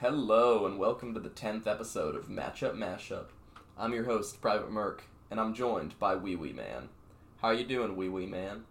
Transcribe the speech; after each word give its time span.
Hello, 0.00 0.66
and 0.66 0.76
welcome 0.76 1.14
to 1.14 1.20
the 1.20 1.30
10th 1.30 1.68
episode 1.68 2.16
of 2.16 2.26
Matchup 2.26 2.74
Mashup. 2.74 3.26
I'm 3.78 3.92
your 3.94 4.04
host, 4.04 4.40
Private 4.40 4.70
Merc, 4.70 5.04
and 5.30 5.40
I'm 5.40 5.54
joined 5.54 5.98
by 5.98 6.14
OuiOui 6.14 6.54
Man. 6.54 6.88
How 7.40 7.48
are 7.48 7.54
you 7.54 7.64
doing, 7.64 7.96
OuiOui 7.96 8.28
Man? 8.28 8.64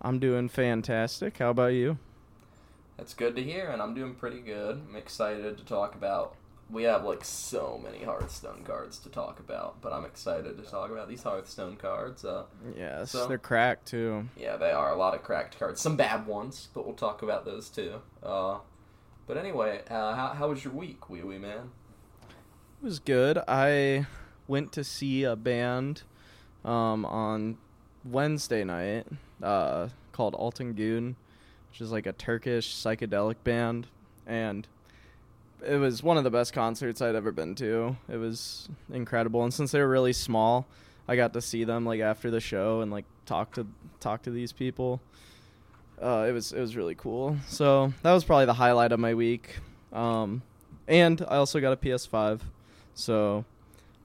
I'm 0.00 0.18
doing 0.18 0.48
fantastic. 0.48 1.38
How 1.38 1.50
about 1.50 1.74
you? 1.74 1.98
That's 2.96 3.14
good 3.14 3.36
to 3.36 3.42
hear, 3.42 3.68
and 3.68 3.82
I'm 3.82 3.94
doing 3.94 4.14
pretty 4.14 4.40
good. 4.40 4.82
I'm 4.88 4.96
excited 4.96 5.58
to 5.58 5.64
talk 5.64 5.94
about. 5.94 6.36
We 6.70 6.84
have 6.84 7.02
like 7.04 7.24
so 7.24 7.80
many 7.82 8.04
Hearthstone 8.04 8.62
cards 8.64 8.98
to 9.00 9.08
talk 9.08 9.40
about, 9.40 9.80
but 9.82 9.92
I'm 9.92 10.04
excited 10.04 10.56
to 10.56 10.62
talk 10.70 10.90
about 10.90 11.08
these 11.08 11.22
Hearthstone 11.24 11.76
cards. 11.76 12.24
Uh, 12.24 12.44
Yes, 12.76 13.10
So- 13.10 13.26
they're 13.26 13.38
cracked 13.38 13.86
too. 13.88 14.28
yeah, 14.36 14.56
they 14.56 14.70
are 14.70 14.92
a 14.92 14.96
lot 14.96 15.14
of 15.14 15.22
cracked 15.24 15.58
cards, 15.58 15.80
some 15.80 15.96
bad 15.96 16.26
ones, 16.26 16.68
but 16.72 16.86
we'll 16.86 16.94
talk 16.94 17.22
about 17.22 17.44
those 17.44 17.68
too. 17.68 18.00
Uh, 18.22 18.58
but 19.26 19.36
anyway, 19.36 19.82
uh, 19.90 20.14
how, 20.14 20.28
how 20.28 20.48
was 20.48 20.64
your 20.64 20.72
week, 20.72 21.00
OuiOui 21.02 21.40
Man? 21.40 21.70
It 22.82 22.86
was 22.86 22.98
good. 22.98 23.36
I 23.46 24.06
went 24.48 24.72
to 24.72 24.84
see 24.84 25.24
a 25.24 25.36
band 25.36 26.02
um, 26.64 27.04
on 27.04 27.58
Wednesday 28.06 28.64
night 28.64 29.06
uh, 29.42 29.88
called 30.12 30.32
Altın 30.34 30.74
Gün, 30.74 31.14
which 31.68 31.82
is 31.82 31.92
like 31.92 32.06
a 32.06 32.14
Turkish 32.14 32.74
psychedelic 32.74 33.36
band, 33.44 33.86
and 34.26 34.66
it 35.62 35.76
was 35.76 36.02
one 36.02 36.16
of 36.16 36.24
the 36.24 36.30
best 36.30 36.54
concerts 36.54 37.02
I'd 37.02 37.14
ever 37.14 37.32
been 37.32 37.54
to. 37.56 37.98
It 38.08 38.16
was 38.16 38.70
incredible, 38.90 39.44
and 39.44 39.52
since 39.52 39.72
they 39.72 39.80
were 39.80 39.88
really 39.88 40.14
small, 40.14 40.66
I 41.06 41.16
got 41.16 41.34
to 41.34 41.42
see 41.42 41.64
them 41.64 41.84
like 41.84 42.00
after 42.00 42.30
the 42.30 42.40
show 42.40 42.80
and 42.80 42.90
like 42.90 43.04
talk 43.26 43.52
to 43.56 43.66
talk 44.00 44.22
to 44.22 44.30
these 44.30 44.52
people. 44.52 45.02
Uh, 46.00 46.24
it 46.26 46.32
was 46.32 46.54
it 46.54 46.60
was 46.60 46.76
really 46.76 46.94
cool. 46.94 47.36
So 47.46 47.92
that 48.02 48.12
was 48.12 48.24
probably 48.24 48.46
the 48.46 48.54
highlight 48.54 48.92
of 48.92 49.00
my 49.00 49.12
week. 49.12 49.58
Um, 49.92 50.40
and 50.88 51.20
I 51.28 51.36
also 51.36 51.60
got 51.60 51.72
a 51.72 51.76
PS5, 51.76 52.40
so 53.00 53.44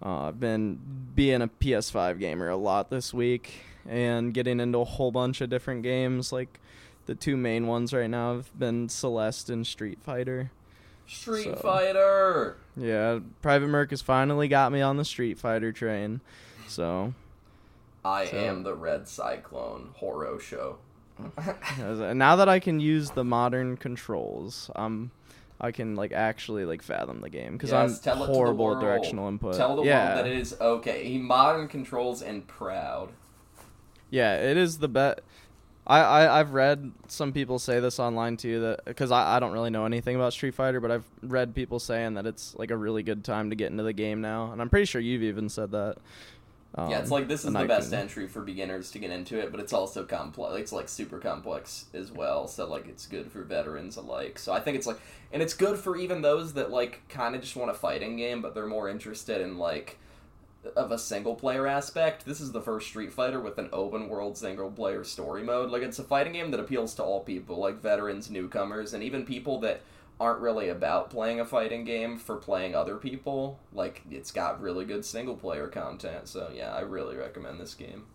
uh, 0.03 0.27
I've 0.27 0.39
been 0.39 0.79
being 1.15 1.41
a 1.41 1.47
PS5 1.47 2.19
gamer 2.19 2.49
a 2.49 2.55
lot 2.55 2.89
this 2.89 3.13
week 3.13 3.53
and 3.87 4.33
getting 4.33 4.59
into 4.59 4.79
a 4.79 4.83
whole 4.85 5.11
bunch 5.11 5.41
of 5.41 5.49
different 5.49 5.83
games. 5.83 6.31
Like 6.31 6.59
the 7.05 7.15
two 7.15 7.37
main 7.37 7.67
ones 7.67 7.93
right 7.93 8.09
now 8.09 8.35
have 8.35 8.57
been 8.57 8.89
Celeste 8.89 9.49
and 9.49 9.65
Street 9.65 9.99
Fighter. 10.01 10.51
Street 11.07 11.43
So- 11.43 11.55
Fighter! 11.55 12.57
Yeah, 12.75 13.19
Private 13.41 13.67
Merc 13.67 13.91
has 13.91 14.01
finally 14.01 14.47
got 14.47 14.71
me 14.71 14.81
on 14.81 14.97
the 14.97 15.05
Street 15.05 15.37
Fighter 15.37 15.71
train. 15.71 16.21
So 16.67 17.13
I 18.03 18.25
So- 18.25 18.37
am 18.37 18.63
the 18.63 18.73
Red 18.73 19.07
Cyclone 19.07 19.89
Horo 19.97 20.37
Show. 20.39 20.77
now 21.77 22.35
that 22.35 22.49
I 22.49 22.59
can 22.59 22.79
use 22.79 23.11
the 23.11 23.23
modern 23.23 23.77
controls, 23.77 24.69
um, 24.75 25.11
I 25.59 25.71
can 25.71 25.95
like 25.95 26.11
actually 26.11 26.65
like 26.65 26.81
fathom 26.81 27.21
the 27.21 27.29
game 27.29 27.53
because 27.53 27.71
Yes, 27.71 28.05
I'm 28.07 28.17
horrible 28.17 28.75
at 28.75 28.81
directional 28.81 29.27
input. 29.27 29.55
Tell 29.55 29.77
the 29.77 29.83
yeah. 29.83 30.15
world 30.15 30.25
that 30.25 30.31
it 30.31 30.37
is 30.37 30.55
okay. 30.59 31.07
He 31.07 31.17
modern 31.17 31.67
controls 31.67 32.21
and 32.21 32.45
proud. 32.45 33.11
Yeah, 34.09 34.35
it 34.35 34.57
is 34.57 34.79
the 34.79 34.87
best. 34.87 35.21
I, 35.87 35.99
I 35.99 36.39
I've 36.39 36.53
read 36.53 36.91
some 37.07 37.31
people 37.31 37.59
say 37.59 37.79
this 37.79 37.99
online 37.99 38.37
too 38.37 38.59
that 38.61 38.85
because 38.85 39.11
I, 39.11 39.35
I 39.35 39.39
don't 39.39 39.53
really 39.53 39.69
know 39.69 39.85
anything 39.85 40.15
about 40.15 40.33
Street 40.33 40.55
Fighter, 40.55 40.79
but 40.79 40.91
I've 40.91 41.05
read 41.21 41.53
people 41.53 41.79
saying 41.79 42.15
that 42.15 42.25
it's 42.25 42.55
like 42.55 42.71
a 42.71 42.77
really 42.77 43.03
good 43.03 43.23
time 43.23 43.49
to 43.51 43.55
get 43.55 43.71
into 43.71 43.83
the 43.83 43.93
game 43.93 44.19
now, 44.19 44.51
and 44.51 44.61
I'm 44.61 44.69
pretty 44.69 44.85
sure 44.85 44.99
you've 44.99 45.23
even 45.23 45.47
said 45.47 45.71
that. 45.71 45.97
Yeah, 46.77 46.99
it's 46.99 47.11
Um, 47.11 47.17
like 47.19 47.27
this 47.27 47.45
is 47.45 47.53
the 47.53 47.65
best 47.65 47.91
can- 47.91 47.99
entry 47.99 48.27
for 48.27 48.41
beginners 48.41 48.91
to 48.91 48.99
get 48.99 49.11
into 49.11 49.39
it, 49.39 49.51
but 49.51 49.59
it's 49.59 49.73
also 49.73 50.03
complex. 50.03 50.59
It's 50.59 50.71
like 50.71 50.89
super 50.89 51.19
complex 51.19 51.85
as 51.93 52.11
well. 52.11 52.47
So 52.47 52.65
like 52.67 52.87
it's 52.87 53.07
good 53.07 53.31
for 53.31 53.43
veterans 53.43 53.97
alike. 53.97 54.37
So 54.39 54.51
I 54.51 54.59
think 54.59 54.77
it's 54.77 54.85
like, 54.87 54.99
and 55.31 55.41
it's 55.41 55.53
good 55.53 55.77
for 55.79 55.95
even 55.95 56.21
those 56.21 56.53
that 56.53 56.71
like 56.71 57.01
kind 57.09 57.35
of 57.35 57.41
just 57.41 57.55
want 57.55 57.71
a 57.71 57.73
fighting 57.73 58.17
game, 58.17 58.41
but 58.41 58.53
they're 58.53 58.67
more 58.67 58.89
interested 58.89 59.41
in 59.41 59.57
like 59.57 59.97
of 60.75 60.91
a 60.91 60.97
single 60.97 61.35
player 61.35 61.67
aspect. 61.67 62.25
This 62.25 62.41
is 62.41 62.51
the 62.51 62.61
first 62.61 62.87
Street 62.87 63.13
Fighter 63.13 63.39
with 63.39 63.59
an 63.59 63.69
open 63.71 64.09
world 64.09 64.35
single 64.37 64.71
player 64.71 65.03
story 65.03 65.43
mode. 65.43 65.69
Like 65.69 65.83
it's 65.83 65.99
a 65.99 66.03
fighting 66.03 66.33
game 66.33 66.49
that 66.51 66.59
appeals 66.59 66.95
to 66.95 67.03
all 67.03 67.21
people, 67.21 67.57
like 67.57 67.81
veterans, 67.81 68.31
newcomers, 68.31 68.93
and 68.93 69.03
even 69.03 69.25
people 69.25 69.59
that 69.59 69.81
aren't 70.19 70.39
really 70.39 70.69
about 70.69 71.09
playing 71.09 71.39
a 71.39 71.45
fighting 71.45 71.83
game 71.83 72.17
for 72.17 72.37
playing 72.37 72.75
other 72.75 72.95
people. 72.95 73.59
Like 73.73 74.01
it's 74.09 74.31
got 74.31 74.61
really 74.61 74.85
good 74.85 75.05
single 75.05 75.35
player 75.35 75.67
content. 75.67 76.27
So 76.27 76.51
yeah, 76.53 76.73
I 76.73 76.81
really 76.81 77.15
recommend 77.15 77.59
this 77.59 77.73
game. 77.73 78.05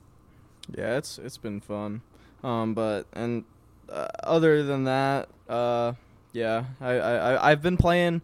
Yeah, 0.76 0.96
it's 0.96 1.18
it's 1.18 1.36
been 1.36 1.60
fun. 1.60 2.02
Um, 2.42 2.74
but 2.74 3.06
and 3.12 3.44
uh, 3.88 4.08
other 4.22 4.62
than 4.62 4.84
that, 4.84 5.28
uh, 5.48 5.92
yeah, 6.32 6.64
I, 6.80 6.92
I 6.92 7.50
I've 7.50 7.62
been 7.62 7.76
playing 7.76 8.22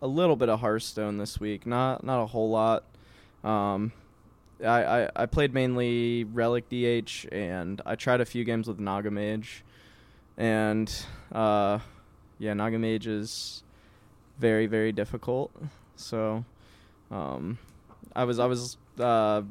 a 0.00 0.06
little 0.06 0.36
bit 0.36 0.48
of 0.48 0.60
Hearthstone 0.60 1.18
this 1.18 1.38
week. 1.38 1.66
Not 1.66 2.02
not 2.02 2.22
a 2.22 2.26
whole 2.26 2.50
lot. 2.50 2.84
Um, 3.44 3.92
I, 4.64 5.04
I 5.04 5.10
I 5.14 5.26
played 5.26 5.54
mainly 5.54 6.24
Relic 6.24 6.68
DH 6.68 7.26
and 7.30 7.80
I 7.86 7.94
tried 7.94 8.20
a 8.20 8.24
few 8.24 8.42
games 8.44 8.66
with 8.66 8.80
Naga 8.80 9.10
Mage, 9.10 9.64
and 10.36 10.92
uh, 11.30 11.78
yeah, 12.42 12.54
Naga 12.54 12.76
Mage 12.76 13.06
is 13.06 13.62
very 14.38 14.66
very 14.66 14.90
difficult. 14.90 15.52
So, 15.94 16.44
um, 17.12 17.58
I 18.16 18.24
was 18.24 18.40
I 18.40 18.46
was 18.46 18.76
uh 18.98 19.42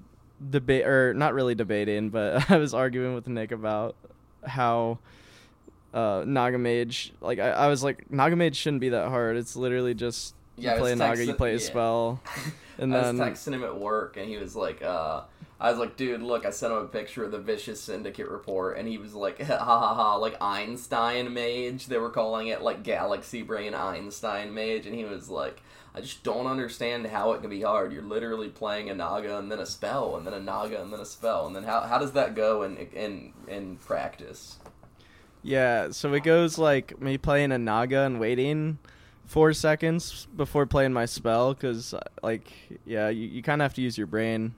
debate 0.50 0.86
or 0.86 1.14
not 1.14 1.34
really 1.34 1.56
debating, 1.56 2.10
but 2.10 2.52
I 2.52 2.58
was 2.58 2.74
arguing 2.74 3.16
with 3.16 3.30
Nick 3.30 3.54
about 3.54 3.96
how 4.46 5.00
uh 5.94 6.24
Naga 6.28 6.58
Mage 6.58 7.14
like 7.22 7.40
I, 7.40 7.52
I 7.52 7.68
was 7.68 7.82
like 7.82 8.12
Naga 8.12 8.36
Mage 8.36 8.58
shouldn't 8.58 8.82
be 8.82 8.90
that 8.90 9.08
hard. 9.08 9.38
It's 9.38 9.56
literally 9.56 9.94
just 9.94 10.36
Yeah, 10.58 10.74
you 10.74 10.80
play 10.82 10.92
a 10.92 10.96
Naga, 10.98 11.26
you 11.26 11.34
play 11.34 11.52
a 11.52 11.54
yeah. 11.54 11.60
spell, 11.60 12.20
and 12.78 12.94
I 12.94 13.04
then 13.04 13.18
was 13.20 13.30
texting 13.30 13.54
him 13.54 13.64
at 13.64 13.80
work, 13.80 14.18
and 14.18 14.28
he 14.28 14.36
was 14.36 14.54
like, 14.54 14.82
uh, 14.82 15.22
I 15.62 15.70
was 15.70 15.80
like, 15.80 15.96
dude, 15.96 16.24
look, 16.24 16.46
I 16.46 16.50
sent 16.50 16.74
him 16.74 16.80
a 16.80 16.88
picture 16.88 17.24
of 17.24 17.32
the 17.32 17.38
Vicious 17.38 17.80
Syndicate 17.80 18.28
report, 18.28 18.78
and 18.78 18.88
he 18.88 18.98
was 18.98 19.14
like, 19.14 19.42
ha 19.44 19.58
ha 19.58 19.94
ha, 19.94 20.16
like 20.16 20.42
Einstein 20.42 21.34
Mage. 21.34 21.86
They 21.86 22.00
were 22.00 22.10
calling 22.10 22.48
it 22.48 22.64
like 22.64 22.84
Galaxy 22.84 23.44
Brain 23.44 23.76
Einstein 23.76 24.54
Mage, 24.54 24.88
and 24.88 24.96
he 24.96 25.06
was 25.06 25.30
like, 25.30 25.62
I 25.94 26.02
just 26.02 26.24
don't 26.24 26.48
understand 26.48 27.06
how 27.06 27.34
it 27.34 27.42
can 27.42 27.50
be 27.50 27.62
hard. 27.62 27.94
You're 27.94 28.02
literally 28.02 28.50
playing 28.50 28.90
a 28.90 28.96
Naga 28.96 29.38
and 29.38 29.52
then 29.52 29.60
a 29.60 29.66
spell, 29.68 30.16
and 30.18 30.26
then 30.26 30.34
a 30.34 30.40
Naga 30.40 30.82
and 30.82 30.92
then 30.92 31.00
a 31.00 31.06
spell, 31.06 31.46
and 31.46 31.56
then 31.56 31.64
how, 31.64 31.82
how 31.82 32.00
does 32.00 32.14
that 32.14 32.34
go 32.36 32.64
in 32.64 32.78
in 32.78 33.34
in 33.48 33.78
practice? 33.78 34.58
yeah, 35.44 35.90
so 35.92 36.14
it 36.14 36.24
goes 36.24 36.58
like 36.58 37.00
me 37.02 37.18
playing 37.18 37.52
a 37.52 37.58
Naga 37.58 38.02
and 38.02 38.20
waiting 38.20 38.78
four 39.26 39.54
seconds 39.54 40.28
before 40.36 40.66
playing 40.66 40.92
my 40.92 41.06
spell 41.06 41.54
because 41.54 41.96
like 42.22 42.52
yeah 42.86 43.08
you, 43.08 43.28
you 43.28 43.42
kind 43.42 43.62
of 43.62 43.66
have 43.66 43.74
to 43.76 43.82
use 43.82 43.98
your 43.98 44.08
brain. 44.08 44.54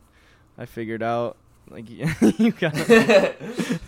I 0.57 0.65
figured 0.65 1.03
out 1.03 1.37
like 1.69 1.89
you 2.39 2.51
kind 2.51 2.77
and 2.89 3.35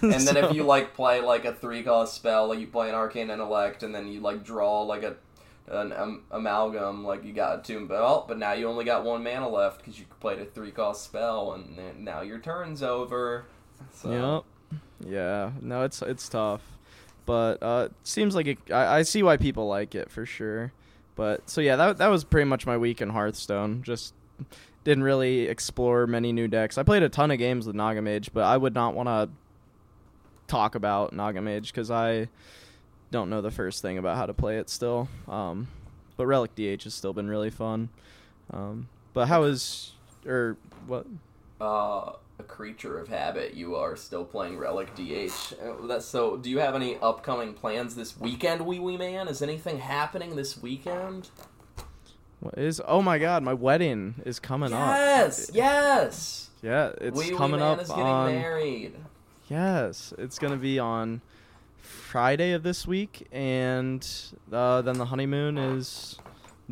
then 0.01 0.37
if 0.37 0.53
you 0.53 0.63
like 0.63 0.93
play 0.93 1.21
like 1.21 1.45
a 1.45 1.53
three 1.53 1.83
cost 1.83 2.15
spell, 2.15 2.47
like 2.47 2.59
you 2.59 2.67
play 2.67 2.89
an 2.89 2.95
arcane 2.95 3.29
intellect, 3.29 3.83
and 3.83 3.93
then 3.93 4.07
you 4.07 4.19
like 4.19 4.43
draw 4.43 4.81
like 4.81 5.03
a 5.03 5.15
an 5.67 5.93
um, 5.93 6.23
amalgam, 6.31 7.03
like 7.03 7.23
you 7.25 7.33
got 7.33 7.59
a 7.59 7.63
tomb 7.63 7.87
belt, 7.87 8.27
but 8.27 8.37
now 8.37 8.53
you 8.53 8.67
only 8.67 8.85
got 8.85 9.03
one 9.03 9.23
mana 9.23 9.49
left 9.49 9.79
because 9.79 9.99
you 9.99 10.05
played 10.19 10.39
a 10.39 10.45
three 10.45 10.71
cost 10.71 11.03
spell, 11.03 11.53
and 11.53 11.77
then 11.77 12.03
now 12.03 12.21
your 12.21 12.39
turn's 12.39 12.83
over. 12.83 13.45
So, 13.93 14.43
Yep. 14.71 14.81
Yeah. 15.11 15.51
No, 15.61 15.83
it's 15.83 16.01
it's 16.01 16.29
tough, 16.29 16.61
but 17.25 17.61
uh, 17.61 17.87
it 17.89 17.93
seems 18.03 18.35
like 18.35 18.47
it, 18.47 18.57
I, 18.71 18.99
I 18.99 19.01
see 19.01 19.23
why 19.23 19.37
people 19.37 19.67
like 19.67 19.95
it 19.95 20.11
for 20.11 20.25
sure. 20.25 20.71
But 21.15 21.49
so 21.49 21.61
yeah, 21.61 21.75
that 21.77 21.97
that 21.97 22.07
was 22.07 22.23
pretty 22.23 22.45
much 22.45 22.65
my 22.65 22.77
week 22.77 23.01
in 23.01 23.09
Hearthstone. 23.09 23.83
Just 23.83 24.13
didn't 24.85 25.03
really 25.03 25.47
explore 25.47 26.07
many 26.07 26.31
new 26.31 26.47
decks. 26.47 26.77
I 26.77 26.83
played 26.83 27.03
a 27.03 27.09
ton 27.09 27.31
of 27.31 27.37
games 27.37 27.67
with 27.67 27.75
Naga 27.75 28.01
Mage, 28.01 28.31
but 28.31 28.43
I 28.43 28.55
would 28.55 28.73
not 28.73 28.93
want 28.93 29.09
to 29.09 29.29
talk 30.47 30.75
about 30.75 31.11
Naga 31.11 31.41
Mage 31.41 31.73
because 31.73 31.91
I 31.91 32.29
don't 33.11 33.29
know 33.29 33.41
the 33.41 33.51
first 33.51 33.81
thing 33.81 33.97
about 33.97 34.15
how 34.15 34.25
to 34.27 34.33
play 34.33 34.57
it 34.57 34.69
still. 34.69 35.09
Um, 35.27 35.67
but 36.15 36.27
Relic 36.27 36.55
DH 36.55 36.83
has 36.83 36.93
still 36.93 37.13
been 37.13 37.27
really 37.27 37.49
fun. 37.49 37.89
Um, 38.53 38.87
but 39.13 39.27
how 39.27 39.43
is 39.43 39.91
or 40.25 40.55
what? 40.87 41.05
uh, 41.59 42.13
a 42.37 42.43
creature 42.43 42.99
of 42.99 43.07
habit, 43.07 43.53
you 43.53 43.75
are 43.75 43.95
still 43.95 44.25
playing 44.25 44.57
Relic 44.57 44.93
DH. 44.95 45.53
Uh, 45.53 45.87
That's 45.87 46.05
so. 46.05 46.37
Do 46.37 46.49
you 46.49 46.59
have 46.59 46.75
any 46.75 46.97
upcoming 46.97 47.53
plans 47.53 47.95
this 47.95 48.19
weekend, 48.19 48.61
OuiOui 48.61 48.99
Man? 48.99 49.27
Is 49.27 49.41
anything 49.41 49.79
happening 49.79 50.35
this 50.35 50.61
weekend? 50.61 51.29
What 52.39 52.57
is? 52.57 52.81
Oh 52.85 53.01
my 53.01 53.17
God, 53.17 53.43
my 53.43 53.53
wedding 53.53 54.15
is 54.25 54.39
coming 54.39 54.71
yes, 54.71 55.49
up. 55.49 55.55
yes. 55.55 55.55
Yes. 55.55 56.49
Yeah, 56.61 56.91
it's 56.99 57.17
Wee 57.17 57.31
Wee 57.31 57.37
coming 57.37 57.59
Man 57.59 57.73
up 57.73 57.81
is 57.81 57.89
getting 57.89 58.03
on. 58.03 58.31
married. 58.33 58.95
Yes, 59.49 60.13
it's 60.17 60.39
gonna 60.39 60.57
be 60.57 60.79
on 60.79 61.21
Friday 61.77 62.53
of 62.53 62.63
this 62.63 62.87
week, 62.87 63.27
and 63.31 64.07
uh, 64.51 64.81
then 64.81 64.97
the 64.97 65.05
honeymoon 65.05 65.57
is 65.57 66.17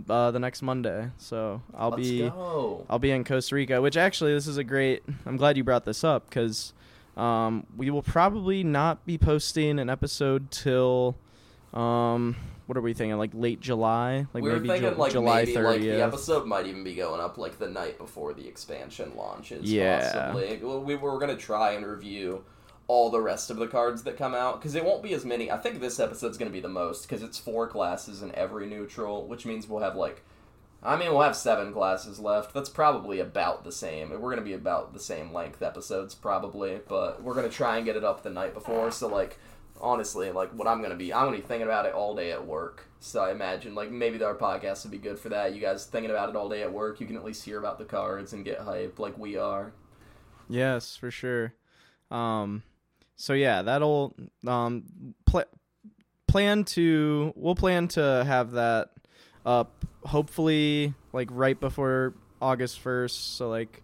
uh, 0.10 0.32
the 0.32 0.40
next 0.40 0.62
Monday. 0.62 1.12
So 1.18 1.62
I'll 1.76 1.92
Let's 1.92 2.02
be 2.02 2.30
go. 2.30 2.86
I'll 2.90 3.00
be 3.00 3.12
in 3.12 3.24
Costa 3.24 3.56
Rica, 3.56 3.82
which 3.82 3.98
actually 3.98 4.34
this 4.34 4.48
is 4.48 4.58
a 4.58 4.64
great. 4.64 5.04
I'm 5.26 5.38
glad 5.38 5.58
you 5.58 5.64
brought 5.64 5.86
this 5.86 6.04
up 6.04 6.30
because 6.30 6.74
um, 7.16 7.66
we 7.78 7.90
will 7.90 8.02
probably 8.02 8.64
not 8.64 9.06
be 9.06 9.18
posting 9.18 9.80
an 9.80 9.90
episode 9.90 10.50
till 10.52 11.16
um, 11.74 12.36
what 12.66 12.78
are 12.78 12.82
we 12.82 12.94
thinking? 12.94 13.18
Like 13.18 13.32
late 13.34 13.60
July, 13.60 14.26
like 14.34 14.44
we 14.44 14.50
were 14.50 14.56
maybe 14.56 14.70
thinking 14.70 14.92
Ju- 14.92 14.96
like 14.96 15.12
July 15.12 15.46
maybe 15.46 15.58
like 15.60 15.82
the 15.82 16.02
episode 16.02 16.46
might 16.48 16.66
even 16.66 16.84
be 16.84 16.96
going 16.96 17.20
up 17.20 17.38
like 17.38 17.60
the 17.60 17.70
night 17.70 17.98
before 17.98 18.34
the 18.34 18.48
expansion 18.48 19.14
launches. 19.16 19.70
Yeah. 19.72 20.32
possibly. 20.32 20.60
Well, 20.62 20.82
we 20.82 20.96
were 20.96 21.20
gonna 21.20 21.36
try 21.36 21.72
and 21.72 21.86
review 21.86 22.46
all 22.88 23.10
the 23.10 23.22
rest 23.22 23.50
of 23.50 23.58
the 23.58 23.68
cards 23.68 24.04
that 24.04 24.18
come 24.18 24.34
out 24.34 24.60
because 24.60 24.76
it 24.76 24.86
won't 24.86 25.04
be 25.04 25.14
as 25.14 25.26
many. 25.26 25.52
I 25.52 25.58
think 25.58 25.80
this 25.80 26.00
episode's 26.00 26.38
gonna 26.38 26.52
be 26.52 26.60
the 26.62 26.70
most 26.70 27.04
because 27.04 27.22
it's 27.22 27.38
four 27.38 27.68
classes 27.68 28.22
in 28.22 28.34
every 28.36 28.66
neutral, 28.66 29.28
which 29.28 29.46
means 29.46 29.68
we'll 29.68 29.84
have 29.84 29.96
like. 29.96 30.24
I 30.86 30.98
mean, 30.98 31.12
we'll 31.12 31.22
have 31.22 31.38
seven 31.38 31.72
classes 31.72 32.20
left. 32.20 32.54
That's 32.54 32.68
probably 32.68 33.20
about 33.20 33.64
the 33.64 33.72
same. 33.72 34.10
We're 34.10 34.18
going 34.18 34.36
to 34.36 34.42
be 34.42 34.52
about 34.52 34.92
the 34.92 35.00
same 35.00 35.32
length 35.32 35.62
episodes, 35.62 36.14
probably, 36.14 36.82
but 36.90 37.24
we're 37.24 37.36
going 37.36 37.50
to 37.50 37.56
try 37.56 37.78
and 37.78 37.86
get 37.86 37.96
it 37.96 38.04
up 38.04 38.22
the 38.22 38.30
night 38.30 38.54
before. 38.54 38.92
So, 38.92 39.08
like, 39.08 39.40
honestly, 39.80 40.32
like, 40.32 40.52
what 40.52 40.68
I'm 40.68 40.80
to 40.90 40.96
be, 40.96 41.14
I'm 41.14 41.26
to 41.32 41.42
be 41.42 41.48
thinking 41.48 41.68
about 41.68 41.86
it 41.86 41.94
all 41.94 42.16
day 42.16 42.32
at 42.32 42.46
work. 42.46 42.86
So, 43.00 43.22
I 43.22 43.32
imagine, 43.32 43.76
like, 43.76 43.92
maybe 43.92 44.24
our 44.24 44.36
podcast 44.36 44.84
would 44.84 44.92
be 44.92 44.98
good 44.98 45.20
for 45.20 45.30
that. 45.30 45.54
You 45.54 45.62
guys 45.62 45.86
thinking 45.86 46.12
about 46.12 46.30
it 46.30 46.36
all 46.36 46.50
day 46.50 46.64
at 46.64 46.72
work, 46.72 47.00
you 47.00 47.08
can 47.08 47.18
at 47.18 47.26
least 47.26 47.44
hear 47.44 47.60
about 47.60 47.78
the 47.80 47.86
cards 47.86 48.34
and 48.34 48.46
get 48.46 48.60
hyped 48.60 49.00
like 49.00 49.18
we 49.18 49.38
are. 49.38 49.74
Yes, 50.50 50.96
for 50.96 51.12
sure. 51.12 51.54
Um, 52.12 52.64
so 53.16 53.34
yeah, 53.34 53.62
that'll 53.62 54.16
um 54.46 54.84
pl- 55.26 55.46
plan 56.28 56.64
to 56.64 57.32
we'll 57.36 57.56
plan 57.56 57.88
to 57.88 58.24
have 58.26 58.52
that 58.52 58.90
up 59.46 59.86
hopefully 60.06 60.94
like 61.12 61.30
right 61.32 61.60
before 61.60 62.14
August 62.42 62.80
first, 62.80 63.38
so 63.38 63.50
like 63.50 63.82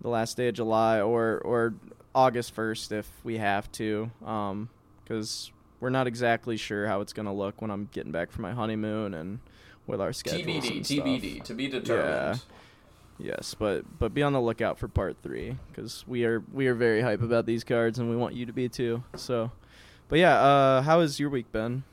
the 0.00 0.08
last 0.08 0.36
day 0.36 0.48
of 0.48 0.54
July 0.54 1.00
or 1.00 1.38
or 1.38 1.74
August 2.14 2.54
first 2.54 2.92
if 2.92 3.10
we 3.24 3.36
have 3.38 3.70
to, 3.72 4.10
um, 4.24 4.70
because 5.06 5.52
we're 5.80 5.90
not 5.90 6.06
exactly 6.06 6.56
sure 6.56 6.86
how 6.86 7.00
it's 7.00 7.12
gonna 7.12 7.34
look 7.34 7.60
when 7.62 7.70
I'm 7.70 7.88
getting 7.92 8.12
back 8.12 8.30
from 8.30 8.42
my 8.42 8.52
honeymoon 8.52 9.14
and 9.14 9.40
with 9.86 10.00
our 10.00 10.12
schedules. 10.12 10.64
TBD, 10.64 10.76
and 10.76 10.86
stuff. 10.86 11.06
TBD, 11.06 11.42
to 11.44 11.54
be 11.54 11.68
determined. 11.68 12.08
Yeah. 12.08 12.36
Yes, 13.18 13.54
but 13.58 13.98
but 13.98 14.12
be 14.12 14.22
on 14.22 14.32
the 14.34 14.40
lookout 14.40 14.78
for 14.78 14.88
part 14.88 15.16
three 15.22 15.56
because 15.68 16.04
we 16.06 16.24
are 16.24 16.42
we 16.52 16.66
are 16.66 16.74
very 16.74 17.00
hype 17.00 17.22
about 17.22 17.46
these 17.46 17.64
cards 17.64 17.98
and 17.98 18.10
we 18.10 18.16
want 18.16 18.34
you 18.34 18.44
to 18.46 18.52
be 18.52 18.68
too. 18.68 19.02
So, 19.14 19.50
but 20.08 20.18
yeah, 20.18 20.38
uh, 20.38 20.82
how 20.82 21.00
has 21.00 21.18
your 21.18 21.30
week 21.30 21.50
been? 21.50 21.84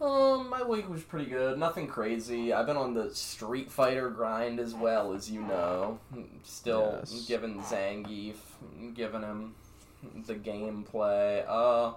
Um, 0.00 0.48
my 0.48 0.62
week 0.62 0.88
was 0.88 1.02
pretty 1.02 1.26
good. 1.28 1.58
Nothing 1.58 1.88
crazy. 1.88 2.52
I've 2.52 2.66
been 2.66 2.76
on 2.76 2.94
the 2.94 3.12
Street 3.12 3.68
Fighter 3.68 4.08
grind 4.10 4.60
as 4.60 4.72
well, 4.72 5.12
as 5.12 5.28
you 5.28 5.40
know. 5.42 5.98
Still 6.44 6.98
Yes. 7.00 7.24
giving 7.26 7.60
Zangief, 7.62 8.36
giving 8.94 9.22
him 9.22 9.56
the 10.26 10.34
gameplay. 10.34 11.44
Uh, 11.48 11.94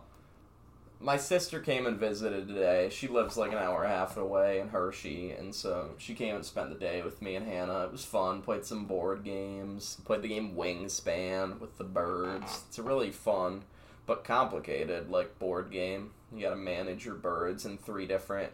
my 0.99 1.17
sister 1.17 1.59
came 1.59 1.87
and 1.87 1.99
visited 1.99 2.47
today. 2.47 2.89
She 2.91 3.07
lives 3.07 3.35
like 3.35 3.51
an 3.51 3.57
hour 3.57 3.83
and 3.83 3.91
a 3.91 3.95
half 3.95 4.17
away 4.17 4.59
in 4.59 4.69
Hershey, 4.69 5.31
and 5.31 5.53
so 5.53 5.91
she 5.97 6.13
came 6.13 6.35
and 6.35 6.45
spent 6.45 6.69
the 6.69 6.75
day 6.75 7.01
with 7.01 7.21
me 7.21 7.35
and 7.35 7.47
Hannah. 7.47 7.85
It 7.85 7.91
was 7.91 8.05
fun. 8.05 8.41
Played 8.41 8.65
some 8.65 8.85
board 8.85 9.23
games. 9.23 9.97
Played 10.05 10.21
the 10.21 10.27
game 10.29 10.55
Wingspan 10.55 11.59
with 11.59 11.77
the 11.77 11.83
birds. 11.83 12.63
It's 12.67 12.77
a 12.77 12.83
really 12.83 13.11
fun 13.11 13.63
but 14.05 14.23
complicated 14.23 15.09
like 15.09 15.39
board 15.39 15.71
game. 15.71 16.11
You 16.33 16.41
got 16.41 16.51
to 16.51 16.55
manage 16.55 17.05
your 17.05 17.15
birds 17.15 17.65
in 17.65 17.77
three 17.77 18.05
different 18.05 18.51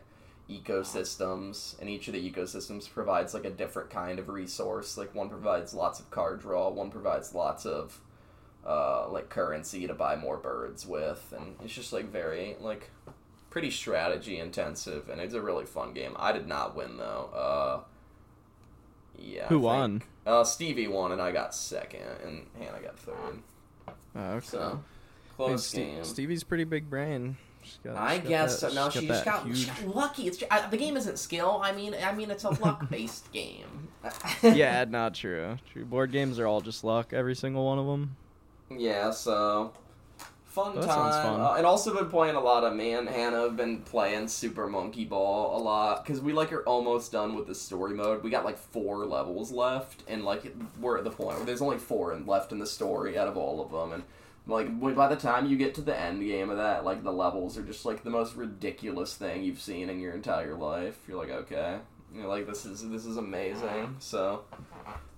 ecosystems, 0.50 1.80
and 1.80 1.90
each 1.90 2.08
of 2.08 2.14
the 2.14 2.32
ecosystems 2.32 2.90
provides 2.90 3.34
like 3.34 3.46
a 3.46 3.50
different 3.50 3.90
kind 3.90 4.20
of 4.20 4.30
resource. 4.30 4.98
Like 4.98 5.14
one 5.14 5.30
provides 5.30 5.74
lots 5.74 6.00
of 6.00 6.10
card 6.10 6.42
draw, 6.42 6.70
one 6.70 6.90
provides 6.90 7.34
lots 7.34 7.66
of 7.66 8.00
uh, 8.66 9.08
like 9.10 9.30
currency 9.30 9.88
to 9.88 9.94
buy 9.94 10.16
more 10.16 10.38
birds 10.38 10.86
with, 10.86 11.34
and 11.38 11.56
it's 11.64 11.74
just 11.74 11.94
like 11.94 12.12
very 12.12 12.56
like 12.60 12.90
pretty 13.50 13.72
strategy 13.72 14.38
intensive, 14.40 15.10
and 15.10 15.22
it's 15.22 15.34
a 15.34 15.42
really 15.42 15.66
fun 15.66 15.94
game. 15.94 16.14
I 16.18 16.32
did 16.32 16.48
not 16.48 16.76
win 16.76 16.98
though. 16.98 17.30
Uh, 17.34 17.80
yeah. 19.20 19.48
Who 19.48 19.60
won? 19.60 20.04
Uh, 20.26 20.44
Stevie 20.44 20.88
won, 20.88 21.12
and 21.12 21.22
I 21.22 21.32
got 21.32 21.56
second, 21.56 22.02
and 22.24 22.46
Hannah 22.60 22.82
got 22.82 23.00
third. 23.00 23.40
Uh, 24.16 24.20
okay. 24.20 24.46
So 24.46 24.60
I 24.62 24.70
mean, 24.70 24.84
close 25.36 25.74
game. 25.74 26.04
Stevie's 26.04 26.44
pretty 26.44 26.66
big 26.66 26.90
brain. 26.90 27.38
Got- 27.84 27.98
I 27.98 28.18
guess 28.20 28.62
that- 28.62 28.72
so. 28.72 28.76
No, 28.76 28.90
she's 28.90 29.02
she 29.02 29.08
just 29.08 29.26
got, 29.26 29.44
she 29.44 29.50
huge- 29.50 29.68
got 29.68 29.96
lucky. 29.96 30.28
It's 30.28 30.44
I, 30.52 30.68
the 30.70 30.78
game 30.78 30.96
isn't 30.98 31.18
skill. 31.20 31.60
I 31.64 31.72
mean, 31.74 31.96
I 32.04 32.14
mean, 32.14 32.32
it's 32.32 32.44
a 32.44 32.50
luck-based 32.64 33.32
game. 33.32 33.90
yeah, 34.44 34.86
not 34.88 35.16
true. 35.16 35.58
True. 35.72 35.84
Board 35.86 36.12
games 36.12 36.40
are 36.40 36.48
all 36.48 36.62
just 36.62 36.84
luck. 36.84 37.12
Every 37.14 37.36
single 37.36 37.66
one 37.66 37.80
of 37.80 37.86
them. 37.88 38.16
Yeah. 38.70 39.12
So 39.12 39.74
fun 40.46 40.76
That 40.76 40.88
time. 40.88 41.24
fun. 41.24 41.42
Uh, 41.42 41.54
and 41.58 41.66
also 41.66 41.94
been 41.94 42.10
playing 42.10 42.36
a 42.36 42.40
lot 42.42 42.64
of. 42.64 42.76
Me 42.76 42.94
and 42.94 43.08
Hannah 43.08 43.42
have 43.42 43.56
been 43.56 43.82
playing 43.82 44.28
Super 44.28 44.68
Monkey 44.68 45.06
Ball 45.06 45.58
a 45.58 45.60
lot 45.62 46.04
because 46.04 46.22
we 46.22 46.34
like 46.34 46.52
are 46.52 46.64
almost 46.64 47.12
done 47.12 47.36
with 47.36 47.48
the 47.48 47.56
story 47.56 47.94
mode. 47.94 48.24
We 48.24 48.30
got 48.30 48.44
like 48.46 48.58
four 48.58 49.06
levels 49.06 49.52
left, 49.52 50.04
and 50.08 50.26
like 50.26 50.54
we're 50.82 50.98
at 50.98 51.04
the 51.04 51.12
point 51.12 51.38
where 51.38 51.46
there's 51.46 51.62
only 51.62 51.78
four 51.78 52.16
left 52.26 52.52
in 52.52 52.60
the 52.60 52.66
story 52.68 53.18
out 53.18 53.28
of 53.28 53.38
all 53.38 53.62
of 53.64 53.72
them, 53.72 53.94
and. 53.94 54.04
Like 54.50 54.80
by 54.96 55.10
the 55.10 55.18
time 55.18 55.48
you 55.48 55.58
get 55.58 55.76
to 55.76 55.82
the 55.82 55.94
end 55.94 56.22
game 56.24 56.50
of 56.50 56.56
that, 56.56 56.86
like 56.86 57.04
the 57.04 57.12
levels 57.12 57.58
are 57.58 57.64
just 57.64 57.84
like 57.84 58.06
the 58.06 58.10
most 58.10 58.34
ridiculous 58.38 59.14
thing 59.14 59.44
you've 59.44 59.60
seen 59.60 59.90
in 59.90 60.00
your 60.00 60.14
entire 60.14 60.56
life. 60.56 60.98
You're 61.06 61.18
like, 61.18 61.32
okay, 61.32 61.80
you're 62.16 62.28
like 62.28 62.48
this 62.48 62.66
is 62.66 62.88
this 62.90 63.06
is 63.06 63.18
amazing. 63.18 63.98
So, 64.00 64.46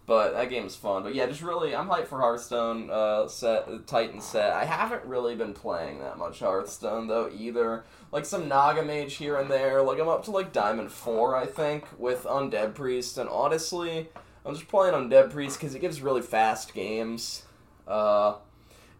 but 0.09 0.33
that 0.33 0.49
game's 0.49 0.75
fun. 0.75 1.03
But 1.03 1.13
yeah, 1.13 1.27
just 1.27 1.43
really, 1.43 1.75
I'm 1.75 1.87
hyped 1.87 2.07
for 2.07 2.19
Hearthstone 2.19 2.89
uh, 2.89 3.27
set, 3.27 3.85
Titan 3.85 4.19
set. 4.19 4.53
I 4.53 4.65
haven't 4.65 5.05
really 5.05 5.35
been 5.35 5.53
playing 5.53 5.99
that 5.99 6.17
much 6.17 6.39
Hearthstone 6.39 7.07
though 7.07 7.29
either. 7.31 7.85
Like 8.11 8.25
some 8.25 8.47
Naga 8.47 8.81
Mage 8.81 9.13
here 9.17 9.37
and 9.37 9.51
there. 9.51 9.83
Like 9.83 9.99
I'm 9.99 10.07
up 10.07 10.25
to 10.25 10.31
like 10.31 10.51
Diamond 10.51 10.91
Four, 10.91 11.35
I 11.35 11.45
think, 11.45 11.85
with 11.99 12.23
Undead 12.23 12.73
Priest. 12.73 13.19
And 13.19 13.29
honestly, 13.29 14.09
I'm 14.43 14.55
just 14.55 14.67
playing 14.67 14.95
Undead 14.95 15.29
Priest 15.29 15.59
because 15.59 15.75
it 15.75 15.79
gives 15.79 16.01
really 16.01 16.23
fast 16.23 16.73
games. 16.73 17.43
Uh, 17.87 18.37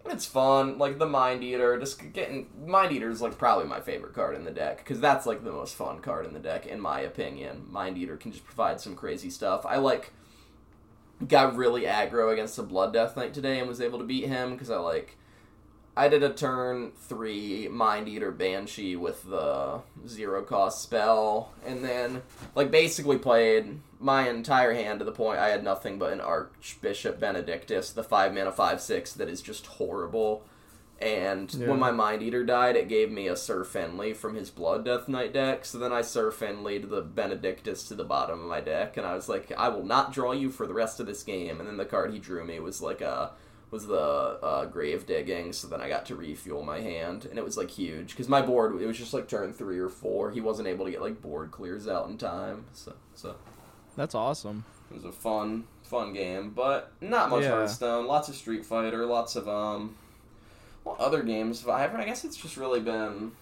and 0.04 0.14
it's 0.14 0.28
fun. 0.28 0.78
Like 0.78 1.00
the 1.00 1.08
Mind 1.08 1.44
Eater, 1.44 1.80
just 1.80 2.14
getting 2.14 2.50
Mind 2.68 2.92
Eater 2.92 3.10
is 3.10 3.20
like 3.20 3.36
probably 3.36 3.66
my 3.66 3.80
favorite 3.80 4.14
card 4.14 4.36
in 4.36 4.44
the 4.44 4.52
deck 4.52 4.78
because 4.78 5.00
that's 5.00 5.26
like 5.26 5.44
the 5.44 5.52
most 5.52 5.74
fun 5.74 6.02
card 6.02 6.28
in 6.28 6.34
the 6.34 6.40
deck 6.40 6.68
in 6.68 6.80
my 6.80 7.00
opinion. 7.00 7.66
Mind 7.68 7.98
Eater 7.98 8.16
can 8.16 8.32
just 8.32 8.46
provide 8.46 8.80
some 8.80 8.96
crazy 8.96 9.32
stuff. 9.32 9.66
I 9.66 9.78
like 9.78 10.14
got 11.28 11.56
really 11.56 11.84
aggro 11.84 12.32
against 12.32 12.56
the 12.56 12.64
Blood 12.64 12.94
Death 12.94 13.18
Knight 13.18 13.34
today 13.34 13.60
and 13.60 13.68
was 13.68 13.82
able 13.82 14.00
to 14.00 14.06
beat 14.06 14.26
him 14.26 14.52
because 14.52 14.70
I 14.70 14.78
like 14.78 15.18
I 16.00 16.08
did 16.08 16.24
a 16.24 16.30
turn 16.30 16.94
three 16.96 17.68
Mind 17.68 18.08
Eater 18.08 18.32
Banshee 18.32 18.96
with 18.96 19.24
the 19.30 19.82
zero 20.08 20.44
cost 20.44 20.82
spell, 20.82 21.52
and 21.66 21.84
then 21.84 22.22
like 22.56 22.72
basically 22.72 23.18
played 23.18 23.80
my 24.00 24.30
entire 24.30 24.74
hand 24.74 25.00
to 25.00 25.06
the 25.06 25.12
point 25.12 25.40
I 25.40 25.50
had 25.50 25.62
nothing 25.62 26.00
but 26.00 26.14
an 26.14 26.22
Archbishop 26.22 27.20
Benedictus, 27.20 27.92
the 27.92 28.04
five 28.04 28.34
mana 28.34 28.54
five 28.54 28.80
six 28.80 29.12
that 29.14 29.28
is 29.28 29.42
just 29.42 29.66
horrible. 29.66 30.44
And 31.02 31.54
Yeah. 31.54 31.68
when 31.70 31.80
my 31.80 31.92
Mind 31.92 32.22
Eater 32.22 32.44
died, 32.44 32.76
it 32.76 32.90
gave 32.90 33.10
me 33.12 33.28
a 33.28 33.36
Sir 33.38 33.64
Finley 33.64 34.14
from 34.14 34.36
his 34.36 34.50
Blood 34.50 34.84
Death 34.86 35.08
Knight 35.08 35.32
deck. 35.34 35.64
So 35.66 35.78
then 35.78 35.94
I 35.94 36.02
Sir 36.02 36.30
Finley 36.32 36.80
to 36.80 36.88
the 36.88 37.02
Benedictus 37.02 37.88
to 37.88 37.96
the 37.96 38.04
bottom 38.04 38.40
of 38.42 38.46
my 38.48 38.60
deck, 38.60 38.98
and 38.98 39.06
I 39.08 39.16
was 39.16 39.30
like, 39.30 39.52
I 39.58 39.70
will 39.70 39.86
not 39.86 40.12
draw 40.12 40.34
you 40.34 40.50
for 40.50 40.68
the 40.68 40.74
rest 40.74 41.00
of 41.00 41.06
this 41.06 41.24
game. 41.24 41.60
And 41.60 41.68
then 41.70 41.78
the 41.78 41.86
card 41.86 42.12
he 42.12 42.20
drew 42.20 42.44
me 42.44 42.60
was 42.60 42.82
like 42.82 43.02
a 43.02 43.32
was 43.72 43.86
the 43.86 43.96
uh, 44.42 44.66
grave 44.66 45.06
digging. 45.06 45.54
So 45.54 45.68
then 45.68 45.80
I 45.80 45.88
got 45.88 46.06
to 46.08 46.16
refuel 46.16 46.64
my 46.64 46.82
hand, 46.82 47.26
and 47.30 47.38
it 47.38 47.46
was 47.46 47.56
like 47.56 47.70
huge 47.70 48.10
because 48.12 48.28
my 48.28 48.42
board 48.42 48.82
it 48.82 48.86
was 48.88 48.98
just 48.98 49.14
like 49.14 49.28
turn 49.28 49.54
three 49.54 49.80
or 49.80 49.90
four. 49.90 50.32
He 50.32 50.42
wasn't 50.42 50.68
able 50.68 50.86
to 50.86 50.92
get 50.92 51.02
like 51.02 51.22
board 51.22 51.52
clears 51.52 51.88
out 51.88 52.10
in 52.10 52.18
time. 52.18 52.66
So 52.74 52.94
so 53.14 53.36
That's 53.96 54.16
awesome. 54.16 54.66
it 54.92 54.96
was 54.96 55.06
a 55.06 55.12
fun, 55.12 55.66
fun 55.84 56.14
game, 56.14 56.50
but 56.50 56.92
not 57.00 57.30
much 57.30 57.44
Yeah. 57.44 57.52
Hearthstone. 57.52 58.08
Lots 58.08 58.28
of 58.28 58.36
Street 58.36 58.66
Fighter, 58.66 59.06
lots 59.06 59.36
of 59.36 59.48
um, 59.48 59.96
other 61.00 61.24
games. 61.24 61.68
I 61.68 61.86
I 61.86 62.06
guess 62.06 62.24
it's 62.24 62.38
just 62.38 62.58
really 62.58 62.80
been. 62.80 63.34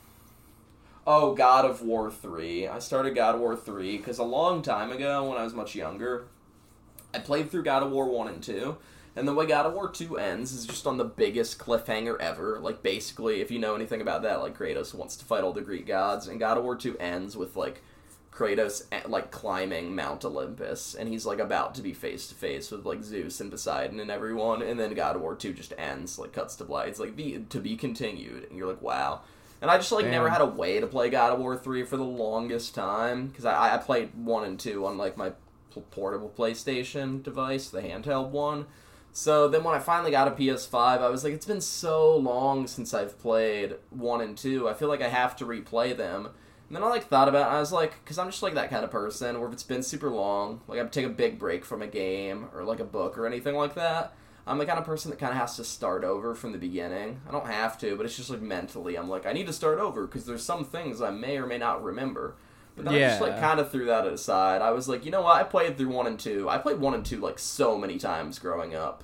Oh, 1.06 1.34
God 1.34 1.63
of 1.63 1.82
War 1.82 2.12
three. 2.12 2.68
I 2.68 2.80
started 2.80 3.16
God 3.16 3.36
of 3.36 3.42
War 3.42 3.56
three 3.56 3.98
because 3.98 4.20
a 4.20 4.24
long 4.24 4.62
time 4.62 4.92
ago, 4.92 5.30
when 5.30 5.38
I 5.38 5.44
was 5.44 5.54
much 5.54 5.74
younger, 5.74 6.25
I 7.13 7.20
played 7.20 7.50
through 7.50 7.63
God 7.63 7.84
of 7.84 7.92
War 7.92 8.06
one 8.10 8.27
and 8.27 8.44
two. 8.44 8.77
And 9.18 9.27
the 9.27 9.34
way 9.34 9.48
God 9.48 9.66
of 9.66 9.74
War 9.74 9.89
2 9.89 10.20
ends 10.20 10.54
is 10.54 10.68
just 10.68 10.86
on 10.86 10.98
the 10.98 11.04
biggest 11.04 11.58
cliffhanger 11.58 12.20
ever. 12.20 12.60
Like, 12.60 12.84
basically, 12.84 13.42
if 13.42 13.50
you 13.50 13.58
know 13.58 13.74
anything 13.74 14.00
about 14.00 14.22
that, 14.22 14.44
like, 14.44 14.56
Kratos 14.56 14.94
wants 14.94 15.16
to 15.16 15.25
fight 15.25 15.44
all 15.44 15.54
the 15.54 15.62
Greek 15.62 15.88
gods, 15.88 16.27
and 16.27 16.39
God 16.39 16.60
of 16.60 16.63
War 16.63 16.75
2 16.75 17.00
ends 17.00 17.36
with, 17.36 17.56
like, 17.56 17.82
Kratos 18.38 18.84
eh, 18.91 19.01
like 19.08 19.32
climbing 19.32 19.96
Mount 19.96 20.24
Olympus, 20.24 20.94
and 20.94 21.10
he's 21.10 21.25
like 21.25 21.39
about 21.39 21.74
to 21.75 21.82
be 21.82 21.94
face 21.94 22.27
to 22.27 22.36
face 22.36 22.70
with 22.70 22.86
like 22.86 23.03
Zeus 23.03 23.41
and 23.41 23.50
Poseidon 23.50 24.00
and 24.00 24.12
everyone, 24.12 24.62
and 24.62 24.79
then 24.79 24.94
God 24.94 25.15
of 25.15 25.24
War 25.24 25.36
Two 25.36 25.53
just 25.53 25.74
ends, 25.77 26.20
like 26.20 26.34
cuts 26.34 26.56
to 26.58 26.63
black. 26.63 26.88
It's 26.88 27.00
like 27.00 27.15
be 27.15 27.44
to 27.50 27.60
be 27.60 27.75
continued, 27.75 28.48
and 28.48 28.58
you're 28.58 28.67
like, 28.67 28.82
wow. 28.82 29.22
And 29.60 29.72
I 29.72 29.77
just 29.77 29.91
like 29.91 30.06
never 30.06 30.29
had 30.29 30.41
a 30.41 30.46
way 30.46 30.79
to 30.79 30.86
play 30.86 31.10
God 31.10 31.34
of 31.34 31.39
War 31.39 31.58
Three 31.58 31.84
for 31.84 31.98
the 31.98 32.03
longest 32.03 32.75
time 32.75 33.27
because 33.27 33.46
I, 33.46 33.74
I 33.74 33.77
played 33.77 34.13
one 34.13 34.44
and 34.44 34.60
two 34.60 34.86
on 34.86 35.00
like 35.00 35.17
my 35.17 35.32
portable 35.89 36.32
PlayStation 36.38 37.24
device, 37.24 37.70
the 37.70 37.82
handheld 37.82 38.29
one. 38.29 38.67
So 39.12 39.48
then 39.48 39.63
when 39.63 39.74
I 39.74 39.79
finally 39.79 40.12
got 40.12 40.27
a 40.27 40.32
PS5, 40.32 40.75
I 40.75 41.10
was 41.10 41.24
like, 41.24 41.34
it's 41.34 41.46
been 41.46 41.62
so 41.62 42.15
long 42.15 42.67
since 42.67 42.94
I've 42.94 43.17
played 43.17 43.77
one 43.89 44.22
and 44.22 44.38
two. 44.38 44.70
I 44.70 44.75
feel 44.75 44.89
like 44.89 45.01
I 45.01 45.10
have 45.10 45.36
to 45.38 45.46
replay 45.46 45.98
them. 45.98 46.29
And 46.68 46.76
then 46.76 46.84
I 46.84 46.88
like 46.88 47.06
thought 47.08 47.30
about 47.30 47.50
it, 47.50 47.54
I 47.56 47.60
was 47.60 47.72
like, 47.72 47.94
because 48.04 48.18
I'm 48.18 48.30
just 48.30 48.44
like 48.44 48.56
that 48.56 48.70
kind 48.70 48.84
of 48.84 48.92
person 48.92 49.40
where 49.40 49.48
if 49.48 49.54
it's 49.54 49.64
been 49.64 49.84
super 49.84 50.10
long, 50.10 50.62
like 50.68 50.80
I 50.80 50.84
take 50.86 51.06
a 51.06 51.10
big 51.10 51.40
break 51.40 51.64
from 51.64 51.82
a 51.82 51.88
game 51.88 52.48
or 52.54 52.64
like 52.64 52.80
a 52.82 52.86
book 52.86 53.18
or 53.18 53.26
anything 53.26 53.56
like 53.56 53.76
that. 53.76 54.14
I'm 54.46 54.58
the 54.58 54.66
kind 54.66 54.80
of 54.80 54.86
person 54.86 55.12
that 55.12 55.20
kind 55.20 55.32
of 55.34 55.38
has 55.40 55.58
to 55.58 55.64
start 55.66 56.04
over 56.06 56.34
from 56.34 56.54
the 56.54 56.58
beginning. 56.58 57.20
I 57.28 57.32
don't 57.32 57.48
have 57.48 57.78
to, 57.80 57.96
but 57.98 58.06
it's 58.06 58.16
just 58.18 58.30
like 58.30 58.42
mentally, 58.42 58.98
I'm 58.98 59.10
like, 59.10 59.26
I 59.26 59.34
need 59.34 59.48
to 59.48 59.54
start 59.54 59.80
over 59.80 60.06
because 60.08 60.26
there's 60.26 60.44
some 60.44 60.64
things 60.66 61.02
I 61.02 61.12
may 61.12 61.38
or 61.38 61.46
may 61.46 61.58
not 61.58 61.84
remember. 61.84 62.36
But 62.76 62.86
then 62.86 62.94
I 62.96 63.00
just 63.00 63.22
like 63.22 63.32
Yeah. 63.32 63.42
kind 63.42 63.60
of 63.60 63.72
threw 63.72 63.86
that 63.86 64.06
aside. 64.06 64.62
I 64.62 64.72
was 64.72 64.88
like, 64.88 65.04
you 65.04 65.12
know 65.12 65.22
what? 65.22 65.36
I 65.38 65.44
played 65.44 65.78
through 65.78 65.90
one 65.90 66.08
and 66.08 66.20
two. 66.20 66.48
I 66.50 66.58
played 66.60 66.80
one 66.80 66.94
and 66.94 67.06
two 67.06 67.20
like 67.20 67.40
so 67.40 67.78
many 67.78 67.98
times 67.98 68.40
growing 68.40 68.76
up. 68.76 69.04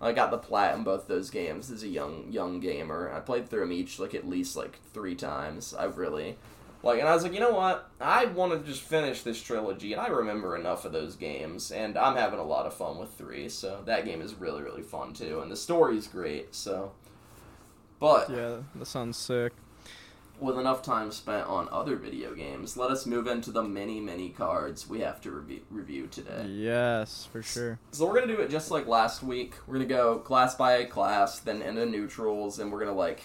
I 0.00 0.12
got 0.12 0.30
the 0.32 0.38
plat 0.38 0.76
in 0.76 0.82
both 0.82 1.06
those 1.06 1.30
games 1.30 1.70
as 1.70 1.82
a 1.84 1.88
young 1.88 2.26
young 2.30 2.58
gamer. 2.58 3.12
I 3.14 3.20
played 3.20 3.48
through 3.48 3.60
them 3.60 3.72
each 3.72 3.98
like 3.98 4.14
at 4.14 4.28
least 4.28 4.56
like 4.56 4.78
three 4.92 5.14
times. 5.14 5.72
I've 5.72 5.96
really 5.98 6.36
like, 6.82 6.98
and 7.00 7.08
I 7.08 7.14
was 7.14 7.22
like, 7.22 7.32
you 7.34 7.40
know 7.40 7.52
what? 7.52 7.90
I 8.00 8.24
want 8.26 8.52
to 8.52 8.66
just 8.68 8.82
finish 8.82 9.22
this 9.22 9.40
trilogy, 9.40 9.92
and 9.92 10.00
I 10.00 10.08
remember 10.08 10.56
enough 10.56 10.84
of 10.84 10.92
those 10.92 11.14
games, 11.16 11.70
and 11.70 11.96
I'm 11.96 12.16
having 12.16 12.38
a 12.40 12.44
lot 12.44 12.66
of 12.66 12.74
fun 12.74 12.98
with 12.98 13.12
three. 13.14 13.48
So 13.48 13.82
that 13.86 14.04
game 14.04 14.20
is 14.20 14.34
really 14.34 14.62
really 14.62 14.82
fun 14.82 15.12
too, 15.12 15.40
and 15.40 15.50
the 15.50 15.56
story's 15.56 16.06
great. 16.08 16.54
So, 16.54 16.92
but 18.00 18.30
Yeah, 18.30 18.56
that 18.74 18.86
sounds 18.86 19.16
sick. 19.16 19.52
with 20.40 20.58
enough 20.58 20.82
time 20.82 21.12
spent 21.12 21.46
on 21.46 21.68
other 21.70 21.94
video 21.94 22.34
games, 22.34 22.76
let 22.76 22.90
us 22.90 23.06
move 23.06 23.28
into 23.28 23.52
the 23.52 23.62
many 23.62 24.00
many 24.00 24.30
cards 24.30 24.88
we 24.88 24.98
have 25.00 25.20
to 25.20 25.30
review, 25.30 25.60
review 25.70 26.08
today. 26.08 26.46
Yes, 26.48 27.28
for 27.30 27.42
sure. 27.42 27.78
So 27.92 28.06
we're 28.06 28.14
gonna 28.20 28.34
do 28.34 28.40
it 28.42 28.50
just 28.50 28.72
like 28.72 28.88
last 28.88 29.22
week. 29.22 29.54
We're 29.68 29.74
gonna 29.74 29.84
go 29.86 30.18
class 30.18 30.56
by 30.56 30.82
class, 30.84 31.38
then 31.38 31.62
into 31.62 31.86
neutrals, 31.86 32.58
and 32.58 32.72
we're 32.72 32.80
gonna 32.80 32.92
like 32.92 33.22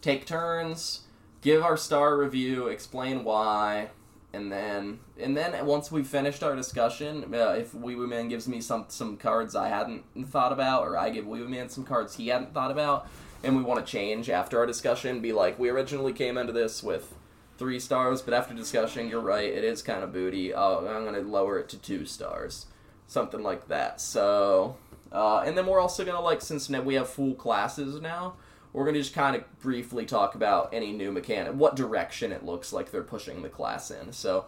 take 0.00 0.24
turns, 0.26 1.00
give 1.44 1.62
our 1.62 1.76
star 1.76 2.16
review, 2.16 2.66
explain 2.66 3.22
why, 3.22 3.90
and 4.32 4.50
then 4.50 4.98
and 5.20 5.36
then 5.36 5.64
once 5.64 5.92
we've 5.92 6.06
finished 6.06 6.42
our 6.42 6.56
discussion, 6.56 7.32
uh, 7.32 7.50
if 7.50 7.72
Wee 7.72 7.94
Woo 7.94 8.08
Man 8.08 8.28
gives 8.28 8.48
me 8.48 8.60
some 8.60 8.86
some 8.88 9.16
cards 9.16 9.54
I 9.54 9.68
hadn't 9.68 10.02
thought 10.26 10.52
about, 10.52 10.82
or 10.82 10.98
I 10.98 11.10
give 11.10 11.26
Wee 11.26 11.40
Woo 11.40 11.48
Man 11.48 11.68
some 11.68 11.84
cards 11.84 12.16
he 12.16 12.28
hadn't 12.28 12.52
thought 12.52 12.72
about, 12.72 13.06
and 13.44 13.56
we 13.56 13.62
want 13.62 13.84
to 13.84 13.90
change 13.90 14.28
after 14.28 14.58
our 14.58 14.66
discussion, 14.66 15.20
be 15.20 15.32
like, 15.32 15.58
we 15.58 15.68
originally 15.68 16.12
came 16.12 16.36
into 16.36 16.52
this 16.52 16.82
with 16.82 17.14
three 17.58 17.78
stars, 17.78 18.22
but 18.22 18.34
after 18.34 18.54
discussion, 18.54 19.08
you're 19.08 19.20
right, 19.20 19.48
it 19.52 19.62
is 19.62 19.82
kind 19.82 20.02
of 20.02 20.12
booty. 20.12 20.52
Oh, 20.52 20.86
I'm 20.88 21.04
gonna 21.04 21.20
lower 21.20 21.58
it 21.58 21.68
to 21.68 21.78
two 21.78 22.04
stars 22.06 22.66
something 23.06 23.42
like 23.42 23.68
that. 23.68 24.00
So, 24.00 24.76
uh, 25.12 25.40
and 25.40 25.56
then 25.56 25.66
we're 25.66 25.80
also 25.80 26.04
gonna 26.04 26.20
like 26.20 26.40
since 26.40 26.68
we 26.70 26.94
have 26.94 27.08
full 27.08 27.34
classes 27.34 28.00
now, 28.00 28.34
we're 28.74 28.84
gonna 28.84 28.98
just 28.98 29.14
kind 29.14 29.36
of 29.36 29.60
briefly 29.60 30.04
talk 30.04 30.34
about 30.34 30.74
any 30.74 30.92
new 30.92 31.10
mechanic, 31.10 31.54
what 31.54 31.76
direction 31.76 32.32
it 32.32 32.44
looks 32.44 32.72
like 32.72 32.90
they're 32.90 33.02
pushing 33.02 33.42
the 33.42 33.48
class 33.48 33.90
in. 33.90 34.12
So, 34.12 34.46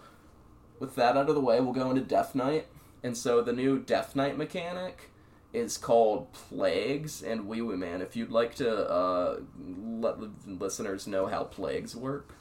with 0.78 0.96
that 0.96 1.16
out 1.16 1.28
of 1.28 1.34
the 1.34 1.40
way, 1.40 1.60
we'll 1.60 1.72
go 1.72 1.88
into 1.88 2.02
Death 2.02 2.34
Knight. 2.34 2.66
And 3.02 3.16
so 3.16 3.40
the 3.40 3.52
new 3.52 3.78
Death 3.78 4.16
Knight 4.16 4.36
mechanic 4.36 5.10
is 5.52 5.78
called 5.78 6.32
Plagues. 6.32 7.22
And 7.22 7.42
OuiOui 7.42 7.78
Man, 7.78 8.02
if 8.02 8.16
you'd 8.16 8.32
like 8.32 8.56
to 8.56 8.90
uh, 8.90 9.40
let 9.58 10.18
the 10.20 10.30
listeners 10.46 11.06
know 11.06 11.26
how 11.26 11.44
plagues 11.44 11.94
work. 11.94 12.34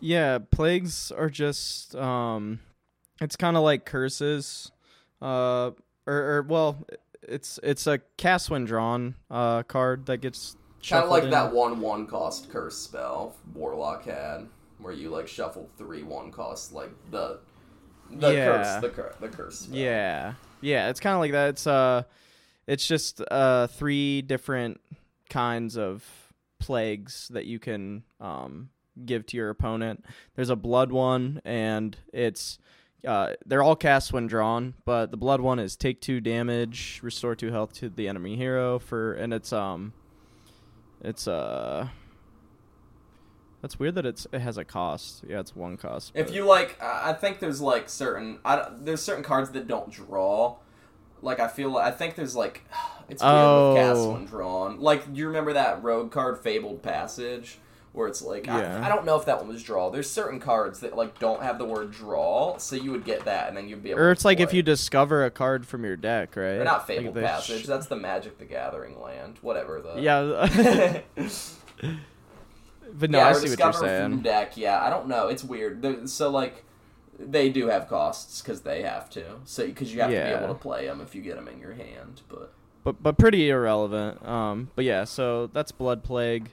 Yeah, 0.00 0.38
plagues 0.38 1.12
are 1.12 1.28
just 1.28 1.94
um 1.94 2.60
it's 3.20 3.36
kind 3.36 3.56
of 3.56 3.62
like 3.62 3.84
curses. 3.84 4.72
Uh 5.20 5.72
or, 6.06 6.14
or 6.16 6.42
well, 6.48 6.86
it's 7.22 7.60
it's 7.62 7.86
a 7.86 8.00
cast 8.16 8.48
when 8.48 8.64
drawn 8.64 9.14
uh 9.30 9.62
card 9.64 10.06
that 10.06 10.22
gets 10.22 10.56
Kind 10.88 11.04
of 11.04 11.10
like 11.10 11.24
in. 11.24 11.30
that 11.30 11.52
one 11.52 11.80
one 11.80 12.06
cost 12.06 12.50
curse 12.50 12.76
spell 12.76 13.36
Warlock 13.54 14.04
had, 14.04 14.46
where 14.78 14.92
you 14.92 15.10
like 15.10 15.28
shuffled 15.28 15.68
three 15.76 16.02
one 16.02 16.30
cost 16.30 16.72
like 16.72 16.90
the 17.10 17.38
the 18.10 18.32
Yeah. 18.32 18.44
curse 18.46 18.80
the 18.82 18.88
cur- 18.88 19.14
the 19.20 19.28
curse. 19.28 19.58
Spell. 19.60 19.76
Yeah. 19.76 20.34
Yeah, 20.62 20.88
it's 20.90 21.00
kind 21.00 21.14
of 21.14 21.20
like 21.20 21.32
that. 21.32 21.48
It's 21.50 21.66
uh 21.66 22.02
it's 22.66 22.86
just 22.86 23.20
uh 23.30 23.66
three 23.66 24.22
different 24.22 24.80
kinds 25.28 25.76
of 25.76 26.04
plagues 26.58 27.28
that 27.32 27.46
you 27.46 27.58
can 27.58 28.02
um 28.20 28.70
give 29.04 29.26
to 29.26 29.36
your 29.36 29.50
opponent. 29.50 30.04
There's 30.34 30.50
a 30.50 30.56
blood 30.56 30.92
one 30.92 31.40
and 31.44 31.96
it's 32.12 32.58
uh 33.06 33.34
they're 33.46 33.62
all 33.62 33.76
cast 33.76 34.12
when 34.12 34.26
drawn, 34.26 34.74
but 34.84 35.10
the 35.10 35.16
blood 35.16 35.40
one 35.40 35.58
is 35.58 35.76
take 35.76 36.00
2 36.00 36.20
damage, 36.20 37.00
restore 37.02 37.34
2 37.34 37.50
health 37.50 37.72
to 37.74 37.88
the 37.88 38.08
enemy 38.08 38.36
hero 38.36 38.78
for 38.78 39.12
and 39.14 39.32
it's 39.32 39.52
um 39.52 39.92
it's 41.02 41.26
uh 41.28 41.88
that's 43.62 43.78
weird 43.78 43.94
that 43.96 44.06
it's 44.06 44.26
it 44.32 44.40
has 44.40 44.56
a 44.56 44.64
cost. 44.64 45.22
Yeah, 45.28 45.40
it's 45.40 45.54
one 45.54 45.76
cost. 45.76 46.12
If 46.14 46.32
you 46.32 46.44
like, 46.46 46.80
I 46.82 47.12
think 47.12 47.40
there's 47.40 47.60
like 47.60 47.88
certain 47.88 48.38
I 48.44 48.68
there's 48.78 49.02
certain 49.02 49.22
cards 49.24 49.50
that 49.50 49.68
don't 49.68 49.90
draw. 49.90 50.56
Like 51.22 51.40
I 51.40 51.48
feel 51.48 51.76
I 51.76 51.90
think 51.90 52.14
there's 52.14 52.34
like 52.34 52.62
it's 53.08 53.22
weird 53.22 53.34
with 53.34 53.76
cast 53.76 53.98
Oh. 54.00 54.12
when 54.12 54.24
drawn. 54.24 54.80
Like 54.80 55.04
you 55.12 55.26
remember 55.26 55.52
that 55.52 55.82
rogue 55.82 56.10
card 56.10 56.38
Fabled 56.38 56.82
Passage 56.82 57.58
where 57.92 58.06
it's 58.08 58.22
like 58.22 58.46
Yeah. 58.46 58.80
I, 58.80 58.86
I 58.86 58.88
don't 58.88 59.04
know 59.04 59.16
if 59.18 59.26
that 59.26 59.38
one 59.38 59.48
was 59.48 59.62
draw. 59.62 59.90
There's 59.90 60.08
certain 60.08 60.38
cards 60.40 60.80
that 60.80 60.96
like 60.96 61.18
don't 61.18 61.42
have 61.42 61.58
the 61.58 61.64
word 61.64 61.90
draw, 61.90 62.56
so 62.58 62.76
you 62.76 62.90
would 62.92 63.04
get 63.04 63.24
that 63.24 63.48
and 63.48 63.56
then 63.56 63.68
you'd 63.68 63.82
be 63.82 63.90
able. 63.90 64.00
Or 64.00 64.10
it's 64.12 64.24
like 64.24 64.38
if 64.40 64.52
you 64.54 64.62
discover 64.62 65.24
a 65.24 65.30
card 65.30 65.66
from 65.66 65.84
your 65.84 65.96
deck, 65.96 66.36
right? 66.36 66.52
Or 66.58 66.64
not 66.64 66.78
Like 66.78 66.86
Fabled 66.86 67.14
they 67.14 67.22
Passage. 67.22 67.64
sh- 67.64 67.66
That's 67.66 67.86
the 67.86 67.96
Magic 67.96 68.38
the 68.38 68.44
Gathering 68.44 69.00
land. 69.00 69.38
Whatever 69.42 69.80
the. 69.80 70.00
yeah. 70.00 71.00
but 72.92 73.10
no, 73.10 73.18
yeah, 73.18 73.28
I 73.28 73.32
see 73.32 73.38
what 73.40 73.42
you're 73.48 73.56
discover 73.56 73.78
from 73.78 73.86
saying. 73.86 74.20
deck. 74.22 74.56
Yeah, 74.56 74.82
I 74.82 74.90
don't 74.90 75.08
know. 75.08 75.28
It's 75.28 75.44
weird. 75.44 75.82
They're- 75.82 76.06
so 76.06 76.30
like, 76.30 76.64
they 77.18 77.50
do 77.50 77.66
have 77.68 77.88
costs 77.88 78.40
because 78.40 78.62
they 78.62 78.82
have 78.82 79.10
to. 79.10 79.24
So 79.44 79.66
because 79.66 79.92
you 79.92 80.00
have 80.00 80.10
to 80.10 80.16
be 80.16 80.44
able 80.44 80.54
to 80.54 80.60
play 80.60 80.86
them 80.86 81.00
if 81.00 81.14
you 81.14 81.22
get 81.22 81.36
them 81.36 81.48
in 81.48 81.58
your 81.58 81.72
hand. 81.74 82.22
But 82.28 82.52
But 82.82 83.02
but 83.02 83.18
pretty 83.18 83.50
irrelevant. 83.50 84.26
Um, 84.26 84.70
but 84.74 84.84
yeah, 84.84 85.04
so 85.04 85.48
that's 85.48 85.70
Blood 85.72 86.02
Plague. 86.02 86.48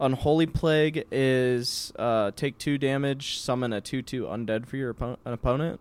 Unholy 0.00 0.46
Plague 0.46 1.04
is 1.12 1.92
uh, 1.98 2.30
take 2.30 2.56
two 2.56 2.78
damage, 2.78 3.38
summon 3.38 3.72
a 3.72 3.80
two-two 3.82 4.24
undead 4.24 4.66
for 4.66 4.76
your 4.78 4.96
opponent, 5.26 5.80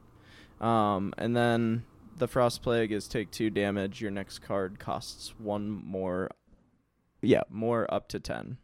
um, 0.59 1.13
and 1.17 1.35
then 1.35 1.85
the 2.17 2.27
Frost 2.27 2.61
Plague 2.61 2.91
is 2.91 3.07
take 3.07 3.31
two 3.31 3.49
damage. 3.49 4.01
Your 4.01 4.11
next 4.11 4.39
card 4.39 4.77
costs 4.77 5.33
one 5.37 5.69
more. 5.69 6.29
Yeah, 7.21 7.43
more 7.49 7.91
up 7.93 8.09
to 8.09 8.19
ten. 8.19 8.57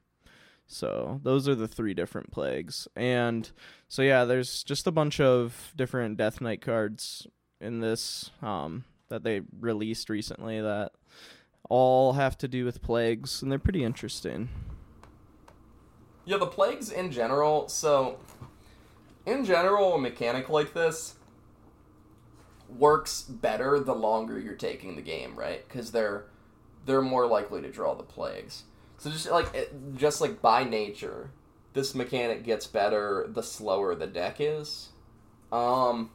So 0.67 1.21
those 1.23 1.47
are 1.47 1.55
the 1.55 1.67
three 1.67 1.93
different 1.93 2.31
plagues, 2.31 2.87
and 2.95 3.49
so 3.87 4.01
yeah, 4.01 4.25
there's 4.25 4.61
just 4.63 4.87
a 4.87 4.91
bunch 4.91 5.21
of 5.21 5.73
different 5.75 6.17
Death 6.17 6.41
Knight 6.41 6.61
cards 6.61 7.27
in 7.61 7.79
this 7.79 8.31
um, 8.41 8.83
that 9.07 9.23
they 9.23 9.41
released 9.59 10.09
recently 10.09 10.59
that 10.59 10.91
all 11.69 12.13
have 12.13 12.37
to 12.39 12.47
do 12.47 12.65
with 12.65 12.81
plagues, 12.81 13.41
and 13.41 13.51
they're 13.51 13.59
pretty 13.59 13.83
interesting. 13.83 14.49
Yeah, 16.25 16.37
the 16.37 16.47
plagues 16.47 16.91
in 16.91 17.11
general. 17.11 17.67
So 17.69 18.17
in 19.25 19.45
general, 19.45 19.95
a 19.95 19.99
mechanic 19.99 20.49
like 20.49 20.73
this 20.73 21.15
works 22.69 23.21
better 23.23 23.79
the 23.79 23.95
longer 23.95 24.39
you're 24.39 24.55
taking 24.55 24.95
the 24.95 25.01
game, 25.01 25.35
right? 25.35 25.67
Because 25.67 25.91
they're 25.91 26.25
they're 26.85 27.01
more 27.01 27.25
likely 27.25 27.61
to 27.61 27.71
draw 27.71 27.95
the 27.95 28.03
plagues. 28.03 28.63
So 28.97 29.09
just 29.09 29.29
like 29.29 29.53
it, 29.53 29.73
just 29.95 30.21
like 30.21 30.41
by 30.41 30.63
nature, 30.63 31.31
this 31.73 31.95
mechanic 31.95 32.43
gets 32.43 32.67
better 32.67 33.25
the 33.27 33.43
slower 33.43 33.95
the 33.95 34.07
deck 34.07 34.37
is. 34.39 34.89
Um 35.51 36.11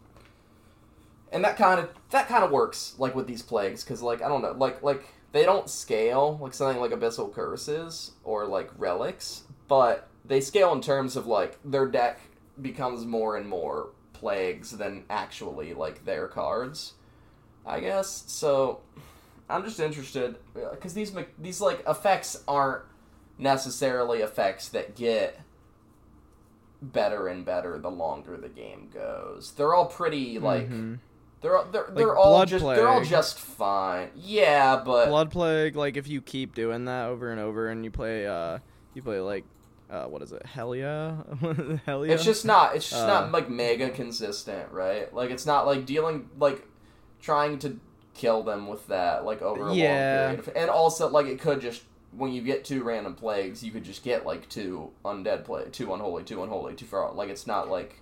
and 1.33 1.45
that 1.45 1.57
kind 1.57 1.81
of 1.81 1.91
that 2.11 2.29
kind 2.29 2.45
of 2.45 2.51
works 2.51 2.95
like 2.99 3.15
with 3.15 3.27
these 3.27 3.43
plagues 3.43 3.85
cuz 3.85 4.03
like 4.03 4.23
I 4.23 4.29
don't 4.29 4.43
know, 4.43 4.53
like 4.53 4.83
like 4.83 5.05
they 5.33 5.45
don't 5.45 5.71
scale 5.71 6.39
like 6.41 6.55
something 6.55 6.81
like 6.81 6.91
abyssal 6.91 7.33
curses 7.33 8.13
or 8.25 8.47
like 8.47 8.71
relics, 8.77 9.45
but 9.71 10.09
they 10.27 10.41
scale 10.43 10.73
in 10.75 10.81
terms 10.83 11.17
of 11.17 11.27
like 11.27 11.59
their 11.65 11.87
deck 11.87 12.21
becomes 12.61 13.07
more 13.07 13.37
and 13.39 13.49
more 13.49 13.89
plagues 14.13 14.73
than 14.77 15.05
actually 15.09 15.73
like 15.73 16.05
their 16.05 16.27
cards. 16.29 16.93
I 17.65 17.79
guess. 17.81 18.25
So 18.27 18.81
I'm 19.49 19.63
just 19.65 19.79
interested 19.81 20.37
because 20.55 20.93
these 20.93 21.15
these 21.39 21.61
like 21.61 21.83
effects 21.89 22.43
aren't 22.49 22.83
necessarily 23.39 24.19
effects 24.21 24.69
that 24.71 24.95
get 24.97 25.41
better 26.83 27.29
and 27.29 27.45
better 27.45 27.79
the 27.79 27.91
longer 27.91 28.37
the 28.37 28.49
game 28.49 28.89
goes. 28.93 29.53
They're 29.57 29.75
all 29.75 29.87
pretty 29.87 30.39
like 30.39 30.69
Mhm. 30.69 30.99
they're 31.43 31.61
they're 31.71 31.89
they're 31.93 32.09
Like 32.09 32.17
all 32.17 32.31
Blood 32.37 32.49
just 32.49 32.65
they're 32.65 32.89
all 32.89 33.05
just 33.05 33.39
fine. 33.39 34.11
Yeah, 34.17 34.83
but 34.85 35.07
Blood 35.09 35.31
Plague, 35.31 35.77
like 35.77 35.97
if 35.97 36.09
you 36.09 36.21
keep 36.23 36.55
doing 36.55 36.87
that 36.87 37.07
over 37.09 37.31
and 37.31 37.41
over, 37.41 37.69
and 37.69 37.85
you 37.85 37.91
play, 37.91 38.27
uh, 38.27 38.59
you 38.95 39.03
play 39.03 39.21
like, 39.21 39.45
uh, 39.91 40.05
what 40.05 40.23
is 40.23 40.33
it, 40.33 40.45
Hell 40.47 40.75
yeah, 40.77 41.17
hell 41.87 42.07
yeah. 42.07 42.15
it's 42.15 42.25
just 42.25 42.45
not 42.45 42.77
it's 42.77 42.89
just 42.89 43.03
Uh, 43.03 43.07
not 43.09 43.33
like 43.33 43.51
mega 43.51 43.91
consistent, 43.91 44.71
right? 44.73 45.13
Like 45.13 45.31
it's 45.31 45.47
not 45.47 45.67
like 45.67 45.85
dealing 45.87 46.29
like 46.39 46.67
trying 47.21 47.59
to 47.61 47.79
kill 48.15 48.43
them 48.43 48.67
with 48.69 48.87
that 48.89 49.25
like 49.25 49.43
over 49.43 49.69
a 49.69 49.75
Yeah. 49.75 50.27
long 50.27 50.37
period. 50.37 50.49
Of, 50.49 50.57
and 50.57 50.71
also 50.71 51.09
like 51.09 51.27
it 51.27 51.41
could 51.41 51.61
just 51.61 51.83
when 52.13 52.33
you 52.33 52.43
get 52.43 52.65
two 52.65 52.83
random 52.83 53.15
plagues, 53.15 53.63
you 53.63 53.71
could 53.71 53.85
just 53.85 54.03
get 54.03 54.27
like 54.27 54.49
two 54.49 54.91
undead 55.05 55.45
plague, 55.45 55.73
two 55.73 55.93
unholy, 55.95 56.25
two 56.25 56.43
unholy, 56.43 56.75
two 56.75 56.85
feral. 56.87 57.15
Like 57.15 57.29
it's 57.29 57.47
not 57.47 57.69
like 57.69 58.01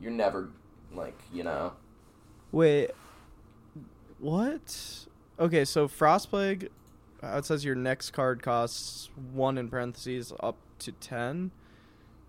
you're 0.00 0.12
never 0.12 0.50
like 0.94 1.18
you 1.32 1.42
know. 1.44 1.72
Wait, 2.52 2.90
what? 4.18 5.06
Okay, 5.38 5.64
so 5.64 5.88
frost 5.88 6.30
plague. 6.30 6.68
it 7.22 7.44
says 7.44 7.64
your 7.64 7.74
next 7.74 8.10
card 8.10 8.42
costs 8.42 9.10
one 9.32 9.56
in 9.58 9.68
parentheses 9.68 10.32
up 10.40 10.56
to 10.80 10.92
ten. 10.92 11.50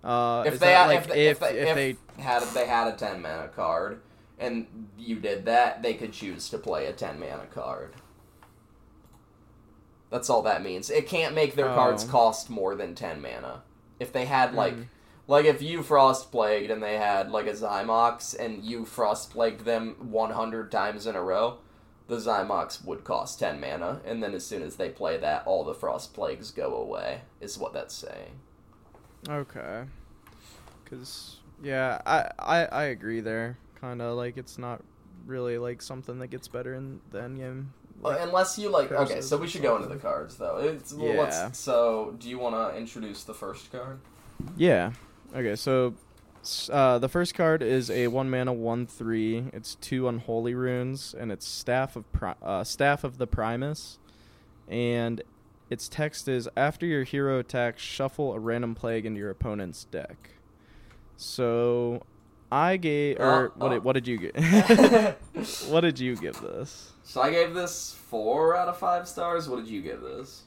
Uh, 0.03 0.43
if 0.47 0.53
is 0.55 0.59
they 0.59 0.67
that, 0.67 0.77
had, 0.77 0.87
like 0.87 0.97
if, 0.99 1.07
they, 1.07 1.27
if, 1.27 1.39
they, 1.39 1.59
if 1.59 1.75
they 1.75 2.21
had 2.23 2.43
they 2.53 2.65
had 2.65 2.87
a 2.87 2.95
ten 2.97 3.21
mana 3.21 3.47
card 3.49 4.01
and 4.39 4.87
you 4.97 5.17
did 5.17 5.45
that, 5.45 5.83
they 5.83 5.93
could 5.93 6.11
choose 6.13 6.49
to 6.49 6.57
play 6.57 6.87
a 6.87 6.93
ten 6.93 7.19
mana 7.19 7.45
card. 7.53 7.93
That's 10.09 10.29
all 10.29 10.41
that 10.41 10.63
means. 10.63 10.89
It 10.89 11.07
can't 11.07 11.35
make 11.35 11.55
their 11.55 11.67
cards 11.67 12.05
Oh. 12.07 12.11
cost 12.11 12.49
more 12.49 12.75
than 12.75 12.95
ten 12.95 13.21
mana. 13.21 13.61
If 13.99 14.11
they 14.11 14.25
had 14.25 14.53
like 14.53 14.73
Mm. 14.75 14.85
like 15.27 15.45
if 15.45 15.61
you 15.61 15.83
frost 15.83 16.31
plagued 16.31 16.71
and 16.71 16.81
they 16.83 16.97
had 16.97 17.31
like 17.31 17.45
a 17.47 17.53
Zymox 17.53 18.37
and 18.37 18.63
you 18.63 18.83
frost 18.85 19.29
plagued 19.31 19.63
them 19.65 19.95
one 20.11 20.31
hundred 20.31 20.71
times 20.71 21.05
in 21.07 21.15
a 21.15 21.21
row, 21.21 21.59
the 22.11 22.17
Zymox 22.17 22.83
would 22.83 23.05
cost 23.05 23.39
ten 23.39 23.61
mana, 23.61 24.01
and 24.05 24.21
then 24.21 24.33
as 24.33 24.45
soon 24.45 24.61
as 24.61 24.75
they 24.75 24.89
play 24.89 25.15
that, 25.17 25.43
all 25.45 25.63
the 25.63 25.73
frost 25.73 26.13
plagues 26.13 26.51
go 26.51 26.75
away. 26.75 27.21
Is 27.39 27.57
what 27.57 27.71
that's 27.71 27.95
saying. 27.95 28.33
Okay. 29.29 29.83
Cause 30.83 31.37
yeah, 31.63 32.01
I 32.05 32.29
I, 32.37 32.65
I 32.65 32.83
agree 32.85 33.21
there. 33.21 33.57
Kind 33.79 34.01
of 34.01 34.17
like 34.17 34.35
it's 34.35 34.57
not 34.57 34.83
really 35.25 35.57
like 35.57 35.81
something 35.81 36.19
that 36.19 36.27
gets 36.27 36.49
better 36.49 36.75
in 36.75 36.99
the 37.11 37.23
end 37.23 37.37
game. 37.37 37.73
Uh, 38.03 38.17
unless 38.19 38.59
you 38.59 38.69
like, 38.69 38.91
okay, 38.91 39.21
so 39.21 39.37
we 39.37 39.47
should 39.47 39.61
go 39.61 39.77
into 39.77 39.87
the 39.87 39.95
cards 39.95 40.35
though. 40.35 40.57
It's 40.57 40.91
well, 40.91 41.13
Yeah. 41.13 41.51
so, 41.51 42.15
do 42.19 42.29
you 42.29 42.39
want 42.39 42.55
to 42.55 42.77
introduce 42.77 43.23
the 43.23 43.33
first 43.33 43.71
card? 43.71 43.99
Yeah. 44.57 44.91
Okay, 45.33 45.55
so 45.55 45.93
uh, 46.71 46.97
the 46.99 47.09
first 47.09 47.35
card 47.35 47.61
is 47.61 47.89
a 47.89 48.07
one 48.07 48.29
mana 48.29 48.53
one 48.53 48.85
three. 48.87 49.45
It's 49.53 49.75
two 49.75 50.07
unholy 50.07 50.53
runes, 50.55 51.13
and 51.17 51.31
it's 51.31 51.47
staff 51.47 51.95
of 51.95 52.11
Pri- 52.11 52.35
uh, 52.41 52.63
staff 52.63 53.03
of 53.03 53.17
the 53.17 53.27
Primus, 53.27 53.99
and 54.67 55.21
its 55.69 55.87
text 55.87 56.27
is 56.27 56.49
after 56.57 56.85
your 56.85 57.03
hero 57.03 57.39
attacks, 57.39 57.81
shuffle 57.81 58.33
a 58.33 58.39
random 58.39 58.75
plague 58.75 59.05
into 59.05 59.19
your 59.19 59.29
opponent's 59.29 59.85
deck. 59.85 60.31
So, 61.17 62.03
I 62.51 62.77
gave 62.77 63.19
or 63.19 63.47
Uh, 63.47 63.49
what? 63.55 63.67
uh. 63.67 63.73
Did, 63.75 63.83
what 63.83 63.93
did 63.93 64.07
you 64.07 64.17
get? 64.17 64.35
what 65.69 65.81
did 65.81 65.99
you 65.99 66.15
give 66.15 66.39
this? 66.41 66.91
So 67.03 67.21
I 67.21 67.29
gave 67.31 67.53
this 67.53 67.93
four 68.09 68.55
out 68.55 68.67
of 68.67 68.77
five 68.77 69.07
stars. 69.07 69.47
What 69.49 69.57
did 69.57 69.67
you 69.67 69.81
give 69.81 70.01
this? 70.01 70.43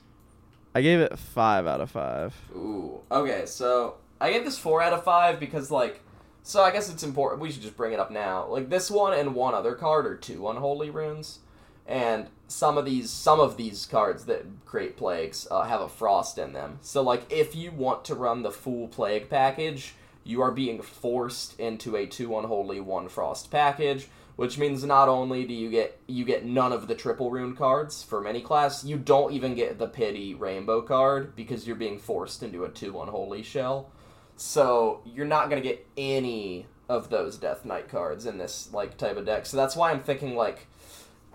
I 0.74 0.82
gave 0.82 0.98
it 1.00 1.16
five 1.18 1.66
out 1.66 1.80
of 1.80 1.90
five. 1.90 2.34
Ooh. 2.54 3.00
Okay, 3.10 3.44
so 3.46 3.96
I 4.21 4.33
gave 4.33 4.44
this 4.44 4.59
four 4.59 4.83
out 4.83 4.92
of 4.92 5.04
five 5.04 5.40
because 5.40 5.71
like, 5.71 6.00
so 6.42 6.62
I 6.62 6.71
guess 6.71 6.90
it's 6.90 7.02
important. 7.02 7.40
We 7.40 7.50
should 7.50 7.62
just 7.62 7.76
bring 7.76 7.92
it 7.92 8.00
up 8.00 8.11
now. 8.11 8.47
Like 8.47 8.71
this 8.71 8.90
one 8.90 9.12
and 9.12 9.35
one 9.35 9.54
other 9.54 9.75
card 9.75 10.06
are 10.06 10.16
two 10.16 10.49
unholy 10.49 10.90
runes, 10.90 11.40
and 11.87 12.28
some 12.47 12.78
of 12.78 12.85
these 12.85 13.11
some 13.11 13.40
of 13.40 13.56
these 13.56 13.87
cards 13.87 14.27
that 14.27 14.44
create 14.64 14.96
plagues 14.96 15.48
uh, 15.50 15.62
have 15.62 15.81
a 15.81 15.88
frost 15.88 16.38
in 16.38 16.53
them. 16.53 16.79
So 16.83 17.03
like, 17.03 17.31
if 17.31 17.55
you 17.55 17.70
want 17.70 18.05
to 18.07 18.14
run 18.14 18.42
the 18.42 18.50
full 18.50 18.88
plague 18.88 19.29
package, 19.29 19.94
you 20.22 20.40
are 20.42 20.53
being 20.53 20.81
forced 20.83 21.59
into 21.59 21.96
a 21.96 22.07
two 22.07 22.37
unholy 22.38 22.81
one 22.81 23.09
frost 23.09 23.50
package. 23.50 24.09
Which 24.37 24.59
means 24.59 24.83
not 24.83 25.09
only 25.09 25.44
do 25.44 25.55
you 25.55 25.70
get 25.70 26.00
you 26.09 26.24
get 26.24 26.44
none 26.44 26.72
of 26.72 26.88
the 26.88 26.96
triple 26.96 27.31
rune 27.31 27.55
cards 27.55 28.03
for 28.03 28.27
any 28.27 28.40
class, 28.40 28.85
you 28.85 28.96
don't 28.96 29.33
even 29.33 29.55
get 29.55 29.79
the 29.79 29.87
pity 29.87 30.35
rainbow 30.35 30.83
card 30.83 31.37
because 31.37 31.68
you're 31.68 31.77
being 31.77 32.00
forced 32.00 32.42
into 32.42 32.64
a 32.64 32.68
two 32.68 33.00
unholy 33.00 33.44
shell. 33.44 33.92
So 34.37 35.01
you're 35.05 35.27
not 35.27 35.49
gonna 35.49 35.61
get 35.61 35.87
any 35.97 36.66
of 36.88 37.09
those 37.11 37.37
Death 37.38 37.64
Knight 37.64 37.88
cards 37.88 38.27
in 38.27 38.38
this 38.38 38.70
like 38.73 38.97
type 38.97 39.16
of 39.16 39.27
deck. 39.27 39.47
So 39.47 39.57
that's 39.57 39.77
why 39.77 39.90
I'm 39.90 40.01
thinking 40.01 40.37
like, 40.37 40.66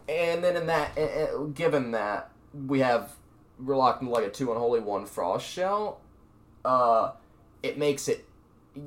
and 0.08 0.44
then 0.44 0.56
in 0.56 0.68
that, 0.68 0.92
eh, 0.98 1.06
eh, 1.06 1.28
given 1.54 1.92
that 1.92 2.32
we 2.54 2.80
have 2.80 3.14
we're 3.64 3.76
locked 3.76 4.02
into 4.02 4.14
like 4.14 4.26
a 4.26 4.30
two 4.30 4.52
unholy 4.52 4.80
one 4.80 5.06
frost 5.06 5.48
shell, 5.48 6.00
uh, 6.64 7.12
it 7.64 7.78
makes 7.78 8.08
it 8.08 8.26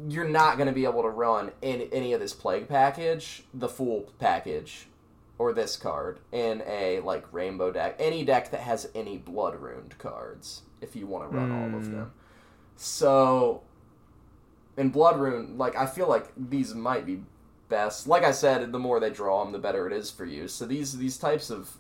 you're 0.09 0.29
not 0.29 0.57
going 0.57 0.69
to 0.69 0.73
be 0.73 0.85
able 0.85 1.03
to 1.03 1.09
run 1.09 1.51
in 1.61 1.83
any 1.93 2.13
of 2.13 2.21
this 2.21 2.33
plague 2.33 2.69
package, 2.69 3.43
the 3.53 3.69
full 3.69 4.11
package, 4.19 4.87
or 5.39 5.53
this 5.53 5.77
card 5.77 6.21
in 6.31 6.63
a 6.67 7.01
like 7.01 7.25
rainbow 7.33 7.71
deck, 7.73 7.97
any 7.99 8.25
deck 8.25 8.51
that 8.53 8.61
has 8.61 8.89
any 8.95 9.19
blood 9.19 9.57
ruined 9.57 9.99
cards. 9.99 10.63
If 10.81 10.97
you 10.97 11.07
want 11.07 11.31
to 11.31 11.37
run 11.37 11.51
all 11.51 11.77
of 11.77 11.87
Hmm. 11.87 11.93
them, 11.93 12.13
so 12.77 13.63
in 14.77 14.91
blood 14.91 15.19
rune, 15.19 15.59
like 15.59 15.77
I 15.77 15.87
feel 15.87 16.09
like 16.09 16.29
these 16.37 16.75
might 16.75 17.07
be 17.07 17.23
best. 17.69 18.07
Like 18.07 18.25
I 18.25 18.33
said, 18.33 18.71
the 18.73 18.79
more 18.79 19.01
they 19.01 19.11
draw 19.11 19.43
them, 19.43 19.53
the 19.53 19.59
better 19.59 19.87
it 19.87 19.93
is 19.93 20.11
for 20.11 20.25
you. 20.25 20.49
So 20.49 20.67
these 20.67 20.97
these 20.99 21.17
types 21.17 21.51
of 21.51 21.77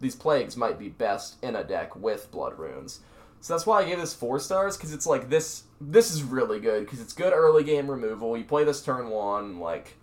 these 0.00 0.16
plagues 0.16 0.56
might 0.56 0.78
be 0.78 0.88
best 0.88 1.42
in 1.42 1.56
a 1.56 1.64
deck 1.64 1.96
with 1.96 2.30
blood 2.30 2.58
runes. 2.58 3.00
So 3.40 3.54
that's 3.54 3.66
why 3.66 3.80
I 3.80 3.84
gave 3.86 3.98
this 3.98 4.14
four 4.14 4.38
stars 4.38 4.76
because 4.76 4.92
it's 4.92 5.06
like 5.06 5.30
this. 5.30 5.64
This 5.80 6.10
is 6.10 6.22
really 6.22 6.60
good 6.60 6.84
because 6.84 7.00
it's 7.00 7.12
good 7.12 7.32
early 7.32 7.64
game 7.64 7.90
removal. 7.90 8.36
You 8.36 8.44
play 8.44 8.64
this 8.64 8.82
turn 8.82 9.08
one, 9.08 9.58
like 9.58 9.96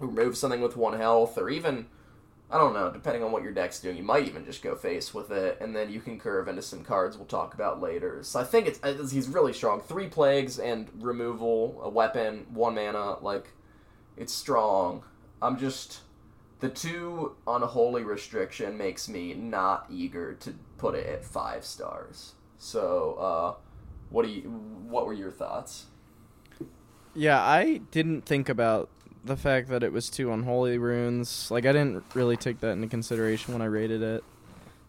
remove 0.00 0.36
something 0.36 0.60
with 0.60 0.76
one 0.76 0.96
health, 0.96 1.36
or 1.36 1.50
even 1.50 1.86
I 2.50 2.56
don't 2.56 2.72
know, 2.72 2.90
depending 2.90 3.22
on 3.22 3.30
what 3.30 3.42
your 3.42 3.52
deck's 3.52 3.78
doing, 3.78 3.96
you 3.96 4.02
might 4.02 4.26
even 4.26 4.46
just 4.46 4.62
go 4.62 4.74
face 4.74 5.12
with 5.12 5.30
it, 5.30 5.58
and 5.60 5.76
then 5.76 5.90
you 5.90 6.00
can 6.00 6.18
curve 6.18 6.48
into 6.48 6.62
some 6.62 6.82
cards 6.82 7.16
we'll 7.16 7.26
talk 7.26 7.52
about 7.52 7.82
later. 7.82 8.22
So 8.22 8.40
I 8.40 8.44
think 8.44 8.66
it's, 8.66 8.80
it's 8.82 9.10
he's 9.10 9.28
really 9.28 9.52
strong. 9.52 9.80
Three 9.80 10.06
plagues 10.08 10.58
and 10.58 10.88
removal, 10.98 11.78
a 11.82 11.90
weapon, 11.90 12.46
one 12.50 12.74
mana, 12.74 13.18
like 13.20 13.52
it's 14.16 14.32
strong. 14.32 15.04
I'm 15.42 15.58
just 15.58 16.00
the 16.60 16.68
two 16.68 17.36
unholy 17.46 18.02
restriction 18.02 18.78
makes 18.78 19.08
me 19.08 19.34
not 19.34 19.86
eager 19.90 20.34
to 20.34 20.54
put 20.78 20.94
it 20.94 21.06
at 21.06 21.24
five 21.24 21.64
stars. 21.64 22.32
So, 22.58 23.14
uh, 23.14 23.54
what 24.10 24.24
do 24.24 24.30
you? 24.30 24.40
What 24.88 25.06
were 25.06 25.12
your 25.12 25.30
thoughts? 25.30 25.86
Yeah, 27.14 27.42
I 27.42 27.82
didn't 27.90 28.22
think 28.26 28.48
about 28.48 28.88
the 29.24 29.36
fact 29.36 29.68
that 29.68 29.82
it 29.82 29.92
was 29.92 30.10
two 30.10 30.32
unholy 30.32 30.78
runes. 30.78 31.50
Like 31.50 31.66
I 31.66 31.72
didn't 31.72 32.04
really 32.14 32.36
take 32.36 32.60
that 32.60 32.70
into 32.70 32.88
consideration 32.88 33.52
when 33.52 33.62
I 33.62 33.66
rated 33.66 34.02
it. 34.02 34.24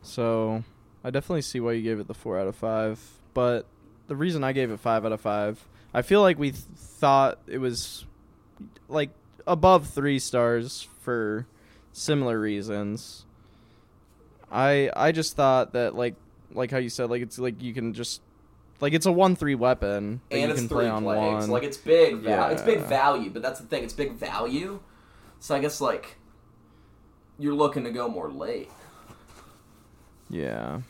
So 0.02 0.64
I 1.04 1.10
definitely 1.10 1.42
see 1.42 1.60
why 1.60 1.74
you 1.74 1.82
gave 1.82 2.00
it 2.00 2.08
the 2.08 2.14
four 2.14 2.40
out 2.40 2.48
of 2.48 2.56
five. 2.56 3.00
But 3.34 3.66
the 4.08 4.16
reason 4.16 4.44
I 4.44 4.54
gave 4.54 4.72
it 4.72 4.80
five 4.80 5.06
out 5.06 5.12
of 5.12 5.22
five, 5.22 5.64
I 5.94 6.02
feel 6.02 6.22
like 6.22 6.40
we 6.40 6.52
th- 6.52 6.64
thought 6.76 7.40
it 7.48 7.60
was 7.60 8.06
like 8.88 9.12
above 9.48 9.88
three 9.88 10.20
stars 10.20 10.88
for 11.02 11.48
similar 11.92 12.40
reasons. 12.40 13.26
I 14.52 14.90
I 14.96 15.12
just 15.12 15.36
thought 15.36 15.74
that 15.74 15.96
like 15.96 16.16
like 16.52 16.72
how 16.72 16.78
you 16.78 16.90
said 16.90 17.10
like 17.10 17.22
it's 17.22 17.38
like 17.38 17.62
you 17.62 17.74
can 17.74 17.94
just 17.94 18.22
like 18.80 18.94
it's 18.94 19.06
a 19.06 19.12
one 19.12 19.36
three 19.36 19.56
weapon 19.56 20.22
that 20.30 20.36
and 20.36 20.44
you 20.46 20.50
it's 20.52 20.60
can 20.62 20.70
three 20.70 20.78
play 20.80 20.90
on 20.90 21.04
plagues. 21.04 21.42
one. 21.44 21.50
Like 21.50 21.64
it's 21.64 21.78
big, 21.78 22.18
val- 22.18 22.50
it's 22.52 22.62
big 22.62 22.80
value, 22.82 23.30
but 23.30 23.42
that's 23.42 23.60
the 23.60 23.66
thing. 23.68 23.84
It's 23.84 23.94
big 23.94 24.14
value. 24.14 24.80
So 25.40 25.56
I 25.56 25.60
guess 25.60 25.82
like 25.82 26.18
you're 27.38 27.54
looking 27.56 27.84
to 27.86 27.92
go 27.92 28.08
more 28.08 28.30
late. 28.32 28.70
Yeah. 30.30 30.82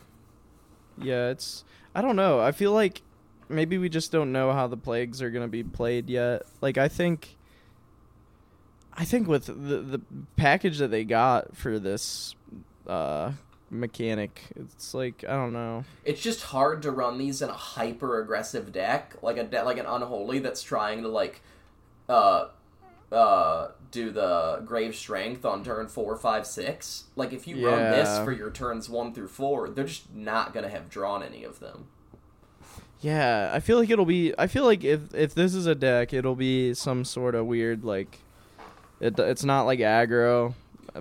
Yeah, 1.00 1.28
it's 1.30 1.64
I 1.94 2.02
don't 2.02 2.16
know. 2.16 2.40
I 2.40 2.52
feel 2.52 2.72
like 2.72 3.02
maybe 3.48 3.78
we 3.78 3.88
just 3.88 4.12
don't 4.12 4.32
know 4.32 4.52
how 4.52 4.66
the 4.66 4.76
plagues 4.76 5.22
are 5.22 5.30
going 5.30 5.44
to 5.44 5.48
be 5.50 5.64
played 5.64 6.08
yet. 6.10 6.42
Like 6.60 6.78
I 6.78 6.88
think 6.88 7.36
I 8.92 9.04
think 9.04 9.26
with 9.26 9.46
the 9.46 9.52
the 9.52 10.00
package 10.36 10.78
that 10.78 10.90
they 10.90 11.04
got 11.04 11.56
for 11.56 11.78
this 11.78 12.34
uh 12.86 13.32
mechanic, 13.70 14.42
it's 14.56 14.92
like 14.94 15.24
I 15.26 15.32
don't 15.32 15.52
know. 15.52 15.84
It's 16.04 16.20
just 16.20 16.42
hard 16.42 16.82
to 16.82 16.90
run 16.90 17.18
these 17.18 17.40
in 17.42 17.48
a 17.48 17.54
hyper 17.54 18.20
aggressive 18.20 18.72
deck, 18.72 19.14
like 19.22 19.36
a 19.36 19.44
de- 19.44 19.62
like 19.64 19.78
an 19.78 19.86
unholy 19.86 20.40
that's 20.40 20.62
trying 20.62 21.02
to 21.02 21.08
like 21.08 21.42
uh 22.08 22.48
uh 23.12 23.68
do 23.90 24.10
the 24.10 24.62
grave 24.64 24.94
strength 24.94 25.44
on 25.44 25.64
turn 25.64 25.88
four, 25.88 26.16
five, 26.16 26.46
six. 26.46 27.04
Like 27.16 27.32
if 27.32 27.46
you 27.46 27.66
run 27.66 27.90
this 27.90 28.18
for 28.24 28.32
your 28.32 28.50
turns 28.50 28.88
one 28.88 29.12
through 29.14 29.28
four, 29.28 29.68
they're 29.68 29.84
just 29.84 30.14
not 30.14 30.52
gonna 30.54 30.68
have 30.68 30.88
drawn 30.88 31.22
any 31.22 31.44
of 31.44 31.60
them. 31.60 31.88
Yeah, 33.00 33.50
I 33.52 33.60
feel 33.60 33.78
like 33.78 33.88
it'll 33.88 34.04
be. 34.04 34.34
I 34.38 34.46
feel 34.46 34.64
like 34.64 34.84
if 34.84 35.14
if 35.14 35.34
this 35.34 35.54
is 35.54 35.66
a 35.66 35.74
deck, 35.74 36.12
it'll 36.12 36.36
be 36.36 36.74
some 36.74 37.04
sort 37.04 37.34
of 37.34 37.46
weird 37.46 37.84
like. 37.84 38.18
It, 39.00 39.18
it's 39.18 39.44
not 39.44 39.62
like 39.62 39.78
aggro, 39.78 40.52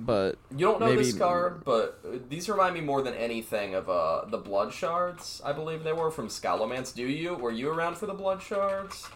but 0.02 0.38
You 0.52 0.58
don't 0.67 0.80
know 0.80 0.88
Maybe- 0.88 1.04
this 1.04 1.17
card, 1.17 1.63
but 1.65 1.99
uh, 2.06 2.17
these 2.30 2.47
remind 2.49 2.73
me 2.75 2.82
more 2.82 3.02
than 3.02 3.13
anything 3.15 3.73
of 3.75 3.89
uh, 3.89 4.25
the 4.25 4.38
Blood 4.38 4.73
Shards, 4.73 5.41
I 5.45 5.54
believe 5.54 5.84
they 5.84 5.93
were, 5.93 6.12
from 6.12 6.28
Scholomance. 6.28 6.93
Do 6.93 7.04
you? 7.08 7.36
Were 7.36 7.52
you 7.52 7.69
around 7.69 7.97
for 7.97 8.06
the 8.06 8.13
Blood 8.13 8.41
Shards? 8.41 9.08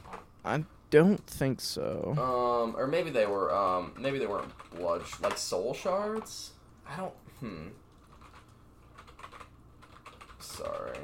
I 0.46 0.64
don't 0.90 1.26
think 1.28 1.62
so. 1.62 2.14
Um, 2.18 2.76
or 2.80 2.88
maybe 2.88 3.10
they 3.10 3.26
were, 3.26 3.54
um, 3.56 3.94
maybe 4.00 4.20
they 4.20 4.28
weren't 4.28 4.52
Blood, 4.76 5.02
sh- 5.08 5.20
like 5.22 5.38
Soul 5.38 5.74
Shards? 5.74 6.52
I 6.88 6.98
don't, 6.98 7.14
hmm. 7.40 7.68
Sorry. 10.40 10.98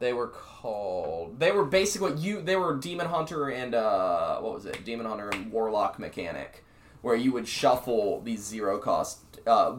They 0.00 0.12
were 0.12 0.28
called, 0.28 1.38
they 1.40 1.52
were 1.52 1.64
basically, 1.64 2.14
you, 2.20 2.42
they 2.42 2.56
were 2.56 2.76
Demon 2.76 3.06
Hunter 3.06 3.48
and, 3.48 3.74
uh, 3.74 4.38
what 4.40 4.52
was 4.54 4.66
it? 4.66 4.84
Demon 4.84 5.06
Hunter 5.06 5.30
and 5.30 5.50
Warlock 5.50 5.98
Mechanic, 5.98 6.63
where 7.04 7.14
you 7.14 7.30
would 7.32 7.46
shuffle 7.46 8.22
these 8.22 8.42
zero 8.42 8.78
cost, 8.78 9.18
uh, 9.46 9.74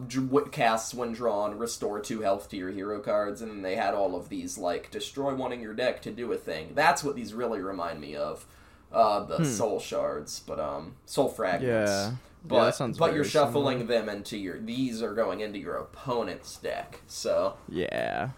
casts 0.52 0.94
when 0.94 1.10
drawn, 1.12 1.58
restore 1.58 1.98
two 1.98 2.20
health 2.20 2.48
to 2.48 2.56
your 2.56 2.70
hero 2.70 3.00
cards, 3.00 3.42
and 3.42 3.50
then 3.50 3.62
they 3.62 3.74
had 3.74 3.94
all 3.94 4.14
of 4.14 4.28
these, 4.28 4.56
like, 4.56 4.92
destroy 4.92 5.34
one 5.34 5.52
in 5.52 5.60
your 5.60 5.74
deck 5.74 6.00
to 6.00 6.12
do 6.12 6.32
a 6.32 6.36
thing. 6.36 6.70
That's 6.76 7.02
what 7.02 7.16
these 7.16 7.34
really 7.34 7.60
remind 7.60 8.00
me 8.00 8.14
of. 8.14 8.46
Uh, 8.92 9.24
the 9.24 9.44
soul 9.44 9.80
shards, 9.80 10.40
but, 10.46 10.60
um, 10.60 10.94
soul 11.04 11.28
fragments. 11.28 11.90
Yeah. 11.90 12.12
But, 12.44 12.54
yeah, 12.54 12.64
that 12.66 12.74
sounds 12.76 12.96
but 12.96 13.12
you're 13.12 13.24
shuffling 13.24 13.80
similar. 13.80 13.98
them 14.02 14.08
into 14.08 14.38
your, 14.38 14.60
these 14.60 15.02
are 15.02 15.12
going 15.12 15.40
into 15.40 15.58
your 15.58 15.74
opponent's 15.74 16.56
deck, 16.58 17.00
so. 17.08 17.56
Yeah. 17.68 18.28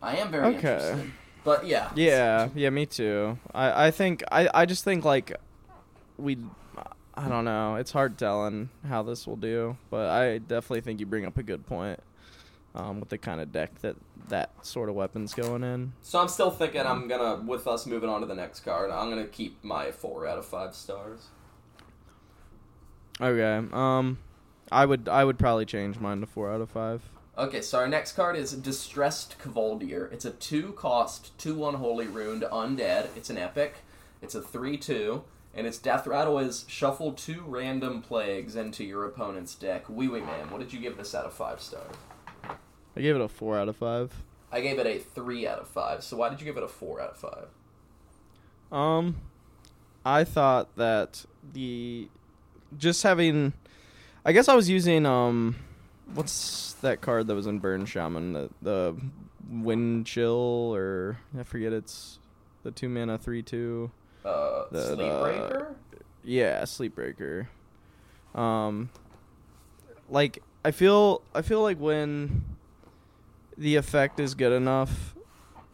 I 0.00 0.18
am 0.18 0.30
very 0.30 0.54
Okay. 0.54 0.74
interested. 0.74 1.12
But 1.42 1.66
yeah. 1.66 1.90
Yeah, 1.96 2.48
yeah, 2.54 2.70
me 2.70 2.86
too. 2.86 3.38
I, 3.52 3.86
I 3.86 3.90
think 3.90 4.22
I, 4.30 4.48
I 4.54 4.66
just 4.66 4.84
think 4.84 5.04
like 5.04 5.36
we 6.16 6.38
I 7.18 7.28
don't 7.28 7.44
know. 7.44 7.74
It's 7.74 7.90
hard 7.90 8.16
telling 8.16 8.68
how 8.88 9.02
this 9.02 9.26
will 9.26 9.36
do, 9.36 9.76
but 9.90 10.08
I 10.08 10.38
definitely 10.38 10.82
think 10.82 11.00
you 11.00 11.06
bring 11.06 11.26
up 11.26 11.36
a 11.36 11.42
good 11.42 11.66
point. 11.66 12.00
Um, 12.74 13.00
with 13.00 13.08
the 13.08 13.18
kind 13.18 13.40
of 13.40 13.50
deck 13.50 13.80
that 13.80 13.96
that 14.28 14.50
sort 14.64 14.88
of 14.88 14.94
weapons 14.94 15.34
going 15.34 15.64
in. 15.64 15.94
So 16.02 16.20
I'm 16.20 16.28
still 16.28 16.50
thinking 16.50 16.82
I'm 16.82 17.08
gonna, 17.08 17.42
with 17.42 17.66
us 17.66 17.86
moving 17.86 18.08
on 18.08 18.20
to 18.20 18.26
the 18.26 18.34
next 18.34 18.60
card, 18.60 18.90
I'm 18.90 19.08
gonna 19.08 19.26
keep 19.26 19.64
my 19.64 19.90
four 19.90 20.26
out 20.28 20.38
of 20.38 20.44
five 20.44 20.74
stars. 20.74 21.26
Okay. 23.20 23.66
Um, 23.72 24.18
I 24.70 24.84
would 24.84 25.08
I 25.08 25.24
would 25.24 25.38
probably 25.38 25.64
change 25.64 25.98
mine 25.98 26.20
to 26.20 26.26
four 26.26 26.52
out 26.52 26.60
of 26.60 26.70
five. 26.70 27.02
Okay, 27.36 27.62
so 27.62 27.78
our 27.78 27.88
next 27.88 28.12
card 28.12 28.36
is 28.36 28.52
Distressed 28.52 29.36
Kvaldir. 29.42 30.12
It's 30.12 30.24
a 30.24 30.30
two 30.30 30.72
cost, 30.72 31.36
two 31.38 31.54
one 31.54 31.74
holy 31.74 32.06
runed 32.06 32.42
undead. 32.42 33.08
It's 33.16 33.30
an 33.30 33.38
epic. 33.38 33.76
It's 34.20 34.34
a 34.34 34.42
three 34.42 34.76
two, 34.76 35.24
and 35.58 35.66
its 35.66 35.76
death 35.76 36.06
rattle 36.06 36.38
is 36.38 36.64
shuffle 36.68 37.12
two 37.12 37.42
random 37.44 38.00
plagues 38.00 38.54
into 38.54 38.84
your 38.84 39.04
opponent's 39.04 39.56
deck. 39.56 39.86
OuiOui 39.88 40.24
man, 40.24 40.50
what 40.50 40.60
did 40.60 40.72
you 40.72 40.78
give 40.78 40.96
this 40.96 41.16
out 41.16 41.26
of 41.26 41.34
five 41.34 41.60
stars? 41.60 41.96
I 42.96 43.00
gave 43.00 43.16
it 43.16 43.20
a 43.20 43.26
four 43.26 43.58
out 43.58 43.68
of 43.68 43.76
five. 43.76 44.12
I 44.52 44.60
gave 44.60 44.78
it 44.78 44.86
a 44.86 45.00
three 45.00 45.48
out 45.48 45.58
of 45.58 45.66
five. 45.66 46.04
So 46.04 46.16
why 46.16 46.28
did 46.28 46.40
you 46.40 46.44
give 46.44 46.56
it 46.56 46.62
a 46.62 46.68
four 46.68 47.00
out 47.00 47.10
of 47.10 47.16
five? 47.16 47.48
Um, 48.70 49.16
I 50.04 50.22
thought 50.22 50.76
that 50.76 51.26
the 51.52 52.08
just 52.76 53.02
having, 53.02 53.52
I 54.24 54.30
guess 54.30 54.48
I 54.48 54.54
was 54.54 54.70
using 54.70 55.06
um, 55.06 55.56
what's 56.14 56.74
that 56.82 57.00
card 57.00 57.26
that 57.26 57.34
was 57.34 57.48
in 57.48 57.58
Burn 57.58 57.84
Shaman? 57.84 58.32
The 58.32 58.50
the 58.62 58.96
Wind 59.50 60.06
Chill 60.06 60.72
or 60.72 61.18
I 61.36 61.42
forget 61.42 61.72
it's 61.72 62.20
the 62.62 62.70
two 62.70 62.88
mana 62.88 63.18
three 63.18 63.42
two. 63.42 63.90
Uh, 64.24 64.64
Sleetbreaker. 64.72 65.74
Yeah, 66.24 66.62
Sleetbreaker. 66.62 67.46
Um, 68.34 68.90
like 70.08 70.42
I 70.64 70.70
feel 70.70 71.22
I 71.34 71.42
feel 71.42 71.62
like 71.62 71.78
when 71.78 72.44
the 73.56 73.76
effect 73.76 74.20
is 74.20 74.34
good 74.34 74.52
enough 74.52 75.14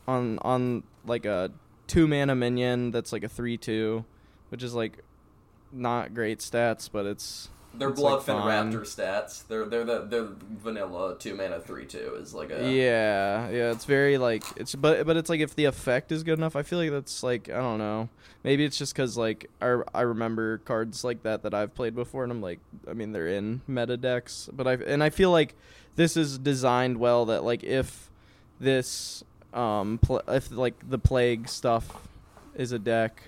on 0.07 0.39
on 0.41 0.83
like 1.05 1.27
a 1.27 1.51
two 1.87 2.07
mana 2.07 2.35
minion 2.35 2.91
that's 2.91 3.13
like 3.13 3.25
a 3.25 3.29
three 3.29 3.57
two, 3.57 4.05
which 4.49 4.63
is 4.63 4.75
like 4.75 4.99
not 5.73 6.15
great 6.15 6.39
stats, 6.39 6.89
but 6.91 7.07
it's 7.07 7.49
They're 7.79 7.89
It's, 7.91 8.01
like. 8.01 8.21
Raptor 8.73 8.81
stats. 8.83 9.47
They're 9.47 9.65
they're 9.65 9.85
the 9.85 10.07
they're 10.09 10.29
vanilla 10.63 11.17
two 11.19 11.35
mana 11.35 11.61
three 11.61 11.87
two 11.87 12.17
is 12.21 12.33
like 12.35 12.51
a 12.51 12.71
yeah 12.71 13.49
yeah 13.51 13.71
it's 13.73 13.85
very 13.85 14.19
like 14.19 14.45
it's 14.57 14.75
but 14.75 15.07
but 15.07 15.17
it's 15.17 15.29
like 15.29 15.41
if 15.41 15.55
the 15.57 15.65
effect 15.65 16.13
is 16.13 16.23
good 16.23 16.39
enough, 16.39 16.57
I 16.57 16.63
feel 16.63 16.79
like 16.79 16.91
that's 16.91 17.23
like 17.23 17.49
I 17.49 17.57
don't 17.57 17.79
know. 17.79 18.09
Maybe 18.43 18.65
it's 18.65 18.77
just 18.79 18.95
because 18.95 19.17
like 19.17 19.51
I 19.61 19.81
I 19.95 20.03
remember 20.03 20.59
cards 20.59 21.05
like 21.05 21.23
that 21.25 21.43
that 21.43 21.55
I've 21.55 21.75
played 21.75 21.95
before, 21.95 22.23
and 22.23 22.33
I'm 22.33 22.41
like 22.43 22.61
I 22.89 22.93
mean 22.93 23.13
they're 23.13 23.29
in 23.29 23.63
meta 23.67 23.97
decks, 23.97 24.49
but 24.53 24.67
I 24.67 24.75
and 24.75 25.03
I 25.03 25.11
feel 25.11 25.31
like 25.31 25.55
this 25.97 26.17
is 26.17 26.39
designed 26.39 26.99
well 26.99 27.27
that 27.27 27.45
like 27.45 27.65
if 27.65 28.11
this 28.61 29.25
um 29.53 29.99
pl- 30.03 30.23
if 30.29 30.51
like 30.51 30.75
the 30.89 30.99
plague 30.99 31.49
stuff 31.49 32.09
is 32.55 32.73
a 32.73 32.79
deck, 32.79 33.23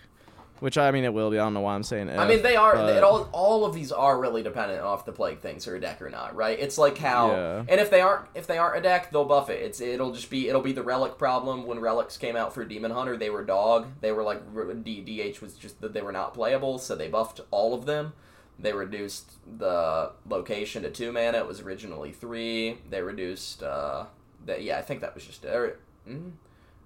which 0.60 0.78
I 0.78 0.90
mean 0.90 1.04
it 1.04 1.12
will 1.12 1.30
be. 1.30 1.38
I 1.38 1.42
don't 1.44 1.54
know 1.54 1.60
why 1.60 1.74
I'm 1.74 1.82
saying 1.82 2.08
it. 2.08 2.18
I 2.18 2.26
mean, 2.26 2.42
they 2.42 2.56
are. 2.56 2.74
but- 2.74 2.96
It 2.96 3.02
all 3.04 3.28
all 3.32 3.64
of 3.64 3.74
these 3.74 3.92
are 3.92 4.18
really 4.18 4.42
dependent 4.42 4.82
off 4.82 5.04
the 5.04 5.12
plague 5.12 5.40
things 5.40 5.66
are 5.68 5.76
a 5.76 5.80
deck 5.80 6.00
or 6.02 6.10
not, 6.10 6.34
right? 6.34 6.58
It's 6.58 6.78
like 6.78 6.98
how, 6.98 7.30
Yeah. 7.30 7.62
and 7.68 7.80
if 7.80 7.90
they 7.90 8.00
aren't, 8.00 8.26
if 8.34 8.46
they 8.46 8.58
aren't 8.58 8.78
a 8.78 8.80
deck, 8.82 9.10
they'll 9.10 9.24
buff 9.24 9.50
it. 9.50 9.62
It's 9.62 9.80
it'll 9.80 10.12
just 10.12 10.30
be 10.30 10.48
it'll 10.48 10.62
be 10.62 10.72
the 10.72 10.82
relic 10.82 11.18
problem. 11.18 11.66
When 11.66 11.78
relics 11.80 12.16
came 12.16 12.36
out 12.36 12.52
for 12.54 12.64
Demon 12.64 12.90
Hunter, 12.90 13.16
they 13.16 13.30
were 13.30 13.44
dog. 13.44 13.86
They 14.00 14.12
were 14.12 14.22
like 14.22 14.42
DH 14.54 15.40
was 15.40 15.54
just 15.54 15.80
that 15.80 15.92
they 15.92 16.02
were 16.02 16.12
not 16.12 16.34
playable, 16.34 16.78
so 16.78 16.94
they 16.94 17.08
buffed 17.08 17.40
all 17.50 17.74
of 17.74 17.86
them. 17.86 18.12
They 18.58 18.72
reduced 18.72 19.32
the 19.58 20.12
location 20.26 20.82
to 20.84 20.90
two 20.90 21.12
mana. 21.12 21.38
It 21.38 21.46
was 21.46 21.60
originally 21.60 22.12
three. 22.12 22.78
They 22.88 23.02
reduced. 23.02 23.62
uh 23.62 24.04
that 24.46 24.62
Yeah, 24.62 24.78
I 24.78 24.82
think 24.82 25.00
that 25.00 25.14
was 25.14 25.24
just. 25.26 25.44
Or, 25.44 25.78
mm, 26.08 26.30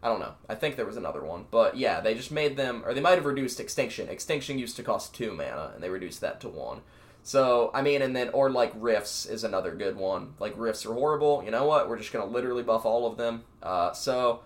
I 0.03 0.09
don't 0.09 0.21
know. 0.21 0.33
I 0.49 0.55
think 0.55 0.77
there 0.77 0.87
was 0.87 0.97
another 0.97 1.23
one, 1.23 1.45
but 1.51 1.77
yeah, 1.77 2.01
they 2.01 2.15
just 2.15 2.33
made 2.33 2.57
them, 2.57 2.83
or 2.87 2.95
they 2.95 3.03
might 3.03 3.17
have 3.17 3.27
reduced 3.27 3.61
extinction. 3.61 4.09
Extinction 4.09 4.59
used 4.59 4.77
to 4.77 4.83
cost 4.83 5.15
two 5.15 5.35
mana, 5.35 5.73
and 5.75 5.83
they 5.83 5.91
reduced 5.91 6.23
that 6.23 6.41
to 6.41 6.49
one. 6.49 6.81
So 7.23 7.71
I 7.75 7.83
mean, 7.83 8.01
and 8.01 8.17
then 8.17 8.31
or 8.31 8.51
like 8.51 8.73
rifts 8.75 9.27
is 9.27 9.45
another 9.45 9.75
good 9.75 9.97
one. 9.97 10.35
Like 10.39 10.55
rifts 10.57 10.87
are 10.87 10.95
horrible. 10.95 11.43
You 11.45 11.51
know 11.51 11.67
what? 11.67 11.89
We're 11.89 11.99
just 11.99 12.13
gonna 12.13 12.25
literally 12.25 12.63
buff 12.63 12.87
all 12.87 13.07
of 13.07 13.19
them. 13.19 13.45
Uh, 13.63 13.93
so, 13.93 14.41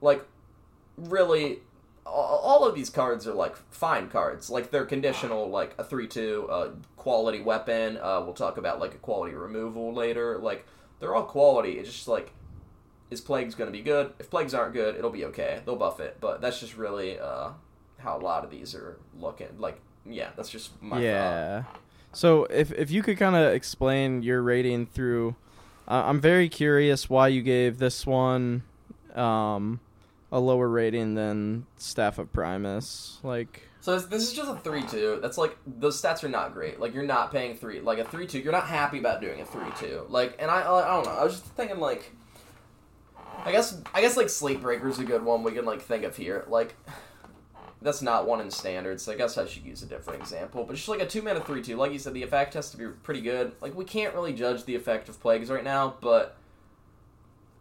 like, 0.00 0.24
really, 0.96 1.58
all, 2.06 2.66
of 2.66 2.74
these 2.74 2.88
cards 2.88 3.26
are 3.26 3.34
like 3.34 3.56
fine 3.70 4.08
cards. 4.08 4.48
Like 4.48 4.70
they're 4.70 4.86
conditional, 4.86 5.50
like 5.50 5.74
a 5.78 5.84
three-two, 5.84 6.48
uh, 6.50 6.70
quality 6.96 7.42
weapon. 7.42 7.98
Uh, 7.98 8.22
we'll 8.24 8.34
talk 8.34 8.56
about 8.56 8.80
like 8.80 8.94
a 8.94 8.98
quality 8.98 9.34
removal 9.34 9.92
later. 9.92 10.38
Like 10.38 10.66
they're 11.00 11.14
all 11.14 11.24
quality. 11.24 11.72
It's 11.72 11.92
just 11.92 12.08
like 12.08 12.32
is 13.10 13.20
plagues 13.20 13.54
going 13.54 13.70
to 13.70 13.76
be 13.76 13.82
good? 13.82 14.12
If 14.18 14.30
plagues 14.30 14.54
aren't 14.54 14.72
good, 14.74 14.96
it'll 14.96 15.10
be 15.10 15.24
okay. 15.26 15.60
They'll 15.64 15.76
buff 15.76 16.00
it, 16.00 16.18
but 16.20 16.40
that's 16.40 16.60
just 16.60 16.76
really 16.76 17.18
uh, 17.18 17.50
how 17.98 18.18
a 18.18 18.20
lot 18.20 18.44
of 18.44 18.50
these 18.50 18.74
are 18.74 18.98
looking. 19.18 19.48
Like, 19.58 19.80
yeah, 20.06 20.30
that's 20.36 20.50
just 20.50 20.80
my 20.82 20.96
thought. 20.96 21.02
yeah. 21.02 21.62
So 22.12 22.44
if 22.44 22.72
if 22.72 22.90
you 22.90 23.02
could 23.02 23.18
kind 23.18 23.36
of 23.36 23.52
explain 23.52 24.22
your 24.22 24.42
rating 24.42 24.86
through, 24.86 25.36
uh, 25.86 26.04
I'm 26.06 26.20
very 26.20 26.48
curious 26.48 27.08
why 27.10 27.28
you 27.28 27.42
gave 27.42 27.78
this 27.78 28.06
one 28.06 28.62
um, 29.14 29.80
a 30.32 30.40
lower 30.40 30.68
rating 30.68 31.14
than 31.14 31.66
Staff 31.76 32.18
of 32.18 32.32
Primus. 32.32 33.18
Like, 33.22 33.62
So 33.80 33.94
this, 33.98 34.06
this 34.06 34.22
is 34.22 34.32
just 34.32 34.50
a 34.50 34.56
three-two. 34.56 35.18
That's 35.20 35.36
like 35.38 35.56
those 35.66 36.00
stats 36.00 36.24
are 36.24 36.28
not 36.28 36.54
great. 36.54 36.80
Like 36.80 36.94
you're 36.94 37.04
not 37.04 37.30
paying 37.30 37.56
three. 37.56 37.80
Like 37.80 37.98
a 37.98 38.04
three-two, 38.04 38.38
you're 38.38 38.52
not 38.52 38.66
happy 38.68 38.98
about 38.98 39.20
doing 39.20 39.40
a 39.40 39.44
three-two. 39.44 40.06
Like, 40.08 40.36
and 40.38 40.50
I 40.50 40.60
I 40.60 40.94
don't 40.94 41.04
know. 41.06 41.12
I 41.12 41.24
was 41.24 41.34
just 41.34 41.44
thinking 41.56 41.78
like. 41.78 42.12
I 43.44 43.52
guess 43.52 43.80
I 43.94 44.00
guess 44.00 44.16
like 44.16 44.26
Sleetbreaker's 44.26 44.98
a 44.98 45.04
good 45.04 45.22
one 45.22 45.42
we 45.42 45.52
can 45.52 45.64
like 45.64 45.80
think 45.82 46.04
of 46.04 46.16
here. 46.16 46.44
Like 46.48 46.74
that's 47.80 48.02
not 48.02 48.26
one 48.26 48.40
in 48.40 48.50
standards. 48.50 49.04
so 49.04 49.12
I 49.12 49.16
guess 49.16 49.38
I 49.38 49.46
should 49.46 49.64
use 49.64 49.82
a 49.82 49.86
different 49.86 50.20
example. 50.20 50.64
But 50.64 50.76
just 50.76 50.88
like 50.88 51.00
a 51.00 51.06
two 51.06 51.22
mana 51.22 51.40
three 51.40 51.62
two, 51.62 51.76
like 51.76 51.92
you 51.92 51.98
said, 51.98 52.14
the 52.14 52.22
effect 52.22 52.54
has 52.54 52.70
to 52.72 52.76
be 52.76 52.86
pretty 52.88 53.20
good. 53.20 53.52
Like 53.60 53.74
we 53.74 53.84
can't 53.84 54.14
really 54.14 54.32
judge 54.32 54.64
the 54.64 54.74
effect 54.74 55.08
of 55.08 55.20
plagues 55.20 55.50
right 55.50 55.64
now, 55.64 55.94
but 56.00 56.36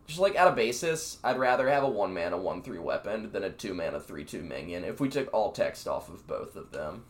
just 0.07 0.19
like 0.19 0.35
at 0.35 0.47
a 0.47 0.51
basis, 0.51 1.19
I'd 1.23 1.37
rather 1.37 1.69
have 1.69 1.83
a 1.83 1.89
one 1.89 2.13
mana 2.13 2.37
one 2.37 2.61
three 2.61 2.79
weapon 2.79 3.31
than 3.31 3.43
a 3.43 3.49
two 3.49 3.73
mana 3.73 3.99
three 3.99 4.23
two 4.23 4.41
minion. 4.41 4.83
If 4.83 4.99
we 4.99 5.09
took 5.09 5.31
all 5.33 5.51
text 5.51 5.87
off 5.87 6.09
of 6.09 6.25
both 6.25 6.55
of 6.55 6.71
them, 6.71 7.03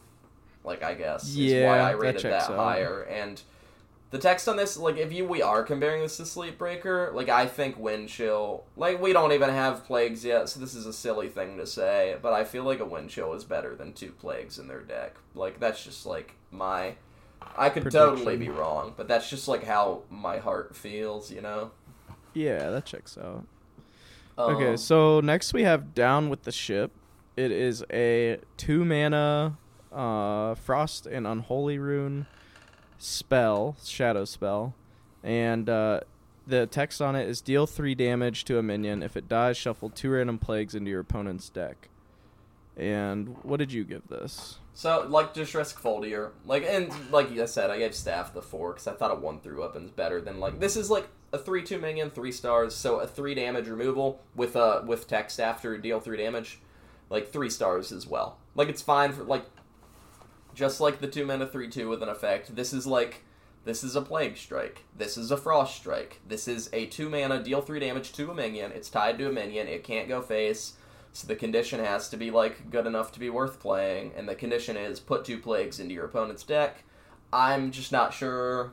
like 0.63 0.83
I 0.83 0.95
guess 0.95 1.23
is 1.29 1.63
why 1.65 1.79
I 1.79 1.91
rated 1.91 2.23
that 2.23 2.49
out. 2.49 2.55
higher. 2.57 3.03
And 3.03 3.41
the 4.09 4.17
text 4.17 4.47
on 4.47 4.55
this, 4.55 4.77
like 4.77 4.97
if 4.97 5.11
you 5.11 5.25
we 5.25 5.41
are 5.41 5.63
comparing 5.63 6.01
this 6.01 6.17
to 6.17 6.23
Sleetbreaker, 6.23 7.13
like 7.13 7.27
I 7.29 7.45
think 7.45 7.77
Wind 7.77 8.09
Chill, 8.09 8.63
like 8.77 9.01
we 9.01 9.11
don't 9.13 9.33
even 9.33 9.49
have 9.49 9.85
plagues 9.85 10.23
yet, 10.23 10.47
so 10.49 10.59
this 10.59 10.73
is 10.73 10.85
a 10.85 10.93
silly 10.93 11.27
thing 11.27 11.57
to 11.57 11.65
say, 11.65 12.15
but 12.21 12.31
I 12.33 12.43
feel 12.45 12.63
like 12.63 12.79
a 12.79 12.85
Wind 12.85 13.09
Chill 13.09 13.33
is 13.33 13.43
better 13.43 13.75
than 13.75 13.93
two 13.93 14.11
plagues 14.11 14.57
in 14.57 14.67
their 14.67 14.81
deck. 14.81 15.15
Like 15.35 15.59
that's 15.59 15.83
just 15.83 16.05
like 16.05 16.35
my. 16.51 16.95
I 17.57 17.69
could 17.69 17.91
totally 17.91 18.35
be 18.37 18.49
wrong, 18.49 18.93
but 18.97 19.07
that's 19.07 19.29
just 19.29 19.47
like 19.47 19.63
how 19.63 20.03
my 20.09 20.37
heart 20.37 20.75
feels, 20.75 21.31
you 21.31 21.41
know. 21.41 21.71
yeah, 22.33 22.69
that 22.69 22.85
checks 22.85 23.17
out. 23.17 23.45
Okay, 24.37 24.71
Um, 24.71 24.77
so 24.77 25.19
next 25.19 25.53
we 25.53 25.63
have 25.63 25.93
Down 25.93 26.29
with 26.29 26.43
the 26.43 26.51
Ship. 26.51 26.91
It 27.35 27.51
is 27.51 27.83
a 27.91 28.39
two 28.55 28.85
mana 28.85 29.57
uh, 29.91 30.55
Frost 30.55 31.07
and 31.07 31.25
Unholy 31.27 31.77
Rune 31.79 32.25
spell, 32.97 33.75
shadow 33.83 34.25
spell. 34.25 34.73
And 35.23 35.69
uh, 35.69 36.01
the 36.45 36.67
text 36.67 37.01
on 37.01 37.15
it 37.15 37.27
is 37.27 37.41
deal 37.41 37.67
three 37.67 37.95
damage 37.95 38.45
to 38.45 38.57
a 38.57 38.63
minion. 38.63 39.03
If 39.03 39.17
it 39.17 39.27
dies, 39.27 39.57
shuffle 39.57 39.89
two 39.89 40.11
random 40.11 40.39
plagues 40.39 40.75
into 40.75 40.89
your 40.89 41.01
opponent's 41.01 41.49
deck. 41.49 41.89
And 42.77 43.35
what 43.43 43.57
did 43.57 43.73
you 43.73 43.83
give 43.83 44.07
this? 44.07 44.59
So, 44.73 45.07
like, 45.09 45.33
Distressed 45.33 45.75
Kvaldir. 45.75 46.29
Like, 46.45 46.63
and 46.63 46.93
like 47.11 47.31
I 47.31 47.45
said, 47.45 47.71
I 47.71 47.79
gave 47.79 47.95
Staff 47.95 48.33
the 48.33 48.43
four 48.43 48.73
because 48.73 48.87
I 48.87 48.93
thought 48.93 49.11
a 49.11 49.15
one 49.15 49.39
through 49.39 49.61
weapon's 49.61 49.89
better 49.89 50.21
than 50.21 50.39
like 50.39 50.59
this 50.59 50.77
is 50.77 50.91
like 50.91 51.07
a 51.33 51.39
three 51.39 51.63
two 51.63 51.79
minion, 51.79 52.11
three 52.11 52.31
stars, 52.31 52.75
so 52.75 52.99
a 52.99 53.07
three 53.07 53.33
damage 53.33 53.67
removal 53.67 54.21
with 54.35 54.55
uh 54.55 54.83
with 54.85 55.07
text 55.07 55.39
after 55.39 55.75
deal 55.79 55.99
three 55.99 56.17
damage, 56.17 56.59
like 57.09 57.31
three 57.31 57.49
stars 57.49 57.91
as 57.91 58.05
well. 58.05 58.37
Like 58.53 58.69
it's 58.69 58.83
fine 58.83 59.11
for 59.11 59.23
like, 59.23 59.45
just 60.57 60.81
like 60.81 60.99
the 60.99 61.07
two 61.07 61.25
mana 61.25 61.45
three 61.45 61.69
two 61.69 61.87
with 61.87 62.01
an 62.01 62.09
effect. 62.09 62.55
This 62.55 62.73
is 62.73 62.85
like. 62.85 63.23
This 63.63 63.83
is 63.83 63.97
a 63.97 64.01
Plague 64.01 64.37
Strike. 64.37 64.83
This 64.95 65.17
is 65.17 65.29
a 65.29 65.35
Frost 65.35 65.75
Strike. 65.75 66.21
This 66.25 66.47
is 66.47 66.69
a 66.71 66.85
2 66.85 67.09
mana, 67.09 67.43
deal 67.43 67.59
3 67.59 67.81
damage 67.81 68.13
to 68.13 68.31
a 68.31 68.33
minion. 68.33 68.71
It's 68.71 68.89
tied 68.89 69.17
to 69.17 69.27
a 69.27 69.31
minion. 69.33 69.67
It 69.67 69.83
can't 69.83 70.07
go 70.07 70.21
face. 70.21 70.75
So 71.11 71.27
the 71.27 71.35
condition 71.35 71.81
has 71.81 72.07
to 72.09 72.15
be 72.15 72.31
like 72.31 72.69
good 72.69 72.87
enough 72.87 73.11
to 73.11 73.19
be 73.19 73.29
worth 73.29 73.59
playing, 73.59 74.13
and 74.15 74.29
the 74.29 74.35
condition 74.35 74.77
is 74.77 75.01
put 75.01 75.25
two 75.25 75.37
plagues 75.37 75.81
into 75.81 75.93
your 75.93 76.05
opponent's 76.05 76.43
deck. 76.43 76.83
I'm 77.33 77.71
just 77.71 77.91
not 77.91 78.13
sure. 78.13 78.71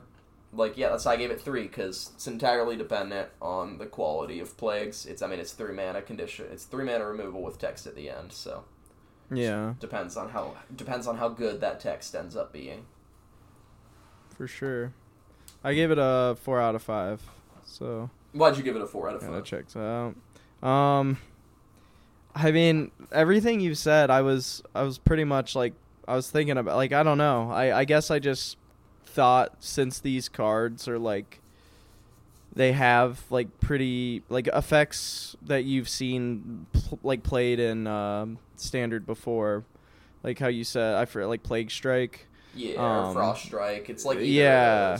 Like, 0.52 0.76
yeah, 0.76 0.90
that's 0.90 1.06
why 1.06 1.14
I 1.14 1.16
gave 1.16 1.32
it 1.32 1.40
three 1.40 1.62
because 1.62 2.12
it's 2.14 2.28
entirely 2.28 2.76
dependent 2.76 3.30
on 3.42 3.78
the 3.78 3.86
quality 3.86 4.38
of 4.38 4.56
plagues. 4.56 5.06
It's, 5.06 5.22
I 5.22 5.26
mean, 5.26 5.40
it's 5.40 5.52
three 5.52 5.74
mana 5.74 6.02
condition. 6.02 6.46
It's 6.52 6.64
three 6.64 6.84
mana 6.84 7.04
removal 7.04 7.42
with 7.42 7.58
text 7.58 7.88
at 7.88 7.96
the 7.96 8.10
end, 8.10 8.30
so 8.30 8.62
Yeah, 9.36 9.74
depends 9.80 10.16
on 10.16 10.30
how 10.30 10.54
depends 10.74 11.06
on 11.06 11.16
how 11.16 11.28
good 11.28 11.60
that 11.60 11.80
text 11.80 12.14
ends 12.14 12.36
up 12.36 12.52
being. 12.52 12.86
for 14.36 14.46
sure. 14.46 14.92
I 15.62 15.74
gave 15.74 15.90
it 15.90 15.98
a 16.00 16.36
four 16.42 16.60
out 16.60 16.74
of 16.74 16.82
five. 16.82 17.22
So 17.64 18.10
Why'd 18.32 18.56
you 18.56 18.62
give 18.62 18.76
it 18.76 18.82
a 18.82 18.86
four 18.86 19.08
out 19.08 19.16
of 19.16 19.22
five? 19.22 19.44
checks 19.44 19.76
out. 19.76 20.14
Um, 20.62 21.18
I 22.34 22.50
mean, 22.50 22.90
everything 23.12 23.60
you 23.60 23.74
said, 23.74 24.10
I 24.10 24.22
was, 24.22 24.62
I 24.74 24.82
was 24.82 24.98
pretty 24.98 25.24
much 25.24 25.54
like, 25.54 25.72
I 26.08 26.16
was 26.16 26.30
thinking 26.30 26.58
about, 26.58 26.76
like, 26.76 26.92
I 26.92 27.02
don't 27.02 27.16
know. 27.18 27.50
I, 27.50 27.78
I 27.80 27.84
guess 27.84 28.10
I 28.10 28.18
just 28.18 28.56
thought 29.06 29.56
since 29.60 30.00
these 30.00 30.28
cards 30.28 30.88
are 30.88 30.98
like, 30.98 31.40
they 32.54 32.72
have 32.72 33.22
like 33.30 33.60
pretty 33.60 34.22
like 34.28 34.46
effects 34.48 35.36
that 35.42 35.64
you've 35.64 35.88
seen 35.88 36.66
pl- 36.72 36.98
like 37.02 37.22
played 37.22 37.58
in 37.60 37.86
um, 37.86 38.38
standard 38.56 39.06
before, 39.06 39.64
like 40.22 40.38
how 40.38 40.48
you 40.48 40.64
said 40.64 40.94
I 40.96 41.04
forget 41.04 41.28
like 41.28 41.42
plague 41.42 41.70
strike. 41.70 42.26
Yeah, 42.54 42.80
or 42.80 43.06
Um, 43.06 43.14
Frost 43.14 43.44
Strike. 43.44 43.90
It's 43.90 44.04
like 44.04 44.18
yeah. 44.20 44.98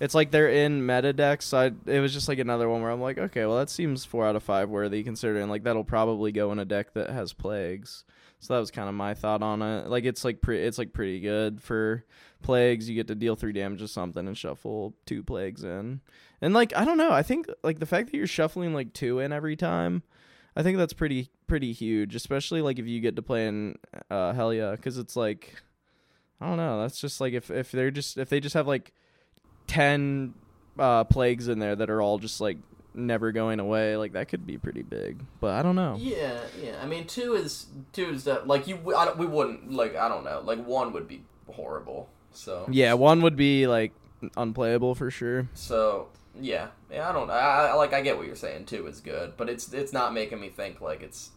It's 0.00 0.14
like 0.14 0.30
they're 0.30 0.48
in 0.48 0.84
meta 0.86 1.12
decks. 1.12 1.46
So 1.46 1.58
I, 1.58 1.90
it 1.90 2.00
was 2.00 2.12
just 2.12 2.26
like 2.28 2.38
another 2.38 2.68
one 2.68 2.80
where 2.82 2.90
I'm 2.90 3.00
like, 3.02 3.18
okay, 3.18 3.44
well 3.46 3.58
that 3.58 3.68
seems 3.70 4.04
four 4.04 4.26
out 4.26 4.36
of 4.36 4.42
five 4.42 4.68
worthy, 4.68 5.02
considering 5.02 5.48
like 5.48 5.62
that'll 5.64 5.84
probably 5.84 6.32
go 6.32 6.52
in 6.52 6.58
a 6.58 6.64
deck 6.64 6.94
that 6.94 7.10
has 7.10 7.32
plagues. 7.32 8.04
So 8.40 8.54
that 8.54 8.60
was 8.60 8.70
kind 8.70 8.88
of 8.88 8.94
my 8.94 9.12
thought 9.14 9.42
on 9.42 9.60
it. 9.60 9.88
Like 9.88 10.04
it's 10.04 10.24
like 10.24 10.40
pretty, 10.40 10.64
it's 10.64 10.78
like 10.78 10.92
pretty 10.94 11.20
good 11.20 11.62
for 11.62 12.04
plagues. 12.42 12.88
You 12.88 12.94
get 12.94 13.06
to 13.08 13.14
deal 13.14 13.36
three 13.36 13.52
damage 13.52 13.80
to 13.80 13.88
something 13.88 14.26
and 14.26 14.36
shuffle 14.36 14.94
two 15.04 15.22
plagues 15.22 15.62
in. 15.62 16.00
And 16.40 16.54
like 16.54 16.74
I 16.74 16.86
don't 16.86 16.98
know, 16.98 17.12
I 17.12 17.22
think 17.22 17.46
like 17.62 17.80
the 17.80 17.86
fact 17.86 18.10
that 18.10 18.16
you're 18.16 18.26
shuffling 18.26 18.72
like 18.72 18.94
two 18.94 19.18
in 19.18 19.32
every 19.32 19.56
time, 19.56 20.02
I 20.56 20.62
think 20.62 20.78
that's 20.78 20.94
pretty 20.94 21.30
pretty 21.46 21.72
huge, 21.72 22.14
especially 22.14 22.62
like 22.62 22.78
if 22.78 22.86
you 22.86 23.00
get 23.00 23.16
to 23.16 23.22
play 23.22 23.46
in 23.46 23.76
uh, 24.10 24.32
Helya, 24.32 24.72
because 24.72 24.96
it's 24.96 25.16
like 25.16 25.62
I 26.40 26.46
don't 26.46 26.56
know. 26.56 26.80
That's 26.80 26.98
just 26.98 27.20
like 27.20 27.34
if 27.34 27.50
if 27.50 27.70
they're 27.70 27.90
just 27.90 28.16
if 28.16 28.30
they 28.30 28.40
just 28.40 28.54
have 28.54 28.66
like 28.66 28.94
ten 29.66 30.32
uh, 30.78 31.04
plagues 31.04 31.48
in 31.48 31.58
there 31.58 31.76
that 31.76 31.90
are 31.90 32.00
all 32.00 32.18
just 32.18 32.40
like 32.40 32.56
never 32.94 33.32
going 33.32 33.60
away, 33.60 33.96
like 33.96 34.12
that 34.12 34.28
could 34.28 34.46
be 34.46 34.58
pretty 34.58 34.82
big. 34.82 35.22
But 35.40 35.54
I 35.54 35.62
don't 35.62 35.76
know. 35.76 35.96
Yeah, 35.98 36.40
yeah. 36.62 36.76
I 36.82 36.86
mean, 36.86 37.06
two 37.06 37.34
is 37.34 37.66
two 37.92 38.10
is 38.10 38.24
that 38.24 38.46
like 38.46 38.66
you. 38.66 38.94
I 38.96 39.04
don't, 39.04 39.18
we 39.18 39.26
wouldn't 39.26 39.72
like. 39.72 39.96
I 39.96 40.08
don't 40.08 40.24
know. 40.24 40.40
Like 40.44 40.64
one 40.64 40.92
would 40.92 41.08
be 41.08 41.22
horrible. 41.50 42.08
So 42.32 42.66
Yeah, 42.70 42.94
one 42.94 43.22
would 43.22 43.36
be 43.36 43.66
like 43.66 43.92
unplayable 44.36 44.94
for 44.94 45.10
sure. 45.10 45.48
So 45.54 46.08
yeah, 46.40 46.68
yeah. 46.90 47.08
I 47.08 47.12
don't. 47.12 47.30
I, 47.30 47.68
I 47.70 47.74
like. 47.74 47.92
I 47.92 48.00
get 48.02 48.16
what 48.16 48.26
you're 48.26 48.36
saying. 48.36 48.66
Two 48.66 48.86
is 48.86 49.00
good, 49.00 49.36
but 49.36 49.48
it's 49.48 49.72
it's 49.72 49.92
not 49.92 50.14
making 50.14 50.40
me 50.40 50.48
think 50.48 50.80
like 50.80 51.02
it's 51.02 51.30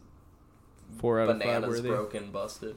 Four 1.00 1.20
out 1.20 1.30
of 1.30 1.42
five 1.42 1.64
worthy. 1.68 1.90
broken, 1.90 2.32
busted. 2.32 2.76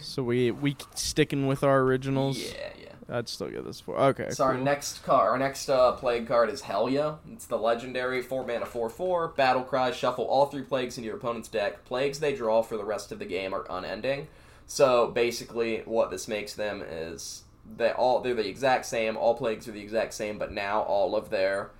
So 0.00 0.22
we 0.22 0.50
we 0.50 0.76
sticking 0.94 1.46
with 1.46 1.62
our 1.62 1.80
originals. 1.80 2.38
Yeah, 2.52 2.70
yeah. 2.80 2.92
I'd 3.08 3.28
still 3.28 3.48
get 3.48 3.64
this 3.64 3.80
four. 3.80 3.98
Okay. 3.98 4.30
So 4.30 4.44
our 4.44 4.58
next 4.58 5.04
card, 5.04 5.30
our 5.30 5.38
next 5.38 5.68
uh, 5.68 5.92
plague 5.92 6.26
card 6.26 6.50
is 6.50 6.62
Helya. 6.62 7.18
It's 7.32 7.46
the 7.46 7.58
legendary 7.58 8.20
four 8.20 8.44
mana 8.44 8.66
four 8.66 8.90
four 8.90 9.28
battle 9.28 9.62
cry. 9.62 9.92
Shuffle 9.92 10.24
all 10.24 10.46
three 10.46 10.62
plagues 10.62 10.98
into 10.98 11.06
your 11.06 11.16
opponent's 11.16 11.48
deck. 11.48 11.84
Plagues 11.84 12.18
they 12.18 12.34
draw 12.34 12.62
for 12.62 12.76
the 12.76 12.84
rest 12.84 13.12
of 13.12 13.18
the 13.18 13.24
game 13.24 13.54
are 13.54 13.66
unending. 13.70 14.26
So 14.66 15.08
basically, 15.08 15.82
what 15.84 16.10
this 16.10 16.26
makes 16.26 16.54
them 16.54 16.82
is 16.82 17.44
they 17.76 17.92
all 17.92 18.20
they're 18.20 18.34
the 18.34 18.48
exact 18.48 18.86
same. 18.86 19.16
All 19.16 19.36
plagues 19.36 19.68
are 19.68 19.72
the 19.72 19.80
exact 19.80 20.14
same, 20.14 20.38
but 20.38 20.52
now 20.52 20.80
all 20.80 21.14
of 21.14 21.30
their 21.30 21.70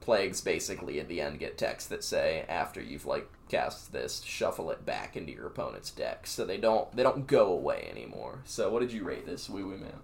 plagues 0.00 0.40
basically 0.40 0.98
at 0.98 1.06
the 1.06 1.20
end 1.20 1.38
get 1.38 1.56
text 1.56 1.88
that 1.90 2.02
say 2.02 2.44
after 2.48 2.82
you've 2.82 3.06
like 3.06 3.28
cast 3.48 3.92
this, 3.92 4.20
shuffle 4.22 4.70
it 4.72 4.84
back 4.84 5.16
into 5.16 5.32
your 5.32 5.46
opponent's 5.46 5.92
deck. 5.92 6.26
So 6.26 6.44
they 6.44 6.58
don't 6.58 6.94
they 6.96 7.04
don't 7.04 7.28
go 7.28 7.52
away 7.52 7.86
anymore. 7.88 8.40
So 8.44 8.68
what 8.70 8.80
did 8.80 8.92
you 8.92 9.04
rate 9.04 9.26
this, 9.26 9.48
OuiOui 9.48 9.80
Man? 9.80 10.00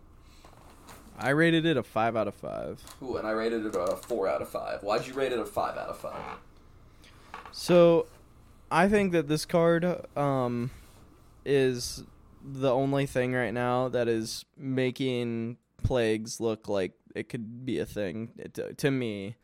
I 1.19 1.31
rated 1.31 1.67
it 1.67 1.77
a 1.77 1.83
five 1.83 2.17
out 2.17 2.29
of 2.29 2.35
five. 2.35 2.83
Ooh, 3.03 3.17
and 3.17 3.27
I 3.27 3.33
rated 3.33 3.67
it 3.67 3.75
a 3.75 3.97
four 3.97 4.29
out 4.29 4.41
of 4.41 4.49
five. 4.49 4.83
Why'd 4.83 5.07
you 5.07 5.15
rate 5.15 5.33
it 5.33 5.39
a 5.39 5.45
five 5.45 5.77
out 5.77 5.89
of 5.89 5.99
five? 5.99 6.39
So, 7.53 8.07
I 8.71 8.89
think 8.89 9.13
that 9.13 9.29
this 9.29 9.45
card 9.45 10.07
um, 10.17 10.71
is 11.45 12.05
the 12.45 12.71
only 12.71 13.07
thing 13.07 13.33
right 13.33 13.53
now 13.53 13.89
that 13.89 14.09
is 14.09 14.45
making 14.57 15.57
plagues 15.83 16.41
look 16.41 16.69
like 16.69 16.93
it 17.15 17.29
could 17.29 17.65
be 17.65 17.79
a 17.79 17.87
thing 17.87 18.31
to, 18.55 18.75
to 18.75 18.91
me. 18.91 19.37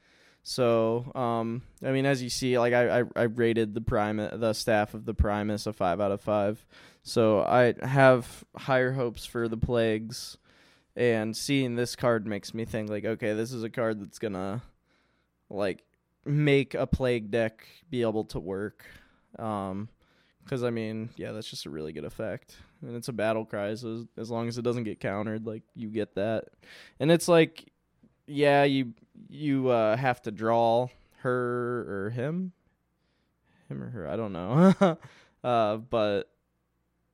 So, 0.43 1.11
um, 1.15 1.63
I 1.83 1.91
mean, 1.91 2.05
as 2.05 2.23
you 2.23 2.29
see, 2.29 2.59
like 2.59 2.75
I, 2.75 3.01
I, 3.01 3.05
I 3.17 3.23
rated 3.23 3.75
the 3.75 3.81
prime 3.81 4.17
the 4.17 4.53
staff 4.53 4.93
of 4.93 5.07
the 5.07 5.15
Primus 5.15 5.67
a 5.67 5.73
five 5.73 6.01
out 6.01 6.13
of 6.13 6.21
five. 6.21 6.67
So 7.03 7.41
I 7.41 7.75
have 7.83 8.45
higher 8.57 8.93
hopes 8.93 9.25
for 9.25 9.49
the 9.49 9.57
plagues, 9.57 10.37
and 10.97 11.37
seeing 11.37 11.77
this 11.77 11.97
card 11.97 12.27
makes 12.27 12.55
me 12.55 12.65
think 12.65 12.89
like, 12.89 13.05
okay, 13.05 13.33
this 13.33 13.53
is 13.53 13.63
a 13.63 13.71
card 13.71 14.01
that's 14.01 14.19
gonna 14.19 14.63
like 15.51 15.85
make 16.25 16.75
a 16.75 16.87
plague 16.87 17.31
deck 17.31 17.67
be 17.91 18.03
able 18.03 18.25
to 18.25 18.41
work. 18.41 18.85
Um, 19.39 19.89
because 20.45 20.63
I 20.63 20.71
mean, 20.71 21.09
yeah, 21.17 21.33
that's 21.33 21.49
just 21.49 21.65
a 21.65 21.71
really 21.71 21.93
good 21.93 22.05
effect, 22.05 22.57
and 22.83 22.95
it's 22.95 23.09
a 23.09 23.13
battle 23.13 23.47
cry. 23.47 23.75
So 23.75 23.95
as, 23.95 24.07
as 24.19 24.31
long 24.31 24.47
as 24.47 24.59
it 24.59 24.63
doesn't 24.63 24.85
get 24.85 25.01
countered, 25.01 25.47
like 25.47 25.63
you 25.75 25.89
get 25.89 26.15
that, 26.17 26.45
and 27.01 27.11
it's 27.11 27.29
like, 27.29 27.73
yeah, 28.27 28.65
you 28.65 28.93
you 29.29 29.69
uh, 29.69 29.97
have 29.97 30.21
to 30.23 30.31
draw 30.31 30.89
her 31.21 32.05
or 32.07 32.11
him, 32.11 32.53
him 33.71 33.83
or 33.83 33.89
her. 33.89 34.07
I 34.07 34.17
don't 34.17 34.33
know, 34.35 34.99
uh, 35.45 35.77
but 35.79 36.25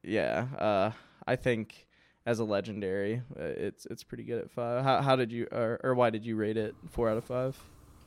yeah, 0.02 0.46
uh, 0.58 0.90
I 1.24 1.36
think 1.36 1.86
as 2.26 2.38
a 2.38 2.44
legendary, 2.44 3.22
uh, 3.38 3.44
it's 3.44 3.86
it's 3.86 4.02
pretty 4.02 4.24
good 4.24 4.38
at 4.38 4.50
five. 4.50 4.84
How 4.84 5.02
how 5.02 5.16
did 5.16 5.32
you 5.32 5.46
or, 5.50 5.80
or 5.82 5.94
why 5.94 6.10
did 6.10 6.24
you 6.24 6.36
rate 6.36 6.56
it 6.56 6.74
four 6.90 7.08
out 7.08 7.16
of 7.16 7.24
five? 7.24 7.58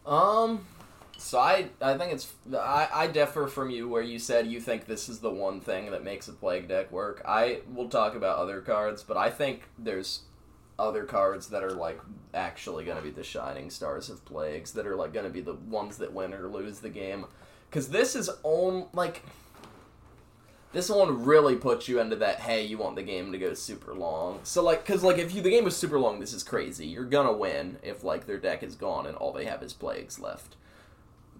Um, 0.05 0.65
so 1.17 1.39
I 1.39 1.69
I 1.81 1.97
think 1.97 2.13
it's 2.13 2.31
I 2.53 2.87
I 2.93 3.07
differ 3.07 3.47
from 3.47 3.69
you 3.69 3.87
where 3.89 4.01
you 4.01 4.19
said 4.19 4.47
you 4.47 4.59
think 4.59 4.85
this 4.85 5.09
is 5.09 5.19
the 5.19 5.31
one 5.31 5.59
thing 5.59 5.91
that 5.91 6.03
makes 6.03 6.27
a 6.27 6.33
plague 6.33 6.67
deck 6.67 6.91
work. 6.91 7.21
I 7.25 7.61
will 7.73 7.89
talk 7.89 8.15
about 8.15 8.37
other 8.37 8.61
cards, 8.61 9.03
but 9.03 9.17
I 9.17 9.29
think 9.29 9.63
there's 9.77 10.21
other 10.77 11.03
cards 11.03 11.47
that 11.49 11.63
are 11.63 11.71
like 11.71 11.99
actually 12.33 12.83
going 12.83 12.97
to 12.97 13.03
be 13.03 13.11
the 13.11 13.23
shining 13.23 13.69
stars 13.69 14.09
of 14.09 14.25
plagues 14.25 14.71
that 14.73 14.87
are 14.87 14.95
like 14.95 15.13
going 15.13 15.25
to 15.25 15.31
be 15.31 15.41
the 15.41 15.53
ones 15.53 15.97
that 15.97 16.11
win 16.11 16.33
or 16.33 16.47
lose 16.47 16.79
the 16.79 16.89
game 16.89 17.25
because 17.69 17.89
this 17.89 18.15
is 18.15 18.29
on 18.43 18.87
like 18.93 19.23
this 20.73 20.89
one 20.89 21.23
really 21.23 21.55
puts 21.55 21.87
you 21.87 21.99
into 21.99 22.15
that 22.17 22.39
hey 22.41 22.65
you 22.65 22.77
want 22.77 22.95
the 22.95 23.03
game 23.03 23.31
to 23.31 23.37
go 23.37 23.53
super 23.53 23.93
long. 23.93 24.39
So 24.43 24.61
like 24.63 24.85
because 24.85 25.03
like 25.03 25.17
if 25.17 25.33
you 25.33 25.41
the 25.41 25.49
game 25.49 25.65
is 25.67 25.77
super 25.77 25.99
long 25.99 26.19
this 26.19 26.33
is 26.33 26.43
crazy. 26.43 26.87
You're 26.87 27.05
gonna 27.05 27.31
win 27.33 27.77
if 27.83 28.03
like 28.03 28.25
their 28.25 28.37
deck 28.37 28.63
is 28.63 28.75
gone 28.75 29.05
and 29.05 29.15
all 29.15 29.31
they 29.31 29.45
have 29.45 29.63
is 29.63 29.73
plagues 29.73 30.19
left. 30.19 30.55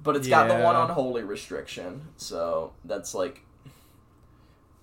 But 0.02 0.15
it's 0.15 0.28
got 0.28 0.48
the 0.48 0.56
one 0.63 0.76
Yeah. 0.76 0.86
unholy 0.86 1.24
restriction 1.24 2.08
so 2.17 2.74
that's 2.86 3.13
like 3.13 3.41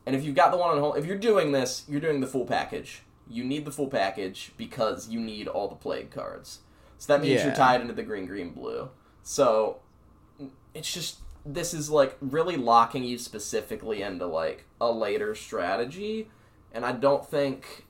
and 0.07 0.17
if 0.17 0.25
you've 0.25 0.35
got 0.35 0.51
the 0.51 0.57
one 0.57 0.75
unholy 0.75 0.99
if 1.01 1.07
you're 1.07 1.19
doing 1.19 1.53
this 1.53 1.85
you're 1.89 2.01
doing 2.01 2.21
the 2.21 2.27
full 2.27 2.45
package. 2.47 3.03
You 3.29 3.45
need 3.45 3.65
the 3.65 3.71
full 3.71 3.87
package 3.87 4.51
because 4.57 5.09
you 5.09 5.21
need 5.21 5.47
all 5.47 5.69
the 5.69 5.77
plague 5.77 6.11
cards. 6.11 6.59
So 6.99 7.13
that 7.13 7.23
means 7.23 7.45
you're 7.45 7.55
tied 7.55 7.81
into 7.81 7.93
the 7.95 8.03
green 8.03 8.27
green 8.27 8.51
blue. 8.51 8.89
So 9.23 9.77
it's 10.75 10.93
just 10.93 11.19
this 11.45 11.75
is 11.75 11.91
like 11.91 12.17
really 12.21 12.57
locking 12.57 13.05
you 13.05 13.19
specifically 13.19 14.03
into 14.03 14.27
like 14.27 14.67
a 14.81 14.91
later 14.91 15.35
strategy, 15.35 16.29
and 16.73 16.85
I 16.85 16.93
don't 16.93 17.27
think. 17.27 17.87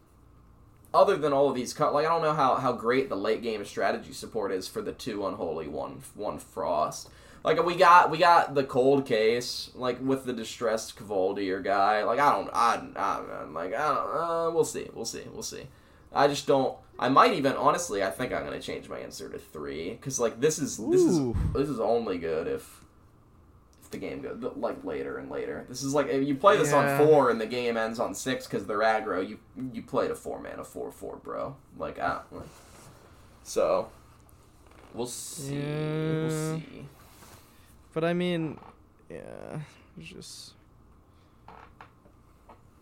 Other 0.92 1.16
than 1.16 1.32
all 1.32 1.48
of 1.48 1.54
these, 1.54 1.78
like 1.78 2.04
I 2.04 2.08
don't 2.08 2.20
know 2.20 2.34
how, 2.34 2.56
how 2.56 2.72
great 2.72 3.08
the 3.08 3.16
late 3.16 3.44
game 3.44 3.64
strategy 3.64 4.12
support 4.12 4.50
is 4.50 4.66
for 4.66 4.82
the 4.82 4.90
two 4.90 5.24
unholy 5.24 5.68
one 5.68 6.02
one 6.16 6.40
frost. 6.40 7.08
Like 7.44 7.64
we 7.64 7.74
got 7.76 8.10
we 8.10 8.18
got 8.18 8.54
the 8.54 8.64
cold 8.64 9.06
case 9.06 9.70
like 9.74 9.98
with 10.02 10.24
the 10.24 10.32
distressed 10.32 10.98
Kvaldir 10.98 11.62
guy. 11.62 12.02
Like 12.02 12.18
I 12.18 12.32
don't 12.32 12.50
I, 12.52 12.82
I 12.96 13.42
am 13.42 13.54
like 13.54 13.72
I 13.72 13.88
don't 13.88 13.98
uh, 13.98 14.50
we'll 14.52 14.64
see 14.64 14.88
we'll 14.92 15.04
see 15.04 15.22
we'll 15.32 15.42
see. 15.42 15.68
I 16.12 16.28
just 16.28 16.46
don't. 16.46 16.76
I 16.98 17.08
might 17.08 17.32
even 17.34 17.52
honestly. 17.52 18.02
I 18.02 18.10
think 18.10 18.32
I'm 18.32 18.44
gonna 18.44 18.60
change 18.60 18.88
my 18.88 18.98
answer 18.98 19.28
to 19.28 19.38
three 19.38 19.90
because 19.90 20.20
like 20.20 20.40
this 20.40 20.58
is 20.58 20.76
this 20.76 21.02
is 21.02 21.18
this 21.54 21.68
is 21.68 21.80
only 21.80 22.18
good 22.18 22.46
if 22.46 22.79
the 23.90 23.98
game 23.98 24.20
goes 24.22 24.40
like 24.56 24.84
later 24.84 25.18
and 25.18 25.30
later. 25.30 25.64
This 25.68 25.82
is 25.82 25.94
like 25.94 26.08
if 26.08 26.26
you 26.26 26.34
play 26.36 26.56
this 26.56 26.70
Yeah. 26.72 26.98
on 27.00 27.06
four 27.06 27.30
and 27.30 27.40
the 27.40 27.46
game 27.46 27.76
ends 27.76 27.98
on 27.98 28.14
six 28.14 28.46
because 28.46 28.66
they're 28.66 28.78
aggro. 28.80 29.26
You 29.28 29.38
you 29.72 29.82
played 29.82 30.10
a 30.10 30.14
four 30.14 30.40
mana 30.40 30.64
four 30.64 30.90
four 30.92 31.16
bro. 31.16 31.56
Like 31.78 31.98
I 31.98 32.20
don't. 32.30 32.48
So 33.42 33.88
we'll 34.94 35.06
see. 35.06 35.56
We'll 35.56 36.30
see. 36.60 36.84
But 37.92 38.04
I 38.04 38.12
mean, 38.12 38.58
yeah, 39.08 39.58
it's 39.98 40.08
just 40.08 40.52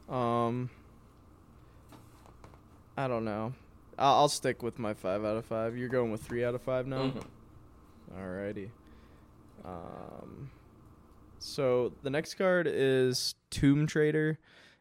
um 0.08 0.68
I 2.96 3.06
don't 3.08 3.24
know. 3.24 3.52
I'll, 3.98 4.14
I'll 4.14 4.28
stick 4.28 4.62
with 4.62 4.78
my 4.78 4.92
5 4.94 5.24
out 5.24 5.36
of 5.36 5.44
5. 5.44 5.76
You're 5.76 5.88
going 5.88 6.10
with 6.12 6.22
3 6.22 6.44
out 6.44 6.54
of 6.54 6.62
5 6.62 6.86
now? 6.86 7.10
Mhm. 7.10 7.22
Alrighty. 8.16 8.70
Um, 9.64 10.50
so 11.38 11.92
the 12.02 12.10
next 12.10 12.34
card 12.34 12.66
is 12.70 13.34
Tomb 13.50 13.86
Trader, 13.86 14.38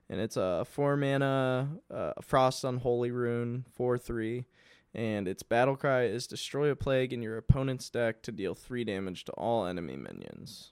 and 0.10 0.20
it's 0.20 0.38
a 0.38 0.66
four 0.70 0.98
mana 0.98 1.70
uh, 1.94 2.14
Frost 2.22 2.64
Unholy 2.64 3.12
Rune, 3.12 3.66
four 3.74 3.98
three, 3.98 4.46
and 4.94 5.28
its 5.28 5.44
battle 5.44 5.76
cry 5.76 6.04
is 6.04 6.28
destroy 6.28 6.70
a 6.70 6.76
plague 6.76 7.14
in 7.14 7.22
your 7.22 7.38
opponent's 7.38 7.90
deck 7.90 8.22
to 8.24 8.32
deal 8.32 8.56
three 8.56 8.84
damage 8.84 9.26
to 9.26 9.32
all 9.34 9.66
enemy 9.66 9.96
minions. 9.96 10.72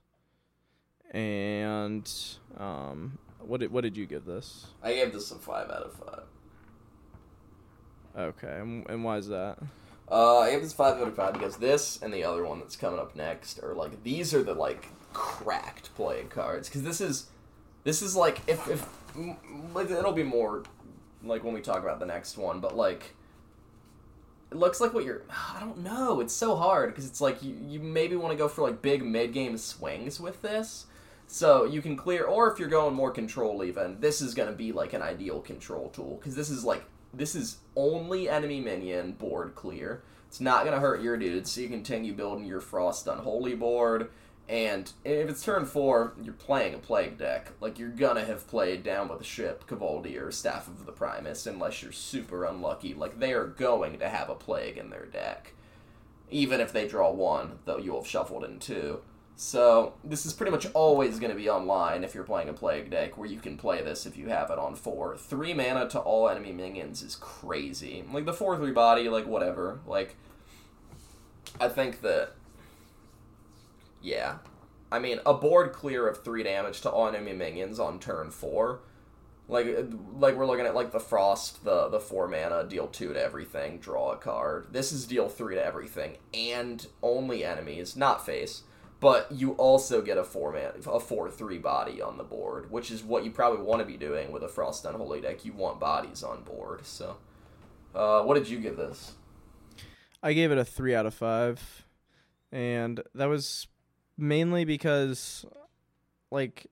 And 1.12 2.12
um, 2.58 3.20
what 3.40 3.60
did 3.60 3.72
what 3.72 3.82
did 3.82 3.96
you 3.96 4.06
give 4.06 4.26
this? 4.26 4.68
I 4.84 4.94
gave 4.94 5.14
this 5.14 5.32
a 5.32 5.36
five 5.36 5.70
out 5.70 5.84
of 5.84 5.94
five. 5.94 6.24
Okay, 8.18 8.60
and, 8.60 8.90
and 8.90 9.04
why 9.04 9.18
is 9.18 9.28
that? 9.28 9.58
Uh, 10.10 10.40
I 10.40 10.52
gave 10.52 10.62
this 10.62 10.74
five 10.74 10.98
out 10.98 11.08
of 11.08 11.16
five 11.16 11.34
because 11.34 11.58
this 11.58 12.02
and 12.02 12.14
the 12.14 12.24
other 12.24 12.46
one 12.46 12.60
that's 12.60 12.76
coming 12.76 13.00
up 13.00 13.16
next 13.16 13.62
are 13.62 13.74
like 13.74 14.04
these 14.04 14.34
are 14.34 14.44
the 14.44 14.54
like 14.54 14.88
cracked 15.16 15.96
playing 15.96 16.28
cards 16.28 16.68
because 16.68 16.84
this 16.84 17.02
is 17.02 17.28
this 17.84 18.02
is 18.02 18.16
like 18.16 18.42
if 18.48 18.68
if 18.68 18.88
it'll 19.76 20.12
be 20.12 20.24
more 20.24 20.64
like 21.24 21.44
when 21.44 21.54
we 21.54 21.62
talk 21.62 21.82
about 21.82 22.00
the 22.00 22.06
next 22.06 22.38
one, 22.38 22.60
but 22.60 22.76
like 22.76 23.16
it 24.52 24.58
looks 24.58 24.80
like 24.80 24.94
what 24.94 25.06
you're 25.06 25.24
I 25.30 25.60
don't 25.60 25.80
know 25.80 26.20
it's 26.20 26.34
so 26.34 26.56
hard 26.56 26.92
because 26.92 27.08
it's 27.08 27.22
like 27.22 27.42
you 27.42 27.58
you 27.68 27.80
maybe 27.80 28.16
want 28.16 28.32
to 28.32 28.38
go 28.38 28.48
for 28.48 28.62
like 28.62 28.82
big 28.82 29.04
mid 29.04 29.34
game 29.34 29.58
swings 29.58 30.20
with 30.20 30.42
this. 30.42 30.86
So 31.28 31.66
you 31.66 31.82
can 31.82 31.96
clear, 31.96 32.26
or 32.26 32.52
if 32.52 32.60
you're 32.60 32.70
going 32.70 32.94
more 32.94 33.10
control, 33.10 33.64
even 33.64 34.00
this 34.00 34.22
is 34.22 34.36
going 34.36 34.50
to 34.50 34.56
be 34.56 34.72
like 34.72 34.94
an 34.94 35.02
ideal 35.02 35.40
control 35.40 35.90
tool 35.90 36.18
because 36.20 36.36
this 36.36 36.50
is 36.50 36.64
like 36.64 36.86
this 37.14 37.34
is 37.34 37.58
only 37.76 38.30
enemy 38.30 38.60
minion 38.60 39.14
board 39.14 39.56
clear. 39.56 40.04
It's 40.28 40.42
not 40.42 40.64
going 40.64 40.76
to 40.76 40.82
hurt 40.82 41.02
your 41.02 41.18
dudes, 41.18 41.52
so 41.52 41.62
you 41.62 41.70
continue 41.70 42.14
building 42.14 42.46
your 42.46 42.60
Frost 42.60 43.08
Unholy 43.08 43.56
board. 43.56 44.10
And 44.48 44.92
if 45.04 45.28
it's 45.28 45.44
turn 45.44 45.66
four, 45.66 46.14
you're 46.22 46.34
playing 46.34 46.76
a 46.76 46.78
plague 46.78 47.18
deck. 47.18 47.52
Like 47.60 47.80
you're 47.80 47.90
gonna 47.90 48.26
have 48.26 48.48
played 48.48 48.84
down 48.84 49.08
with 49.08 49.22
a 49.22 49.24
ship, 49.24 49.66
Kvaldir 49.68 50.28
or 50.28 50.32
Staff 50.32 50.68
of 50.68 50.86
the 50.86 50.92
Primus, 50.92 51.48
unless 51.48 51.82
you're 51.82 51.92
super 51.92 52.46
unlucky. 52.46 52.94
Like 52.94 53.20
they 53.20 53.34
are 53.34 53.48
going 53.48 53.98
to 54.00 54.08
have 54.08 54.30
a 54.30 54.36
plague 54.36 54.78
in 54.78 54.92
their 54.92 55.08
deck, 55.08 55.54
even 56.30 56.62
if 56.62 56.72
they 56.72 56.88
draw 56.88 57.12
one, 57.12 57.60
though 57.66 57.78
you 57.78 57.92
will 57.92 58.02
have 58.02 58.10
shuffled 58.10 58.44
in 58.44 58.60
two. 58.60 59.00
So 59.36 59.94
this 60.04 60.26
is 60.26 60.34
pretty 60.34 60.52
much 60.52 60.68
always 60.74 61.20
going 61.20 61.32
to 61.32 61.36
be 61.38 61.50
online 61.50 62.04
if 62.06 62.16
you're 62.16 62.24
playing 62.24 62.48
a 62.48 62.54
plague 62.54 62.90
deck, 62.90 63.18
where 63.18 63.28
you 63.28 63.40
can 63.40 63.58
play 63.58 63.82
this 63.82 64.06
if 64.06 64.16
you 64.16 64.30
have 64.30 64.50
it 64.50 64.58
on 64.58 64.76
four. 64.76 65.18
Three 65.18 65.54
mana 65.54 65.90
to 65.90 66.00
all 66.00 66.30
enemy 66.30 66.54
minions 66.54 67.02
is 67.02 67.16
crazy. 67.16 68.06
Like 68.14 68.26
the 68.26 68.34
four 68.34 68.56
three 68.58 68.72
body, 68.72 69.10
like 69.10 69.26
whatever. 69.26 69.82
Like 69.88 70.16
I 71.60 71.68
think 71.68 72.02
that 72.02 72.34
yeah, 74.06 74.38
I 74.92 75.00
mean 75.00 75.20
a 75.26 75.34
board 75.34 75.74
clear 75.74 76.08
of 76.08 76.24
three 76.24 76.44
damage 76.44 76.82
to 76.82 76.90
all 76.90 77.08
enemy 77.08 77.34
minions 77.34 77.80
on 77.80 78.00
turn 78.00 78.32
four. 78.32 78.82
Like 79.48 79.68
like 80.18 80.36
we're 80.36 80.46
looking 80.46 80.66
at 80.66 80.76
like 80.76 80.92
the 80.92 81.00
frost, 81.00 81.64
the 81.64 81.90
the 81.90 82.00
four 82.00 82.28
mana, 82.28 82.64
deal 82.64 82.88
two 82.88 83.14
to 83.14 83.22
everything, 83.22 83.80
draw 83.80 84.12
a 84.12 84.18
card. 84.18 84.68
This 84.72 84.92
is 84.92 85.06
deal 85.06 85.30
three 85.30 85.56
to 85.56 85.64
everything 85.64 86.18
and 86.34 86.86
only 87.02 87.44
enemies, 87.44 87.96
not 87.96 88.26
face 88.26 88.64
but 89.00 89.32
you 89.32 89.52
also 89.54 90.02
get 90.02 90.18
a 90.18 90.24
four 90.24 90.52
man 90.52 90.72
a 90.88 91.00
four 91.00 91.30
three 91.30 91.58
body 91.58 92.02
on 92.02 92.18
the 92.18 92.24
board, 92.24 92.72
which 92.72 92.92
is 92.92 93.04
what 93.04 93.24
you 93.26 93.32
probably 93.32 93.62
want 93.62 93.80
to 93.80 93.86
be 93.86 93.98
doing 93.98 94.32
with 94.32 94.44
a 94.44 94.48
Frost 94.48 94.86
Unholy 94.86 95.22
deck. 95.22 95.46
You 95.46 95.54
want 95.54 95.80
bodies 95.80 96.24
on 96.24 96.44
board. 96.44 96.86
So, 96.86 97.18
uh, 97.94 98.24
what 98.24 98.36
did 98.36 98.50
you 98.50 98.60
give 98.60 98.78
this? 98.78 99.14
I 100.24 100.34
gave 100.34 100.52
it 100.52 100.58
a 100.58 100.66
three 100.66 100.96
out 100.96 101.06
of 101.06 101.14
five, 101.14 101.86
and 102.52 103.04
that 103.14 103.28
was 103.28 103.68
mainly 104.18 104.66
because, 104.66 105.46
like, 106.32 106.68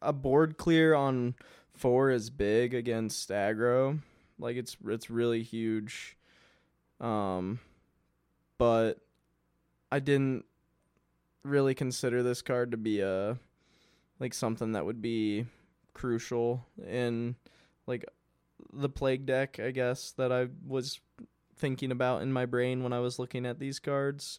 a 0.00 0.12
board 0.12 0.56
clear 0.56 0.94
on 0.94 1.34
four 1.74 2.10
is 2.10 2.30
big 2.30 2.74
against 2.74 3.30
aggro. 3.30 4.00
Like 4.38 4.56
it's 4.56 4.76
it's 4.86 5.10
really 5.10 5.42
huge. 5.42 6.16
Um, 7.00 7.60
but 8.58 8.98
I 9.90 10.00
didn't 10.00 10.44
really 11.44 11.74
consider 11.74 12.22
this 12.22 12.42
card 12.42 12.72
to 12.72 12.76
be 12.76 13.00
a 13.00 13.38
like 14.20 14.34
something 14.34 14.72
that 14.72 14.84
would 14.84 15.00
be 15.00 15.46
crucial 15.94 16.66
in 16.86 17.36
like 17.86 18.04
the 18.72 18.88
plague 18.88 19.26
deck, 19.26 19.58
I 19.60 19.70
guess, 19.70 20.12
that 20.12 20.32
I 20.32 20.48
was 20.66 21.00
thinking 21.56 21.90
about 21.90 22.22
in 22.22 22.32
my 22.32 22.46
brain 22.46 22.82
when 22.82 22.92
I 22.92 23.00
was 23.00 23.18
looking 23.18 23.46
at 23.46 23.58
these 23.58 23.78
cards. 23.78 24.38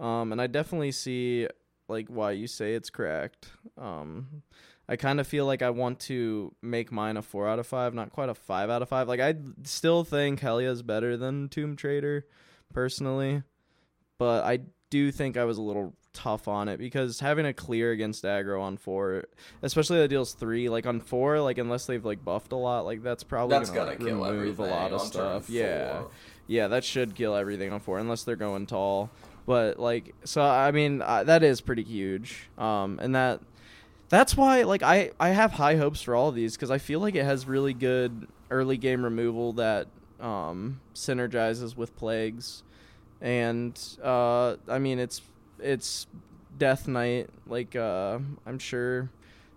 Um, 0.00 0.32
and 0.32 0.40
I 0.40 0.46
definitely 0.46 0.92
see 0.92 1.48
like 1.88 2.08
why 2.08 2.32
you 2.32 2.46
say 2.46 2.74
it's 2.74 2.90
cracked. 2.90 3.48
Um, 3.78 4.42
I 4.88 4.96
kind 4.96 5.20
of 5.20 5.26
feel 5.26 5.46
like 5.46 5.62
I 5.62 5.70
want 5.70 6.00
to 6.00 6.54
make 6.60 6.90
mine 6.90 7.16
a 7.16 7.22
four 7.22 7.48
out 7.48 7.58
of 7.58 7.66
five, 7.66 7.94
not 7.94 8.10
quite 8.10 8.28
a 8.28 8.34
five 8.34 8.70
out 8.70 8.82
of 8.82 8.88
five. 8.88 9.08
Like 9.08 9.20
I 9.20 9.34
still 9.64 10.04
think 10.04 10.40
Helya 10.40 10.70
is 10.70 10.82
better 10.82 11.16
than 11.16 11.48
Tomb 11.48 11.76
Trader, 11.76 12.26
personally, 12.72 13.42
but 14.18 14.44
I 14.44 14.60
do 14.90 15.10
think 15.10 15.36
I 15.36 15.44
was 15.44 15.58
a 15.58 15.62
little 15.62 15.94
tough 16.12 16.46
on 16.46 16.68
it 16.68 16.78
because 16.78 17.20
having 17.20 17.46
a 17.46 17.54
clear 17.54 17.92
against 17.92 18.24
aggro 18.24 18.60
on 18.60 18.76
four, 18.76 19.24
especially 19.62 19.98
that 19.98 20.08
deals 20.08 20.34
three, 20.34 20.68
like 20.68 20.86
on 20.86 21.00
four, 21.00 21.40
like 21.40 21.58
unless 21.58 21.86
they've 21.86 22.04
like 22.04 22.24
buffed 22.24 22.52
a 22.52 22.56
lot, 22.56 22.84
like 22.84 23.02
that's 23.02 23.24
probably 23.24 23.56
That's 23.56 23.70
gonna, 23.70 23.96
gonna 23.96 24.20
like, 24.20 24.32
kill 24.32 24.32
remove 24.32 24.58
a 24.58 24.66
lot 24.66 24.92
of 24.92 25.00
stuff. 25.00 25.48
Yeah, 25.48 26.02
yeah, 26.46 26.68
that 26.68 26.84
should 26.84 27.14
kill 27.14 27.34
everything 27.34 27.72
on 27.72 27.80
four 27.80 27.98
unless 27.98 28.24
they're 28.24 28.36
going 28.36 28.66
tall. 28.66 29.10
But 29.46 29.78
like, 29.78 30.14
so 30.24 30.42
I 30.42 30.70
mean, 30.70 31.02
uh, 31.02 31.24
that 31.24 31.42
is 31.42 31.60
pretty 31.60 31.82
huge. 31.82 32.48
Um, 32.58 32.98
and 33.02 33.14
that 33.14 33.40
that's 34.08 34.36
why 34.36 34.62
like 34.62 34.82
I 34.82 35.10
I 35.18 35.30
have 35.30 35.52
high 35.52 35.76
hopes 35.76 36.02
for 36.02 36.14
all 36.14 36.28
of 36.28 36.34
these 36.34 36.54
because 36.54 36.70
I 36.70 36.78
feel 36.78 37.00
like 37.00 37.14
it 37.14 37.24
has 37.24 37.46
really 37.46 37.72
good 37.72 38.28
early 38.50 38.76
game 38.76 39.02
removal 39.02 39.54
that 39.54 39.86
um 40.20 40.80
synergizes 40.94 41.76
with 41.76 41.96
plagues, 41.96 42.62
and 43.20 43.78
uh, 44.02 44.56
I 44.68 44.78
mean 44.78 44.98
it's 44.98 45.22
it's 45.58 46.06
Death 46.58 46.86
Knight 46.86 47.30
like 47.46 47.74
uh 47.74 48.18
I'm 48.46 48.58
sure 48.58 49.08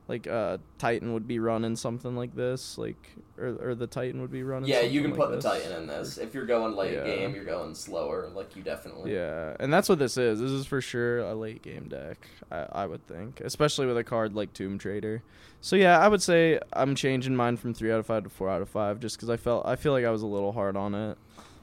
like 0.07 0.25
uh 0.25 0.57
Titan 0.77 1.13
would 1.13 1.27
be 1.27 1.39
running 1.39 1.75
something 1.75 2.15
like 2.15 2.35
this 2.35 2.77
like 2.77 3.11
or 3.37 3.69
or 3.69 3.75
the 3.75 3.87
Titan 3.87 4.21
would 4.21 4.31
be 4.31 4.43
running. 4.43 4.69
Yeah, 4.69 4.81
you 4.81 5.01
can 5.01 5.11
like 5.11 5.19
put 5.19 5.31
the. 5.31 5.41
Titan 5.41 5.71
in 5.73 5.87
this. 5.87 6.17
If 6.17 6.33
you're 6.33 6.45
going 6.45 6.75
late 6.75 6.93
Yeah. 6.93 7.03
game, 7.03 7.35
you're 7.35 7.43
going 7.45 7.75
slower. 7.75 8.29
Like 8.33 8.55
you 8.55 8.61
definitely. 8.63 9.13
Yeah, 9.13 9.55
and 9.59 9.71
that's 9.73 9.89
what 9.89 9.99
this 9.99 10.17
is. 10.17 10.39
This 10.39 10.51
is 10.51 10.65
for 10.65 10.81
sure 10.81 11.19
a 11.19 11.35
late 11.35 11.61
game 11.61 11.87
deck. 11.89 12.27
I, 12.51 12.65
I 12.71 12.85
would 12.85 13.05
think, 13.07 13.41
especially 13.41 13.85
with 13.85 13.97
a 13.97 14.03
card 14.03 14.35
like 14.35 14.53
Tomb 14.53 14.77
Trader. 14.77 15.21
So 15.61 15.75
yeah, 15.75 15.99
I 15.99 16.07
would 16.07 16.21
say 16.21 16.59
I'm 16.73 16.95
changing 16.95 17.35
mine 17.35 17.57
from 17.57 17.73
three 17.73 17.91
out 17.91 17.99
of 17.99 18.05
five 18.05 18.23
to 18.23 18.29
four 18.29 18.49
out 18.49 18.61
of 18.61 18.69
five, 18.69 18.99
just 18.99 19.17
because 19.17 19.29
I 19.29 19.37
felt 19.37 19.65
I 19.65 19.75
feel 19.75 19.91
like 19.91 20.05
I 20.05 20.11
was 20.11 20.21
a 20.21 20.27
little 20.27 20.51
hard 20.51 20.77
on 20.77 20.93
it. 20.95 21.17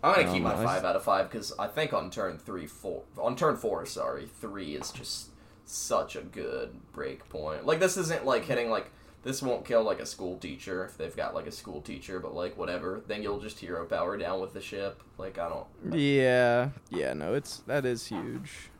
I'm 0.04 0.14
gonna 0.16 0.24
keep 0.32 0.44
Um, 0.44 0.54
my 0.54 0.54
I- 0.60 0.64
five 0.64 0.84
out 0.84 0.96
of 0.96 1.04
five 1.04 1.30
because 1.30 1.52
I 1.58 1.68
think 1.68 1.92
on 1.92 2.10
turn 2.10 2.36
three, 2.36 2.66
four, 2.66 3.02
on 3.16 3.36
turn 3.36 3.56
four, 3.56 3.86
sorry, 3.86 4.26
three 4.26 4.74
is 4.74 4.90
just 4.90 5.28
such 5.64 6.16
a 6.16 6.22
good 6.22 6.70
break 6.92 7.28
point. 7.28 7.64
Like 7.64 7.78
this 7.78 7.96
isn't 7.96 8.24
like 8.26 8.44
hitting 8.44 8.68
like 8.68 8.90
this 9.22 9.40
won't 9.42 9.64
kill 9.64 9.82
like 9.84 10.00
a 10.00 10.06
school 10.06 10.36
teacher 10.38 10.84
if 10.84 10.96
they've 10.98 11.14
got 11.16 11.34
like 11.34 11.46
a 11.46 11.52
school 11.52 11.80
teacher, 11.80 12.18
but 12.18 12.34
like 12.34 12.56
whatever, 12.56 13.02
then 13.06 13.22
you'll 13.22 13.40
just 13.40 13.58
hero 13.60 13.84
power 13.86 14.16
down 14.16 14.40
with 14.40 14.52
the 14.52 14.60
ship. 14.60 15.00
Like 15.18 15.38
I 15.38 15.48
don't. 15.48 15.66
Yeah, 15.96 16.70
yeah, 16.90 17.12
no, 17.14 17.34
it's 17.34 17.58
that 17.66 17.84
is 17.86 18.06
huge. 18.06 18.70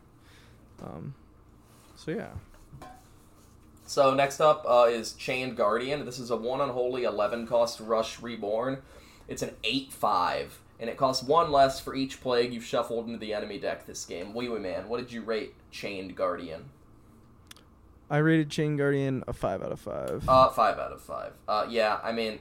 Um, 0.83 1.15
so 1.95 2.11
yeah, 2.11 2.31
So 3.87 4.15
next 4.15 4.41
up 4.41 4.65
uh, 4.67 4.87
is 4.89 5.13
Chained 5.13 5.57
Guardian. 5.57 6.05
This 6.05 6.19
is 6.19 6.31
a 6.31 6.37
one 6.37 6.61
unholy 6.61 7.05
eleven 7.05 7.47
cost 7.47 7.79
rush 7.81 8.21
reborn. 8.21 8.83
It's 9.29 9.43
an 9.43 9.55
eight 9.63 9.93
five, 9.93 10.59
and 10.81 10.91
it 10.91 10.97
costs 10.97 11.23
one 11.23 11.53
less 11.53 11.79
for 11.79 11.95
each 11.95 12.21
plague 12.21 12.53
you've 12.53 12.65
shuffled 12.65 13.07
into 13.07 13.19
the 13.19 13.33
enemy 13.33 13.59
deck 13.59 13.87
this 13.87 14.05
game. 14.05 14.33
OuiOui 14.33 14.61
Man, 14.61 14.89
what 14.89 14.99
did 14.99 15.13
you 15.13 15.23
rate 15.23 15.55
Chained 15.71 16.17
Guardian? 16.17 16.65
I 18.13 18.19
rated 18.19 18.51
Chain 18.51 18.77
Guardian 18.77 19.25
a 19.27 19.33
five 19.33 19.63
out 19.63 19.73
of 19.73 19.81
five. 19.81 20.29
Uh, 20.29 20.51
five 20.51 20.79
out 20.79 20.93
of 20.93 21.01
five. 21.01 21.33
Uh, 21.49 21.67
yeah, 21.67 21.99
I 22.05 22.13
mean, 22.13 22.41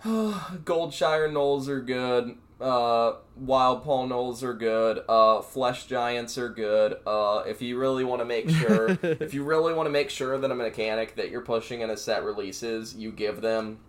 Goldshire 0.04 1.28
Gnolls 1.28 1.66
are 1.66 1.80
good. 1.80 2.36
Uh, 2.60 3.14
Wildpaw 3.42 4.08
Gnolls 4.08 4.44
are 4.44 4.54
good. 4.54 5.02
Uh, 5.08 5.42
Flesh 5.42 5.86
Giants 5.86 6.38
are 6.38 6.48
good. 6.48 6.98
Uh, 7.04 7.42
if 7.44 7.60
you 7.60 7.76
really 7.76 8.04
want 8.04 8.20
to 8.20 8.24
make 8.24 8.48
sure, 8.60 8.96
if 9.02 9.34
you 9.34 9.42
really 9.42 9.74
want 9.74 9.88
to 9.88 9.90
make 9.90 10.10
sure 10.10 10.38
that 10.38 10.48
a 10.48 10.54
mechanic 10.54 11.16
that 11.16 11.30
you're 11.32 11.40
pushing 11.40 11.80
in 11.80 11.90
a 11.90 11.96
set 11.96 12.22
releases, 12.22 12.94
you 12.94 13.10
give 13.10 13.40
them 13.40 13.80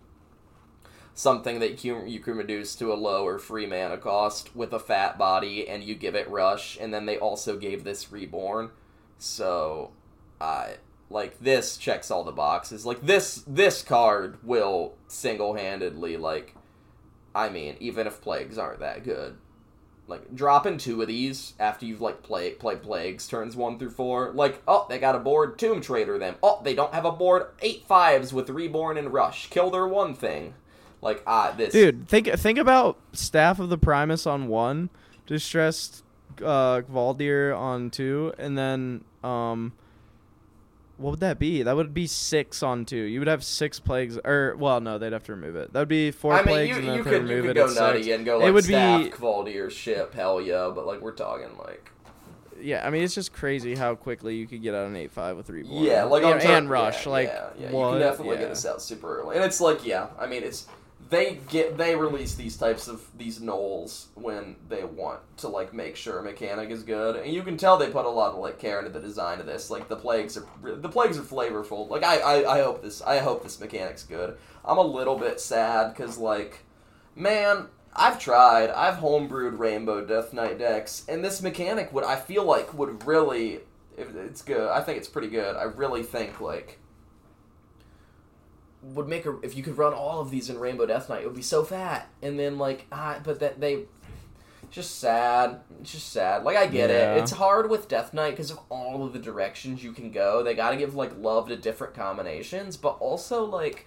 something 1.14 1.60
that 1.60 1.84
you, 1.84 2.04
you 2.04 2.18
can 2.18 2.36
reduce 2.36 2.74
to 2.74 2.92
a 2.92 2.94
lower 2.94 3.38
free 3.38 3.66
mana 3.66 3.96
cost 3.96 4.56
with 4.56 4.72
a 4.72 4.80
fat 4.80 5.16
body, 5.16 5.68
and 5.68 5.84
you 5.84 5.94
give 5.94 6.16
it 6.16 6.28
Rush, 6.28 6.76
and 6.80 6.92
then 6.92 7.06
they 7.06 7.16
also 7.16 7.56
gave 7.56 7.84
this 7.84 8.10
Reborn. 8.10 8.70
So, 9.16 9.92
I 10.40 10.76
like 11.10 11.40
this 11.40 11.76
checks 11.76 12.10
all 12.10 12.24
the 12.24 12.32
boxes. 12.32 12.86
Like 12.86 13.02
this 13.02 13.44
this 13.46 13.82
card 13.82 14.38
will 14.42 14.94
single 15.08 15.54
handedly 15.54 16.16
like 16.16 16.54
I 17.34 17.48
mean, 17.48 17.76
even 17.80 18.06
if 18.06 18.20
plagues 18.20 18.58
aren't 18.58 18.80
that 18.80 19.04
good. 19.04 19.36
Like 20.06 20.34
dropping 20.34 20.78
two 20.78 21.00
of 21.02 21.08
these 21.08 21.54
after 21.60 21.86
you've 21.86 22.00
like 22.00 22.22
play 22.22 22.50
play 22.50 22.76
plagues 22.76 23.28
turns 23.28 23.54
one 23.54 23.78
through 23.78 23.90
four. 23.90 24.32
Like, 24.32 24.60
oh, 24.66 24.86
they 24.88 24.98
got 24.98 25.14
a 25.14 25.20
board, 25.20 25.58
Tomb 25.58 25.80
Trader 25.80 26.18
them. 26.18 26.34
Oh, 26.42 26.60
they 26.64 26.74
don't 26.74 26.94
have 26.94 27.04
a 27.04 27.12
board, 27.12 27.46
eight 27.60 27.84
fives 27.86 28.32
with 28.32 28.50
reborn 28.50 28.96
and 28.96 29.12
rush. 29.12 29.48
Kill 29.50 29.70
their 29.70 29.86
one 29.86 30.14
thing. 30.14 30.54
Like 31.00 31.22
ah 31.26 31.54
this 31.56 31.72
Dude, 31.72 32.08
think 32.08 32.26
think 32.26 32.58
about 32.58 32.98
Staff 33.12 33.58
of 33.58 33.70
the 33.70 33.78
Primus 33.78 34.26
on 34.26 34.48
one, 34.48 34.90
Distressed 35.26 36.02
uh 36.42 36.82
Kvaldir 36.82 37.56
on 37.56 37.90
two, 37.90 38.34
and 38.36 38.58
then 38.58 39.04
um 39.22 39.72
what 41.00 41.10
would 41.12 41.20
that 41.20 41.38
be? 41.38 41.62
That 41.62 41.74
would 41.76 41.94
be 41.94 42.06
six 42.06 42.62
on 42.62 42.84
two. 42.84 42.96
You 42.96 43.18
would 43.20 43.28
have 43.28 43.42
six 43.42 43.80
plagues, 43.80 44.18
or 44.24 44.54
well, 44.58 44.80
no, 44.80 44.98
they'd 44.98 45.12
have 45.12 45.24
to 45.24 45.32
remove 45.34 45.56
it. 45.56 45.72
That 45.72 45.78
would 45.80 45.88
be 45.88 46.10
four 46.10 46.34
I 46.34 46.38
mean, 46.38 46.46
plagues, 46.46 46.70
you, 46.70 46.76
and 46.76 46.88
then 46.88 46.94
you 46.94 47.00
if 47.00 47.04
they 47.06 47.10
could, 47.12 47.22
remove 47.22 47.36
you 47.44 47.50
could 47.50 47.56
it, 47.56 47.66
go 47.66 47.74
nutty 47.74 48.02
six. 48.02 48.14
and 48.16 48.24
go 48.26 48.40
It 48.40 48.44
like 48.44 48.54
would 48.54 48.64
staff, 48.64 49.02
be- 49.04 49.10
Kvaldir, 49.10 49.70
ship, 49.70 50.14
hell 50.14 50.40
yeah, 50.40 50.70
but 50.74 50.86
like 50.86 51.00
we're 51.00 51.12
talking 51.12 51.56
like 51.58 51.90
Yeah, 52.60 52.86
I 52.86 52.90
mean 52.90 53.02
it's 53.02 53.14
just 53.14 53.32
crazy 53.32 53.74
how 53.74 53.94
quickly 53.94 54.36
you 54.36 54.46
could 54.46 54.62
get 54.62 54.74
out 54.74 54.86
an 54.86 54.94
eight 54.96 55.10
five 55.10 55.36
with 55.36 55.48
reborn. 55.48 55.82
Yeah, 55.82 56.04
like 56.04 56.22
on 56.22 56.38
turn- 56.38 56.50
and 56.50 56.70
rush, 56.70 57.06
yeah, 57.06 57.12
like 57.12 57.28
yeah, 57.28 57.48
yeah. 57.58 57.66
you 57.70 57.72
can 57.72 57.98
definitely 57.98 58.34
yeah. 58.36 58.40
get 58.42 58.48
this 58.50 58.66
out 58.66 58.82
super 58.82 59.20
early, 59.20 59.36
and 59.36 59.44
it's 59.44 59.60
like 59.60 59.86
yeah, 59.86 60.08
I 60.18 60.26
mean 60.26 60.42
it's 60.42 60.66
they 61.10 61.40
get 61.48 61.76
they 61.76 61.96
release 61.96 62.34
these 62.34 62.56
types 62.56 62.88
of 62.88 63.04
these 63.18 63.40
gnolls 63.40 64.06
when 64.14 64.56
they 64.68 64.84
want 64.84 65.20
to 65.38 65.48
like 65.48 65.74
make 65.74 65.96
sure 65.96 66.22
mechanic 66.22 66.70
is 66.70 66.82
good, 66.82 67.16
and 67.16 67.32
you 67.32 67.42
can 67.42 67.56
tell 67.56 67.76
they 67.76 67.90
put 67.90 68.06
a 68.06 68.08
lot 68.08 68.32
of 68.32 68.38
like 68.38 68.58
care 68.58 68.78
into 68.78 68.90
the 68.90 69.00
design 69.00 69.40
of 69.40 69.46
this. 69.46 69.70
Like 69.70 69.88
the 69.88 69.96
plagues 69.96 70.36
are 70.36 70.46
the 70.62 70.88
plagues 70.88 71.18
are 71.18 71.22
flavorful. 71.22 71.88
Like 71.90 72.04
I 72.04 72.18
I, 72.18 72.58
I 72.58 72.62
hope 72.62 72.82
this 72.82 73.02
I 73.02 73.18
hope 73.18 73.42
this 73.42 73.60
mechanic's 73.60 74.04
good. 74.04 74.38
I'm 74.64 74.78
a 74.78 74.82
little 74.82 75.18
bit 75.18 75.40
sad 75.40 75.94
because 75.94 76.16
like 76.16 76.64
man. 77.14 77.66
I've 77.92 78.20
tried. 78.20 78.70
I've 78.70 78.98
homebrewed 78.98 79.58
Rainbow 79.58 80.06
Death 80.06 80.32
Knight 80.32 80.60
decks, 80.60 81.04
and 81.08 81.24
this 81.24 81.42
mechanic 81.42 81.92
would 81.92 82.04
I 82.04 82.14
feel 82.14 82.44
like 82.44 82.72
would 82.72 83.04
really 83.04 83.62
if 83.96 84.14
it's 84.14 84.42
good. 84.42 84.70
I 84.70 84.80
think 84.80 84.98
it's 84.98 85.08
pretty 85.08 85.26
good. 85.26 85.56
I 85.56 85.64
really 85.64 86.04
think 86.04 86.40
like 86.40 86.78
would 88.82 89.08
make 89.08 89.26
a 89.26 89.38
if 89.42 89.56
you 89.56 89.62
could 89.62 89.76
run 89.78 89.92
all 89.92 90.20
of 90.20 90.30
these 90.30 90.48
in 90.50 90.58
Rainbow 90.58 90.86
Death 90.86 91.08
Knight, 91.08 91.22
it 91.22 91.26
would 91.26 91.36
be 91.36 91.42
so 91.42 91.64
fat. 91.64 92.08
And 92.22 92.38
then 92.38 92.58
like 92.58 92.86
ah, 92.92 93.20
but 93.22 93.40
that 93.40 93.60
they 93.60 93.84
just 94.70 95.00
sad. 95.00 95.60
It's 95.80 95.92
just 95.92 96.12
sad. 96.12 96.44
Like 96.44 96.56
I 96.56 96.66
get 96.66 96.90
Yeah. 96.90 97.14
it. 97.16 97.22
It's 97.22 97.32
hard 97.32 97.68
with 97.70 97.88
Death 97.88 98.14
Knight 98.14 98.30
because 98.30 98.50
of 98.50 98.60
all 98.68 99.04
of 99.04 99.12
the 99.12 99.18
directions 99.18 99.82
you 99.82 99.92
can 99.92 100.10
go. 100.12 100.42
They 100.42 100.54
got 100.54 100.70
to 100.70 100.76
give 100.76 100.94
like 100.94 101.12
love 101.18 101.48
to 101.48 101.56
different 101.56 101.94
combinations, 101.94 102.76
but 102.76 102.96
also 103.00 103.44
like 103.44 103.86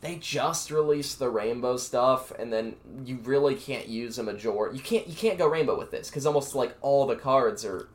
they 0.00 0.16
just 0.16 0.70
released 0.70 1.18
the 1.18 1.28
rainbow 1.30 1.76
stuff 1.76 2.32
and 2.38 2.52
then 2.52 2.74
you 3.04 3.18
really 3.22 3.54
can't 3.54 3.86
use 3.86 4.18
a 4.18 4.22
majority 4.24 4.76
you 4.76 4.82
can't 4.82 5.06
you 5.06 5.14
can't 5.14 5.38
go 5.38 5.46
rainbow 5.46 5.78
with 5.78 5.92
this 5.92 6.08
because 6.08 6.26
almost 6.26 6.56
like 6.56 6.74
all 6.80 7.06
the 7.06 7.14
cards 7.14 7.64
are 7.64 7.88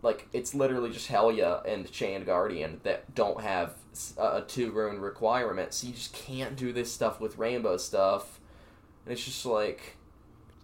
like 0.00 0.26
it's 0.32 0.54
literally 0.54 0.88
just 0.90 1.10
Helya 1.10 1.62
and 1.70 1.90
Chained 1.92 2.24
Guardian 2.24 2.80
that 2.84 3.14
don't 3.14 3.42
have 3.42 3.74
a, 4.16 4.20
uh, 4.20 4.38
a 4.38 4.42
two 4.42 4.70
rune 4.70 5.00
requirement, 5.00 5.74
so 5.74 5.86
you 5.86 5.92
just 5.92 6.12
can't 6.12 6.56
do 6.56 6.72
this 6.72 6.92
stuff 6.92 7.20
with 7.20 7.38
rainbow 7.38 7.76
stuff. 7.76 8.40
And 9.04 9.12
it's 9.12 9.24
just 9.24 9.44
like 9.46 9.96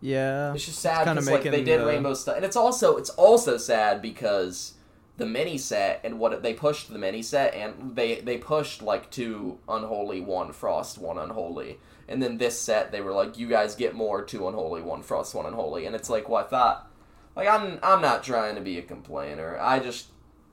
Yeah, 0.00 0.54
it's 0.54 0.64
just 0.64 0.78
sad 0.80 1.04
because 1.06 1.28
like 1.28 1.42
they 1.42 1.64
did 1.64 1.80
the- 1.80 1.86
rainbow 1.86 2.14
stuff, 2.14 2.36
and 2.36 2.44
it's 2.44 2.56
also 2.56 2.96
it's 2.96 3.10
also 3.10 3.56
sad 3.56 4.00
because 4.02 4.74
the 5.16 5.26
mini 5.26 5.58
set 5.58 6.00
and 6.04 6.18
what 6.20 6.42
they 6.44 6.54
pushed 6.54 6.92
the 6.92 6.98
mini 6.98 7.22
set 7.22 7.52
and 7.52 7.96
they 7.96 8.20
they 8.20 8.38
pushed 8.38 8.82
like 8.82 9.10
two 9.10 9.58
unholy, 9.68 10.20
one 10.20 10.52
frost, 10.52 10.96
one 10.98 11.18
unholy, 11.18 11.78
and 12.08 12.22
then 12.22 12.38
this 12.38 12.58
set 12.60 12.92
they 12.92 13.00
were 13.00 13.12
like 13.12 13.36
you 13.36 13.48
guys 13.48 13.74
get 13.74 13.94
more 13.94 14.22
two 14.22 14.46
unholy, 14.46 14.80
one 14.80 15.02
frost, 15.02 15.34
one 15.34 15.46
unholy, 15.46 15.86
and 15.86 15.96
it's 15.96 16.08
like 16.08 16.28
well 16.28 16.44
I 16.44 16.46
thought 16.46 16.90
like 17.34 17.48
I'm 17.48 17.80
I'm 17.82 18.00
not 18.00 18.22
trying 18.22 18.54
to 18.54 18.60
be 18.60 18.78
a 18.78 18.82
complainer. 18.82 19.58
I 19.60 19.80
just 19.80 20.06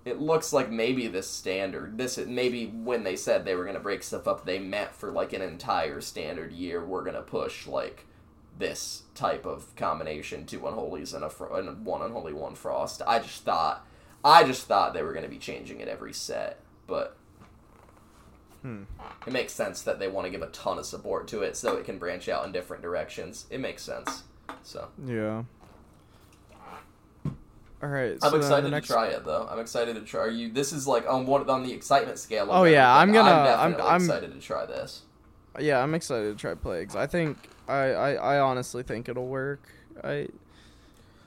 it 0.05 0.19
looks 0.21 0.53
like 0.53 0.69
maybe 0.69 1.07
this 1.07 1.27
standard 1.29 1.97
this 1.97 2.17
maybe 2.17 2.67
when 2.67 3.03
they 3.03 3.15
said 3.15 3.43
they 3.43 3.55
were 3.55 3.65
gonna 3.65 3.79
break 3.79 4.03
stuff 4.03 4.27
up 4.27 4.45
they 4.45 4.59
meant 4.59 4.93
for 4.93 5.11
like 5.11 5.33
an 5.33 5.41
entire 5.41 5.99
standard 5.99 6.51
year 6.53 6.85
we're 6.85 7.03
gonna 7.03 7.21
push 7.21 7.65
like 7.67 8.05
this 8.57 9.03
type 9.15 9.45
of 9.45 9.75
combination 9.75 10.45
two 10.45 10.65
unholies 10.67 11.13
and 11.13 11.23
a 11.25 11.29
fro- 11.29 11.55
and 11.55 11.83
one 11.85 12.01
unholy 12.01 12.31
one 12.33 12.55
frost. 12.55 13.01
I 13.05 13.19
just 13.19 13.43
thought 13.43 13.85
I 14.23 14.43
just 14.43 14.65
thought 14.67 14.93
they 14.93 15.03
were 15.03 15.11
gonna 15.13 15.27
be 15.27 15.37
changing 15.37 15.81
it 15.81 15.87
every 15.89 16.13
set, 16.13 16.59
but 16.87 17.17
Hmm. 18.61 18.83
it 19.27 19.33
makes 19.33 19.53
sense 19.53 19.81
that 19.83 19.99
they 19.99 20.07
want 20.07 20.25
to 20.25 20.31
give 20.31 20.41
a 20.41 20.47
ton 20.47 20.79
of 20.79 20.85
support 20.87 21.27
to 21.27 21.43
it 21.43 21.55
so 21.55 21.75
it 21.77 21.85
can 21.85 21.99
branch 21.99 22.27
out 22.29 22.45
in 22.47 22.51
different 22.51 22.81
directions. 22.81 23.45
It 23.51 23.59
makes 23.59 23.83
sense. 23.83 24.23
So 24.63 24.87
yeah. 25.05 25.43
All 27.85 27.91
right, 27.91 28.17
I'm 28.23 28.33
excited 28.35 28.71
next... 28.71 28.87
to 28.87 28.93
try 28.93 29.07
it 29.09 29.23
though. 29.25 29.47
I'm 29.49 29.59
excited 29.59 29.93
to 29.95 30.01
try. 30.01 30.21
Are 30.21 30.29
you? 30.29 30.51
This 30.51 30.73
is 30.73 30.87
like 30.87 31.07
on 31.07 31.27
one 31.27 31.47
on 31.47 31.61
the 31.61 31.71
excitement 31.71 32.17
scale. 32.17 32.45
Of 32.51 32.57
Oh, 32.57 32.63
yeah, 32.63 32.91
I'm 32.95 33.11
gonna- 33.13 33.29
I'm 33.29 33.37
I'm- 33.37 33.71
definitely 33.71 33.91
I'm- 33.91 34.01
excited 34.01 34.33
to 34.33 34.39
try 34.39 34.65
this. 34.65 35.01
Yeah, 35.59 35.81
I'm 35.83 35.93
excited 35.93 36.35
to 36.35 36.41
try 36.41 36.55
plagues. 36.55 36.95
I 36.95 37.05
think 37.05 37.37
I, 37.67 37.73
I, 37.91 38.11
I 38.13 38.39
honestly 38.39 38.81
think 38.83 39.07
it'll 39.07 39.27
work. 39.27 39.61
I 40.03 40.27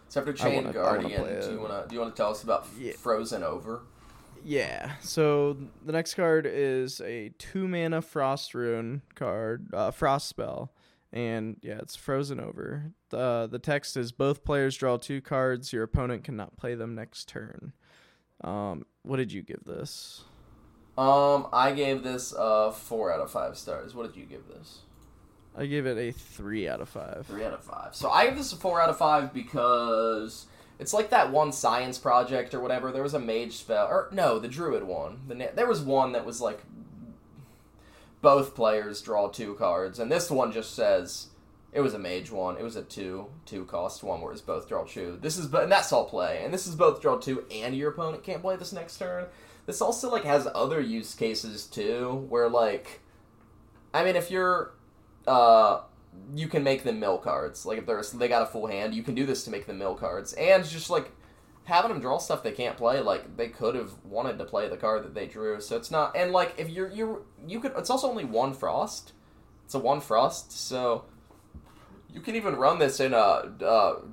So 0.09 0.21
after 0.21 0.33
Chain 0.33 0.57
wanna 0.65 0.73
Guardian, 0.73 1.41
do 1.41 1.53
you 1.53 1.61
wanna 1.61 1.85
do 1.89 1.95
you 1.95 2.01
wanna 2.01 2.13
tell 2.15 2.31
us 2.33 2.43
about 2.43 2.67
Yeah. 2.79 2.93
Frozen 2.99 3.43
Over? 3.45 3.83
yeah. 4.45 4.93
So 5.01 5.57
the 5.87 5.93
next 5.93 6.15
card 6.15 6.45
is 6.51 7.01
a 7.03 7.31
two 7.39 7.69
mana 7.69 8.03
frost 8.03 8.53
rune 8.53 9.03
card, 9.15 9.73
uh, 9.73 9.93
frost 9.93 10.29
spell, 10.29 10.73
and 11.13 11.57
yeah, 11.63 11.79
it's 11.79 11.97
frozen 11.97 12.41
over. 12.41 12.93
The 13.11 13.49
the 13.51 13.59
text 13.59 13.97
is 13.97 14.13
both 14.13 14.45
players 14.45 14.77
draw 14.77 14.97
two 14.97 15.21
cards. 15.21 15.73
Your 15.73 15.83
opponent 15.83 16.25
cannot 16.25 16.57
play 16.57 16.75
them 16.75 16.95
next 16.95 17.29
turn. 17.29 17.73
Um, 18.43 18.85
what 19.03 19.17
did 19.17 19.33
you 19.33 19.43
give 19.43 19.65
this? 19.65 20.25
Um, 20.97 21.47
I 21.53 21.73
gave 21.73 22.03
this 22.03 22.35
uh 22.35 22.71
four 22.73 23.13
out 23.13 23.21
of 23.21 23.31
five 23.31 23.57
stars. 23.57 23.95
What 23.95 24.07
did 24.07 24.21
you 24.21 24.27
give 24.27 24.49
this? 24.49 24.81
I 25.57 25.67
gave 25.67 25.87
it 25.87 25.99
a 25.99 26.13
three 26.13 26.69
out 26.69 26.81
of 26.81 26.89
five. 26.89 27.27
Three 27.27 27.45
out 27.45 27.53
of 27.53 27.65
five. 27.65 27.95
So 27.95 28.11
I 28.11 28.27
give 28.27 28.37
this 28.37 28.53
a 28.53 28.57
four 28.57 28.81
out 28.81 28.91
of 28.91 28.99
five 28.99 29.33
because 29.33 30.47
it's 30.79 30.93
like 30.93 31.11
that 31.11 31.33
one 31.33 31.53
science 31.53 31.99
project 31.99 32.55
or 32.55 32.61
whatever. 32.61 32.93
There 32.93 33.03
was 33.03 33.15
a 33.15 33.19
mage 33.19 33.57
spell, 33.57 33.87
or 33.87 34.09
no, 34.13 34.39
the 34.39 34.47
druid 34.49 34.85
one. 34.85 35.21
The 35.27 35.35
na- 35.35 35.47
there 35.55 35.67
was 35.67 35.81
one 35.81 36.13
that 36.13 36.25
was 36.25 36.41
like 36.41 36.61
both 38.21 38.55
players 38.55 39.01
draw 39.03 39.29
two 39.29 39.55
cards, 39.55 39.99
and 39.99 40.11
this 40.11 40.31
one 40.31 40.53
just 40.53 40.75
says 40.75 41.29
it 41.73 41.81
was 41.81 41.95
a 41.95 41.99
mage 41.99 42.31
one. 42.31 42.57
It 42.57 42.63
was 42.63 42.77
a 42.77 42.83
two 42.83 43.27
two 43.47 43.65
cost 43.65 44.03
one 44.03 44.21
where 44.21 44.33
it's 44.33 44.41
both 44.41 44.69
draw 44.69 44.85
two. 44.85 45.19
This 45.21 45.39
is 45.39 45.47
but 45.47 45.65
and 45.65 45.73
that's 45.73 45.93
all 45.93 46.07
play, 46.07 46.43
and 46.45 46.53
this 46.53 46.67
is 46.67 46.75
both 46.75 47.01
draw 47.01 47.19
two, 47.19 47.45
and 47.51 47.77
your 47.77 47.91
opponent 47.91 48.23
can't 48.23 48.43
play 48.43 48.57
this 48.57 48.73
next 48.73 48.99
turn. 48.99 49.27
This 49.67 49.81
also 49.81 50.11
like 50.11 50.25
has 50.25 50.49
other 50.55 50.81
use 50.81 51.15
cases 51.15 51.67
too, 51.67 52.27
where 52.29 52.49
like, 52.49 53.01
I 53.93 54.05
mean, 54.05 54.17
if 54.17 54.31
you're 54.31 54.73
uh 55.27 55.83
you 56.35 56.49
can 56.49 56.65
make 56.65 56.85
them 56.85 56.99
mill 57.01 57.19
cards. 57.19 57.65
Like 57.65 57.79
if 57.79 57.87
there's 57.87 58.13
they 58.13 58.29
got 58.29 58.43
a 58.43 58.47
full 58.47 58.67
hand, 58.67 58.95
you 58.95 59.03
can 59.03 59.15
do 59.15 59.27
this 59.27 59.45
to 59.45 59.51
make 59.51 59.67
them 59.67 59.79
mill 59.79 59.95
cards. 59.95 60.33
And 60.35 60.65
just 60.65 60.91
like 60.91 61.11
having 61.69 61.91
them 61.91 62.01
draw 62.01 62.17
stuff 62.17 62.43
they 62.43 62.53
can't 62.53 62.79
play, 62.79 62.99
like 63.01 63.37
they 63.37 63.49
could 63.49 63.75
have 63.75 63.93
wanted 64.03 64.39
to 64.39 64.45
play 64.45 64.69
the 64.69 64.77
card 64.77 65.05
that 65.05 65.15
they 65.15 65.27
drew. 65.27 65.61
So 65.61 65.77
it's 65.77 65.91
not 65.91 66.17
and 66.17 66.33
like 66.33 66.55
if 66.57 66.71
you're 66.71 66.91
you 66.91 67.27
you 67.47 67.61
could 67.61 67.73
it's 67.77 67.91
also 67.91 68.09
only 68.09 68.25
one 68.25 68.55
frost. 68.55 69.13
It's 69.67 69.75
a 69.75 69.79
one 69.79 70.01
frost, 70.01 70.51
so 70.51 71.05
you 72.11 72.23
can 72.23 72.37
even 72.37 72.57
run 72.57 72.79
this 72.79 73.01
in 73.01 73.13
a 73.13 73.53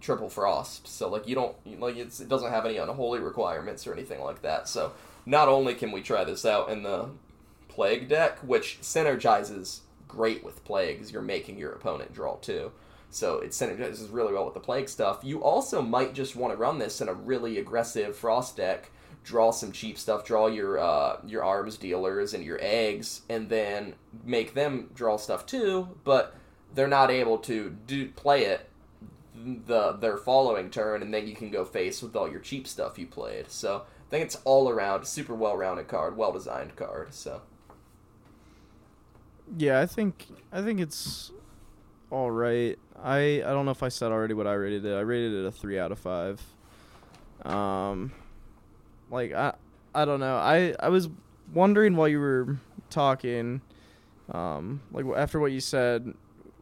triple 0.02 0.30
frost. 0.30 0.86
So 0.86 1.08
like 1.08 1.30
you 1.30 1.36
don't 1.36 1.56
like 1.80 1.96
it 1.96 2.28
doesn't 2.28 2.52
have 2.52 2.66
any 2.66 2.76
unholy 2.76 3.20
requirements 3.20 3.88
or 3.88 3.94
anything 3.94 4.22
like 4.22 4.42
that. 4.42 4.68
So 4.68 4.92
not 5.26 5.48
only 5.48 5.76
can 5.76 5.94
we 5.94 6.02
try 6.02 6.26
this 6.26 6.46
out 6.46 6.70
in 6.70 6.84
the 6.84 7.10
plague 7.70 8.10
deck, 8.10 8.40
which 8.40 8.80
synergizes 8.82 9.80
great 10.10 10.44
with 10.44 10.66
plagues, 10.66 11.10
you're 11.12 11.22
making 11.22 11.58
your 11.58 11.72
opponent 11.72 12.14
draw 12.14 12.36
two. 12.36 12.74
So 13.16 13.40
it 13.40 13.52
synergizes 13.52 14.12
really 14.12 14.34
well 14.34 14.44
with 14.44 14.56
the 14.56 14.60
plague 14.60 14.90
stuff. 14.90 15.22
You 15.24 15.42
also 15.42 15.82
might 15.82 16.14
just 16.14 16.36
want 16.36 16.52
to 16.52 16.58
run 16.58 16.80
this 16.80 17.00
in 17.00 17.08
a 17.08 17.14
really 17.14 17.58
aggressive 17.58 18.14
frost 18.14 18.58
deck. 18.58 18.92
Draw 19.24 19.52
some 19.52 19.72
cheap 19.72 19.98
stuff. 19.98 20.26
Draw 20.26 20.48
your 20.48 20.78
uh, 20.78 21.22
your 21.26 21.42
arms 21.42 21.78
dealers 21.78 22.34
and 22.34 22.44
your 22.44 22.60
eggs, 22.62 23.22
and 23.30 23.48
then 23.48 23.96
make 24.26 24.54
them 24.54 24.90
draw 24.94 25.16
stuff 25.16 25.46
too. 25.46 25.88
But 26.04 26.36
they're 26.74 26.90
not 26.90 27.10
able 27.10 27.38
to 27.38 27.78
do 27.88 28.10
play 28.10 28.44
it 28.44 28.70
the 29.34 29.94
their 29.94 30.18
following 30.18 30.70
turn, 30.70 31.02
and 31.02 31.14
then 31.14 31.26
you 31.26 31.36
can 31.36 31.50
go 31.50 31.64
face 31.64 32.02
with 32.02 32.18
all 32.18 32.30
your 32.30 32.42
cheap 32.42 32.68
stuff 32.68 33.00
you 33.00 33.08
played. 33.08 33.50
So 33.50 33.86
I 34.08 34.10
think 34.10 34.26
it's 34.26 34.42
all 34.44 34.68
around 34.68 35.08
super 35.08 35.34
well 35.34 35.56
rounded 35.56 35.88
card, 35.88 36.18
well 36.18 36.34
designed 36.34 36.76
card. 36.76 37.14
So 37.14 37.44
Yeah, 39.58 39.80
I 39.80 39.86
think 39.86 40.28
I 40.52 40.62
think 40.62 40.82
it's 40.82 41.32
all 42.16 42.32
right. 42.32 42.80
I 43.04 43.44
I 43.46 43.50
don't 43.50 43.66
know 43.66 43.72
if 43.72 43.84
I 43.84 43.90
said 43.90 44.14
already 44.14 44.34
what 44.34 44.48
I 44.48 44.54
rated 44.54 44.86
it. 44.86 44.96
I 44.96 45.02
rated 45.02 45.34
it 45.34 45.46
a 45.46 45.52
three 45.52 45.78
out 45.78 45.92
of 45.92 46.00
five. 46.00 46.42
Um, 47.44 48.14
like 49.12 49.34
I 49.34 49.54
I 49.94 50.06
don't 50.06 50.22
know. 50.22 50.38
I 50.38 50.74
I 50.80 50.88
was 50.88 51.10
wondering 51.54 51.98
while 51.98 52.08
you 52.08 52.20
were 52.22 52.58
talking, 52.90 53.60
um, 54.32 54.82
like 54.94 55.06
after 55.18 55.42
what 55.42 55.52
you 55.52 55.60
said, 55.60 56.14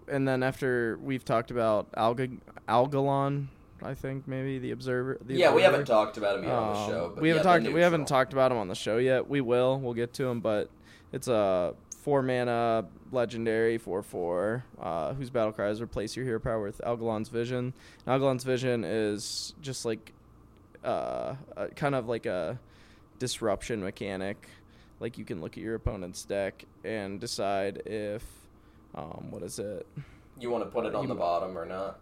and 0.08 0.28
then 0.28 0.41
after 0.41 0.97
we've 1.04 1.24
talked 1.24 1.51
about 1.51 1.88
Alga 1.95 2.30
Algalon. 2.68 3.47
I 3.84 3.93
think 3.93 4.28
maybe 4.30 4.60
the 4.60 4.72
observer. 4.72 5.20
The 5.24 5.36
yeah, 5.36 5.54
we 5.54 5.62
haven't 5.62 5.86
talked 5.86 6.18
about 6.18 6.38
him 6.38 6.45
yet 6.45 6.54
on 6.54 6.74
the 6.74 6.80
Um, 6.80 6.89
show. 6.89 7.12
But 7.14 7.22
we 7.22 7.30
haven't 7.30 7.45
yeah, 7.45 7.60
talked. 7.60 7.74
We 7.76 7.82
haven't 7.82 8.08
talked 8.08 8.34
about 8.34 8.51
him 8.51 8.58
on 8.58 8.70
the 8.70 8.76
show 8.76 8.97
yet. 8.97 9.30
We 9.30 9.41
will. 9.41 9.78
We'll 9.80 9.93
get 9.93 10.14
to 10.14 10.26
him, 10.26 10.39
but 10.39 10.70
it's 11.12 11.28
a 11.28 11.74
four 12.01 12.22
mana 12.22 12.86
legendary 13.14 13.78
four 13.78 14.01
four 14.03 14.66
uh, 14.82 15.14
whose 15.14 15.30
battle 15.30 15.51
cry 15.53 15.70
is 15.70 15.82
replace 15.82 16.16
your 16.16 16.26
hero 16.26 16.39
power 16.39 16.61
with 16.61 16.82
Algalon's 16.84 17.30
Vision. 17.30 17.74
And 18.05 18.14
Algalon's 18.14 18.43
Vision 18.43 18.84
is 18.84 19.53
just 19.61 19.86
like 19.86 20.11
uh, 20.84 21.36
kind 21.76 21.95
of 21.95 22.07
like 22.09 22.26
a 22.26 22.59
disruption 23.20 23.82
mechanic. 23.84 24.47
Like 24.99 25.18
you 25.18 25.26
can 25.26 25.41
look 25.41 25.57
at 25.57 25.64
your 25.64 25.76
opponent's 25.76 26.24
deck 26.26 26.66
and 26.84 27.20
decide 27.20 27.84
if 27.86 28.24
um, 28.95 29.28
what 29.32 29.43
is 29.43 29.59
it? 29.59 29.86
You 30.39 30.49
want 30.49 30.64
to 30.64 30.70
put 30.70 30.86
it 30.86 30.95
on 30.95 31.03
You- 31.03 31.07
the 31.09 31.16
bottom 31.16 31.57
or 31.57 31.66
not? 31.66 31.99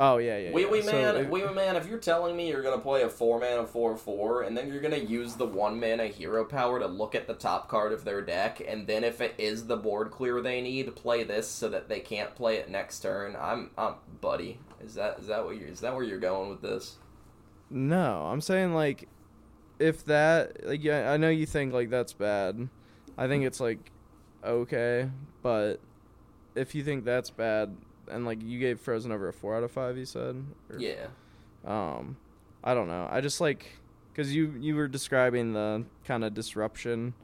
Oh 0.00 0.18
yeah, 0.18 0.38
yeah. 0.38 0.52
Wee 0.52 0.62
yeah. 0.62 0.68
wee 0.70 0.82
So 0.82 0.92
man, 0.92 1.16
it- 1.16 1.28
wee 1.28 1.44
wee 1.44 1.52
man. 1.52 1.74
If 1.74 1.88
you're 1.88 1.98
telling 1.98 2.36
me 2.36 2.48
you're 2.48 2.62
gonna 2.62 2.78
play 2.78 3.02
a 3.02 3.08
four 3.08 3.40
mana 3.40 3.66
four 3.66 3.96
four, 3.96 4.42
and 4.42 4.56
then 4.56 4.68
you're 4.68 4.80
gonna 4.80 4.96
use 4.96 5.34
the 5.34 5.44
one 5.44 5.80
mana 5.80 6.06
hero 6.06 6.44
power 6.44 6.78
to 6.78 6.86
look 6.86 7.16
at 7.16 7.26
the 7.26 7.34
top 7.34 7.68
card 7.68 7.92
of 7.92 8.04
their 8.04 8.22
deck, 8.22 8.62
and 8.66 8.86
then 8.86 9.02
if 9.02 9.20
it 9.20 9.34
is 9.38 9.66
the 9.66 9.76
board 9.76 10.12
clear 10.12 10.40
they 10.40 10.60
need, 10.60 10.94
play 10.94 11.24
this 11.24 11.48
so 11.48 11.68
that 11.70 11.88
they 11.88 11.98
can't 11.98 12.36
play 12.36 12.58
it 12.58 12.70
next 12.70 13.00
turn. 13.00 13.36
I'm, 13.40 13.70
I'm, 13.76 13.94
buddy. 14.20 14.60
Is 14.80 14.94
that 14.94 15.18
is 15.18 15.26
that 15.26 15.44
what 15.44 15.56
you 15.56 15.66
is 15.66 15.80
that 15.80 15.94
where 15.94 16.04
you're 16.04 16.18
going 16.20 16.50
with 16.50 16.62
this? 16.62 16.96
No, 17.68 18.26
I'm 18.26 18.40
saying 18.40 18.74
like 18.74 19.08
if 19.80 20.04
that 20.04 20.64
like 20.64 20.84
yeah, 20.84 21.10
I 21.10 21.16
know 21.16 21.28
you 21.28 21.44
think 21.44 21.72
like 21.72 21.90
that's 21.90 22.12
bad. 22.12 22.68
I 23.16 23.26
think 23.26 23.44
it's 23.44 23.58
like 23.58 23.90
okay, 24.44 25.10
but 25.42 25.80
if 26.54 26.76
you 26.76 26.84
think 26.84 27.04
that's 27.04 27.30
bad 27.30 27.76
and 28.10 28.24
like 28.24 28.42
you 28.42 28.58
gave 28.58 28.80
Frozen 28.80 29.12
over 29.12 29.28
a 29.28 29.32
4 29.32 29.56
out 29.56 29.62
of 29.62 29.70
5 29.70 29.96
you 29.96 30.04
said? 30.04 30.44
Or- 30.70 30.78
Yeah. 30.78 31.06
Um 31.64 32.16
I 32.64 32.74
don't 32.74 32.88
know. 32.88 33.08
I 33.10 33.20
just 33.20 33.40
like 33.40 33.66
cuz 34.14 34.34
you 34.34 34.54
you 34.58 34.74
were 34.76 34.88
describing 34.88 35.52
the 35.52 35.84
kind 36.04 36.24
of 36.24 36.34
disruption 36.34 37.14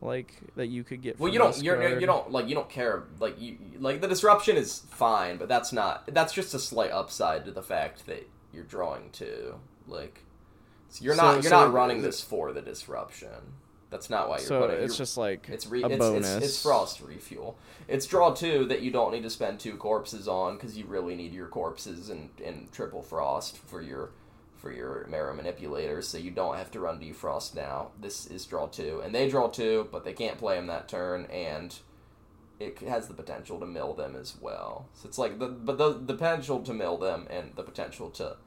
like 0.00 0.34
that 0.56 0.66
you 0.66 0.84
could 0.84 1.00
get 1.00 1.18
Well, 1.18 1.28
from 1.28 1.32
you 1.32 1.38
don't. 1.38 1.62
You're, 1.62 1.98
you 2.00 2.06
don't 2.06 2.30
like. 2.30 2.46
You 2.46 2.54
don't 2.54 2.68
care. 2.68 3.04
Like 3.20 3.40
you. 3.40 3.56
Like 3.78 4.02
the 4.02 4.08
disruption 4.08 4.56
is 4.56 4.80
fine, 4.90 5.38
but 5.38 5.48
that's 5.48 5.72
not. 5.72 6.04
That's 6.12 6.32
just 6.34 6.52
a 6.52 6.58
slight 6.58 6.90
upside 6.90 7.46
to 7.46 7.50
the 7.50 7.62
fact 7.62 8.04
that 8.06 8.28
you're 8.52 8.64
drawing 8.64 9.08
to 9.12 9.54
Like, 9.88 10.20
so 10.90 11.02
you're 11.04 11.14
So- 11.14 11.22
not. 11.22 11.32
You're 11.42 11.42
so 11.50 11.60
not 11.64 11.72
running 11.72 12.02
this 12.02 12.20
for 12.20 12.52
the 12.52 12.60
disruption. 12.60 13.54
That's 13.94 14.10
not 14.10 14.28
why 14.28 14.38
you're 14.38 14.46
So 14.46 14.60
putting. 14.62 14.82
it's 14.82 14.96
just 14.96 15.16
like 15.16 15.48
It's 15.48 15.68
re- 15.68 15.84
a 15.84 15.86
it's, 15.86 15.98
bonus. 15.98 16.34
It's, 16.34 16.46
it's 16.46 16.62
frost 16.64 17.00
refuel. 17.00 17.56
It's 17.86 18.06
draw 18.06 18.34
two 18.34 18.64
that 18.64 18.82
you 18.82 18.90
don't 18.90 19.12
need 19.12 19.22
to 19.22 19.30
spend 19.30 19.60
two 19.60 19.76
corpses 19.76 20.26
on 20.26 20.56
because 20.56 20.76
you 20.76 20.84
really 20.86 21.14
need 21.14 21.32
your 21.32 21.46
corpses 21.46 22.10
and 22.10 22.30
and 22.44 22.72
triple 22.72 23.02
frost 23.02 23.56
for 23.56 23.80
your 23.80 24.10
for 24.56 24.72
your 24.72 25.06
Marrow 25.08 25.32
manipulators, 25.32 26.08
so 26.08 26.18
you 26.18 26.32
don't 26.32 26.56
have 26.56 26.72
to 26.72 26.80
run 26.80 26.98
defrost 26.98 27.54
now. 27.54 27.92
This 28.00 28.26
is 28.26 28.44
draw 28.46 28.66
two, 28.66 29.00
and 29.04 29.14
they 29.14 29.28
draw 29.30 29.46
two, 29.46 29.86
but 29.92 30.04
they 30.04 30.12
can't 30.12 30.38
play 30.38 30.56
them 30.56 30.66
that 30.66 30.88
turn, 30.88 31.26
and 31.26 31.78
it 32.58 32.76
has 32.80 33.06
the 33.06 33.14
potential 33.14 33.60
to 33.60 33.66
mill 33.66 33.92
them 33.94 34.16
as 34.16 34.34
well. 34.40 34.88
So 34.94 35.06
it's 35.08 35.18
like 35.18 35.38
the 35.38 35.46
but 35.46 35.78
the 35.78 35.92
the 35.92 36.14
potential 36.14 36.62
to 36.64 36.74
mill 36.74 36.98
them 36.98 37.28
and 37.30 37.52
the 37.54 37.62
potential 37.62 38.10
to 38.10 38.38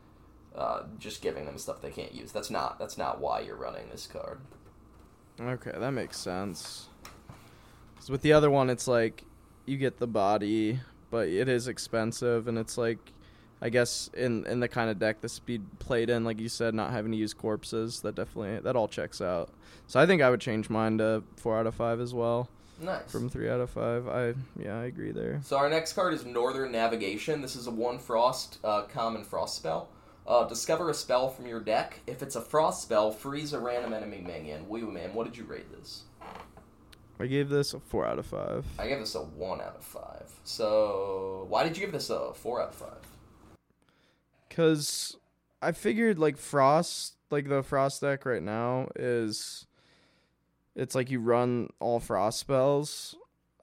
uh, 0.57 0.83
just 0.99 1.21
giving 1.21 1.45
them 1.45 1.57
stuff 1.57 1.81
they 1.81 1.91
can't 1.91 2.13
use. 2.13 2.33
That's 2.33 2.49
not 2.49 2.79
that's 2.79 2.97
not 2.97 3.21
why 3.21 3.39
you're 3.39 3.55
running 3.55 3.87
this 3.89 4.07
card. 4.07 4.39
Okay, 5.39 5.71
that 5.77 5.91
makes 5.91 6.17
sense. 6.17 6.87
'Cause 7.95 8.09
with 8.09 8.21
the 8.21 8.33
other 8.33 8.49
one, 8.49 8.69
it's 8.69 8.87
like 8.87 9.23
you 9.65 9.77
get 9.77 9.97
the 9.99 10.07
body, 10.07 10.79
but 11.11 11.27
it 11.27 11.47
is 11.49 11.67
expensive, 11.67 12.47
and 12.47 12.57
it's 12.57 12.77
like, 12.77 12.97
I 13.61 13.69
guess 13.69 14.09
in 14.13 14.45
in 14.47 14.59
the 14.59 14.67
kind 14.67 14.89
of 14.89 14.99
deck 14.99 15.21
the 15.21 15.29
speed 15.29 15.63
played 15.79 16.09
in, 16.09 16.23
like 16.23 16.39
you 16.39 16.49
said, 16.49 16.73
not 16.73 16.91
having 16.91 17.11
to 17.11 17.17
use 17.17 17.33
corpses, 17.33 18.01
that 18.01 18.15
definitely 18.15 18.59
that 18.59 18.75
all 18.75 18.87
checks 18.87 19.21
out. 19.21 19.49
So 19.87 19.99
I 19.99 20.05
think 20.05 20.21
I 20.21 20.29
would 20.29 20.41
change 20.41 20.69
mine 20.69 20.97
to 20.99 21.23
four 21.37 21.57
out 21.57 21.67
of 21.67 21.75
five 21.75 21.99
as 21.99 22.13
well, 22.13 22.49
Nice. 22.81 23.11
from 23.11 23.29
three 23.29 23.49
out 23.49 23.59
of 23.59 23.69
five. 23.69 24.07
I 24.07 24.33
yeah, 24.59 24.79
I 24.79 24.85
agree 24.85 25.11
there. 25.11 25.39
So 25.43 25.57
our 25.57 25.69
next 25.69 25.93
card 25.93 26.13
is 26.13 26.25
Northern 26.25 26.71
Navigation. 26.71 27.41
This 27.41 27.55
is 27.55 27.67
a 27.67 27.71
one 27.71 27.99
frost 27.99 28.59
uh, 28.63 28.83
common 28.83 29.23
frost 29.23 29.55
spell. 29.57 29.89
Uh, 30.27 30.45
discover 30.45 30.89
a 30.89 30.93
spell 30.93 31.29
from 31.29 31.45
your 31.47 31.61
deck. 31.61 32.01
If 32.05 32.21
it's 32.21 32.35
a 32.35 32.41
frost 32.41 32.81
spell, 32.81 33.11
freeze 33.11 33.53
a 33.53 33.59
random 33.59 33.93
enemy 33.93 34.19
minion. 34.19 34.67
Wee 34.67 34.81
man, 34.81 35.13
what 35.13 35.25
did 35.25 35.37
you 35.37 35.45
rate 35.45 35.71
this? 35.71 36.03
I 37.19 37.27
gave 37.27 37.49
this 37.49 37.73
a 37.73 37.79
four 37.79 38.05
out 38.05 38.19
of 38.19 38.25
five. 38.25 38.65
I 38.77 38.87
gave 38.87 38.99
this 38.99 39.15
a 39.15 39.21
one 39.21 39.61
out 39.61 39.77
of 39.77 39.83
five. 39.83 40.29
So 40.43 41.45
why 41.49 41.63
did 41.63 41.77
you 41.77 41.85
give 41.85 41.93
this 41.93 42.09
a 42.09 42.33
four 42.33 42.61
out 42.61 42.69
of 42.69 42.75
five? 42.75 43.07
Cause 44.49 45.15
I 45.61 45.71
figured 45.71 46.19
like 46.19 46.37
Frost, 46.37 47.15
like 47.31 47.47
the 47.47 47.63
Frost 47.63 48.01
deck 48.01 48.25
right 48.25 48.43
now 48.43 48.89
is, 48.95 49.65
it's 50.75 50.93
like 50.93 51.09
you 51.09 51.21
run 51.21 51.69
all 51.79 51.99
Frost 51.99 52.39
spells. 52.39 53.15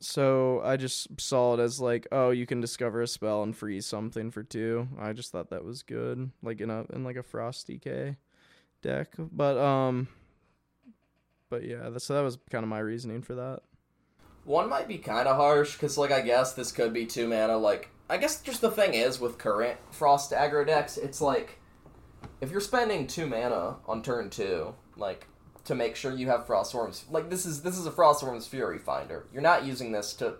So 0.04 0.60
I 0.62 0.76
just 0.76 1.18
saw 1.18 1.54
it 1.54 1.60
as 1.60 1.80
like, 1.80 2.06
oh, 2.12 2.30
you 2.30 2.44
can 2.44 2.60
discover 2.60 3.00
a 3.00 3.08
spell 3.08 3.42
and 3.42 3.56
freeze 3.56 3.86
something 3.86 4.30
for 4.30 4.42
two. 4.42 4.86
I 4.98 5.14
just 5.14 5.32
thought 5.32 5.50
that 5.50 5.64
was 5.64 5.82
good, 5.82 6.30
like 6.42 6.60
in 6.60 6.68
a 6.68 6.84
in 6.92 7.04
like 7.04 7.16
a 7.16 7.22
Frost 7.22 7.68
DK 7.68 8.16
deck. 8.82 9.14
But 9.18 9.56
um, 9.56 10.08
but 11.48 11.64
yeah, 11.64 11.88
that, 11.88 12.00
so 12.00 12.14
that 12.14 12.20
was 12.20 12.38
kind 12.50 12.64
of 12.64 12.68
my 12.68 12.80
reasoning 12.80 13.22
for 13.22 13.34
that. 13.34 13.60
One 14.44 14.68
might 14.68 14.88
be 14.88 14.98
kind 14.98 15.26
of 15.26 15.36
harsh 15.36 15.72
because, 15.72 15.96
like, 15.96 16.12
I 16.12 16.20
guess 16.20 16.52
this 16.52 16.70
could 16.70 16.92
be 16.92 17.06
two 17.06 17.26
mana. 17.26 17.56
Like, 17.56 17.88
I 18.10 18.18
guess 18.18 18.42
just 18.42 18.60
the 18.60 18.70
thing 18.70 18.92
is 18.92 19.18
with 19.18 19.38
current 19.38 19.78
Frost 19.90 20.32
aggro 20.32 20.66
decks, 20.66 20.98
it's 20.98 21.22
like 21.22 21.58
if 22.42 22.50
you're 22.50 22.60
spending 22.60 23.06
two 23.06 23.26
mana 23.26 23.76
on 23.86 24.02
turn 24.02 24.28
two, 24.28 24.74
like 24.96 25.26
to 25.64 25.74
make 25.74 25.96
sure 25.96 26.12
you 26.12 26.28
have 26.28 26.46
Frostwyrm's, 26.46 27.04
like 27.10 27.30
this 27.30 27.46
is 27.46 27.62
this 27.62 27.78
is 27.78 27.86
a 27.86 27.90
Frostwyrm's 27.90 28.46
Fury 28.46 28.78
Finder. 28.78 29.26
You're 29.32 29.42
not 29.42 29.64
using 29.64 29.92
this 29.92 30.12
to 30.14 30.34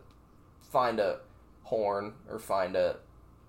find 0.71 1.01
a 1.01 1.21
horn 1.65 2.13
or 2.29 2.39
find 2.39 2.77
a 2.77 2.97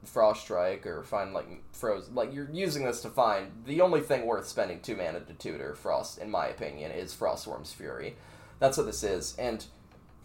frost 0.03 0.43
strike 0.43 0.85
or 0.85 1.03
find 1.03 1.33
like 1.33 1.47
froze 1.71 2.09
like 2.13 2.33
you're 2.33 2.49
using 2.51 2.85
this 2.85 3.01
to 3.01 3.09
find 3.09 3.51
the 3.65 3.81
only 3.81 4.01
thing 4.01 4.25
worth 4.25 4.47
spending 4.47 4.79
two 4.79 4.95
mana 4.95 5.19
to 5.19 5.33
tutor 5.33 5.73
frost 5.73 6.19
in 6.19 6.29
my 6.29 6.47
opinion 6.47 6.91
is 6.91 7.13
frostwyrm's 7.13 7.73
fury. 7.73 8.15
That's 8.59 8.77
what 8.77 8.85
this 8.85 9.03
is. 9.03 9.35
And 9.37 9.65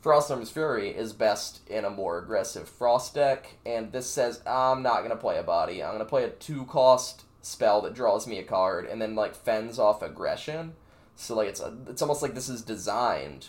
frostwyrm's 0.05 0.51
fury 0.51 0.90
is 0.90 1.12
best 1.12 1.66
in 1.68 1.84
a 1.84 1.90
more 1.90 2.18
aggressive 2.18 2.68
frost 2.68 3.14
deck. 3.14 3.57
And 3.66 3.92
this 3.92 4.09
says 4.09 4.42
i'm 4.46 4.82
not 4.82 4.98
going 4.98 5.11
to 5.11 5.16
play 5.16 5.38
a 5.38 5.42
body. 5.42 5.82
I'm 5.82 5.90
going 5.90 5.98
to 6.01 6.05
play 6.05 6.24
a 6.24 6.30
two 6.30 6.64
cost 6.66 7.24
spell 7.42 7.80
that 7.82 7.94
draws 7.94 8.26
me 8.26 8.38
a 8.38 8.44
card 8.44 8.84
and 8.84 9.01
then 9.01 9.14
like 9.14 9.34
fends 9.34 9.78
off 9.78 10.03
aggression 10.03 10.74
so 11.20 11.34
like 11.34 11.48
it's 11.48 11.60
a, 11.60 11.76
it's 11.88 12.02
almost 12.02 12.22
like 12.22 12.34
this 12.34 12.48
is 12.48 12.62
designed 12.62 13.48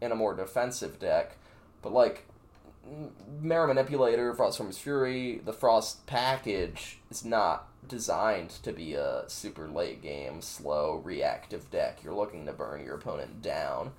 in 0.00 0.12
a 0.12 0.14
more 0.14 0.34
defensive 0.34 0.98
deck 0.98 1.36
but 1.82 1.92
like 1.92 2.26
Marrow 3.40 3.72
Manipulator, 3.72 4.34
Frostwyrm's 4.34 4.78
Fury, 4.78 5.40
the 5.44 5.52
Frost 5.52 6.06
package 6.06 6.98
is 7.10 7.24
not 7.24 7.68
designed 7.88 8.50
to 8.50 8.72
be 8.72 8.94
a 8.94 9.24
super 9.26 9.68
late 9.68 10.02
game, 10.02 10.40
slow, 10.40 11.00
reactive 11.04 11.70
deck. 11.70 12.00
You're 12.02 12.14
looking 12.14 12.46
to 12.46 12.52
burn 12.52 12.84
your 12.84 12.96
opponent 12.96 13.42
down. 13.42 13.92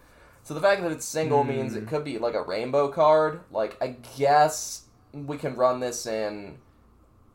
So 0.44 0.54
the 0.54 0.62
fact 0.62 0.82
that 0.82 0.92
it's 0.92 1.06
single 1.06 1.44
means 1.44 1.76
it 1.76 1.82
hmm. 1.82 1.88
could 1.88 2.04
be 2.04 2.18
like 2.18 2.36
a 2.36 2.44
rainbow 2.44 2.90
card. 2.90 3.42
Like, 3.52 3.78
I 3.82 3.96
guess 4.18 4.84
we 5.14 5.38
can 5.38 5.56
run 5.56 5.80
this 5.80 6.06
in 6.06 6.58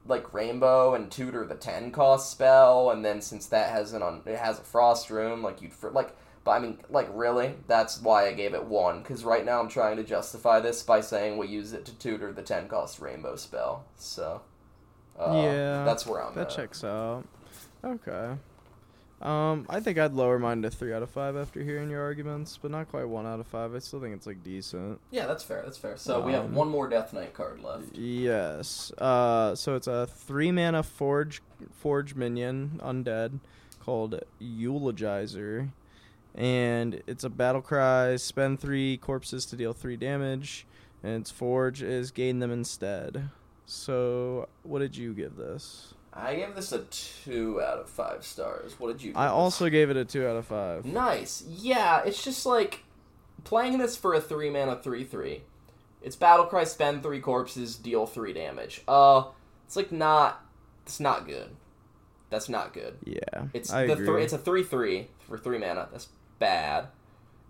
like 0.07 0.33
rainbow 0.33 0.95
and 0.95 1.11
tutor 1.11 1.45
the 1.47 1.55
10 1.55 1.93
cost 1.93 2.31
spell 2.31 2.91
and 2.91 3.05
then 3.05 3.21
since 3.21 3.47
that 3.47 3.71
has 3.71 3.93
an 3.93 4.03
on 4.03 4.23
it 4.27 4.39
has 4.39 4.59
a 4.59 4.63
frost 4.63 5.11
rune 5.11 5.43
like 5.43 5.61
you'd 5.63 5.73
fr- 5.73 5.91
like 5.91 6.17
But 6.43 6.53
I 6.53 6.59
mean, 6.59 6.79
like, 6.89 7.09
really? 7.13 7.55
That's 7.67 8.01
why 8.01 8.27
I 8.27 8.33
gave 8.33 8.55
it 8.55 8.65
one. 8.65 9.03
Because 9.03 9.25
right 9.25 9.45
now 9.45 9.61
I'm 9.61 9.69
trying 9.69 9.97
to 9.99 10.03
justify 10.03 10.59
this 10.61 10.83
by 10.83 11.03
saying 11.03 11.37
we 11.37 11.49
use 11.49 11.75
it 11.75 11.85
to 11.85 11.93
tutor 11.99 12.33
the 12.33 12.43
10 12.43 12.67
cost 12.69 12.99
rainbow 12.99 13.37
spell. 13.37 13.85
So, 13.97 14.41
uh, 15.19 15.43
yeah, 15.45 15.85
that's 15.85 16.07
where 16.07 16.23
I'm 16.23 16.31
at. 16.31 16.35
That 16.35 16.51
at. 16.51 16.57
checks 16.57 16.83
out. 16.83 17.25
Okay. 17.85 18.37
Um, 19.21 19.67
I 19.69 19.81
think 19.81 19.99
I'd 19.99 20.15
lower 20.15 20.39
mine 20.39 20.63
to 20.63 20.71
three 20.71 20.95
out 20.95 21.03
of 21.03 21.11
five 21.11 21.37
after 21.37 21.63
hearing 21.63 21.91
your 21.91 22.01
arguments, 22.03 22.59
but 22.61 22.71
not 22.71 22.89
quite 22.89 23.05
one 23.07 23.27
out 23.27 23.39
of 23.39 23.47
five. 23.47 23.75
I 23.75 23.79
still 23.81 24.01
think 24.01 24.15
it's 24.15 24.27
like 24.27 24.43
decent. 24.43 24.99
Yeah, 25.11 25.27
that's 25.27 25.45
fair. 25.45 25.61
That's 25.63 25.77
fair. 25.77 25.99
So 25.99 26.21
we 26.21 26.33
have 26.33 26.47
Um, 26.47 26.55
one 26.55 26.69
more 26.69 26.89
Death 26.89 27.13
Knight 27.13 27.35
card 27.35 27.63
left. 27.63 27.95
Yes. 27.95 28.91
Uh, 28.97 29.55
so 29.55 29.75
it's 29.77 29.87
a 29.87 30.07
three 30.07 30.51
mana 30.51 30.83
forge 30.83 31.43
forge 31.71 32.15
minion 32.15 32.81
undead 32.83 33.41
called 33.79 34.19
Eulogizer, 34.41 35.69
and 36.35 37.03
it's 37.07 37.25
a 37.25 37.29
battle 37.31 37.61
cry. 37.61 38.17
Spend 38.17 38.59
three 38.59 38.97
corpses 38.97 39.45
to 39.47 39.57
deal 39.57 39.75
three 39.75 39.97
damage, 39.99 40.67
and 41.03 41.21
its 41.21 41.31
forge 41.31 41.83
is 41.83 42.11
gain 42.11 42.39
them 42.39 42.51
instead. 42.51 43.29
So 43.67 44.49
what 44.63 44.79
did 44.79 44.97
you 44.97 45.13
give 45.13 45.37
this? 45.37 45.93
I 46.21 46.35
gave 46.37 46.55
this 46.55 46.73
a 46.73 46.81
two 46.81 47.61
out 47.63 47.79
of 47.79 47.89
five 47.89 48.25
stars. 48.25 48.75
What 48.79 48.93
did 48.93 49.03
you? 49.03 49.13
I 49.17 49.27
this? 49.27 49.33
also 49.33 49.69
gave 49.69 49.91
it 49.91 49.97
a 49.97 50.05
two 50.05 50.27
out 50.27 50.37
of 50.37 50.47
five. 50.47 50.85
Nice. 50.85 51.43
Yeah, 51.49 52.03
it's 52.05 52.23
just 52.23 52.45
like 52.47 52.85
playing 53.45 53.79
this 53.79 53.97
for 53.97 54.15
a 54.15 54.21
three 54.21 54.51
mana 54.51 54.77
three 54.77 55.05
three. 55.05 55.43
It's 56.03 56.17
battle 56.17 56.47
cry, 56.47 56.65
spend 56.65 57.03
three 57.03 57.21
corpses, 57.21 57.77
deal 57.77 58.07
three 58.07 58.33
damage. 58.33 58.83
Uh 58.87 59.25
it's 59.67 59.77
like 59.77 59.93
not 59.93 60.45
it's 60.85 61.01
not 61.01 61.27
good. 61.27 61.51
That's 62.31 62.49
not 62.49 62.73
good. 62.73 62.97
Yeah, 63.05 63.47
It's 63.53 63.73
I 63.73 63.87
the 63.87 63.95
agree. 63.95 64.07
three 64.07 64.23
it's 64.23 64.33
a 64.33 64.39
three 64.39 64.63
three 64.63 65.09
for 65.27 65.37
three 65.39 65.59
mana. 65.59 65.89
That's 65.91 66.09
bad. 66.39 66.87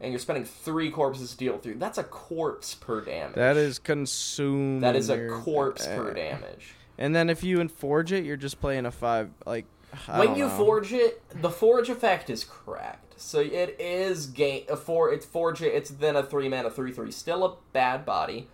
And 0.00 0.12
you're 0.12 0.18
spending 0.18 0.44
three 0.46 0.90
corpses 0.90 1.32
to 1.32 1.36
deal 1.36 1.58
three. 1.58 1.74
That's 1.74 1.98
a 1.98 2.04
corpse 2.04 2.74
per 2.74 3.02
damage. 3.02 3.34
that 3.36 3.56
is 3.58 3.78
consumed. 3.78 4.82
that 4.82 4.96
is 4.96 5.10
a 5.10 5.28
corpse 5.28 5.86
per 5.86 6.10
eh. 6.10 6.14
damage. 6.14 6.74
And 7.00 7.16
then 7.16 7.30
if 7.30 7.42
you 7.42 7.66
forge 7.68 8.12
it, 8.12 8.24
you're 8.24 8.36
just 8.36 8.60
playing 8.60 8.84
a 8.84 8.90
five. 8.92 9.30
Like 9.46 9.64
I 10.06 10.20
when 10.20 10.36
you 10.36 10.46
know. 10.46 10.56
forge 10.56 10.92
it, 10.92 11.22
the 11.40 11.50
forge 11.50 11.88
effect 11.88 12.30
is 12.30 12.44
cracked. 12.44 13.18
So 13.18 13.40
it 13.40 13.76
is 13.80 14.26
gain 14.26 14.64
a 14.68 14.76
four. 14.76 15.12
It's 15.12 15.26
forge 15.26 15.62
it. 15.62 15.74
It's 15.74 15.90
then 15.90 16.14
a 16.14 16.22
three 16.22 16.48
mana 16.48 16.70
three 16.70 16.92
three. 16.92 17.10
Still 17.10 17.44
a 17.44 17.56
bad 17.72 18.04
body. 18.04 18.48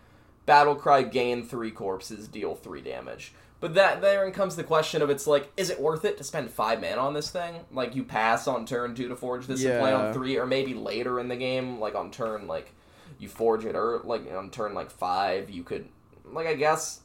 Battle 0.47 0.77
cry 0.77 1.03
gain 1.03 1.45
three 1.45 1.73
corpses, 1.73 2.29
deal 2.29 2.55
three 2.55 2.81
damage. 2.81 3.35
But 3.59 3.75
that 3.75 4.01
therein 4.01 4.33
comes 4.33 4.55
the 4.55 4.63
question 4.63 5.03
of 5.03 5.11
it's 5.11 5.27
like, 5.27 5.51
is 5.57 5.71
it 5.71 5.81
worth 5.81 6.05
it 6.05 6.19
to 6.19 6.25
spend 6.25 6.51
five 6.51 6.81
mana 6.81 6.99
on 6.99 7.15
this 7.15 7.31
thing? 7.31 7.65
Like 7.73 7.97
you 7.97 8.05
pass 8.05 8.47
on 8.47 8.65
turn 8.65 8.95
two 8.95 9.09
to 9.09 9.17
forge 9.17 9.49
this 9.49 9.65
and 9.65 9.81
play 9.81 9.93
on 9.93 10.15
three, 10.15 10.39
or 10.39 10.47
maybe 10.47 10.73
later 10.73 11.19
in 11.19 11.27
the 11.27 11.37
game, 11.37 11.81
like 11.81 11.97
on 11.97 12.13
turn 12.13 12.47
like 12.47 12.73
you 13.19 13.29
forge 13.29 13.65
it, 13.65 13.75
or 13.75 14.03
like 14.05 14.33
on 14.33 14.51
turn 14.51 14.73
like 14.73 14.93
five, 14.93 15.51
you 15.51 15.65
could 15.65 15.89
like 16.25 16.47
I 16.47 16.55
guess 16.55 17.01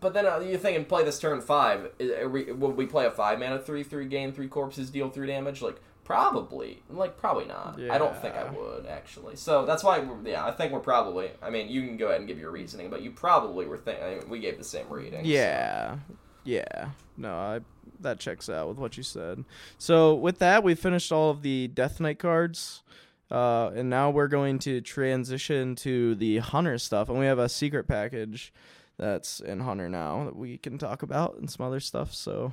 but 0.00 0.14
then 0.14 0.26
uh, 0.26 0.38
you're 0.40 0.58
thinking, 0.58 0.84
play 0.84 1.04
this 1.04 1.18
turn 1.18 1.40
five. 1.40 1.90
We, 1.98 2.52
would 2.52 2.76
we 2.76 2.86
play 2.86 3.06
a 3.06 3.10
five 3.10 3.38
mana 3.38 3.58
three 3.58 3.82
three 3.82 4.06
gain 4.06 4.32
three 4.32 4.48
corpses 4.48 4.90
deal 4.90 5.08
three 5.10 5.26
damage? 5.26 5.62
Like 5.62 5.80
probably, 6.04 6.82
like 6.90 7.16
probably 7.16 7.44
not. 7.46 7.78
I 7.90 7.96
don't 7.98 8.16
think 8.16 8.34
I 8.34 8.50
would 8.50 8.86
actually. 8.86 9.36
So 9.36 9.64
that's 9.64 9.82
why, 9.84 10.00
we're, 10.00 10.28
yeah, 10.28 10.44
I 10.44 10.50
think 10.50 10.72
we're 10.72 10.80
probably. 10.80 11.30
I 11.42 11.50
mean, 11.50 11.68
you 11.68 11.82
can 11.82 11.96
go 11.96 12.06
ahead 12.08 12.18
and 12.20 12.28
give 12.28 12.38
your 12.38 12.50
reasoning, 12.50 12.90
but 12.90 13.02
you 13.02 13.10
probably 13.10 13.66
were 13.66 13.78
thinking. 13.78 14.04
I 14.04 14.14
mean, 14.16 14.28
we 14.28 14.38
gave 14.40 14.58
the 14.58 14.64
same 14.64 14.88
reading. 14.88 15.22
so- 15.24 15.28
Yeah, 15.30 15.96
yeah. 16.44 16.88
No, 17.16 17.34
I 17.34 17.60
that 18.00 18.18
checks 18.18 18.48
out 18.48 18.66
with 18.68 18.78
what 18.78 18.96
you 18.96 19.02
said. 19.02 19.44
So 19.78 20.14
with 20.14 20.38
that, 20.38 20.62
we 20.64 20.74
finished 20.74 21.12
all 21.12 21.30
of 21.30 21.42
the 21.42 21.68
Death 21.68 22.00
Knight 22.00 22.18
cards. 22.18 22.82
Uh, 23.30 23.70
and 23.76 23.88
now 23.88 24.10
we're 24.10 24.26
going 24.26 24.58
to 24.58 24.80
transition 24.80 25.76
to 25.76 26.16
the 26.16 26.38
Hunter 26.38 26.78
stuff, 26.78 27.08
and 27.08 27.16
we 27.16 27.26
have 27.26 27.38
a 27.38 27.48
secret 27.48 27.86
package 27.86 28.52
that's 29.00 29.40
in 29.40 29.60
Hunter 29.60 29.88
now 29.88 30.24
that 30.24 30.36
we 30.36 30.58
can 30.58 30.78
talk 30.78 31.02
about 31.02 31.38
and 31.38 31.50
some 31.50 31.66
other 31.66 31.80
stuff. 31.80 32.14
So 32.14 32.52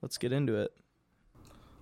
let's 0.00 0.16
get 0.16 0.32
into 0.32 0.54
it. 0.54 0.72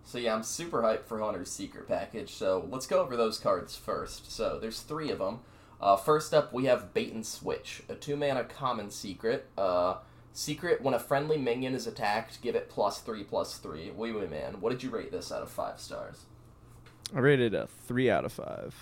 So 0.04 0.18
yeah, 0.18 0.34
I'm 0.34 0.42
super 0.42 0.82
hyped 0.82 1.04
for 1.04 1.20
Hunter's 1.20 1.52
secret 1.52 1.86
package. 1.86 2.32
So 2.32 2.66
let's 2.70 2.86
go 2.86 3.00
over 3.00 3.16
those 3.16 3.38
cards 3.38 3.76
first. 3.76 4.32
So 4.32 4.58
there's 4.58 4.80
three 4.80 5.10
of 5.10 5.18
them. 5.18 5.40
Uh, 5.80 5.96
first 5.96 6.34
up, 6.34 6.52
we 6.52 6.64
have 6.64 6.92
Bait 6.92 7.12
and 7.12 7.24
Switch, 7.24 7.82
a 7.88 7.94
two 7.94 8.16
mana 8.16 8.44
common 8.44 8.90
secret. 8.90 9.46
Uh, 9.56 9.96
secret: 10.32 10.82
when 10.82 10.94
a 10.94 10.98
friendly 10.98 11.38
minion 11.38 11.74
is 11.74 11.86
attacked, 11.86 12.42
give 12.42 12.54
it 12.54 12.68
plus 12.68 13.00
three 13.00 13.22
plus 13.22 13.58
three. 13.58 13.90
OuiOui 13.96 14.28
man, 14.28 14.60
what 14.60 14.70
did 14.70 14.82
you 14.82 14.90
rate 14.90 15.12
this 15.12 15.30
out 15.30 15.42
of 15.42 15.50
five 15.50 15.78
stars? 15.78 16.24
I 17.14 17.18
rated 17.18 17.54
a 17.54 17.66
three 17.66 18.10
out 18.10 18.24
of 18.24 18.32
five. 18.32 18.74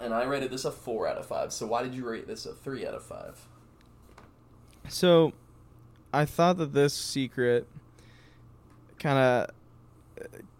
And 0.00 0.12
I 0.12 0.24
rated 0.24 0.50
this 0.50 0.64
a 0.64 0.70
four 0.70 1.08
out 1.08 1.16
of 1.16 1.26
five. 1.26 1.52
So 1.52 1.66
why 1.66 1.82
did 1.82 1.94
you 1.94 2.08
rate 2.08 2.26
this 2.26 2.44
a 2.46 2.52
three 2.52 2.86
out 2.86 2.94
of 2.94 3.04
five? 3.04 3.46
So, 4.88 5.32
I 6.12 6.24
thought 6.24 6.58
that 6.58 6.72
this 6.72 6.94
secret 6.94 7.66
kind 8.98 9.18
of 9.18 9.50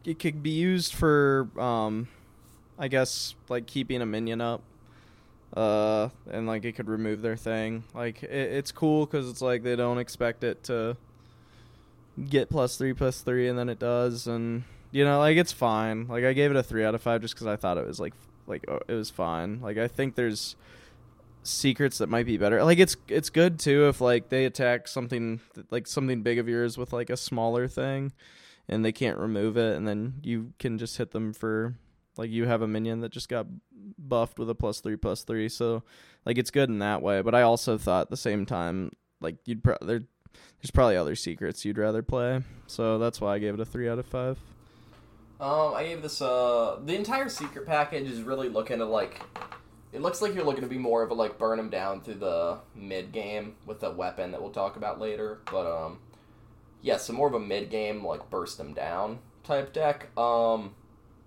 it 0.04 0.18
could 0.18 0.42
be 0.42 0.50
used 0.50 0.94
for, 0.94 1.48
um, 1.58 2.08
I 2.78 2.88
guess, 2.88 3.34
like 3.48 3.66
keeping 3.66 4.02
a 4.02 4.06
minion 4.06 4.40
up, 4.40 4.62
uh, 5.56 6.08
and 6.30 6.46
like 6.46 6.64
it 6.64 6.72
could 6.72 6.88
remove 6.88 7.22
their 7.22 7.36
thing. 7.36 7.84
Like 7.94 8.22
it, 8.22 8.30
it's 8.30 8.72
cool 8.72 9.06
because 9.06 9.28
it's 9.28 9.42
like 9.42 9.62
they 9.62 9.76
don't 9.76 9.98
expect 9.98 10.44
it 10.44 10.64
to 10.64 10.96
get 12.28 12.50
plus 12.50 12.76
three 12.76 12.92
plus 12.92 13.20
three, 13.20 13.48
and 13.48 13.58
then 13.58 13.68
it 13.68 13.78
does, 13.78 14.26
and 14.26 14.64
you 14.90 15.04
know, 15.04 15.18
like 15.18 15.36
it's 15.36 15.52
fine. 15.52 16.08
Like 16.08 16.24
I 16.24 16.32
gave 16.32 16.50
it 16.50 16.56
a 16.56 16.62
three 16.62 16.84
out 16.84 16.94
of 16.94 17.02
five 17.02 17.20
just 17.20 17.34
because 17.34 17.46
I 17.46 17.56
thought 17.56 17.78
it 17.78 17.86
was 17.86 18.00
like 18.00 18.14
like 18.46 18.64
oh, 18.68 18.80
it 18.88 18.94
was 18.94 19.10
fine. 19.10 19.60
Like 19.60 19.78
I 19.78 19.88
think 19.88 20.14
there's 20.14 20.56
secrets 21.42 21.98
that 21.98 22.08
might 22.08 22.26
be 22.26 22.36
better. 22.36 22.62
Like 22.64 22.78
it's 22.78 22.96
it's 23.08 23.30
good 23.30 23.58
too 23.58 23.88
if 23.88 24.00
like 24.00 24.28
they 24.28 24.44
attack 24.44 24.88
something 24.88 25.40
like 25.70 25.86
something 25.86 26.22
big 26.22 26.38
of 26.38 26.48
yours 26.48 26.78
with 26.78 26.92
like 26.92 27.10
a 27.10 27.16
smaller 27.16 27.68
thing 27.68 28.12
and 28.68 28.84
they 28.84 28.92
can't 28.92 29.18
remove 29.18 29.56
it 29.56 29.76
and 29.76 29.86
then 29.86 30.14
you 30.22 30.52
can 30.58 30.78
just 30.78 30.96
hit 30.96 31.10
them 31.10 31.32
for 31.32 31.74
like 32.16 32.30
you 32.30 32.46
have 32.46 32.62
a 32.62 32.68
minion 32.68 33.00
that 33.00 33.10
just 33.10 33.28
got 33.28 33.46
buffed 33.98 34.38
with 34.38 34.48
a 34.50 34.54
plus 34.54 34.80
3 34.80 34.96
plus 34.96 35.24
3. 35.24 35.48
So 35.48 35.82
like 36.24 36.38
it's 36.38 36.50
good 36.50 36.68
in 36.68 36.78
that 36.78 37.02
way, 37.02 37.22
but 37.22 37.34
I 37.34 37.42
also 37.42 37.78
thought 37.78 38.02
at 38.02 38.10
the 38.10 38.16
same 38.16 38.46
time 38.46 38.92
like 39.20 39.36
you'd 39.44 39.64
pro- 39.64 39.78
there 39.80 40.02
there's 40.60 40.70
probably 40.72 40.96
other 40.96 41.14
secrets 41.14 41.64
you'd 41.64 41.78
rather 41.78 42.02
play. 42.02 42.42
So 42.66 42.98
that's 42.98 43.20
why 43.20 43.34
I 43.34 43.38
gave 43.38 43.54
it 43.54 43.60
a 43.60 43.64
3 43.64 43.88
out 43.88 43.98
of 43.98 44.06
5. 44.06 44.38
Um, 45.40 45.74
I 45.74 45.82
gave 45.82 46.02
this 46.02 46.22
uh 46.22 46.78
the 46.84 46.94
entire 46.94 47.28
secret 47.28 47.66
package 47.66 48.08
is 48.08 48.22
really 48.22 48.48
looking 48.48 48.78
to 48.78 48.84
like 48.84 49.20
it 49.92 50.00
looks 50.00 50.22
like 50.22 50.34
you're 50.34 50.44
looking 50.44 50.62
to 50.62 50.68
be 50.68 50.78
more 50.78 51.02
of 51.02 51.10
a 51.10 51.14
like 51.14 51.38
burn 51.38 51.58
them 51.58 51.68
down 51.68 52.00
through 52.00 52.14
the 52.14 52.58
mid 52.74 53.12
game 53.12 53.56
with 53.66 53.82
a 53.82 53.90
weapon 53.90 54.32
that 54.32 54.40
we'll 54.40 54.50
talk 54.50 54.76
about 54.76 55.00
later. 55.00 55.40
But 55.50 55.66
um 55.66 55.98
yeah, 56.80 56.96
so 56.96 57.12
more 57.12 57.28
of 57.28 57.34
a 57.34 57.40
mid 57.40 57.70
game 57.70 58.04
like 58.04 58.30
burst 58.30 58.58
them 58.58 58.72
down 58.72 59.18
type 59.44 59.72
deck. 59.72 60.16
Um 60.18 60.74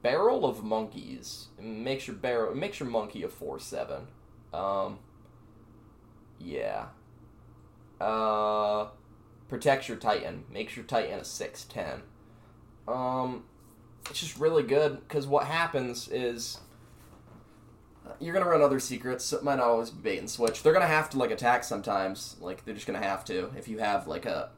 Barrel 0.01 0.45
of 0.45 0.63
Monkeys. 0.63 1.47
Makes 1.59 2.07
your 2.07 2.16
barrel 2.16 2.55
makes 2.55 2.80
your 2.80 2.89
monkey 2.89 3.24
a 3.24 3.28
four 3.28 3.59
seven. 3.59 4.07
Um 4.53 4.99
Yeah. 6.39 6.88
Uh 8.01 8.88
protects 9.47 9.88
your 9.88 9.97
Titan. 9.97 10.43
Makes 10.51 10.76
your 10.76 10.86
Titan 10.86 11.20
a 11.20 11.24
six 11.24 11.63
ten. 11.66 12.01
Um 12.88 13.43
it's 14.09 14.20
just 14.20 14.39
really 14.39 14.63
good 14.63 14.99
because 15.07 15.28
what 15.28 15.45
happens 15.45 16.07
is 16.07 16.59
you're 18.20 18.34
gonna 18.34 18.49
run 18.49 18.62
other 18.62 18.80
secrets. 18.80 19.26
So 19.26 19.38
it 19.38 19.43
might 19.43 19.56
not 19.56 19.68
always 19.68 19.89
be 19.89 20.01
bait 20.01 20.18
and 20.20 20.30
switch. 20.30 20.64
They're 20.64 20.74
gonna 20.74 20.88
have 20.88 21.10
to 21.12 21.18
like 21.18 21.32
attack 21.32 21.64
sometimes. 21.64 22.38
Like 22.39 22.66
they're 22.66 22.76
just 22.76 22.88
gonna 22.88 22.99
have 22.99 23.26
to 23.26 23.51
if 23.58 23.68
you 23.68 23.80
have 23.80 24.08
like 24.08 24.26
a. 24.26 24.49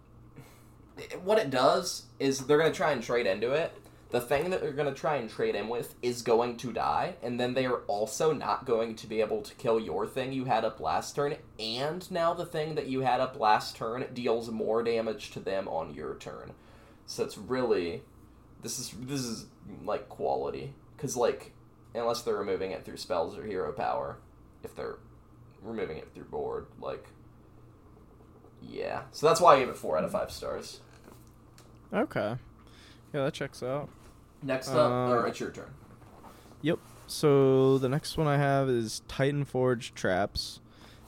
What 1.24 1.38
it 1.38 1.50
does 1.50 2.06
is 2.20 2.40
they're 2.40 2.58
gonna 2.58 2.74
try 2.74 2.92
and 2.92 3.04
trade 3.04 3.28
into 3.28 3.52
it. 3.52 3.74
The 4.10 4.22
thing 4.22 4.50
that 4.52 4.62
they're 4.62 4.72
gonna 4.72 4.94
try 4.94 5.18
and 5.18 5.30
trade 5.30 5.56
in 5.56 5.68
with 5.68 5.96
is 6.02 6.22
going 6.22 6.58
to 6.58 6.72
die, 6.72 7.16
and 7.22 7.40
then 7.40 7.54
they 7.54 7.66
are 7.66 7.82
also 7.88 8.32
not 8.32 8.66
going 8.66 8.96
to 8.96 9.08
be 9.08 9.22
able 9.22 9.42
to 9.42 9.56
kill 9.56 9.80
your 9.80 10.08
thing 10.08 10.32
you 10.32 10.46
had 10.46 10.64
up 10.64 10.80
last 10.80 11.16
turn. 11.16 11.36
And 11.60 12.10
now 12.10 12.34
the 12.34 12.46
thing 12.46 12.76
that 12.76 12.88
you 12.88 13.02
had 13.02 13.20
up 13.20 13.40
last 13.40 13.76
turn 13.76 14.06
deals 14.14 14.50
more 14.50 14.82
damage 14.82 15.32
to 15.32 15.40
them 15.40 15.68
on 15.68 15.94
your 15.94 16.16
turn. 16.16 16.54
So 17.06 17.24
it's 17.24 17.38
really 17.38 18.04
this 18.62 18.80
is 18.80 18.92
this 19.00 19.22
is 19.22 19.46
like 19.84 20.10
quality 20.10 20.74
because 20.96 21.16
like 21.16 21.54
unless 21.98 22.22
they're 22.22 22.38
removing 22.38 22.72
it 22.72 22.86
through 22.86 22.98
spells 22.98 23.38
or 23.38 23.44
hero 23.46 23.72
power 23.72 24.18
if 24.64 24.76
they're 24.76 24.98
removing 25.64 25.98
it 25.98 26.08
through 26.14 26.24
board 26.26 26.68
like 26.80 27.06
yeah 28.62 29.02
so 29.12 29.28
that's 29.28 29.40
why 29.42 29.56
i 29.56 29.60
gave 29.60 29.70
it 29.70 29.78
four 29.78 29.98
out 29.98 30.04
of 30.04 30.12
five 30.12 30.32
stars 30.32 30.80
Okay. 31.94 32.36
Yeah, 33.14 33.24
that 33.24 33.34
checks 33.34 33.64
out. 33.64 33.88
next 34.44 34.68
up 34.70 34.92
Um, 34.92 35.12
or 35.12 35.26
it's 35.28 35.40
your 35.40 35.52
turn 35.52 35.74
Yep. 36.62 36.80
So 37.08 37.78
the 37.78 37.88
next 37.88 38.18
one 38.18 38.28
I 38.28 38.36
have 38.38 38.68
is 38.68 39.02
Titanforged 39.08 39.94
Traps. 39.94 40.60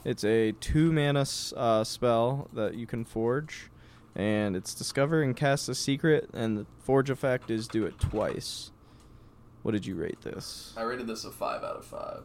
It's 0.06 0.24
a 0.24 0.54
two 0.54 0.94
mana 0.94 1.26
uh, 1.58 1.84
spell 1.84 2.48
that 2.54 2.76
you 2.76 2.88
can 2.88 3.04
forge, 3.04 3.70
and 4.16 4.56
it's 4.56 4.74
discover 4.74 5.22
and 5.22 5.36
cast 5.36 5.68
a 5.68 5.76
secret, 5.76 6.30
and 6.34 6.58
the 6.60 6.66
forge 6.80 7.10
effect 7.10 7.52
is 7.52 7.68
do 7.68 7.86
it 7.86 8.00
twice. 8.00 8.72
What 9.64 9.72
did 9.72 9.86
you 9.86 9.96
rate 9.96 10.22
this? 10.22 10.74
I 10.78 10.84
rated 10.84 11.08
this 11.08 11.26
a 11.26 11.32
five 11.32 11.64
out 11.64 11.76
of 11.76 11.86
five. 11.86 12.24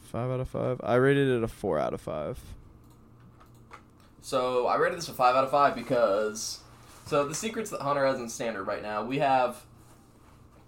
Five 0.00 0.30
out 0.30 0.40
of 0.40 0.48
five. 0.48 0.80
I 0.82 0.94
rated 0.94 1.28
it 1.28 1.42
a 1.42 1.48
four 1.48 1.78
out 1.78 1.94
of 1.94 2.00
five. 2.00 2.38
So 4.20 4.66
I 4.66 4.76
rated 4.76 4.98
this 4.98 5.08
a 5.08 5.12
five 5.12 5.36
out 5.36 5.44
of 5.44 5.50
five 5.50 5.74
because 5.74 6.60
so 7.06 7.26
the 7.26 7.34
secrets 7.34 7.70
that 7.70 7.80
Hunter 7.80 8.04
has 8.04 8.20
in 8.20 8.28
standard 8.28 8.64
right 8.64 8.82
now, 8.82 9.02
we 9.02 9.18
have 9.18 9.64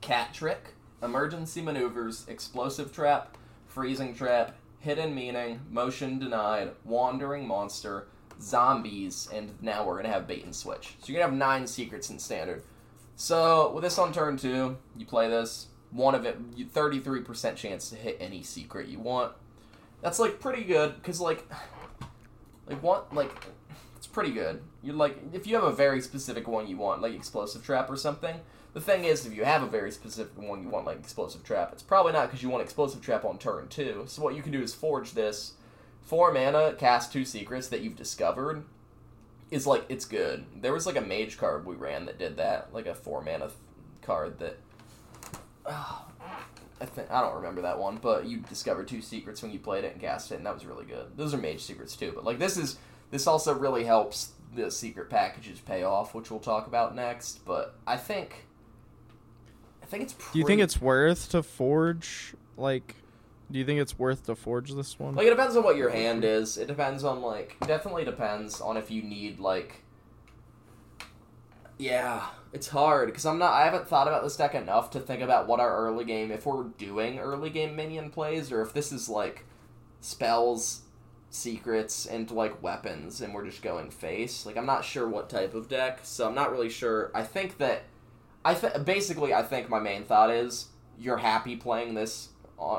cat 0.00 0.32
trick, 0.32 0.74
emergency 1.02 1.61
maneuvers, 1.61 2.26
explosive 2.28 2.92
trap, 2.92 3.36
freezing 3.66 4.14
trap, 4.14 4.56
hidden 4.78 5.14
meaning, 5.14 5.61
motion 5.70 6.18
denied, 6.18 6.70
wandering 6.84 7.46
monster, 7.46 8.06
zombies, 8.40 9.28
and 9.32 9.52
now 9.61 9.86
we're 9.86 9.96
gonna 9.96 10.08
have 10.08 10.26
bait 10.26 10.44
and 10.44 10.56
switch. 10.56 10.94
So 11.00 11.12
you're 11.12 11.20
gonna 11.20 11.30
have 11.30 11.38
nine 11.38 11.66
secrets 11.66 12.08
in 12.08 12.18
standard. 12.18 12.62
So 13.20 13.70
with 13.72 13.84
this 13.84 13.98
on 13.98 14.14
turn 14.14 14.38
two, 14.38 14.78
you 14.96 15.04
play 15.04 15.28
this. 15.28 15.66
One 15.90 16.14
of 16.14 16.24
it, 16.24 16.56
33% 16.56 17.54
chance 17.54 17.90
to 17.90 17.96
hit 17.96 18.16
any 18.18 18.42
secret 18.42 18.88
you 18.88 18.98
want. 18.98 19.34
That's 20.00 20.18
like 20.18 20.40
pretty 20.40 20.64
good 20.64 20.94
because 20.94 21.20
like, 21.20 21.46
like 22.66 22.82
what 22.82 23.14
like, 23.14 23.30
it's 23.94 24.06
pretty 24.06 24.30
good. 24.30 24.62
You're 24.82 24.94
like 24.94 25.18
if 25.34 25.46
you 25.46 25.54
have 25.56 25.64
a 25.64 25.70
very 25.70 26.00
specific 26.00 26.48
one 26.48 26.66
you 26.66 26.78
want, 26.78 27.02
like 27.02 27.12
explosive 27.12 27.62
trap 27.62 27.90
or 27.90 27.96
something. 27.96 28.40
The 28.72 28.80
thing 28.80 29.04
is, 29.04 29.26
if 29.26 29.36
you 29.36 29.44
have 29.44 29.62
a 29.62 29.68
very 29.68 29.90
specific 29.90 30.38
one 30.38 30.62
you 30.62 30.70
want, 30.70 30.86
like 30.86 30.98
explosive 30.98 31.44
trap, 31.44 31.74
it's 31.74 31.82
probably 31.82 32.12
not 32.12 32.28
because 32.28 32.42
you 32.42 32.48
want 32.48 32.62
explosive 32.62 33.02
trap 33.02 33.26
on 33.26 33.36
turn 33.36 33.68
two. 33.68 34.04
So 34.06 34.22
what 34.22 34.34
you 34.34 34.40
can 34.40 34.50
do 34.50 34.62
is 34.62 34.72
forge 34.72 35.12
this, 35.12 35.54
four 36.00 36.32
mana, 36.32 36.72
cast 36.78 37.12
two 37.12 37.26
secrets 37.26 37.68
that 37.68 37.82
you've 37.82 37.96
discovered. 37.96 38.64
Is 39.51 39.66
like 39.66 39.84
it's 39.88 40.05
good. 40.05 40.44
There 40.61 40.72
was 40.72 40.86
like 40.86 40.96
a 40.96 41.01
mage 41.01 41.36
card 41.38 41.66
we 41.66 41.74
ran 41.74 42.07
that 42.07 42.18
did 42.18 42.36
that, 42.36 42.72
like 42.72 42.86
a 42.86 42.94
four 42.94 43.20
mana 43.20 43.46
th- 43.46 43.59
card 44.03 44.38
that. 44.38 44.59
Oh, 45.66 46.05
I 46.80 46.86
think 46.86 47.11
I 47.11 47.20
don't 47.20 47.34
remember 47.34 47.62
that 47.62 47.78
one, 47.78 47.98
but 47.98 48.26
you 48.26 48.38
discovered 48.38 48.88
two 48.88 49.03
secrets 49.03 49.42
when 49.42 49.51
you 49.51 49.59
played 49.59 49.84
it 49.84 49.92
and 49.92 50.01
cast 50.01 50.32
it, 50.32 50.36
and 50.36 50.46
that 50.46 50.55
was 50.55 50.64
really 50.64 50.86
good. 50.86 51.16
Those 51.16 51.34
are 51.34 51.38
mage 51.38 51.62
secrets 51.62 51.96
too, 51.96 52.12
but 52.14 52.24
like 52.24 52.38
this 52.38 52.57
is 52.57 52.78
this 53.11 53.26
also 53.26 53.55
really 53.55 53.84
helps 53.84 54.32
the 54.55 54.70
secret 54.70 55.11
packages 55.11 55.61
pay 55.61 55.82
off, 55.82 56.14
which 56.14 56.30
we'll 56.30 56.40
talk 56.40 56.66
about 56.66 56.94
next. 56.94 57.44
But 57.44 57.74
I 57.86 57.96
think 57.96 58.46
I 59.82 59.86
think 59.86 60.05
it's. 60.05 60.14
Do 60.14 60.38
you 60.38 60.46
think 60.46 60.61
it's 60.61 60.80
worth 60.80 61.30
to 61.30 61.42
forge? 61.42 62.34
Like, 62.57 62.94
do 63.51 63.59
you 63.59 63.64
think 63.64 63.80
it's 63.80 63.98
worth 63.98 64.26
to 64.26 64.34
forge 64.34 64.72
this 64.72 64.98
one? 64.98 65.14
Like 65.14 65.26
it 65.26 65.30
depends 65.30 65.57
on 65.57 65.64
what 65.64 65.76
your 65.76 65.90
hand 65.90 66.24
is. 66.24 66.57
It 66.57 66.68
depends 66.68 67.05
on 67.05 67.20
like 67.20 67.57
definitely 67.66 68.05
depends 68.05 68.61
on 68.61 68.76
if 68.76 68.90
you 68.90 69.03
need 69.03 69.40
like. 69.40 69.82
Yeah, 71.78 72.26
it's 72.53 72.68
hard 72.68 73.09
because 73.09 73.26
I'm 73.26 73.38
not. 73.38 73.53
I 73.53 73.64
haven't 73.64 73.88
thought 73.88 74.07
about 74.07 74.22
this 74.22 74.36
deck 74.36 74.55
enough 74.55 74.90
to 74.90 75.01
think 75.01 75.22
about 75.22 75.48
what 75.48 75.61
our 75.61 75.76
early 75.86 76.05
game, 76.05 76.30
if 76.30 76.46
we're 76.46 76.64
doing 76.64 77.18
early 77.18 77.51
game 77.51 77.74
minion 77.74 78.11
plays, 78.11 78.53
or 78.53 78.62
if 78.62 78.72
this 78.72 78.92
is 78.92 79.09
like 79.09 79.44
spells, 80.01 80.82
secrets, 81.30 82.07
and 82.07 82.30
like 82.30 82.62
weapons, 82.62 83.20
and 83.20 83.34
we're 83.34 83.46
just 83.46 83.62
going 83.62 83.90
face. 83.90 84.46
Like 84.46 84.57
I'm 84.57 84.66
not 84.66 84.84
sure 84.84 85.09
what 85.09 85.30
type 85.30 85.55
of 85.55 85.68
deck, 85.68 86.01
so 86.03 86.28
I'm 86.28 86.34
not 86.34 86.53
really 86.53 86.70
sure. 86.70 87.11
I 87.14 87.22
think 87.22 87.59
that 87.59 87.84
I 88.44 88.55
th- 88.55 88.84
basically 88.84 89.34
I 89.34 89.42
think 89.42 89.68
my 89.68 89.80
main 89.80 90.05
thought 90.05 90.30
is 90.30 90.68
you're 90.98 91.18
happy 91.18 91.57
playing 91.57 91.94
this 91.94 92.30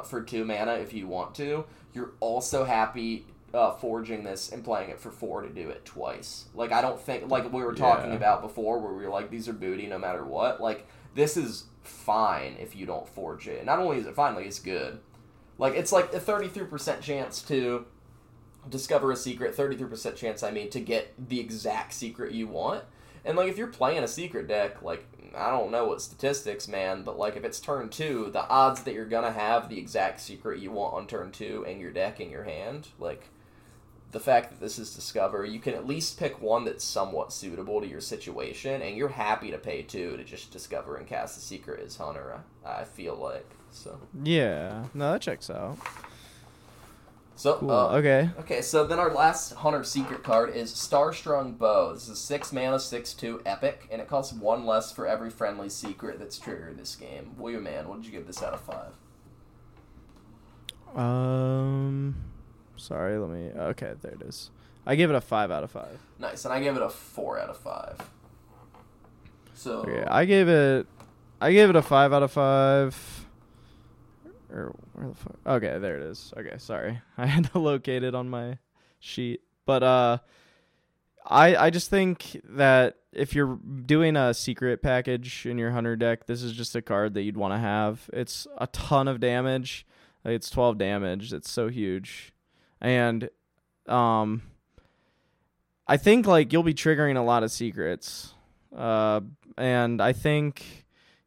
for 0.03 0.21
two 0.21 0.45
mana 0.45 0.73
if 0.73 0.93
you 0.93 1.07
want 1.07 1.35
to. 1.35 1.65
You're 1.93 2.11
also 2.19 2.63
happy 2.65 3.25
uh, 3.53 3.71
forging 3.71 4.23
this 4.23 4.51
and 4.51 4.63
playing 4.63 4.89
it 4.91 4.99
for 4.99 5.11
four 5.11 5.41
to 5.41 5.49
do 5.49 5.69
it 5.69 5.83
twice. 5.85 6.45
Like 6.53 6.71
I 6.71 6.81
don't 6.81 6.99
think 6.99 7.29
like 7.29 7.51
we 7.51 7.63
were 7.63 7.73
talking 7.73 8.11
Yeah. 8.11 8.17
about 8.17 8.41
before, 8.41 8.79
where 8.79 8.93
we 8.93 9.03
were 9.03 9.09
like 9.11 9.29
these 9.29 9.47
are 9.49 9.53
booty 9.53 9.87
no 9.87 9.97
matter 9.97 10.23
what. 10.23 10.61
Like 10.61 10.87
this 11.15 11.35
is 11.35 11.65
fine 11.83 12.55
if 12.59 12.75
you 12.75 12.85
don't 12.85 13.07
forge 13.07 13.47
it. 13.47 13.65
Not 13.65 13.79
only 13.79 13.97
is 13.97 14.05
it 14.05 14.15
fine, 14.15 14.35
like 14.35 14.45
it's 14.45 14.59
good. 14.59 14.99
Like 15.57 15.73
it's 15.75 15.91
like 15.91 16.13
a 16.13 16.19
thirty 16.19 16.47
three 16.47 16.65
percent 16.65 17.01
chance 17.01 17.41
to 17.43 17.85
discover 18.69 19.11
a 19.11 19.15
secret. 19.15 19.53
Thirty 19.55 19.75
three 19.75 19.89
percent 19.89 20.15
chance, 20.15 20.43
I 20.43 20.51
mean, 20.51 20.69
to 20.69 20.79
get 20.79 21.13
the 21.29 21.39
exact 21.39 21.93
secret 21.93 22.31
you 22.31 22.47
want. 22.47 22.83
And 23.25 23.37
like 23.37 23.49
if 23.49 23.57
you're 23.57 23.67
playing 23.67 24.03
a 24.03 24.07
secret 24.07 24.47
deck, 24.47 24.81
like 24.81 25.05
I 25.35 25.49
don't 25.49 25.71
know 25.71 25.85
what 25.85 26.01
statistics, 26.01 26.67
man, 26.67 27.03
but 27.03 27.17
like 27.17 27.35
if 27.35 27.43
it's 27.43 27.59
turn 27.59 27.89
two, 27.89 28.29
the 28.31 28.47
odds 28.47 28.83
that 28.83 28.93
you're 28.93 29.05
gonna 29.05 29.31
have 29.31 29.69
the 29.69 29.77
exact 29.77 30.21
secret 30.21 30.59
you 30.59 30.71
want 30.71 30.93
on 30.93 31.07
turn 31.07 31.31
two 31.31 31.63
in 31.67 31.79
your 31.79 31.91
deck 31.91 32.19
in 32.19 32.29
your 32.29 32.43
hand, 32.43 32.89
like 32.99 33.29
the 34.11 34.19
fact 34.19 34.49
that 34.49 34.59
this 34.59 34.77
is 34.77 34.93
discover, 34.93 35.45
you 35.45 35.59
can 35.59 35.73
at 35.73 35.87
least 35.87 36.19
pick 36.19 36.41
one 36.41 36.65
that's 36.65 36.83
somewhat 36.83 37.31
suitable 37.31 37.79
to 37.81 37.87
your 37.87 38.01
situation, 38.01 38.81
and 38.81 38.97
you're 38.97 39.07
happy 39.09 39.51
to 39.51 39.57
pay 39.57 39.83
two 39.83 40.17
to 40.17 40.23
just 40.23 40.51
discover 40.51 40.97
and 40.97 41.07
cast 41.07 41.35
the 41.35 41.41
secret 41.41 41.81
as 41.85 41.95
Hunter. 41.95 42.41
I 42.65 42.83
feel 42.83 43.15
like 43.15 43.49
so. 43.71 43.99
yeah, 44.23 44.85
no, 44.93 45.13
that 45.13 45.21
checks 45.21 45.49
out. 45.49 45.77
So 47.41 47.55
Cool. 47.55 47.71
uh, 47.71 47.97
okay. 47.97 48.29
Okay, 48.41 48.61
so 48.61 48.85
then 48.85 48.99
our 48.99 49.11
last 49.11 49.55
Hunter 49.55 49.83
Secret 49.83 50.21
card 50.21 50.55
is 50.55 50.71
Starstrung 50.71 51.57
Bow. 51.57 51.91
This 51.91 52.07
is 52.07 52.19
six 52.19 52.53
mana, 52.53 52.79
six 52.79 53.15
two 53.15 53.41
epic, 53.47 53.87
and 53.89 53.99
it 53.99 54.07
costs 54.07 54.31
one 54.31 54.63
less 54.63 54.91
for 54.91 55.07
every 55.07 55.31
friendly 55.31 55.67
secret 55.67 56.19
that's 56.19 56.37
triggered 56.37 56.69
in 56.69 56.77
this 56.77 56.95
game. 56.95 57.31
William 57.39 57.63
Man, 57.63 57.87
what 57.87 57.95
did 57.99 58.05
you 58.05 58.11
give 58.11 58.27
this 58.27 58.43
out 58.43 58.53
of 58.53 58.61
five? 58.61 58.93
Um, 60.95 62.13
sorry. 62.75 63.17
Let 63.17 63.31
me. 63.31 63.49
Okay, 63.57 63.93
there 64.03 64.11
it 64.11 64.21
is. 64.21 64.51
I 64.85 64.93
give 64.93 65.09
it 65.09 65.15
a 65.15 65.21
five 65.21 65.49
out 65.49 65.63
of 65.63 65.71
five. 65.71 65.97
Nice, 66.19 66.45
and 66.45 66.53
I 66.53 66.61
gave 66.61 66.75
it 66.75 66.83
a 66.83 66.89
four 66.89 67.39
out 67.39 67.49
of 67.49 67.57
five. 67.57 67.97
So 69.55 69.79
Okay, 69.79 70.03
I 70.07 70.25
gave 70.25 70.47
it. 70.47 70.85
I 71.41 71.51
gave 71.53 71.71
it 71.71 71.75
a 71.75 71.81
five 71.81 72.13
out 72.13 72.21
of 72.21 72.31
five. 72.31 73.20
Or 74.51 74.75
where 74.93 75.07
the 75.07 75.15
fuck? 75.15 75.37
Okay, 75.45 75.79
there 75.79 75.97
it 75.97 76.03
is. 76.03 76.33
Okay, 76.37 76.55
sorry, 76.57 77.01
I 77.17 77.25
had 77.25 77.51
to 77.51 77.59
locate 77.59 78.03
it 78.03 78.15
on 78.15 78.29
my 78.29 78.57
sheet. 78.99 79.41
But 79.65 79.83
uh, 79.83 80.17
I 81.25 81.55
I 81.55 81.69
just 81.69 81.89
think 81.89 82.41
that 82.43 82.97
if 83.13 83.33
you're 83.35 83.59
doing 83.85 84.15
a 84.15 84.33
secret 84.33 84.81
package 84.81 85.45
in 85.45 85.57
your 85.57 85.71
hunter 85.71 85.95
deck, 85.95 86.25
this 86.25 86.43
is 86.43 86.53
just 86.53 86.75
a 86.75 86.81
card 86.81 87.13
that 87.13 87.23
you'd 87.23 87.37
want 87.37 87.53
to 87.53 87.59
have. 87.59 88.09
It's 88.13 88.47
a 88.57 88.67
ton 88.67 89.07
of 89.07 89.19
damage. 89.19 89.85
It's 90.25 90.49
twelve 90.49 90.77
damage. 90.77 91.33
It's 91.33 91.49
so 91.49 91.69
huge, 91.69 92.33
and 92.79 93.29
um, 93.87 94.41
I 95.87 95.97
think 95.97 96.27
like 96.27 96.53
you'll 96.53 96.63
be 96.63 96.73
triggering 96.73 97.17
a 97.17 97.21
lot 97.21 97.43
of 97.43 97.51
secrets. 97.51 98.33
Uh, 98.75 99.21
and 99.57 100.01
I 100.01 100.13
think 100.13 100.80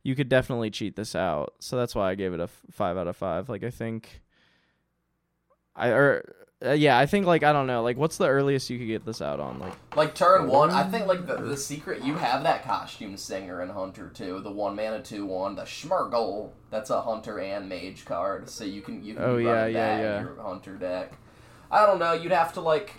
you 0.05 0.15
could 0.15 0.29
definitely 0.29 0.71
cheat 0.71 0.95
this 0.95 1.17
out. 1.17 1.55
So 1.59 1.77
that's 1.77 1.95
why 1.95 2.11
I 2.11 2.15
gave 2.15 2.33
it 2.33 2.39
a 2.41 2.45
f- 2.45 2.63
five 2.71 2.97
out 2.97 3.09
of 3.09 3.17
five. 3.17 3.49
Like 3.49 3.65
I 3.65 3.71
think, 3.71 4.21
I 5.75 5.89
or 5.89 6.35
uh, 6.65 6.71
yeah, 6.73 6.97
I 6.97 7.07
think 7.07 7.27
like 7.27 7.43
I 7.43 7.53
don't 7.53 7.67
know. 7.67 7.83
Like 7.83 7.97
what's 7.97 8.17
the 8.17 8.29
earliest 8.29 8.71
you 8.71 8.79
could 8.79 8.87
get 8.87 9.05
this 9.05 9.21
out 9.21 9.41
on? 9.41 9.59
Like 9.59 9.73
like 9.97 10.15
turn 10.15 10.47
one, 10.49 10.71
I 10.71 10.85
think 10.85 11.07
like 11.07 11.27
the, 11.27 11.37
the 11.37 11.57
secret 11.57 12.05
you 12.05 12.15
have 12.15 12.43
that 12.45 12.65
costume 12.65 13.17
singer 13.17 13.61
and 13.61 13.71
Hunter 13.73 14.09
too, 14.09 14.41
the 14.41 14.51
one 14.53 14.77
mana 14.77 15.03
two 15.03 15.27
one, 15.27 15.57
the 15.57 15.63
Schmurgle. 15.63 16.51
That's 16.71 16.91
a 16.91 17.03
Hunter 17.03 17.41
and 17.41 17.69
Mage 17.69 18.05
card, 18.05 18.49
so 18.49 18.65
you 18.65 18.83
can 18.83 19.03
you 19.05 19.15
can 19.15 19.23
Oh, 19.25 19.37
be 19.37 19.45
yeah, 19.45 19.51
running 19.51 19.75
yeah, 19.75 19.97
that 19.97 20.03
yeah. 20.03 20.19
in 20.21 20.25
your 20.27 20.43
Hunter 20.43 20.77
deck. 20.77 21.13
I 21.71 21.87
don't 21.87 21.99
know. 21.99 22.13
You'd 22.13 22.33
have 22.33 22.53
to 22.55 22.61
like 22.61 22.95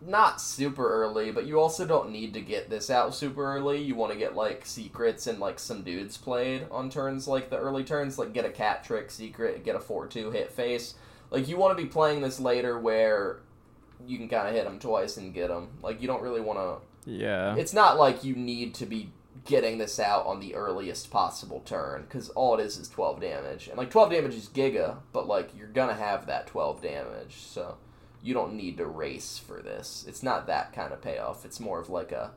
not 0.00 0.40
super 0.40 0.88
early, 0.88 1.32
but 1.32 1.46
you 1.46 1.58
also 1.60 1.84
don't 1.86 2.10
need 2.10 2.32
to 2.34 2.40
get 2.40 2.70
this 2.70 2.88
out 2.88 3.14
super 3.14 3.44
early. 3.56 3.82
You 3.82 3.94
want 3.94 4.12
to 4.12 4.18
get 4.18 4.36
like 4.36 4.64
secrets 4.64 5.26
and 5.26 5.38
like 5.38 5.58
some 5.58 5.82
dudes 5.82 6.16
played 6.16 6.66
on 6.70 6.88
turns 6.90 7.26
like 7.26 7.50
the 7.50 7.58
early 7.58 7.84
turns, 7.84 8.18
like 8.18 8.32
get 8.32 8.44
a 8.44 8.50
cat 8.50 8.84
trick 8.84 9.10
secret, 9.10 9.64
get 9.64 9.74
a 9.76 9.80
four 9.80 10.06
two 10.06 10.30
hit 10.30 10.52
face. 10.52 10.94
Like 11.30 11.48
you 11.48 11.56
want 11.56 11.76
to 11.76 11.82
be 11.82 11.88
playing 11.88 12.22
this 12.22 12.38
later 12.40 12.78
where 12.78 13.40
you 14.06 14.18
can 14.18 14.28
kind 14.28 14.48
of 14.48 14.54
hit 14.54 14.64
them 14.64 14.78
twice 14.78 15.16
and 15.16 15.34
get 15.34 15.48
them. 15.48 15.68
Like 15.82 16.00
you 16.00 16.06
don't 16.06 16.22
really 16.22 16.40
want 16.40 16.58
to. 16.58 17.10
yeah, 17.10 17.56
It's 17.56 17.72
not 17.72 17.98
like 17.98 18.22
you 18.22 18.36
need 18.36 18.74
to 18.76 18.86
be 18.86 19.12
getting 19.44 19.78
this 19.78 19.98
out 19.98 20.26
on 20.26 20.40
the 20.40 20.54
earliest 20.54 21.10
possible 21.10 21.60
turn 21.64 22.02
because 22.02 22.28
all 22.30 22.58
it 22.58 22.62
is 22.62 22.76
is 22.76 22.88
12 22.88 23.20
damage 23.20 23.68
and 23.68 23.78
like 23.78 23.90
12 23.90 24.10
damage 24.10 24.34
is 24.34 24.48
giga 24.48 24.96
but 25.12 25.26
like 25.26 25.56
you're 25.56 25.68
gonna 25.68 25.94
have 25.94 26.26
that 26.26 26.46
12 26.48 26.82
damage 26.82 27.36
so 27.36 27.76
you 28.28 28.34
don't 28.34 28.52
need 28.54 28.76
to 28.76 28.84
race 28.86 29.38
for 29.38 29.62
this 29.62 30.04
it's 30.06 30.22
not 30.22 30.46
that 30.46 30.72
kind 30.74 30.92
of 30.92 31.00
payoff 31.00 31.44
it's 31.46 31.58
more 31.58 31.80
of 31.80 31.88
like 31.88 32.12
a 32.12 32.30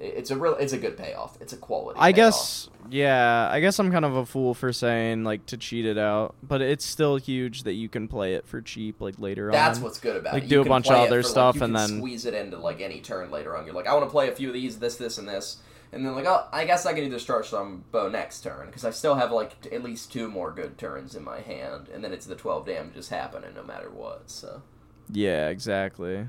it's 0.00 0.30
a 0.30 0.36
real 0.36 0.54
it's 0.56 0.72
a 0.72 0.78
good 0.78 0.96
payoff 0.96 1.36
it's 1.40 1.52
a 1.52 1.56
quality 1.56 1.98
I 2.00 2.12
payoff. 2.12 2.16
guess 2.16 2.68
yeah, 2.90 3.50
I 3.52 3.60
guess 3.60 3.78
I'm 3.78 3.92
kind 3.92 4.06
of 4.06 4.16
a 4.16 4.24
fool 4.24 4.54
for 4.54 4.72
saying 4.72 5.22
like 5.22 5.44
to 5.46 5.58
cheat 5.58 5.84
it 5.84 5.98
out, 5.98 6.34
but 6.42 6.62
it's 6.62 6.86
still 6.86 7.16
huge 7.16 7.64
that 7.64 7.74
you 7.74 7.86
can 7.90 8.08
play 8.08 8.32
it 8.32 8.46
for 8.46 8.62
cheap 8.62 9.02
like 9.02 9.18
later 9.18 9.50
That's 9.52 9.56
on. 9.58 9.64
That's 9.74 9.80
what's 9.80 10.00
good 10.00 10.16
about 10.16 10.32
Like, 10.32 10.44
it. 10.44 10.48
do 10.48 10.54
You 10.54 10.60
a 10.62 10.64
bunch 10.64 10.86
of 10.88 10.94
other 10.94 11.22
for, 11.22 11.28
like, 11.28 11.30
stuff 11.30 11.56
you 11.56 11.64
and 11.64 11.74
can 11.76 11.86
then- 11.90 11.98
squeeze 11.98 12.24
it 12.24 12.32
into 12.32 12.56
like 12.56 12.80
any 12.80 13.00
turn 13.00 13.30
later 13.30 13.54
on. 13.54 13.66
You're 13.66 13.74
like, 13.74 13.86
I 13.86 13.92
want 13.92 14.06
to 14.06 14.10
play 14.10 14.30
a 14.30 14.34
few 14.34 14.48
of 14.48 14.54
these, 14.54 14.78
this, 14.78 14.96
this, 14.96 15.18
and 15.18 15.28
this, 15.28 15.58
and 15.92 16.04
then 16.04 16.14
like, 16.14 16.26
oh, 16.26 16.46
I 16.52 16.64
guess 16.64 16.86
I 16.86 16.92
can 16.92 17.04
either 17.04 17.18
start 17.18 17.46
some 17.46 17.84
bow 17.92 18.08
next 18.08 18.40
turn 18.42 18.66
because 18.66 18.84
I 18.84 18.90
still 18.90 19.14
have 19.14 19.32
like 19.32 19.60
t- 19.62 19.72
at 19.72 19.82
least 19.82 20.12
two 20.12 20.28
more 20.28 20.52
good 20.52 20.78
turns 20.78 21.14
in 21.14 21.24
my 21.24 21.40
hand, 21.40 21.88
and 21.92 22.02
then 22.04 22.12
it's 22.12 22.26
the 22.26 22.34
twelve 22.34 22.66
damages 22.66 23.08
happening 23.08 23.54
no 23.54 23.62
matter 23.62 23.90
what. 23.90 24.30
So 24.30 24.62
Yeah, 25.10 25.48
exactly. 25.48 26.28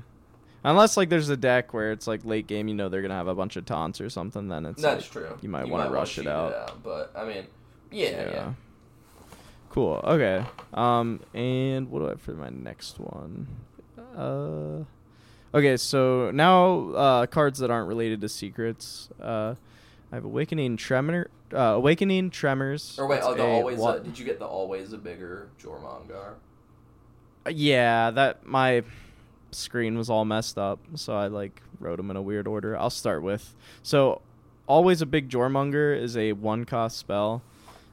Unless 0.62 0.96
like 0.96 1.08
there's 1.08 1.30
a 1.30 1.36
deck 1.36 1.72
where 1.72 1.90
it's 1.92 2.06
like 2.06 2.24
late 2.24 2.46
game, 2.46 2.68
you 2.68 2.74
know 2.74 2.88
they're 2.88 3.02
gonna 3.02 3.14
have 3.14 3.28
a 3.28 3.34
bunch 3.34 3.56
of 3.56 3.64
taunts 3.64 4.00
or 4.00 4.10
something. 4.10 4.48
Then 4.48 4.66
it's 4.66 4.82
That's 4.82 5.04
like, 5.04 5.12
true. 5.26 5.38
you 5.40 5.48
might 5.48 5.68
wanna 5.68 5.90
rush 5.90 6.16
cheat 6.16 6.26
it 6.26 6.30
out. 6.30 6.82
But 6.82 7.12
I 7.16 7.24
mean, 7.24 7.46
yeah, 7.90 8.30
yeah. 8.30 8.52
Cool. 9.70 10.00
Okay. 10.04 10.44
Um, 10.74 11.20
and 11.32 11.90
what 11.90 12.00
do 12.00 12.06
I 12.06 12.10
have 12.10 12.20
for 12.20 12.32
my 12.32 12.50
next 12.50 12.98
one? 12.98 13.46
Uh, 14.16 14.84
okay. 15.54 15.76
So 15.76 16.30
now 16.30 16.90
uh, 16.92 17.26
cards 17.26 17.58
that 17.60 17.70
aren't 17.70 17.88
related 17.88 18.20
to 18.22 18.28
secrets. 18.28 19.08
Uh, 19.20 19.54
I 20.12 20.16
have 20.16 20.24
Awakening 20.24 20.76
Tremor. 20.76 21.30
Uh, 21.52 21.58
Awakening 21.58 22.30
Tremors. 22.30 22.96
Or 22.98 23.06
wait, 23.06 23.20
oh, 23.22 23.34
the 23.34 23.44
always. 23.44 23.78
wa- 23.78 23.90
uh, 23.90 23.98
did 23.98 24.18
you 24.18 24.24
get 24.24 24.38
the 24.38 24.46
always 24.46 24.92
a 24.92 24.98
bigger 24.98 25.48
Jormungandr? 25.62 26.34
Yeah, 27.48 28.10
that 28.10 28.46
my 28.46 28.82
screen 29.50 29.96
was 29.96 30.10
all 30.10 30.24
messed 30.24 30.58
up, 30.58 30.78
so 30.94 31.14
I 31.14 31.26
like 31.28 31.62
wrote 31.78 31.96
them 31.96 32.10
in 32.10 32.16
a 32.16 32.22
weird 32.22 32.46
order. 32.46 32.76
I'll 32.76 32.90
start 32.90 33.22
with 33.22 33.54
so 33.82 34.20
always 34.66 35.02
a 35.02 35.06
big 35.06 35.28
Jormonger 35.28 35.98
is 35.98 36.16
a 36.16 36.32
one 36.32 36.64
cost 36.64 36.96
spell. 36.98 37.42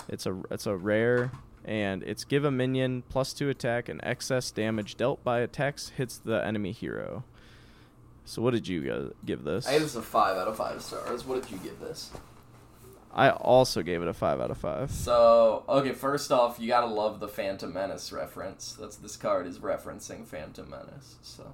It's 0.09 0.25
a 0.25 0.39
it's 0.51 0.65
a 0.67 0.75
rare 0.75 1.31
and 1.65 2.03
it's 2.03 2.23
give 2.23 2.45
a 2.45 2.51
minion 2.51 3.03
plus 3.09 3.33
two 3.33 3.49
attack 3.49 3.89
and 3.89 3.99
excess 4.03 4.51
damage 4.51 4.95
dealt 4.95 5.23
by 5.23 5.39
attacks 5.39 5.89
hits 5.89 6.17
the 6.17 6.45
enemy 6.45 6.71
hero. 6.71 7.23
So 8.37 8.43
what 8.43 8.53
did 8.53 8.67
you 8.67 9.11
give 9.25 9.43
this? 9.43 9.67
I 9.67 9.71
gave 9.71 9.81
this 9.81 9.95
a 9.95 10.01
five 10.03 10.37
out 10.37 10.47
of 10.47 10.55
five 10.57 10.79
stars. 10.83 11.25
What 11.25 11.41
did 11.41 11.51
you 11.51 11.57
give 11.57 11.79
this? 11.79 12.11
I 13.11 13.31
also 13.31 13.81
gave 13.81 14.03
it 14.03 14.07
a 14.07 14.13
five 14.13 14.39
out 14.39 14.51
of 14.51 14.59
five. 14.59 14.91
So 14.91 15.63
okay, 15.67 15.93
first 15.93 16.31
off, 16.31 16.59
you 16.59 16.67
gotta 16.67 16.85
love 16.85 17.19
the 17.19 17.27
Phantom 17.27 17.73
Menace 17.73 18.11
reference. 18.11 18.77
That's 18.79 18.95
this 18.97 19.17
card 19.17 19.47
is 19.47 19.57
referencing 19.57 20.23
Phantom 20.23 20.69
Menace. 20.69 21.15
So 21.23 21.51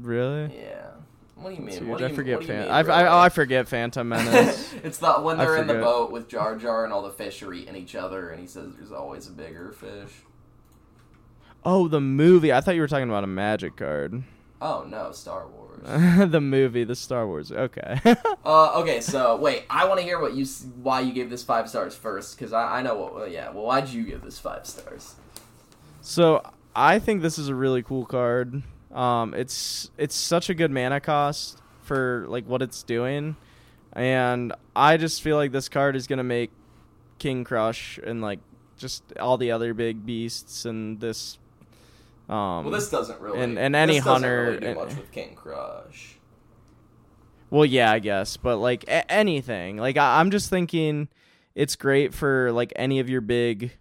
Really? 0.00 0.56
yeah. 0.58 0.92
What 1.34 1.50
do 1.50 1.56
you 1.56 1.60
mean? 1.62 1.88
What 1.88 1.98
do 1.98 2.06
I 2.06 2.08
you, 2.08 2.14
forget 2.14 2.38
what 2.38 2.46
do 2.46 2.52
you 2.54 2.58
Fan- 2.58 2.68
mean, 2.68 2.90
I. 2.90 3.02
I, 3.02 3.06
oh, 3.06 3.18
I 3.18 3.28
forget 3.28 3.68
Phantom 3.68 4.08
Menace. 4.08 4.72
it's 4.82 4.96
the 4.96 5.12
when 5.16 5.36
they're 5.36 5.58
in 5.58 5.66
the 5.66 5.74
boat 5.74 6.10
with 6.10 6.26
Jar 6.26 6.56
Jar 6.56 6.84
and 6.84 6.92
all 6.94 7.02
the 7.02 7.10
fish 7.10 7.42
are 7.42 7.52
eating 7.52 7.76
each 7.76 7.94
other, 7.94 8.30
and 8.30 8.40
he 8.40 8.46
says 8.46 8.72
there's 8.78 8.92
always 8.92 9.28
a 9.28 9.32
bigger 9.32 9.72
fish. 9.72 10.10
oh, 11.66 11.86
the 11.86 12.00
movie. 12.00 12.50
I 12.50 12.62
thought 12.62 12.76
you 12.76 12.80
were 12.80 12.88
talking 12.88 13.10
about 13.10 13.24
a 13.24 13.26
magic 13.26 13.76
card. 13.76 14.22
Oh 14.60 14.86
no, 14.88 15.12
Star 15.12 15.46
Wars. 15.46 15.80
the 16.30 16.40
movie, 16.40 16.84
the 16.84 16.94
Star 16.94 17.26
Wars. 17.26 17.52
Okay. 17.52 18.00
uh, 18.44 18.80
okay, 18.80 19.00
so 19.00 19.36
wait, 19.36 19.64
I 19.68 19.86
want 19.86 20.00
to 20.00 20.06
hear 20.06 20.20
what 20.20 20.34
you 20.34 20.46
why 20.82 21.00
you 21.00 21.12
gave 21.12 21.30
this 21.30 21.42
five 21.42 21.68
stars 21.68 21.94
first, 21.94 22.38
because 22.38 22.52
I, 22.52 22.78
I 22.78 22.82
know 22.82 22.94
what. 22.94 23.14
Well, 23.14 23.28
yeah, 23.28 23.50
well, 23.50 23.64
why'd 23.64 23.88
you 23.88 24.04
give 24.04 24.22
this 24.22 24.38
five 24.38 24.66
stars? 24.66 25.16
so 26.00 26.42
I 26.76 26.98
think 26.98 27.22
this 27.22 27.38
is 27.38 27.48
a 27.48 27.54
really 27.54 27.82
cool 27.82 28.04
card. 28.04 28.62
Um, 28.92 29.34
it's 29.34 29.90
it's 29.98 30.14
such 30.14 30.48
a 30.48 30.54
good 30.54 30.70
mana 30.70 31.00
cost 31.00 31.60
for 31.82 32.24
like 32.28 32.46
what 32.46 32.62
it's 32.62 32.82
doing, 32.82 33.36
and 33.92 34.52
I 34.74 34.96
just 34.96 35.20
feel 35.22 35.36
like 35.36 35.52
this 35.52 35.68
card 35.68 35.96
is 35.96 36.06
gonna 36.06 36.24
make 36.24 36.50
King 37.18 37.44
Krush 37.44 37.98
and 38.02 38.22
like 38.22 38.38
just 38.76 39.02
all 39.18 39.36
the 39.36 39.50
other 39.50 39.74
big 39.74 40.06
beasts 40.06 40.64
and 40.64 41.00
this. 41.00 41.38
Um, 42.28 42.64
Well, 42.64 42.70
this 42.70 42.90
doesn't 42.90 43.20
really. 43.20 43.40
and- 43.40 43.58
and 43.58 43.76
any 43.76 43.98
hunter- 43.98 44.44
really 44.46 44.60
do 44.60 44.66
and- 44.68 44.76
much 44.78 44.94
with 44.96 45.10
King 45.12 45.36
Krush. 45.36 46.14
Well, 47.50 47.64
yeah, 47.66 47.92
I 47.92 47.98
guess, 47.98 48.36
but 48.36 48.56
like 48.56 48.84
a- 48.84 49.10
anything, 49.12 49.76
like 49.76 49.96
I- 49.96 50.20
I'm 50.20 50.30
just 50.30 50.48
thinking, 50.50 51.08
it's 51.54 51.76
great 51.76 52.14
for 52.14 52.50
like 52.52 52.72
any 52.76 52.98
of 53.00 53.08
your 53.08 53.20
big 53.20 53.72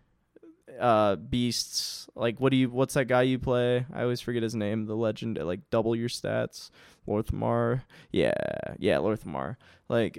uh 0.80 1.16
beasts. 1.16 2.08
Like, 2.16 2.40
what 2.40 2.50
do 2.52 2.58
you? 2.58 2.70
What's 2.70 2.94
that 2.96 3.06
guy 3.08 3.24
you 3.24 3.40
play? 3.40 3.86
I 3.94 4.04
always 4.04 4.22
forget 4.22 4.44
his 4.44 4.54
name. 4.56 4.86
The 4.86 4.96
legend, 4.96 5.38
like 5.38 5.62
double 5.72 5.96
your 5.96 6.10
stats, 6.10 6.70
Lor'themar. 7.08 7.82
Yeah, 8.12 8.34
yeah, 8.78 8.98
Lor'themar. 8.98 9.56
Like, 9.90 10.18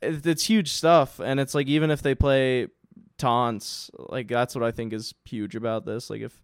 it, 0.00 0.24
it's 0.26 0.44
huge 0.44 0.70
stuff, 0.72 1.20
and 1.20 1.38
it's 1.40 1.54
like 1.54 1.66
even 1.66 1.90
if 1.90 2.00
they 2.02 2.14
play 2.14 2.68
taunts, 3.18 3.90
like 3.98 4.28
that's 4.28 4.54
what 4.54 4.64
I 4.64 4.70
think 4.70 4.92
is 4.92 5.12
huge 5.24 5.54
about 5.56 5.84
this. 5.84 6.08
Like 6.08 6.20
if 6.22 6.40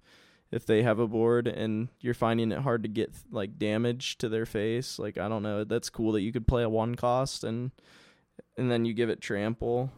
if 0.54 0.64
they 0.66 0.82
have 0.82 0.98
a 1.00 1.06
board 1.08 1.48
and 1.48 1.88
you're 2.00 2.14
finding 2.14 2.52
it 2.52 2.58
hard 2.60 2.82
to 2.84 2.88
get 2.88 3.12
like 3.32 3.58
damage 3.58 4.16
to 4.18 4.28
their 4.28 4.46
face 4.46 4.98
like 4.98 5.18
i 5.18 5.28
don't 5.28 5.42
know 5.42 5.64
that's 5.64 5.90
cool 5.90 6.12
that 6.12 6.20
you 6.22 6.30
could 6.32 6.46
play 6.46 6.62
a 6.62 6.68
one 6.68 6.94
cost 6.94 7.42
and 7.44 7.70
and 8.56 8.70
then 8.70 8.84
you 8.84 8.92
give 8.94 9.08
it 9.10 9.20
trample 9.20 9.90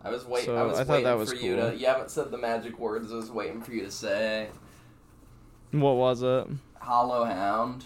I 0.00 0.10
was 0.10 0.24
waiting. 0.24 0.46
So, 0.46 0.56
I 0.56 0.62
was 0.62 0.78
I 0.78 0.84
thought 0.84 0.92
waiting 0.92 1.04
that 1.06 1.18
was 1.18 1.30
for 1.32 1.36
you 1.36 1.56
cool. 1.56 1.70
to. 1.72 1.76
You 1.76 1.86
haven't 1.86 2.10
said 2.12 2.30
the 2.30 2.38
magic 2.38 2.78
words. 2.78 3.12
I 3.12 3.16
was 3.16 3.32
waiting 3.32 3.60
for 3.60 3.72
you 3.72 3.82
to 3.84 3.90
say 3.90 4.48
what 5.72 5.96
was 5.96 6.22
it 6.22 6.46
Hollow 6.80 7.24
Hound. 7.24 7.84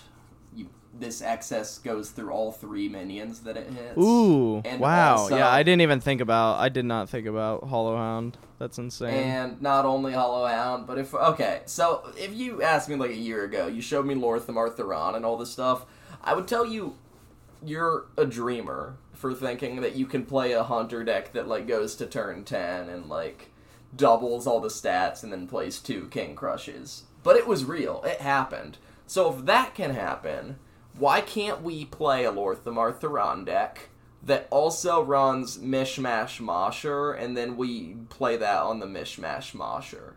You 0.55 0.69
this 0.95 1.23
excess 1.23 1.79
goes 1.79 2.11
through 2.11 2.31
all 2.31 2.53
three 2.53 2.87
minions 2.89 3.41
that 3.41 3.57
it 3.57 3.67
hits. 3.73 3.97
ooh 3.99 4.61
And 4.65 4.79
wow 4.79 5.17
also- 5.17 5.37
yeah 5.37 5.49
i 5.51 5.63
didn't 5.63 5.81
even 5.81 6.01
think 6.01 6.21
about 6.21 6.59
i 6.61 6.69
did 6.69 6.85
not 6.85 7.09
think 7.09 7.27
about 7.27 7.65
hollow 7.65 7.97
hound 7.97 8.37
that's 8.63 8.79
insane 8.79 9.13
And 9.13 9.61
not 9.61 9.85
only 9.85 10.13
Hollow 10.13 10.47
Hound, 10.47 10.87
but 10.87 10.97
if 10.97 11.13
okay, 11.13 11.63
so 11.67 12.13
if 12.17 12.33
you 12.33 12.63
asked 12.63 12.89
me 12.89 12.95
like 12.95 13.11
a 13.11 13.17
year 13.17 13.43
ago, 13.43 13.67
you 13.67 13.83
showed 13.83 14.07
me 14.07 14.15
Lor'themar 14.15 14.73
Theron 14.73 15.17
and 15.17 15.27
all 15.27 15.37
this 15.37 15.51
stuff, 15.51 15.85
I 16.23 16.35
would 16.35 16.47
tell 16.47 16.65
you 16.65 16.97
you're 17.65 18.07
a 18.17 18.25
dreamer 18.25 18.99
for 19.13 19.35
thinking 19.35 19.81
that 19.81 19.97
you 19.97 20.07
can 20.07 20.25
play 20.25 20.53
a 20.53 20.63
hunter 20.63 21.03
deck 21.03 21.33
that 21.33 21.49
like 21.49 21.67
goes 21.67 21.97
to 21.97 22.07
turn 22.07 22.45
ten 22.45 22.89
and 22.89 23.09
like 23.09 23.51
doubles 23.97 24.47
all 24.47 24.61
the 24.61 24.69
stats 24.69 25.25
and 25.25 25.33
then 25.33 25.49
plays 25.49 25.81
two 25.81 26.07
King 26.13 26.37
Krushes. 26.37 27.03
But 27.25 27.35
it 27.35 27.49
was 27.49 27.65
real. 27.65 28.01
It 28.05 28.21
happened. 28.21 28.79
So 29.09 29.35
if 29.35 29.45
that 29.47 29.75
can 29.75 29.91
happen, 29.91 30.61
why 30.97 31.21
can't 31.21 31.63
we 31.63 31.85
play 31.85 32.25
a 32.25 32.31
Lor'themar 32.31 32.97
Theron 32.97 33.45
deck 33.45 33.89
that 34.25 34.47
also 34.51 35.03
runs 35.03 35.59
Mishmash 35.59 36.41
Mosher, 36.41 37.13
and 37.13 37.37
then 37.37 37.57
we 37.57 37.97
play 38.09 38.37
that 38.37 38.63
on 38.63 38.79
the 38.79 38.87
Mishmash 38.87 39.55
Mosher? 39.55 40.17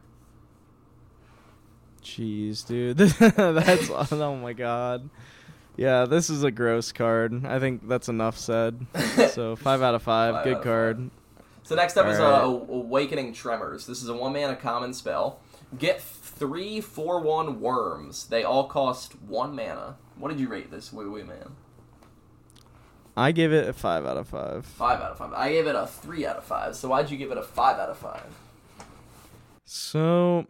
jeez 2.06 2.66
dude 2.68 2.98
that's 3.36 3.90
oh 3.90 4.36
my 4.36 4.54
god 4.54 5.10
yeah 5.76 6.06
this 6.06 6.30
is 6.30 6.44
a 6.44 6.52
gross 6.52 6.92
card 6.92 7.44
i 7.48 7.58
think 7.58 7.88
that's 7.88 8.08
enough 8.08 8.38
said 8.38 8.86
so 9.32 9.56
five 9.56 9.82
out 9.82 9.96
of 9.96 10.04
five, 10.04 10.36
Five 10.36 10.44
good 10.44 10.58
of 10.58 10.64
card 10.64 11.10
So 11.64 11.74
next 11.74 11.98
up 11.98 12.06
is 12.06 12.20
uh, 12.20 12.44
Awakening 12.46 13.34
Tremors. 13.34 13.88
This 13.88 14.04
is 14.04 14.08
a 14.08 14.14
one 14.14 14.34
mana 14.34 14.56
common 14.56 14.94
spell. 14.94 15.40
Get 15.76 16.00
three 16.00 16.80
four 16.80 17.20
one 17.22 17.60
worms. 17.60 18.28
They 18.28 18.44
all 18.44 18.68
cost 18.68 19.14
one 19.24 19.56
mana. 19.56 19.96
What 20.16 20.30
did 20.30 20.40
you 20.40 20.48
rate 20.48 20.70
this 20.70 20.92
OuiOui 20.92 21.28
man? 21.28 21.56
I 23.18 23.32
give 23.32 23.54
it 23.54 23.68
a 23.68 23.74
five 23.74 24.06
out 24.06 24.18
of 24.18 24.28
five 24.28 24.66
Five 24.66 25.02
out 25.02 25.12
of 25.12 25.18
five. 25.18 25.34
I 25.34 25.52
gave 25.52 25.68
it 25.68 25.76
a 25.76 25.88
three 25.88 26.26
out 26.26 26.38
of 26.38 26.44
five. 26.44 26.76
So 26.76 26.90
why'd 26.90 27.10
you 27.10 27.18
give 27.18 27.32
it 27.32 27.38
a 27.38 27.44
five 27.44 27.80
out 27.80 27.90
of 27.90 27.98
five? 27.98 28.36
So, 29.64 30.46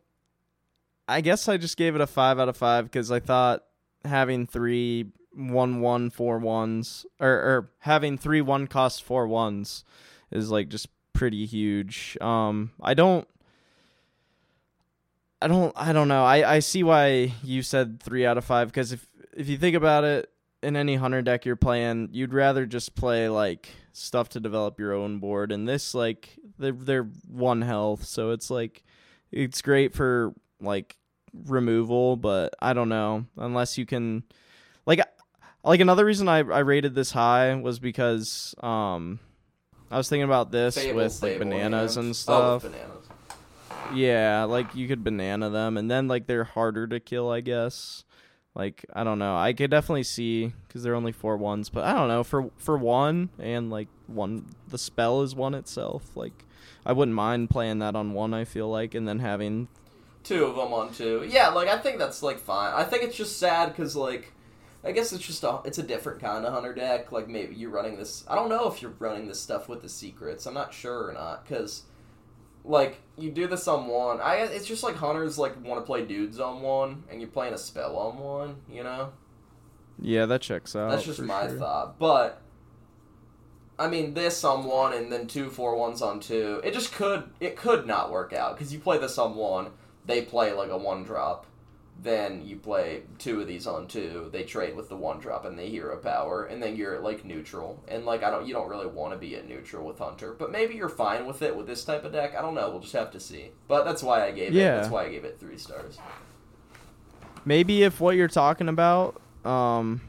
I 1.07 1.21
guess 1.21 1.47
I 1.47 1.57
just 1.57 1.77
gave 1.77 1.95
it 1.95 2.01
a 2.01 2.07
five 2.07 2.39
out 2.39 2.49
of 2.49 2.57
five 2.57 2.85
because 2.85 3.11
I 3.11 3.19
thought 3.19 3.63
having 4.03 4.45
three 4.45 5.11
one 5.33 5.79
one 5.81 6.09
four 6.09 6.37
ones 6.39 7.05
or, 7.19 7.29
or 7.29 7.71
having 7.79 8.17
three 8.17 8.41
one 8.41 8.67
cost 8.67 9.03
four 9.03 9.27
ones 9.27 9.83
is 10.31 10.49
like 10.49 10.69
just 10.69 10.87
pretty 11.13 11.45
huge. 11.45 12.17
Um, 12.21 12.71
I 12.81 12.93
don't. 12.93 13.27
I 15.41 15.47
don't. 15.47 15.73
I 15.75 15.93
don't 15.93 16.07
know. 16.07 16.25
I, 16.25 16.55
I 16.55 16.59
see 16.59 16.83
why 16.83 17.33
you 17.43 17.61
said 17.61 18.01
three 18.01 18.25
out 18.25 18.37
of 18.37 18.45
five 18.45 18.67
because 18.67 18.91
if 18.91 19.07
if 19.35 19.47
you 19.47 19.57
think 19.57 19.75
about 19.75 20.03
it, 20.03 20.29
in 20.65 20.75
any 20.75 20.95
hunter 20.95 21.21
deck 21.21 21.45
you're 21.45 21.55
playing, 21.55 22.09
you'd 22.11 22.33
rather 22.33 22.65
just 22.65 22.95
play 22.95 23.29
like 23.29 23.69
stuff 23.93 24.29
to 24.29 24.39
develop 24.39 24.79
your 24.79 24.93
own 24.93 25.19
board. 25.19 25.51
And 25.51 25.67
this 25.67 25.93
like 25.93 26.37
they're 26.57 26.71
they're 26.71 27.03
one 27.27 27.61
health, 27.61 28.03
so 28.05 28.31
it's 28.31 28.49
like 28.49 28.83
it's 29.31 29.61
great 29.61 29.93
for 29.93 30.33
like 30.59 30.97
removal, 31.45 32.15
but 32.17 32.53
I 32.61 32.73
don't 32.73 32.89
know 32.89 33.25
unless 33.37 33.77
you 33.77 33.85
can 33.85 34.23
like 34.85 35.01
like 35.63 35.79
another 35.79 36.05
reason 36.05 36.27
I 36.29 36.39
I 36.39 36.59
rated 36.59 36.95
this 36.95 37.11
high 37.11 37.53
was 37.55 37.79
because 37.79 38.55
um 38.61 39.19
I 39.91 39.97
was 39.97 40.09
thinking 40.09 40.23
about 40.23 40.51
this 40.51 40.75
Fable, 40.75 40.97
with 40.97 41.21
like 41.21 41.33
Fable, 41.33 41.45
bananas 41.45 41.97
and- 41.97 42.09
Oh, 42.09 42.13
stuff. 42.13 42.63
with 42.63 42.71
bananas. 42.73 43.07
Yeah, 43.93 44.45
like 44.45 44.73
you 44.75 44.87
could 44.87 45.03
banana 45.03 45.49
them, 45.51 45.77
and 45.77 45.89
then 45.91 46.07
like 46.07 46.25
they're 46.25 46.43
harder 46.43 46.87
to 46.87 46.99
kill, 46.99 47.29
I 47.29 47.41
guess. 47.41 48.03
Like 48.55 48.85
I 48.93 49.03
don't 49.03 49.19
know, 49.19 49.35
I 49.35 49.53
could 49.53 49.69
definitely 49.69 50.03
see 50.03 50.53
because 50.67 50.81
they're 50.81 50.95
only 50.95 51.11
four 51.11 51.35
ones, 51.37 51.69
but 51.69 51.83
I 51.83 51.93
don't 51.93 52.07
know 52.07 52.23
for 52.23 52.49
for 52.57 52.77
one 52.77 53.29
and 53.37 53.69
like 53.69 53.89
one, 54.07 54.45
the 54.69 54.77
spell 54.77 55.21
is 55.21 55.35
one 55.35 55.53
itself. 55.53 56.15
Like 56.15 56.45
I 56.85 56.93
wouldn't 56.93 57.15
mind 57.15 57.49
playing 57.49 57.79
that 57.79 57.95
on 57.95 58.13
one. 58.13 58.33
I 58.33 58.45
feel 58.45 58.69
like, 58.69 58.95
and 58.95 59.07
then 59.07 59.19
having 59.19 59.67
Two 60.25 60.45
of 60.45 60.55
them 60.55 60.73
on 60.73 60.91
two. 60.91 61.23
Yeah, 61.29 61.49
like 61.49 61.67
I 61.67 61.77
think 61.77 61.99
that's 61.99 62.23
like 62.23 62.39
fine. 62.39 62.73
I 62.73 62.83
think 62.83 63.03
it's 63.03 63.15
just 63.15 63.37
sad 63.37 63.69
because 63.69 63.95
like, 63.95 64.33
I 64.83 64.91
guess 64.91 65.13
it's 65.13 65.23
just 65.25 65.43
a 65.43 65.59
it's 65.65 65.77
a 65.77 65.83
different 65.83 66.19
kind 66.19 66.45
of 66.45 66.51
hunter 66.51 66.73
deck. 66.73 67.11
Like 67.11 67.27
maybe 67.27 67.53
you're 67.53 67.69
running 67.69 67.95
this. 67.95 68.23
I 68.27 68.33
don't 68.33 68.49
know 68.49 68.67
if 68.67 68.81
you're 68.81 68.95
running 68.97 69.27
this 69.27 69.39
stuff 69.39 69.69
with 69.69 69.83
the 69.83 69.89
secrets. 69.89 70.47
I'm 70.47 70.55
not 70.55 70.73
sure 70.73 71.09
or 71.09 71.13
not 71.13 71.47
because, 71.47 71.83
like, 72.65 73.01
you 73.17 73.31
do 73.31 73.47
this 73.47 73.67
on 73.67 73.87
one. 73.87 74.19
I 74.19 74.37
it's 74.37 74.65
just 74.65 74.83
like 74.83 74.95
hunters 74.95 75.37
like 75.37 75.63
want 75.63 75.79
to 75.79 75.85
play 75.85 76.05
dudes 76.05 76.39
on 76.39 76.61
one, 76.61 77.03
and 77.09 77.21
you're 77.21 77.29
playing 77.29 77.53
a 77.53 77.57
spell 77.57 77.95
on 77.95 78.17
one. 78.17 78.57
You 78.69 78.83
know. 78.83 79.13
Yeah, 80.01 80.25
that 80.25 80.41
checks 80.41 80.75
out. 80.75 80.91
That's 80.91 81.05
just 81.05 81.21
my 81.21 81.47
sure. 81.47 81.57
thought. 81.57 81.99
But 81.99 82.41
I 83.77 83.87
mean, 83.87 84.13
this 84.13 84.43
on 84.43 84.65
one 84.65 84.93
and 84.93 85.11
then 85.11 85.27
two 85.27 85.49
four 85.49 85.75
ones 85.75 86.01
on 86.01 86.19
two. 86.19 86.61
It 86.63 86.73
just 86.73 86.93
could 86.93 87.29
it 87.39 87.55
could 87.55 87.85
not 87.85 88.11
work 88.11 88.33
out 88.33 88.55
because 88.55 88.73
you 88.73 88.79
play 88.79 88.97
this 88.97 89.17
on 89.17 89.35
one, 89.35 89.71
they 90.05 90.21
play 90.21 90.53
like 90.53 90.69
a 90.69 90.77
one 90.77 91.03
drop. 91.03 91.45
Then 92.01 92.45
you 92.45 92.57
play 92.57 93.03
two 93.17 93.41
of 93.41 93.47
these 93.47 93.65
on 93.65 93.87
two. 93.87 94.29
They 94.31 94.43
trade 94.43 94.75
with 94.75 94.89
the 94.89 94.97
one 94.97 95.19
drop 95.19 95.45
and 95.45 95.57
the 95.57 95.63
hero 95.63 95.97
power, 95.97 96.45
and 96.45 96.61
then 96.61 96.75
you're 96.75 96.95
at 96.95 97.03
like 97.03 97.25
neutral. 97.25 97.83
And 97.87 98.05
like 98.05 98.21
I 98.21 98.29
don't, 98.29 98.45
you 98.45 98.53
don't 98.53 98.69
really 98.69 98.85
want 98.85 99.13
to 99.13 99.17
be 99.17 99.35
at 99.35 99.47
neutral 99.47 99.85
with 99.87 99.97
Hunter, 99.97 100.33
but 100.37 100.51
maybe 100.51 100.75
you're 100.75 100.89
fine 100.89 101.25
with 101.25 101.41
it 101.41 101.55
with 101.55 101.67
this 101.67 101.83
type 101.83 102.03
of 102.03 102.11
deck. 102.11 102.35
I 102.37 102.41
don't 102.41 102.53
know. 102.53 102.69
We'll 102.69 102.81
just 102.81 102.93
have 102.93 103.11
to 103.11 103.19
see. 103.19 103.51
But 103.67 103.85
that's 103.85 104.03
why 104.03 104.25
I 104.25 104.31
gave 104.31 104.55
it. 104.55 104.59
That's 104.59 104.89
why 104.89 105.05
I 105.05 105.09
gave 105.09 105.25
it 105.25 105.39
three 105.39 105.57
stars. 105.57 105.97
Maybe 107.45 107.83
if 107.83 107.99
what 107.99 108.15
you're 108.15 108.27
talking 108.27 108.69
about, 108.69 109.21
um, 109.45 110.01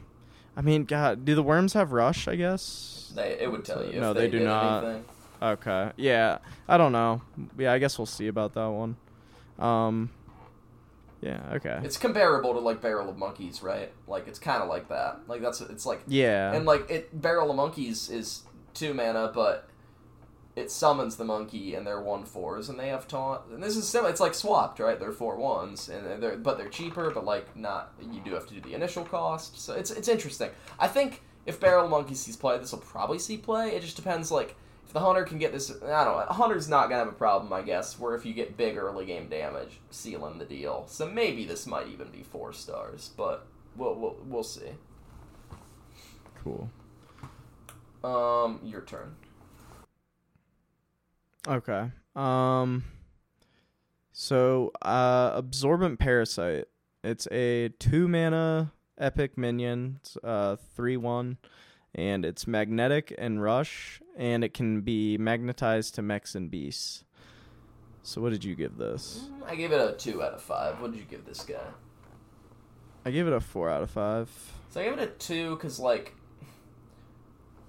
I 0.55 0.61
mean, 0.61 0.85
God, 0.85 1.23
do 1.23 1.35
the 1.35 1.43
worms 1.43 1.73
have 1.73 1.91
rush? 1.91 2.27
I 2.27 2.35
guess. 2.35 3.11
They 3.15 3.37
it 3.39 3.51
would 3.51 3.63
tell 3.63 3.83
you. 3.83 3.93
If 3.93 4.01
No, 4.01 4.13
they 4.13 4.27
do 4.27 4.39
did 4.39 4.45
not. 4.45 4.83
Anything. 4.83 5.05
Okay. 5.41 5.91
Yeah. 5.97 6.39
I 6.67 6.77
don't 6.77 6.91
know. 6.91 7.21
Yeah, 7.57 7.73
I 7.73 7.79
guess 7.79 7.97
we'll 7.97 8.05
see 8.07 8.27
about 8.27 8.53
that 8.53 8.67
one. 8.69 8.97
Um. 9.57 10.09
Yeah. 11.21 11.41
Okay. 11.55 11.79
It's 11.83 11.97
comparable 11.97 12.53
to 12.53 12.59
like 12.59 12.81
Barrel 12.81 13.09
of 13.09 13.17
Monkeys, 13.17 13.63
right? 13.63 13.91
Like 14.07 14.27
it's 14.27 14.39
kind 14.39 14.61
of 14.61 14.69
like 14.69 14.89
that. 14.89 15.21
Like 15.27 15.41
that's 15.41 15.61
it's 15.61 15.85
like 15.85 16.01
Yeah. 16.07 16.53
and 16.53 16.65
like 16.65 16.89
it 16.89 17.19
Barrel 17.21 17.49
of 17.49 17.55
Monkeys 17.55 18.09
is 18.09 18.43
two 18.73 18.93
mana, 18.93 19.31
but 19.33 19.69
it 20.55 20.71
summons 20.71 21.17
the 21.17 21.23
monkey 21.23 21.75
and 21.75 21.85
they're 21.85 22.01
one 22.01 22.25
fours 22.25 22.67
and 22.69 22.79
they 22.79 22.87
have 22.89 23.07
taunt. 23.07 23.41
And 23.51 23.61
this 23.61 23.75
is 23.77 23.87
similar. 23.87 24.09
It's 24.09 24.19
like 24.19 24.33
swapped, 24.33 24.79
right? 24.79 24.99
They're 24.99 25.11
four 25.11 25.35
ones 25.37 25.87
and 25.89 26.21
they're 26.21 26.37
but 26.37 26.57
they're 26.57 26.69
cheaper, 26.69 27.09
but 27.11 27.25
like 27.25 27.55
not. 27.55 27.93
You 27.99 28.21
do 28.21 28.33
have 28.33 28.47
to 28.47 28.53
do 28.53 28.61
the 28.61 28.73
initial 28.73 29.03
cost, 29.03 29.59
so 29.59 29.73
it's 29.73 29.91
it's 29.91 30.07
interesting. 30.07 30.49
I 30.79 30.87
think 30.87 31.21
if 31.45 31.59
Barrel 31.59 31.85
of 31.85 31.91
Monkeys 31.91 32.19
sees 32.19 32.35
play, 32.35 32.57
this 32.57 32.71
will 32.71 32.79
probably 32.79 33.19
see 33.19 33.37
play. 33.37 33.69
It 33.69 33.81
just 33.81 33.95
depends 33.95 34.31
like. 34.31 34.55
The 34.97 35.03
hunter 35.05 35.25
can 35.25 35.37
get 35.37 35.51
this, 35.51 35.69
I 35.69 36.03
don't 36.03 36.17
know. 36.17 36.25
Hunter's 36.33 36.67
not 36.67 36.89
gonna 36.89 37.03
have 37.03 37.07
a 37.07 37.11
problem, 37.11 37.53
I 37.53 37.61
guess. 37.61 37.99
Where 37.99 38.15
if 38.15 38.25
you 38.25 38.33
get 38.33 38.57
big 38.57 38.77
early 38.77 39.05
game 39.05 39.29
damage, 39.29 39.79
sealing 39.91 40.39
the 40.39 40.45
deal. 40.45 40.85
So 40.87 41.07
maybe 41.07 41.45
this 41.45 41.67
might 41.67 41.87
even 41.89 42.09
be 42.09 42.23
four 42.23 42.51
stars, 42.51 43.11
but 43.15 43.45
we'll 43.75 43.93
we'll, 43.93 44.17
we'll 44.25 44.43
see. 44.43 44.71
cool. 46.43 46.71
Um, 48.03 48.59
your 48.63 48.81
turn. 48.81 49.15
Okay. 51.47 51.91
Um. 52.15 52.83
So, 54.13 54.71
uh, 54.81 55.33
absorbent 55.35 55.99
parasite. 55.99 56.65
It's 57.03 57.27
a 57.31 57.69
two 57.77 58.07
mana 58.07 58.71
epic 58.97 59.37
minion. 59.37 59.99
It's, 60.01 60.17
uh, 60.23 60.55
three 60.75 60.97
one, 60.97 61.37
and 61.97 62.23
it's 62.23 62.47
magnetic 62.47 63.13
and 63.17 63.41
rush, 63.41 64.01
and 64.15 64.43
it 64.43 64.53
can 64.53 64.81
be 64.81 65.17
magnetized 65.17 65.95
to 65.95 66.01
mechs 66.01 66.35
and 66.35 66.49
beasts. 66.49 67.03
So, 68.03 68.21
what 68.21 68.29
did 68.29 68.43
you 68.45 68.55
give 68.55 68.77
this? 68.77 69.27
Mm, 69.29 69.49
I 69.49 69.55
gave 69.55 69.71
it 69.71 69.81
a 69.81 69.93
two 69.97 70.23
out 70.23 70.33
of 70.33 70.41
five. 70.41 70.79
What 70.79 70.91
did 70.91 70.99
you 70.99 71.05
give 71.05 71.25
this 71.25 71.43
guy? 71.43 71.65
I 73.03 73.11
gave 73.11 73.25
it 73.27 73.33
a 73.33 73.39
four 73.39 73.69
out 73.69 73.83
of 73.83 73.89
five. 73.89 74.29
So 74.69 74.81
I 74.81 74.83
give 74.83 74.99
it 74.99 75.01
a 75.01 75.07
two 75.07 75.55
because 75.55 75.79
like 75.79 76.13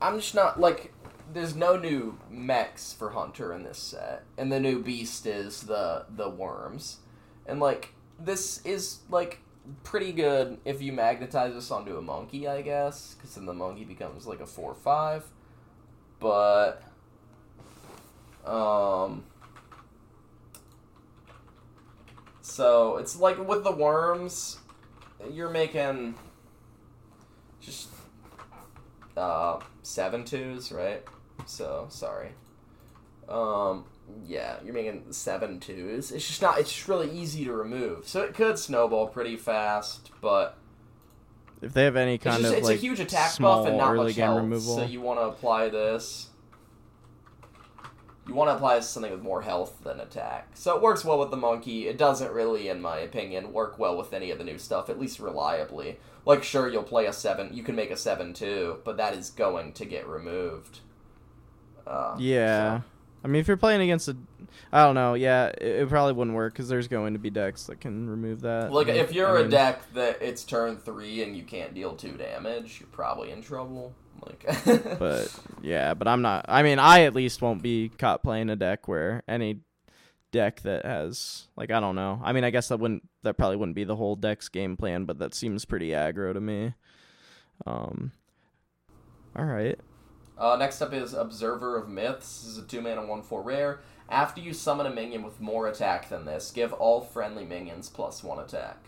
I'm 0.02 0.16
just 0.18 0.34
not 0.34 0.60
like 0.60 0.92
there's 1.32 1.54
no 1.54 1.76
new 1.76 2.18
mechs 2.30 2.92
for 2.92 3.10
Hunter 3.10 3.52
in 3.52 3.62
this 3.62 3.78
set, 3.78 4.24
and 4.36 4.50
the 4.50 4.60
new 4.60 4.82
beast 4.82 5.26
is 5.26 5.62
the 5.62 6.06
the 6.08 6.28
worms, 6.28 6.98
and 7.46 7.60
like 7.60 7.94
this 8.18 8.64
is 8.64 8.98
like 9.10 9.40
pretty 9.84 10.12
good 10.12 10.58
if 10.64 10.82
you 10.82 10.92
magnetize 10.92 11.54
this 11.54 11.70
onto 11.70 11.96
a 11.96 12.02
monkey, 12.02 12.48
I 12.48 12.62
guess, 12.62 13.14
because 13.14 13.34
then 13.34 13.46
the 13.46 13.54
monkey 13.54 13.84
becomes 13.84 14.26
like 14.26 14.40
a 14.40 14.46
four 14.46 14.74
five, 14.74 15.24
but 16.20 16.82
um. 18.44 19.24
So 22.40 22.96
it's 22.96 23.18
like 23.20 23.46
with 23.46 23.62
the 23.62 23.72
worms, 23.72 24.58
you're 25.30 25.50
making 25.50 26.14
just 27.60 27.88
uh 29.16 29.60
seven 29.82 30.24
twos, 30.24 30.72
right? 30.72 31.04
So 31.46 31.86
sorry. 31.90 32.30
Um 33.28 33.84
yeah, 34.26 34.56
you're 34.64 34.74
making 34.74 35.12
seven 35.12 35.60
twos. 35.60 36.10
It's 36.12 36.26
just 36.26 36.42
not 36.42 36.58
it's 36.58 36.72
just 36.72 36.88
really 36.88 37.10
easy 37.10 37.44
to 37.44 37.52
remove. 37.52 38.06
So 38.08 38.22
it 38.22 38.34
could 38.34 38.58
snowball 38.58 39.08
pretty 39.08 39.36
fast, 39.36 40.10
but 40.20 40.56
If 41.62 41.72
they 41.72 41.84
have 41.84 41.96
any 41.96 42.14
it's, 42.14 42.24
kind 42.24 42.40
just, 42.40 42.52
of 42.52 42.58
it's 42.58 42.68
like 42.68 42.76
a 42.78 42.80
huge 42.80 43.00
attack 43.00 43.30
small 43.30 43.58
buff 43.60 43.68
and 43.68 43.76
not 43.78 43.92
early 43.92 44.06
much 44.06 44.16
game 44.16 44.24
health. 44.26 44.40
removal, 44.42 44.76
So 44.76 44.84
you 44.84 45.00
want 45.00 45.18
to 45.20 45.24
apply 45.26 45.68
this. 45.68 46.28
You 48.26 48.34
want 48.34 48.50
to 48.50 48.56
apply 48.56 48.80
something 48.80 49.10
with 49.10 49.22
more 49.22 49.40
health 49.40 49.78
than 49.82 50.00
attack. 50.00 50.50
So 50.52 50.76
it 50.76 50.82
works 50.82 51.02
well 51.02 51.18
with 51.18 51.30
the 51.30 51.38
monkey. 51.38 51.88
It 51.88 51.96
doesn't 51.96 52.30
really, 52.30 52.68
in 52.68 52.82
my 52.82 52.98
opinion, 52.98 53.54
work 53.54 53.78
well 53.78 53.96
with 53.96 54.12
any 54.12 54.30
of 54.30 54.36
the 54.36 54.44
new 54.44 54.58
stuff, 54.58 54.90
at 54.90 55.00
least 55.00 55.18
reliably. 55.18 55.98
Like, 56.26 56.44
sure, 56.44 56.68
you'll 56.68 56.82
play 56.82 57.06
a 57.06 57.12
7, 57.14 57.54
you 57.54 57.62
can 57.62 57.74
make 57.74 57.90
a 57.90 57.96
7 57.96 58.34
too, 58.34 58.80
but 58.84 58.98
that 58.98 59.14
is 59.14 59.30
going 59.30 59.72
to 59.72 59.86
get 59.86 60.06
removed. 60.06 60.80
Uh, 61.86 62.16
Yeah. 62.18 62.80
so- 62.80 62.84
I 63.24 63.28
mean, 63.28 63.40
if 63.40 63.48
you're 63.48 63.56
playing 63.56 63.80
against 63.80 64.08
a, 64.08 64.16
I 64.72 64.84
don't 64.84 64.94
know. 64.94 65.14
Yeah, 65.14 65.46
it, 65.48 65.62
it 65.82 65.88
probably 65.88 66.12
wouldn't 66.12 66.36
work 66.36 66.52
because 66.52 66.68
there's 66.68 66.88
going 66.88 67.14
to 67.14 67.18
be 67.18 67.30
decks 67.30 67.64
that 67.64 67.80
can 67.80 68.08
remove 68.08 68.42
that. 68.42 68.72
Like, 68.72 68.88
if 68.88 69.12
you're 69.12 69.36
I 69.36 69.40
a 69.40 69.42
mean, 69.42 69.50
deck 69.50 69.92
that 69.94 70.22
it's 70.22 70.44
turn 70.44 70.76
3 70.76 71.22
and 71.22 71.36
you 71.36 71.42
can't 71.42 71.74
deal 71.74 71.94
2 71.94 72.12
damage, 72.12 72.78
you're 72.80 72.88
probably 72.90 73.30
in 73.30 73.42
trouble. 73.42 73.94
Like, 74.24 74.44
But 74.98 75.34
yeah, 75.62 75.94
but 75.94 76.08
I'm 76.08 76.22
not. 76.22 76.44
I 76.48 76.62
mean, 76.62 76.78
I 76.78 77.02
at 77.02 77.14
least 77.14 77.42
won't 77.42 77.62
be 77.62 77.90
caught 77.98 78.22
playing 78.22 78.50
a 78.50 78.56
deck 78.56 78.88
where 78.88 79.22
any 79.28 79.60
deck 80.30 80.60
that 80.60 80.84
has 80.84 81.46
like 81.56 81.70
I 81.70 81.80
don't 81.80 81.94
know. 81.94 82.20
I 82.22 82.32
mean, 82.32 82.44
I 82.44 82.50
guess 82.50 82.68
that 82.68 82.80
wouldn't 82.80 83.08
that 83.22 83.34
probably 83.34 83.56
wouldn't 83.56 83.76
be 83.76 83.84
the 83.84 83.96
whole 83.96 84.16
deck's 84.16 84.48
game 84.48 84.76
plan, 84.76 85.04
but 85.04 85.18
that 85.20 85.34
seems 85.34 85.64
pretty 85.64 85.90
aggro 85.90 86.32
to 86.34 86.40
me. 86.40 86.74
Um. 87.66 88.12
All 89.36 89.44
right. 89.44 89.78
Uh, 90.38 90.56
next 90.56 90.80
up 90.80 90.92
is 90.92 91.14
Observer 91.14 91.76
of 91.76 91.88
Myths. 91.88 92.42
This 92.42 92.52
is 92.52 92.58
a 92.58 92.62
2 92.62 92.80
mana 92.80 93.04
1 93.04 93.22
4 93.22 93.42
rare. 93.42 93.80
After 94.08 94.40
you 94.40 94.54
summon 94.54 94.86
a 94.86 94.90
minion 94.90 95.22
with 95.22 95.40
more 95.40 95.66
attack 95.66 96.08
than 96.08 96.24
this, 96.24 96.50
give 96.50 96.72
all 96.72 97.00
friendly 97.00 97.44
minions 97.44 97.88
plus 97.88 98.22
1 98.22 98.38
attack. 98.38 98.84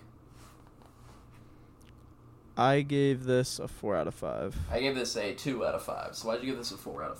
I 2.57 2.82
gave 2.82 3.24
this 3.24 3.59
a 3.59 3.68
four 3.68 3.96
out 3.96 4.07
of 4.07 4.14
five. 4.14 4.57
I 4.70 4.80
gave 4.80 4.94
this 4.94 5.16
a 5.16 5.34
2 5.34 5.64
out 5.64 5.74
of 5.74 5.82
5. 5.82 6.14
So 6.14 6.28
why'd 6.28 6.40
you 6.40 6.46
give 6.46 6.59
this 6.59 6.72
a 6.72 6.76
4 6.76 7.03
out 7.03 7.12
of 7.12 7.18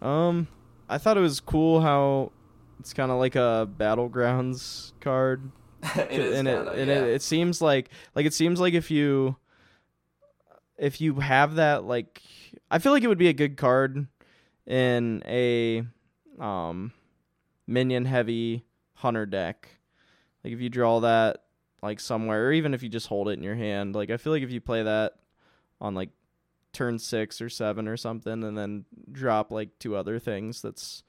5? 0.00 0.08
Um, 0.08 0.48
I 0.88 0.98
thought 0.98 1.16
it 1.16 1.20
was 1.20 1.40
cool 1.40 1.80
how 1.80 2.32
it's 2.80 2.92
kind 2.92 3.10
of 3.10 3.18
like 3.18 3.36
a 3.36 3.68
battlegrounds 3.78 4.92
card. 5.00 5.50
it 5.96 6.10
is 6.10 6.38
and 6.38 6.48
kinda, 6.48 6.72
it 6.72 6.78
and 6.78 6.88
yeah. 6.88 6.96
it, 6.96 7.14
it 7.14 7.22
seems 7.22 7.60
like 7.60 7.90
like 8.14 8.24
it 8.26 8.32
seems 8.32 8.58
like 8.58 8.72
if 8.72 8.90
you 8.90 9.36
if 10.78 11.00
you 11.00 11.14
have 11.16 11.56
that 11.56 11.84
like 11.84 12.22
I 12.70 12.78
feel 12.78 12.92
like 12.92 13.02
it 13.02 13.08
would 13.08 13.18
be 13.18 13.28
a 13.28 13.32
good 13.32 13.56
card 13.56 14.06
in 14.66 15.22
a 15.26 15.84
um 16.38 16.92
minion 17.66 18.04
heavy 18.04 18.64
hunter 18.94 19.26
deck. 19.26 19.68
Like 20.42 20.52
if 20.52 20.60
you 20.60 20.68
draw 20.68 21.00
that 21.00 21.44
like 21.82 22.00
somewhere 22.00 22.46
or 22.46 22.52
even 22.52 22.74
if 22.74 22.82
you 22.82 22.88
just 22.88 23.08
hold 23.08 23.28
it 23.28 23.38
in 23.38 23.42
your 23.42 23.54
hand, 23.54 23.94
like 23.94 24.10
I 24.10 24.16
feel 24.16 24.32
like 24.32 24.42
if 24.42 24.50
you 24.50 24.60
play 24.60 24.82
that 24.82 25.14
on 25.80 25.94
like 25.94 26.10
turn 26.72 26.98
6 26.98 27.40
or 27.40 27.48
7 27.48 27.88
or 27.88 27.96
something 27.96 28.42
and 28.42 28.58
then 28.58 28.84
drop 29.12 29.50
like 29.50 29.78
two 29.78 29.94
other 29.94 30.18
things 30.18 30.60
that's 30.60 31.02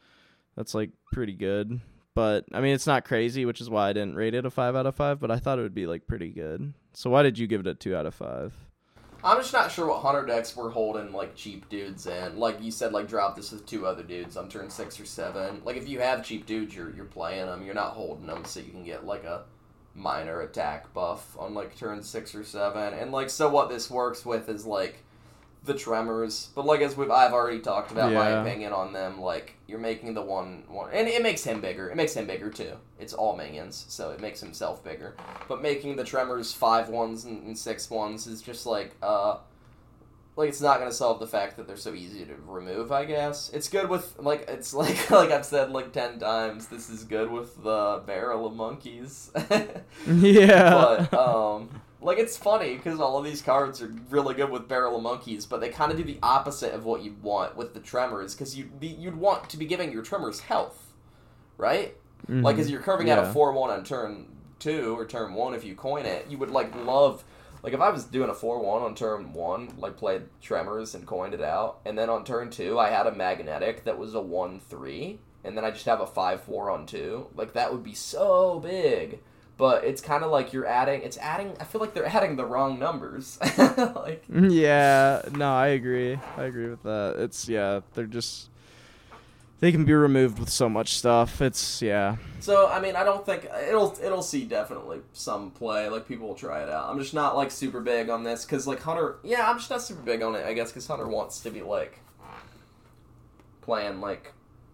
that's 0.55 0.74
like 0.74 0.91
pretty 1.11 1.34
good. 1.34 1.82
But 2.13 2.45
I 2.53 2.61
mean, 2.61 2.74
it's 2.74 2.88
not 2.88 3.03
crazy, 3.03 3.45
which 3.45 3.59
is 3.59 3.70
why 3.70 3.89
I 3.89 3.93
didn't 3.93 4.16
rate 4.16 4.34
it 4.34 4.45
a 4.45 4.49
five 4.49 4.76
out 4.76 4.86
of 4.86 4.95
five. 4.95 5.20
But 5.20 5.32
I 5.32 5.38
thought 5.38 5.59
it 5.59 5.63
would 5.63 5.76
be 5.76 5.86
like 5.86 6.07
pretty 6.07 6.30
good. 6.30 6.74
So 6.93 7.09
why 7.09 7.24
did 7.24 7.38
you 7.38 7.45
give 7.45 7.59
it 7.59 7.68
a 7.68 7.76
two 7.76 7.95
out 7.95 8.05
of 8.05 8.16
five? 8.16 8.53
I'm 9.26 9.38
just 9.38 9.53
not 9.53 9.71
sure 9.71 9.88
what 9.88 10.03
hunter 10.03 10.23
decks 10.23 10.55
we're 10.55 10.69
holding 10.69 11.11
like 11.11 11.36
cheap 11.36 11.67
dudes 11.67 12.05
in. 12.05 12.38
Like 12.38 12.61
you 12.61 12.69
said, 12.69 12.93
like 12.93 13.07
drop 13.07 13.36
this 13.36 13.51
with 13.51 13.65
two 13.65 13.88
other 13.88 14.03
dudes 14.03 14.38
on 14.38 14.49
turn 14.49 14.69
six 14.69 14.99
or 14.99 15.05
seven. 15.05 15.63
Like 15.65 15.78
if 15.78 15.89
you 15.89 15.99
have 15.99 16.23
cheap 16.23 16.45
dudes, 16.45 16.76
you're 16.76 16.95
you're 16.95 17.05
playing 17.05 17.47
them. 17.47 17.65
You're 17.65 17.73
not 17.73 17.93
holding 17.93 18.28
them 18.28 18.45
so 18.45 18.59
you 18.59 18.69
can 18.71 18.84
get 18.84 19.03
like 19.03 19.23
a 19.23 19.45
minor 19.95 20.41
attack 20.41 20.93
buff 20.93 21.36
on 21.39 21.55
like 21.55 21.76
turn 21.76 22.03
six 22.03 22.36
or 22.36 22.43
seven. 22.43 22.93
And 22.93 23.11
like 23.11 23.32
so, 23.32 23.49
what 23.49 23.67
this 23.67 23.89
works 23.89 24.28
with 24.28 24.47
is 24.47 24.63
like 24.63 24.99
the 25.66 25.74
tremors. 25.74 26.49
But 26.55 26.66
like 26.66 26.82
as 26.82 26.95
we've 26.95 27.11
I've 27.11 27.34
already 27.34 27.59
talked 27.59 27.91
about 27.91 28.13
my 28.13 28.30
opinion 28.30 28.74
on 28.74 28.93
them. 28.93 29.20
Like 29.20 29.55
you're 29.68 29.80
making 29.80 30.13
the 30.13 30.22
one 30.22 30.63
one, 30.68 30.91
and 30.93 31.07
it 31.07 31.22
makes 31.22 31.43
him 31.43 31.61
bigger. 31.61 31.89
It 31.89 31.95
makes 31.95 32.13
him 32.13 32.28
bigger 32.28 32.49
too. 32.49 32.74
It's 32.99 33.13
all 33.13 33.36
minions, 33.36 33.86
so 33.89 34.11
it 34.11 34.20
makes 34.20 34.39
himself 34.39 34.84
bigger 34.84 35.16
but 35.47 35.61
making 35.61 35.95
the 35.95 36.03
tremors 36.03 36.53
five 36.53 36.89
ones 36.89 37.26
and, 37.26 37.43
and 37.43 37.57
six 37.57 37.89
ones 37.89 38.28
is 38.28 38.41
just 38.41 38.66
like 38.66 38.95
uh 39.01 39.38
like 40.36 40.49
it's 40.49 40.61
not 40.61 40.80
gonna 40.80 40.91
solve 40.91 41.20
the 41.20 41.28
fact 41.28 41.57
that 41.57 41.68
they're 41.68 41.78
so 41.78 41.93
easy 41.93 42.26
to 42.26 42.34
remove 42.45 42.91
i 42.91 43.05
guess 43.05 43.49
it's 43.53 43.70
good 43.70 43.89
with 43.89 44.16
like 44.20 44.45
it's 44.49 44.74
like 44.82 45.09
like 45.11 45.32
i've 45.32 45.45
said 45.45 45.72
like 45.72 45.91
10 45.91 46.20
times 46.20 46.68
this 46.68 46.89
is 46.89 47.03
good 47.03 47.32
with 47.32 47.63
the 47.63 48.01
barrel 48.05 48.45
of 48.45 48.55
monkeys 48.55 49.32
yeah. 50.07 50.70
but 51.09 51.13
um 51.13 51.70
like 52.01 52.17
it's 52.19 52.37
funny 52.37 52.75
because 52.75 52.99
all 52.99 53.17
of 53.17 53.25
these 53.25 53.41
cards 53.41 53.81
are 53.81 53.93
really 54.09 54.35
good 54.35 54.49
with 54.49 54.67
Barrel 54.67 54.97
of 54.97 55.03
Monkeys, 55.03 55.45
but 55.45 55.61
they 55.61 55.69
kind 55.69 55.91
of 55.91 55.97
do 55.97 56.03
the 56.03 56.19
opposite 56.21 56.73
of 56.73 56.85
what 56.85 57.01
you 57.01 57.15
want 57.21 57.55
with 57.55 57.73
the 57.73 57.79
Tremors 57.79 58.33
because 58.35 58.57
you 58.57 58.65
be 58.65 58.87
you'd 58.87 59.15
want 59.15 59.49
to 59.49 59.57
be 59.57 59.65
giving 59.65 59.91
your 59.91 60.03
Tremors 60.03 60.39
health, 60.41 60.93
right? 61.57 61.95
Like, 62.27 62.57
as 62.57 62.71
you're 62.71 62.81
curving 62.81 63.09
out 63.09 63.19
Mm-hmm. 63.19 63.29
A 63.29 63.33
four 63.33 63.53
one 63.53 63.69
on 63.69 63.83
turn 63.83 64.27
two 64.59 64.97
or 64.97 65.05
turn 65.05 65.33
one, 65.33 65.53
if 65.53 65.63
you 65.63 65.75
coin 65.75 66.05
it, 66.05 66.27
you 66.29 66.37
would 66.37 66.51
like 66.51 66.73
love. 66.75 67.23
Like 67.63 67.73
if 67.73 67.81
I 67.81 67.89
was 67.89 68.03
doing 68.05 68.29
a 68.29 68.33
four 68.33 68.59
one 68.59 68.83
on 68.83 68.93
turn 68.95 69.33
one, 69.33 69.73
like 69.77 69.97
played 69.97 70.23
Tremors 70.41 70.95
and 70.95 71.05
coined 71.07 71.33
it 71.33 71.41
out, 71.41 71.79
and 71.85 71.97
then 71.97 72.09
on 72.09 72.23
turn 72.23 72.49
two 72.49 72.77
I 72.77 72.89
had 72.89 73.07
a 73.07 73.11
magnetic 73.15 73.85
that 73.85 73.97
was 73.97 74.13
a 74.13 74.21
one 74.21 74.59
three, 74.59 75.19
and 75.43 75.57
then 75.57 75.65
I 75.65 75.71
just 75.71 75.85
have 75.85 76.01
a 76.01 76.07
five 76.07 76.41
four 76.41 76.69
on 76.69 76.85
two. 76.85 77.27
Like 77.35 77.53
that 77.53 77.71
would 77.71 77.83
be 77.83 77.93
so 77.95 78.59
big. 78.59 79.19
But 79.58 79.86
it's 79.86 80.01
kind 80.01 80.24
of 80.24 80.32
like 80.32 80.51
you're 80.51 80.66
adding. 80.66 81.01
It's 81.01 81.18
adding. 81.18 81.56
I 81.60 81.64
feel 81.64 81.80
like 81.80 81.93
they're 81.93 82.06
adding 82.06 82.36
the 82.36 82.45
wrong 82.45 82.78
numbers. 82.78 83.38
like 83.58 84.28
mm, 84.28 84.51
Yeah, 84.51 85.22
no, 85.32 85.53
I 85.53 85.68
agree. 85.68 86.20
I 86.38 86.43
agree 86.43 86.70
with 86.70 86.84
that. 86.84 87.16
It's 87.20 87.47
yeah, 87.47 87.80
they're 87.93 88.06
just 88.06 88.49
they 89.60 89.72
can 89.72 89.86
be 89.86 89.93
removed 89.93 90.39
with 90.39 90.49
so 90.49 90.68
much 90.68 90.95
stuff. 90.95 91.41
It's 91.41 91.82
yeah. 91.82 92.18
So 92.39 92.68
I 92.68 92.80
mean, 92.80 92.95
I 92.95 93.03
don't 93.03 93.26
think 93.26 93.47
it'll 93.68 93.97
it'll 94.03 94.22
see 94.22 94.45
definitely 94.45 94.99
some 95.14 95.51
play. 95.51 95.88
Like 95.88 96.08
people 96.08 96.28
will 96.28 96.36
try 96.36 96.62
it 96.62 96.70
out. 96.70 96.89
I'm 96.89 96.99
just 96.99 97.14
not 97.14 97.36
like 97.38 97.51
super 97.51 97.80
big 97.80 98.10
on 98.10 98.24
this 98.24 98.45
because 98.45 98.68
like 98.68 98.82
Hunter. 98.82 99.18
Yeah, 99.24 99.49
I'm 99.49 99.58
just 99.58 99.70
not 99.70 99.82
super 99.82 100.01
big 100.01 100.22
on 100.22 100.36
it. 100.36 100.45
I 100.45 100.53
guess 100.53 100.72
because 100.72 100.88
Hunter 100.88 101.08
wants 101.08 101.39
to 101.41 101.49
be 101.49 101.62
like 101.62 101.99
playing 103.62 104.01
like 104.01 104.34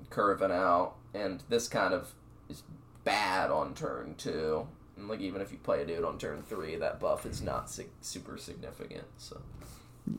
curving 0.10 0.52
out, 0.52 0.96
and 1.14 1.44
this 1.48 1.68
kind 1.68 1.94
of 1.94 2.14
is 2.50 2.64
bad 3.04 3.52
on 3.52 3.74
turn 3.74 4.16
two. 4.18 4.68
And 4.98 5.08
like 5.08 5.20
even 5.22 5.42
if 5.42 5.52
you 5.52 5.58
play 5.58 5.82
a 5.82 5.86
dude 5.86 6.04
on 6.04 6.18
turn 6.18 6.44
three, 6.44 6.76
that 6.76 7.00
buff 7.00 7.26
is 7.26 7.42
not 7.42 7.70
sig- 7.70 7.90
super 8.02 8.38
significant. 8.38 9.06
So 9.18 9.42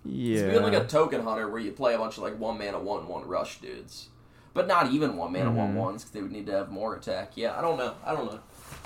Yeah. 0.04 0.38
it's 0.40 0.50
being 0.52 0.62
like 0.62 0.72
a 0.82 0.86
token 0.86 1.22
hunter 1.22 1.48
where 1.48 1.60
you 1.60 1.72
play 1.72 1.94
a 1.94 1.98
bunch 1.98 2.16
of 2.16 2.22
like 2.22 2.38
one 2.38 2.58
mana 2.58 2.78
one 2.80 3.06
one 3.08 3.26
rush 3.26 3.60
dudes, 3.60 4.08
but 4.54 4.66
not 4.66 4.90
even 4.92 5.16
one 5.16 5.32
mana 5.32 5.50
one 5.52 5.74
Mhm. 5.74 5.76
ones 5.76 6.02
because 6.02 6.12
they 6.12 6.22
would 6.22 6.32
need 6.32 6.46
to 6.46 6.52
have 6.52 6.70
more 6.70 6.94
attack. 6.96 7.32
Yeah, 7.36 7.56
I 7.58 7.60
don't 7.60 7.76
know. 7.78 7.94
I 8.04 8.14
don't 8.14 8.26
know. 8.32 8.40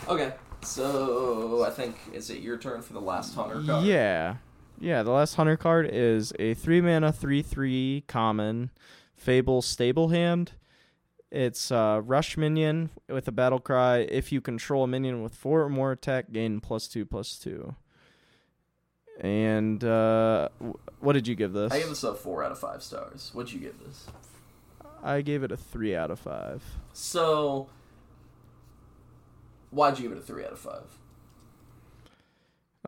Okay, 0.09 0.32
so 0.62 1.64
I 1.64 1.70
think 1.70 1.97
is 2.12 2.28
it 2.30 2.40
your 2.40 2.59
turn 2.59 2.82
for 2.82 2.92
the 2.92 3.01
last 3.01 3.34
hunter 3.34 3.62
card? 3.64 3.84
Yeah. 3.84 4.36
Yeah, 4.78 5.03
the 5.03 5.11
last 5.11 5.36
hunter 5.36 5.57
card 5.57 5.88
is 5.90 6.34
a 6.38 6.53
three 6.55 6.80
mana 6.82 7.11
three 7.12 7.40
three 7.42 8.05
common 8.07 8.70
Fable 9.14 9.62
Stablehand. 9.62 10.49
It's 11.37 11.70
uh, 11.70 12.01
rush 12.03 12.39
minion 12.39 12.89
with 13.11 13.28
a 13.28 13.30
battle 13.30 13.59
cry. 13.61 13.99
If 13.99 14.32
you 14.32 14.41
control 14.41 14.84
a 14.84 14.87
minion 14.87 15.22
with 15.22 15.34
four 15.34 15.61
or 15.64 15.68
more 15.68 15.93
attack, 15.93 16.32
gain 16.32 16.61
plus 16.61 16.89
two 16.89 17.05
plus 17.05 17.37
two. 17.37 17.74
And 19.20 19.84
uh, 19.84 20.49
w- 20.59 20.78
what 21.01 21.12
did 21.12 21.28
you 21.28 21.34
give 21.34 21.53
this? 21.53 21.72
I 21.72 21.80
gave 21.80 21.91
this 21.91 22.05
a 22.05 22.14
four 22.14 22.43
out 22.43 22.53
of 22.53 22.59
five 22.59 22.82
stars. 22.82 23.32
What'd 23.34 23.53
you 23.53 23.61
give 23.61 23.78
this? 23.87 24.07
I 25.03 25.20
gave 25.20 25.43
it 25.43 25.53
a 25.53 25.59
three 25.59 25.95
out 25.95 26.11
of 26.11 26.18
five. 26.18 26.62
So 26.95 27.68
why'd 29.68 29.99
you 29.99 30.09
give 30.09 30.16
it 30.16 30.18
a 30.20 30.26
three 30.26 30.43
out 30.43 30.53
of 30.53 30.59
five? 30.59 30.99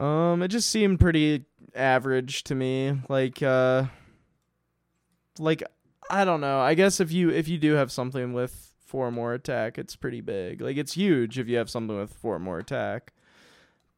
Um, 0.00 0.42
it 0.42 0.48
just 0.48 0.70
seemed 0.70 1.00
pretty 1.00 1.44
average 1.74 2.44
to 2.44 2.54
me. 2.54 2.98
Like, 3.10 3.42
uh, 3.42 3.84
like 5.38 5.62
I 6.10 6.24
don't 6.24 6.40
know. 6.40 6.60
I 6.60 6.74
guess 6.74 7.00
if 7.00 7.12
you 7.12 7.30
if 7.30 7.48
you 7.48 7.58
do 7.58 7.74
have 7.74 7.92
something 7.92 8.32
with 8.32 8.72
four 8.84 9.10
more 9.10 9.34
attack, 9.34 9.78
it's 9.78 9.96
pretty 9.96 10.20
big. 10.20 10.60
Like 10.60 10.76
it's 10.76 10.94
huge 10.94 11.38
if 11.38 11.48
you 11.48 11.56
have 11.56 11.70
something 11.70 11.96
with 11.96 12.12
four 12.12 12.38
more 12.38 12.58
attack, 12.58 13.12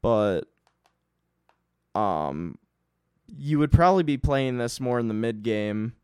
but 0.02 0.42
um, 1.94 2.58
you 3.26 3.58
would 3.58 3.72
probably 3.72 4.02
be 4.02 4.16
playing 4.16 4.58
this 4.58 4.80
more 4.80 4.98
in 4.98 5.08
the 5.08 5.14
mid 5.14 5.42
game. 5.42 5.94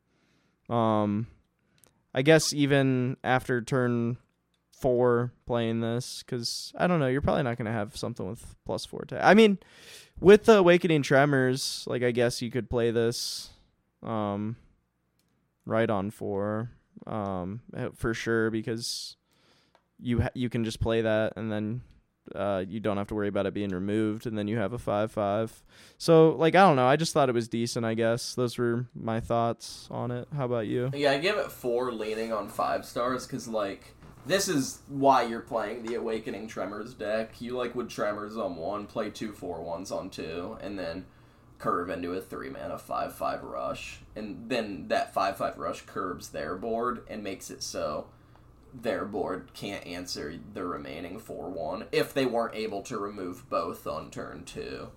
Um, 0.68 1.26
I 2.14 2.22
guess 2.22 2.52
even 2.52 3.16
after 3.22 3.60
turn 3.60 4.18
four 4.72 5.32
playing 5.46 5.80
this 5.80 6.22
because 6.24 6.72
I 6.76 6.86
don't 6.86 7.00
know. 7.00 7.06
You're 7.06 7.22
probably 7.22 7.42
not 7.42 7.56
gonna 7.56 7.72
have 7.72 7.96
something 7.96 8.28
with 8.28 8.54
plus 8.64 8.84
four 8.84 9.02
attack. 9.02 9.20
I 9.22 9.34
mean, 9.34 9.58
with 10.20 10.44
the 10.44 10.58
Awakening 10.58 11.02
Tremors, 11.02 11.84
like 11.86 12.02
I 12.02 12.10
guess 12.10 12.42
you 12.42 12.50
could 12.50 12.70
play 12.70 12.90
this, 12.90 13.50
um, 14.02 14.56
right 15.66 15.90
on 15.90 16.10
four, 16.10 16.70
um, 17.06 17.60
eh, 17.76 17.88
for 17.94 18.14
sure 18.14 18.50
because 18.50 19.16
you 20.00 20.22
ha- 20.22 20.30
you 20.34 20.48
can 20.48 20.64
just 20.64 20.80
play 20.80 21.02
that 21.02 21.34
and 21.36 21.52
then. 21.52 21.82
Uh, 22.34 22.64
you 22.68 22.80
don't 22.80 22.96
have 22.96 23.06
to 23.06 23.14
worry 23.14 23.28
about 23.28 23.46
it 23.46 23.54
being 23.54 23.70
removed, 23.70 24.26
and 24.26 24.36
then 24.36 24.48
you 24.48 24.58
have 24.58 24.72
a 24.72 24.78
five-five. 24.80 25.62
So, 25.96 26.30
like, 26.30 26.56
I 26.56 26.62
don't 26.62 26.74
know. 26.74 26.84
I 26.84 26.96
just 26.96 27.12
thought 27.12 27.28
it 27.28 27.36
was 27.36 27.46
decent. 27.46 27.86
I 27.86 27.94
guess 27.94 28.34
those 28.34 28.58
were 28.58 28.86
my 28.96 29.20
thoughts 29.20 29.86
on 29.92 30.10
it. 30.10 30.26
How 30.36 30.46
about 30.46 30.66
you? 30.66 30.90
Yeah, 30.92 31.12
I 31.12 31.18
give 31.18 31.36
it 31.36 31.52
four, 31.52 31.92
leaning 31.92 32.32
on 32.32 32.48
five 32.48 32.84
stars, 32.84 33.28
because 33.28 33.46
like 33.46 33.94
this 34.26 34.48
is 34.48 34.80
why 34.88 35.22
you're 35.22 35.38
playing 35.40 35.84
the 35.84 35.94
Awakening 35.94 36.48
Tremors 36.48 36.94
deck. 36.94 37.40
You 37.40 37.56
like 37.56 37.76
would 37.76 37.88
Tremors 37.88 38.36
on 38.36 38.56
one, 38.56 38.86
play 38.86 39.08
two 39.08 39.30
four 39.32 39.62
ones 39.62 39.92
on 39.92 40.10
two, 40.10 40.58
and 40.60 40.76
then 40.76 41.04
curve 41.58 41.88
into 41.90 42.12
a 42.12 42.20
three 42.20 42.50
mana 42.50 42.78
five 42.78 43.14
five 43.14 43.42
rush, 43.42 44.00
and 44.14 44.48
then 44.48 44.88
that 44.88 45.14
five 45.14 45.36
five 45.36 45.58
rush 45.58 45.82
curbs 45.86 46.28
their 46.30 46.56
board 46.56 47.02
and 47.08 47.22
makes 47.22 47.50
it 47.50 47.62
so 47.62 48.06
their 48.74 49.04
board 49.06 49.48
can't 49.54 49.86
answer 49.86 50.34
the 50.52 50.64
remaining 50.64 51.18
four 51.18 51.48
one 51.48 51.84
if 51.92 52.12
they 52.12 52.26
weren't 52.26 52.54
able 52.54 52.82
to 52.82 52.98
remove 52.98 53.48
both 53.48 53.86
on 53.86 54.10
turn 54.10 54.44
two. 54.44 54.88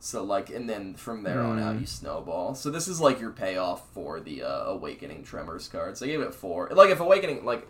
So 0.00 0.22
like, 0.24 0.50
and 0.50 0.68
then 0.68 0.94
from 0.94 1.22
there 1.22 1.40
on 1.40 1.58
out, 1.60 1.76
Mm. 1.76 1.80
you 1.82 1.86
snowball. 1.86 2.54
So 2.56 2.70
this 2.70 2.88
is 2.88 3.00
like 3.00 3.20
your 3.20 3.30
payoff 3.30 3.88
for 3.94 4.20
the 4.20 4.42
uh, 4.42 4.64
Awakening 4.64 5.22
Tremors 5.22 5.68
cards. 5.68 6.02
I 6.02 6.06
gave 6.06 6.20
it 6.20 6.34
four. 6.34 6.68
Like 6.72 6.90
if 6.90 6.98
Awakening, 7.00 7.44
like, 7.44 7.66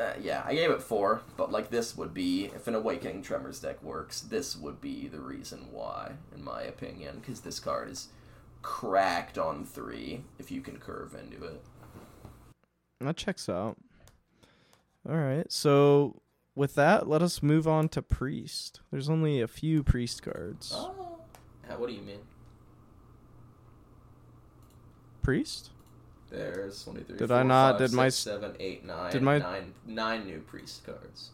uh, 0.00 0.12
yeah, 0.20 0.42
I 0.46 0.54
gave 0.54 0.70
it 0.70 0.82
four. 0.82 1.22
But 1.36 1.52
like 1.52 1.70
this 1.70 1.96
would 1.96 2.14
be 2.14 2.46
if 2.46 2.66
an 2.66 2.74
Awakening 2.74 3.22
Tremors 3.22 3.60
deck 3.60 3.82
works, 3.82 4.20
this 4.20 4.56
would 4.56 4.80
be 4.80 5.06
the 5.08 5.20
reason 5.20 5.66
why, 5.70 6.12
in 6.34 6.42
my 6.42 6.62
opinion, 6.62 7.18
because 7.20 7.40
this 7.40 7.60
card 7.60 7.90
is 7.90 8.08
cracked 8.62 9.38
on 9.38 9.64
three 9.64 10.22
if 10.38 10.50
you 10.50 10.60
can 10.60 10.78
curve 10.78 11.14
into 11.14 11.44
it. 11.44 11.62
That 13.00 13.16
checks 13.16 13.48
out. 13.48 13.76
All 15.08 15.16
right. 15.16 15.50
So 15.50 16.20
with 16.54 16.74
that, 16.74 17.08
let 17.08 17.22
us 17.22 17.42
move 17.42 17.66
on 17.66 17.88
to 17.90 18.02
priest. 18.02 18.80
There's 18.90 19.08
only 19.08 19.40
a 19.40 19.48
few 19.48 19.82
priest 19.82 20.22
cards. 20.22 20.72
Oh, 20.74 21.18
Uh, 21.68 21.74
what 21.76 21.88
do 21.88 21.94
you 21.94 22.02
mean? 22.02 22.18
Priest? 25.22 25.70
There's 26.30 26.86
one, 26.86 26.96
two, 26.96 27.02
three, 27.02 27.16
Did 27.18 27.28
four, 27.28 27.36
I 27.38 27.42
not- 27.42 27.72
five, 27.72 27.78
did 27.80 27.88
six, 27.90 27.96
my 27.96 28.06
s- 28.06 28.16
seven, 28.16 28.52
eight, 28.60 28.84
nine, 28.84 29.10
did 29.12 29.22
my- 29.22 29.38
nine- 29.38 29.74
nine 29.86 30.26
new 30.26 30.38
priest 30.40 30.82
cards. 30.86 31.30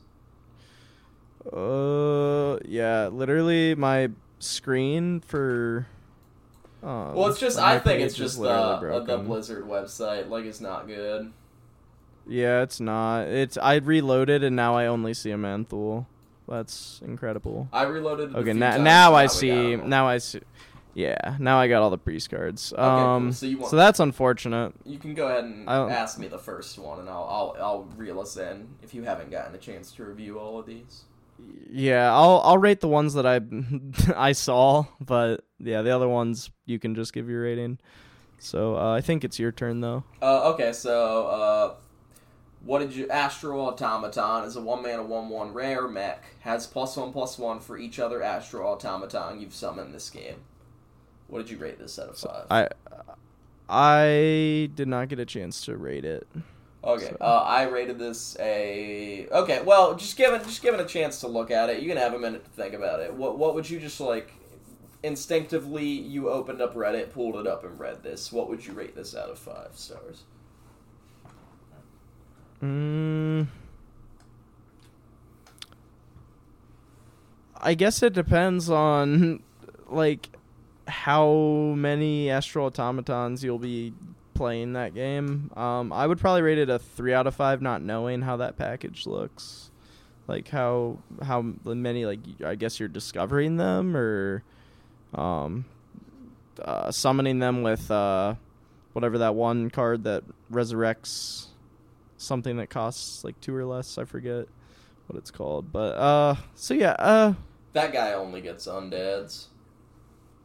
Uh, 1.52 2.59
yeah. 2.66 3.09
Literally, 3.09 3.74
my 3.74 4.10
screen 4.39 5.20
for. 5.20 5.86
Um, 6.82 7.14
Well, 7.14 7.28
it's 7.28 7.40
just 7.40 7.59
I 7.59 7.78
think 7.78 8.01
it's 8.02 8.14
just 8.14 8.39
the 8.40 8.48
uh, 8.48 9.01
the. 9.05 9.18
Blizzard 9.18 9.64
website 9.64 10.28
like 10.28 10.44
it's 10.44 10.60
not 10.60 10.86
good. 10.86 11.32
Yeah, 12.28 12.62
it's 12.62 12.81
not. 12.81 13.23
It's 13.28 13.56
I 13.56 13.77
reloaded 13.77 14.43
and 14.43 14.56
now 14.56 14.77
I 14.77 14.86
only 14.86 15.14
see 15.14 15.31
Aman'Thul. 15.31 16.06
That's 16.48 17.01
incredible. 17.05 17.68
I 17.73 17.85
reloaded. 17.85 18.35
Okay, 18.35 18.51
few 18.52 18.55
now 18.55 18.77
now 18.77 19.14
I 19.14 19.27
see. 19.27 19.77
Now 19.77 20.06
I 20.09 20.18
see. 20.18 20.40
Yeah, 20.97 21.36
now 21.39 21.59
I 21.60 21.68
got 21.68 21.82
all 21.82 21.90
the 21.90 21.98
priest 21.98 22.31
cards. 22.31 22.73
cool. 22.74 22.82
Um, 22.82 23.31
So 23.32 23.44
you 23.44 23.59
want- 23.59 23.70
so 23.70 23.77
that's 23.77 24.01
unfortunate. 24.01 24.73
You 24.86 24.98
can 24.98 25.12
go 25.12 25.27
ahead 25.28 25.44
and 25.44 25.68
ask 25.68 26.18
me 26.18 26.27
the 26.27 26.39
first 26.39 26.78
one, 26.78 27.01
and 27.01 27.09
I'll 27.10 27.28
I'll 27.28 27.62
I'll 27.62 27.82
reel 27.98 28.18
us 28.18 28.39
in 28.39 28.66
if 28.82 28.94
you 28.94 29.02
haven't 29.02 29.31
gotten 29.31 29.55
a 29.55 29.59
chance 29.59 29.93
to 29.93 30.05
review 30.06 30.39
all 30.39 30.59
of 30.59 30.64
these. 30.64 31.05
Yeah, 31.70 32.10
I'll 32.14 32.40
I'll 32.43 32.56
rate 32.56 32.81
the 32.81 32.89
ones 32.89 33.12
that 33.12 33.27
I 33.27 33.40
I 34.16 34.32
saw, 34.32 34.86
but 34.98 35.44
yeah, 35.59 35.82
the 35.82 35.90
other 35.90 36.09
ones 36.09 36.51
you 36.64 36.78
can 36.78 36.94
just 36.94 37.12
give 37.12 37.28
your 37.28 37.43
rating. 37.43 37.78
So 38.39 38.77
uh, 38.77 38.94
I 38.94 39.02
think 39.02 39.23
it's 39.23 39.39
your 39.39 39.52
turn 39.52 39.82
though. 39.82 40.02
Uh, 40.23 40.51
okay, 40.55 40.73
so 40.73 41.27
uh, 41.27 41.74
what 42.64 42.78
did 42.78 42.94
you? 42.97 43.06
Astral 43.10 43.60
Automaton 43.60 44.44
is 44.44 44.56
a 44.56 44.62
one 44.62 44.82
mana 44.82 45.02
one 45.02 45.28
one 45.28 45.52
rare 45.52 45.89
mech 45.89 46.24
has 46.40 46.66
plus 46.66 46.97
one 46.97 47.12
plus 47.12 47.39
one 47.39 47.60
for 47.60 47.77
each 47.77 47.98
other 47.98 48.23
Astral 48.23 48.66
Automaton 48.73 49.43
you've 49.43 49.52
summoned 49.55 49.93
this 49.94 50.09
game. 50.09 50.36
What 51.28 51.39
did 51.39 51.51
you 51.51 51.59
rate 51.59 51.78
this 51.78 51.98
out 51.98 52.09
of 52.11 52.19
five? 52.19 52.47
I 52.51 52.69
I 53.69 54.70
did 54.74 54.89
not 54.89 55.09
get 55.09 55.19
a 55.19 55.27
chance 55.27 55.65
to 55.65 55.77
rate 55.77 56.05
it. 56.05 56.27
Okay, 56.85 57.09
So- 57.09 57.16
uh, 57.20 57.43
I 57.44 57.65
rated 57.65 57.98
this 57.98 58.36
a 58.39 59.27
okay. 59.32 59.62
Well, 59.65 59.97
just 59.97 60.16
given 60.16 60.40
just 60.44 60.62
given 60.62 60.78
a 60.81 60.85
chance 60.86 61.20
to 61.20 61.27
look 61.28 61.51
at 61.51 61.69
it, 61.69 61.82
you 61.82 61.89
can 61.89 61.97
have 61.98 62.15
a 62.15 62.19
minute 62.19 62.44
to 62.44 62.51
think 62.51 62.74
about 62.74 63.01
it. 63.01 63.12
What 63.12 63.39
what 63.39 63.55
would 63.55 63.69
you 63.69 63.81
just 63.81 64.01
like 64.01 64.32
instinctively? 65.03 65.85
You 65.86 66.31
opened 66.31 66.61
up 66.61 66.74
Reddit, 66.74 67.12
pulled 67.12 67.36
it 67.36 67.47
up, 67.47 67.65
and 67.65 67.78
read 67.78 68.03
this. 68.05 68.32
What 68.32 68.48
would 68.48 68.65
you 68.65 68.73
rate 68.73 68.94
this 68.94 69.16
out 69.16 69.31
of 69.31 69.39
five 69.39 69.70
stars? 69.74 70.23
Mm, 72.62 73.48
I 77.57 77.74
guess 77.74 78.03
it 78.03 78.12
depends 78.12 78.70
on 78.70 79.43
like 79.89 80.28
how 80.87 81.33
many 81.77 82.31
Astral 82.31 82.67
Automatons 82.67 83.43
you'll 83.43 83.59
be 83.59 83.93
playing 84.35 84.75
that 84.75 84.95
game. 84.95 85.51
Um, 85.57 85.93
I 85.93 86.07
would 86.07 86.19
probably 86.19 86.43
rate 86.43 86.59
it 86.59 86.69
a 86.69 86.79
three 86.79 87.15
out 87.15 87.27
of 87.27 87.35
five, 87.35 87.63
not 87.63 87.83
knowing 87.83 88.23
how 88.23 88.37
that 88.37 88.57
package 88.57 89.07
looks. 89.07 89.71
Like 90.29 90.49
how 90.49 90.99
how 91.23 91.43
many 91.65 92.05
like 92.05 92.19
I 92.45 92.57
guess 92.57 92.81
you're 92.81 92.89
discovering 92.89 93.57
them 93.57 93.97
or 93.97 94.43
um, 95.15 95.65
uh, 96.61 96.91
summoning 96.91 97.39
them 97.39 97.63
with 97.63 97.91
uh, 97.91 98.35
whatever 98.93 99.19
that 99.19 99.35
one 99.35 99.71
card 99.71 100.05
that 100.05 100.25
resurrects 100.51 101.47
something 102.19 102.57
that 102.57 102.71
costs 102.71 103.23
like 103.25 103.41
two 103.41 103.55
or 103.55 103.65
less. 103.65 103.99
I 103.99 104.05
forget 104.05 104.47
what 105.07 105.17
it's 105.17 105.31
called, 105.31 105.71
but 105.73 105.95
uh, 105.97 106.35
so 106.57 106.75
yeah, 106.75 106.97
uh, 106.99 107.35
That 107.73 107.93
guy 107.93 108.13
only 108.15 108.41
gets 108.41 108.67
undeads. 108.67 109.47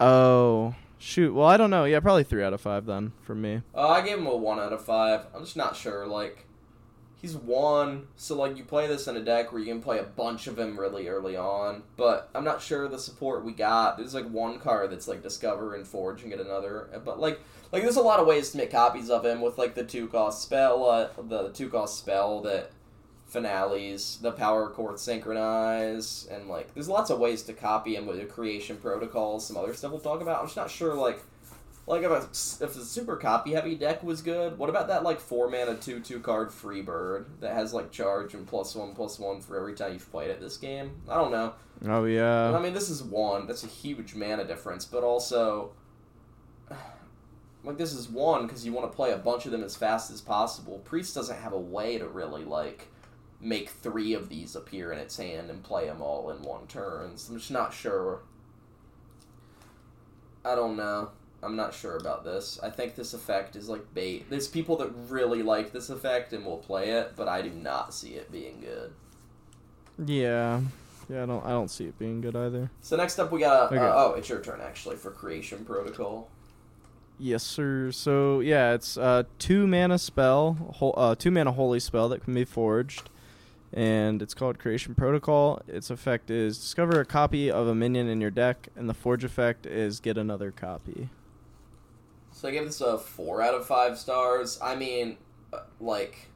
Oh 0.01 0.75
shoot. 0.97 1.33
Well, 1.33 1.47
I 1.47 1.57
don't 1.57 1.69
know. 1.69 1.85
Yeah, 1.85 1.99
probably 1.99 2.23
three 2.23 2.43
out 2.43 2.53
of 2.53 2.61
five 2.61 2.85
then 2.85 3.13
for 3.21 3.35
me. 3.35 3.61
Uh, 3.75 3.87
I 3.87 4.01
gave 4.01 4.17
him 4.17 4.27
a 4.27 4.35
one 4.35 4.59
out 4.59 4.73
of 4.73 4.83
five. 4.83 5.25
I'm 5.33 5.43
just 5.43 5.57
not 5.57 5.75
sure. 5.75 6.05
Like, 6.05 6.45
he's 7.15 7.35
one, 7.35 8.07
so 8.15 8.35
like 8.35 8.57
you 8.57 8.63
play 8.63 8.87
this 8.87 9.07
in 9.07 9.17
a 9.17 9.21
deck 9.21 9.51
where 9.51 9.59
you 9.61 9.67
can 9.67 9.81
play 9.81 9.99
a 9.99 10.03
bunch 10.03 10.47
of 10.47 10.57
him 10.57 10.79
really 10.79 11.07
early 11.07 11.35
on. 11.35 11.83
But 11.97 12.29
I'm 12.35 12.43
not 12.43 12.61
sure 12.61 12.87
the 12.87 12.99
support 12.99 13.43
we 13.43 13.51
got. 13.51 13.97
There's 13.97 14.13
like 14.13 14.29
one 14.29 14.59
card 14.59 14.91
that's 14.91 15.07
like 15.07 15.23
discover 15.23 15.75
and 15.75 15.87
forge 15.87 16.21
and 16.21 16.31
get 16.31 16.39
another. 16.39 16.89
But 17.03 17.19
like, 17.19 17.39
like 17.71 17.83
there's 17.83 17.97
a 17.97 18.01
lot 18.01 18.19
of 18.19 18.27
ways 18.27 18.51
to 18.51 18.57
make 18.57 18.71
copies 18.71 19.09
of 19.09 19.25
him 19.25 19.41
with 19.41 19.57
like 19.57 19.75
the 19.75 19.83
two 19.83 20.07
cost 20.07 20.43
spell, 20.43 20.89
uh, 20.89 21.09
the 21.21 21.49
two 21.49 21.69
cost 21.69 21.97
spell 21.99 22.41
that 22.41 22.71
finales, 23.31 24.19
the 24.21 24.31
power 24.33 24.69
chord 24.69 24.99
synchronize, 24.99 26.27
and 26.29 26.49
like 26.49 26.73
there's 26.73 26.89
lots 26.89 27.09
of 27.09 27.17
ways 27.17 27.41
to 27.43 27.53
copy 27.53 27.95
him 27.95 28.05
with 28.05 28.19
the 28.19 28.25
creation 28.25 28.75
protocols, 28.75 29.47
some 29.47 29.55
other 29.55 29.73
stuff 29.73 29.91
we'll 29.91 30.01
talk 30.01 30.21
about. 30.21 30.41
I'm 30.41 30.47
just 30.47 30.57
not 30.57 30.69
sure 30.69 30.93
like 30.93 31.21
like 31.87 32.03
if 32.03 32.11
a 32.11 32.63
if 32.63 32.73
the 32.73 32.83
super 32.83 33.15
copy 33.15 33.53
heavy 33.53 33.75
deck 33.75 34.03
was 34.03 34.21
good, 34.21 34.57
what 34.57 34.69
about 34.69 34.89
that 34.89 35.03
like 35.03 35.21
four 35.21 35.49
mana 35.49 35.75
two 35.75 36.01
two 36.01 36.19
card 36.19 36.51
free 36.51 36.81
bird 36.81 37.25
that 37.39 37.53
has 37.53 37.73
like 37.73 37.89
charge 37.89 38.33
and 38.33 38.45
plus 38.45 38.75
one 38.75 38.93
plus 38.93 39.17
one 39.17 39.39
for 39.39 39.57
every 39.57 39.75
time 39.75 39.93
you've 39.93 40.11
played 40.11 40.29
it 40.29 40.41
this 40.41 40.57
game? 40.57 41.01
I 41.07 41.15
don't 41.15 41.31
know. 41.31 41.53
Oh 41.87 42.03
yeah. 42.03 42.53
I 42.53 42.61
mean, 42.61 42.73
this 42.73 42.89
is 42.89 43.01
one. 43.01 43.47
That's 43.47 43.63
a 43.63 43.67
huge 43.67 44.13
mana 44.13 44.43
difference, 44.43 44.83
but 44.83 45.03
also, 45.03 45.71
like, 47.63 47.77
this 47.77 47.93
is 47.93 48.09
one 48.09 48.45
because 48.45 48.65
you 48.65 48.73
want 48.73 48.91
to 48.91 48.95
play 48.95 49.13
a 49.13 49.17
bunch 49.17 49.45
of 49.45 49.53
them 49.53 49.63
as 49.63 49.77
fast 49.77 50.11
as 50.11 50.19
possible. 50.19 50.79
Priest 50.79 51.15
doesn't 51.15 51.37
have 51.37 51.53
a 51.53 51.59
way 51.59 51.97
to 51.97 52.07
really 52.09 52.43
like 52.43 52.89
make 53.41 53.69
three 53.69 54.13
of 54.13 54.29
these 54.29 54.55
appear 54.55 54.91
in 54.91 54.99
its 54.99 55.17
hand 55.17 55.49
and 55.49 55.63
play 55.63 55.87
them 55.87 56.01
all 56.01 56.29
in 56.29 56.41
one 56.43 56.67
turn. 56.67 57.17
So 57.17 57.33
I'm 57.33 57.39
just 57.39 57.51
not 57.51 57.73
sure. 57.73 58.21
I 60.43 60.55
don't 60.55 60.75
know. 60.77 61.09
I'm 61.43 61.55
not 61.55 61.73
sure 61.73 61.97
about 61.97 62.23
this. 62.23 62.59
I 62.61 62.69
think 62.69 62.95
this 62.95 63.13
effect 63.13 63.55
is 63.55 63.67
like 63.67 63.93
bait. 63.95 64.29
There's 64.29 64.47
people 64.47 64.77
that 64.77 64.91
really 65.09 65.41
like 65.41 65.71
this 65.71 65.89
effect 65.89 66.33
and 66.33 66.45
will 66.45 66.57
play 66.57 66.91
it, 66.91 67.13
but 67.15 67.27
I 67.27 67.41
do 67.41 67.49
not 67.49 67.93
see 67.93 68.09
it 68.11 68.31
being 68.31 68.61
good. 68.61 68.93
Yeah. 70.07 70.61
Yeah, 71.09 71.23
I 71.23 71.25
don't 71.25 71.43
I 71.45 71.49
don't 71.49 71.69
see 71.69 71.85
it 71.85 71.97
being 71.97 72.21
good 72.21 72.35
either. 72.35 72.69
So 72.81 72.95
next 72.95 73.17
up 73.19 73.31
we 73.31 73.39
got 73.39 73.71
Okay. 73.71 73.77
uh, 73.83 73.91
oh 73.93 74.13
it's 74.13 74.29
your 74.29 74.39
turn 74.39 74.61
actually 74.61 74.95
for 74.97 75.09
creation 75.11 75.65
protocol. 75.65 76.29
Yes, 77.19 77.43
sir. 77.43 77.91
So 77.91 78.39
yeah, 78.39 78.73
it's 78.73 78.97
uh 78.97 79.23
two 79.39 79.65
mana 79.67 79.97
spell, 79.97 80.53
hol- 80.75 80.93
uh 80.95 81.15
two 81.15 81.31
mana 81.31 81.51
holy 81.51 81.79
spell 81.79 82.07
that 82.09 82.23
can 82.23 82.33
be 82.35 82.45
forged, 82.45 83.09
and 83.73 84.21
it's 84.21 84.33
called 84.33 84.59
Creation 84.59 84.95
Protocol. 84.95 85.61
Its 85.67 85.89
effect 85.89 86.29
is 86.29 86.57
discover 86.57 86.99
a 86.99 87.05
copy 87.05 87.49
of 87.49 87.67
a 87.67 87.75
minion 87.75 88.07
in 88.07 88.21
your 88.21 88.31
deck, 88.31 88.69
and 88.75 88.89
the 88.89 88.93
forge 88.93 89.23
effect 89.23 89.65
is 89.65 89.99
get 89.99 90.17
another 90.17 90.51
copy. 90.51 91.09
So 92.31 92.47
I 92.47 92.51
give 92.51 92.65
this 92.65 92.81
a 92.81 92.97
four 92.97 93.41
out 93.41 93.53
of 93.53 93.65
five 93.65 93.97
stars. 93.97 94.57
I 94.61 94.75
mean, 94.75 95.17
uh, 95.53 95.59
like 95.79 96.29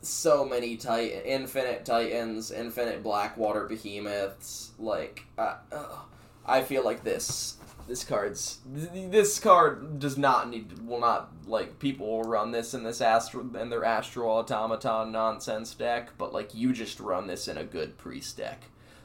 so 0.00 0.44
many 0.44 0.76
titan, 0.76 1.22
infinite 1.24 1.84
titans, 1.84 2.50
infinite 2.50 3.02
Blackwater 3.02 3.66
behemoths. 3.66 4.72
Like 4.78 5.24
uh, 5.38 5.56
uh, 5.72 5.98
I 6.46 6.62
feel 6.62 6.84
like 6.84 7.04
this 7.04 7.56
this 7.86 8.04
card's 8.04 8.58
this 8.66 9.38
card 9.38 9.98
does 9.98 10.16
not 10.16 10.48
need 10.48 10.86
will 10.86 11.00
not 11.00 11.30
like 11.46 11.78
people 11.78 12.06
will 12.06 12.24
run 12.24 12.50
this 12.50 12.72
in 12.74 12.82
this 12.82 13.00
astral 13.00 13.56
in 13.56 13.68
their 13.70 13.84
astral 13.84 14.30
automaton 14.30 15.12
nonsense 15.12 15.74
deck, 15.74 16.10
but 16.16 16.32
like 16.32 16.54
you 16.54 16.72
just 16.72 16.98
run 17.00 17.26
this 17.26 17.48
in 17.48 17.58
a 17.58 17.64
good 17.64 17.98
priest 17.98 18.36
deck. 18.36 18.64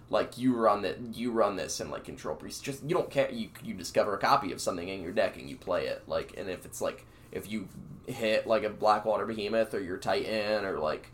Like 0.09 0.37
you 0.37 0.55
run 0.55 0.81
that 0.83 0.97
you 1.13 1.31
run 1.31 1.55
this 1.55 1.79
in 1.79 1.91
like 1.91 2.05
control 2.05 2.35
priest. 2.35 2.63
Just 2.63 2.83
you 2.83 2.95
don't 2.95 3.11
care. 3.11 3.29
You 3.31 3.49
you 3.63 3.73
discover 3.73 4.13
a 4.13 4.19
copy 4.19 4.51
of 4.51 4.61
something 4.61 4.87
in 4.87 5.03
your 5.03 5.11
deck 5.11 5.37
and 5.37 5.49
you 5.49 5.55
play 5.55 5.87
it. 5.87 6.03
Like 6.07 6.33
and 6.37 6.49
if 6.49 6.65
it's 6.65 6.81
like 6.81 7.05
if 7.31 7.51
you 7.51 7.67
hit 8.07 8.47
like 8.47 8.63
a 8.63 8.69
Blackwater 8.69 9.25
Behemoth 9.25 9.73
or 9.73 9.81
your 9.81 9.97
Titan 9.97 10.65
or 10.65 10.79
like 10.79 11.11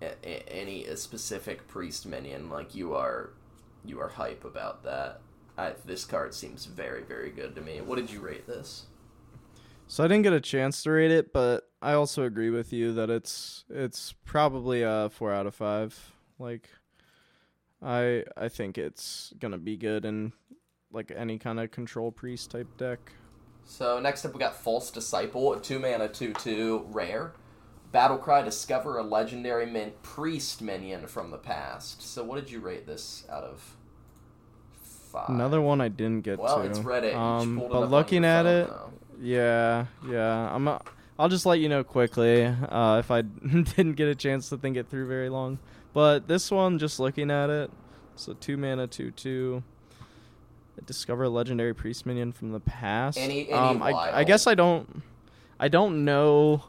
a, 0.00 0.12
a- 0.24 0.48
any 0.52 0.84
a 0.86 0.96
specific 0.96 1.68
priest 1.68 2.06
minion, 2.06 2.48
like 2.48 2.74
you 2.74 2.94
are 2.94 3.30
you 3.84 4.00
are 4.00 4.08
hype 4.08 4.44
about 4.44 4.84
that. 4.84 5.20
I, 5.60 5.74
this 5.84 6.04
card 6.04 6.34
seems 6.34 6.64
very 6.64 7.02
very 7.02 7.30
good 7.30 7.54
to 7.54 7.60
me. 7.60 7.80
What 7.80 7.96
did 7.96 8.10
you 8.10 8.20
rate 8.20 8.46
this? 8.46 8.86
So 9.86 10.04
I 10.04 10.08
didn't 10.08 10.22
get 10.22 10.32
a 10.32 10.40
chance 10.40 10.84
to 10.84 10.92
rate 10.92 11.10
it, 11.10 11.32
but 11.32 11.68
I 11.82 11.94
also 11.94 12.22
agree 12.22 12.50
with 12.50 12.72
you 12.72 12.92
that 12.94 13.10
it's 13.10 13.64
it's 13.68 14.14
probably 14.24 14.82
a 14.82 15.10
four 15.10 15.32
out 15.32 15.46
of 15.46 15.54
five. 15.54 16.12
Like, 16.38 16.68
I 17.82 18.24
I 18.36 18.48
think 18.48 18.78
it's 18.78 19.32
gonna 19.40 19.58
be 19.58 19.76
good 19.76 20.04
in 20.04 20.32
like 20.92 21.12
any 21.14 21.38
kind 21.38 21.58
of 21.58 21.70
control 21.70 22.12
priest 22.12 22.52
type 22.52 22.68
deck. 22.76 23.12
So 23.64 24.00
next 24.00 24.24
up 24.24 24.32
we 24.32 24.38
got 24.38 24.56
False 24.56 24.90
Disciple, 24.90 25.54
a 25.54 25.60
two 25.60 25.78
mana 25.78 26.08
two 26.08 26.34
two 26.34 26.86
rare. 26.90 27.32
Battlecry 27.92 28.44
discover 28.44 28.98
a 28.98 29.02
legendary 29.02 29.66
min- 29.66 29.94
priest 30.02 30.62
minion 30.62 31.08
from 31.08 31.32
the 31.32 31.38
past. 31.38 32.00
So 32.00 32.22
what 32.22 32.38
did 32.38 32.48
you 32.48 32.60
rate 32.60 32.86
this 32.86 33.24
out 33.28 33.42
of 33.42 33.76
five? 35.10 35.28
Another 35.28 35.60
one 35.60 35.80
I 35.80 35.88
didn't 35.88 36.22
get 36.22 36.38
Well, 36.38 36.62
to. 36.62 36.68
it's 36.68 36.78
Reddit. 36.80 37.14
Um, 37.14 37.56
but 37.70 37.90
looking 37.90 38.24
at 38.24 38.44
phone, 38.44 38.54
it, 38.54 38.68
though. 38.68 38.92
yeah, 39.20 39.86
yeah. 40.08 40.54
I'm. 40.54 40.66
A, 40.68 40.80
I'll 41.18 41.28
just 41.28 41.44
let 41.44 41.58
you 41.60 41.68
know 41.68 41.84
quickly 41.84 42.44
uh, 42.44 42.98
if 42.98 43.10
I 43.10 43.20
didn't 43.76 43.94
get 43.94 44.08
a 44.08 44.14
chance 44.14 44.48
to 44.50 44.56
think 44.56 44.76
it 44.76 44.88
through 44.88 45.06
very 45.08 45.28
long. 45.28 45.58
But 45.92 46.28
this 46.28 46.50
one, 46.50 46.78
just 46.78 46.98
looking 47.00 47.30
at 47.30 47.50
it, 47.50 47.70
so 48.16 48.32
two 48.34 48.56
mana, 48.56 48.86
two 48.86 49.10
two. 49.10 49.62
Discover 50.86 51.24
a 51.24 51.28
legendary 51.28 51.74
priest 51.74 52.06
minion 52.06 52.32
from 52.32 52.52
the 52.52 52.60
past. 52.60 53.18
Any- 53.18 53.50
any 53.50 53.52
um, 53.52 53.82
I, 53.82 53.90
I 54.20 54.24
guess 54.24 54.46
I 54.46 54.54
don't. 54.54 55.02
I 55.58 55.68
don't 55.68 56.06
know 56.06 56.64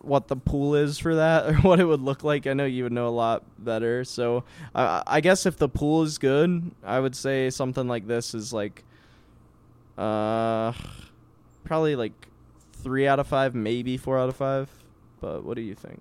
what 0.00 0.28
the 0.28 0.36
pool 0.36 0.74
is 0.74 0.98
for 0.98 1.16
that 1.16 1.46
or 1.50 1.54
what 1.56 1.80
it 1.80 1.84
would 1.84 2.00
look 2.00 2.24
like. 2.24 2.46
I 2.46 2.52
know 2.52 2.64
you 2.64 2.84
would 2.84 2.92
know 2.92 3.08
a 3.08 3.10
lot 3.10 3.44
better. 3.58 4.04
So 4.04 4.44
I 4.74 5.20
guess 5.20 5.46
if 5.46 5.56
the 5.56 5.68
pool 5.68 6.02
is 6.02 6.18
good, 6.18 6.70
I 6.84 7.00
would 7.00 7.16
say 7.16 7.50
something 7.50 7.88
like 7.88 8.06
this 8.06 8.34
is 8.34 8.52
like, 8.52 8.84
uh, 9.98 10.72
probably 11.64 11.96
like 11.96 12.28
three 12.72 13.06
out 13.06 13.18
of 13.18 13.26
five, 13.26 13.54
maybe 13.54 13.96
four 13.96 14.18
out 14.18 14.28
of 14.28 14.36
five. 14.36 14.70
But 15.20 15.44
what 15.44 15.56
do 15.56 15.62
you 15.62 15.74
think? 15.74 16.00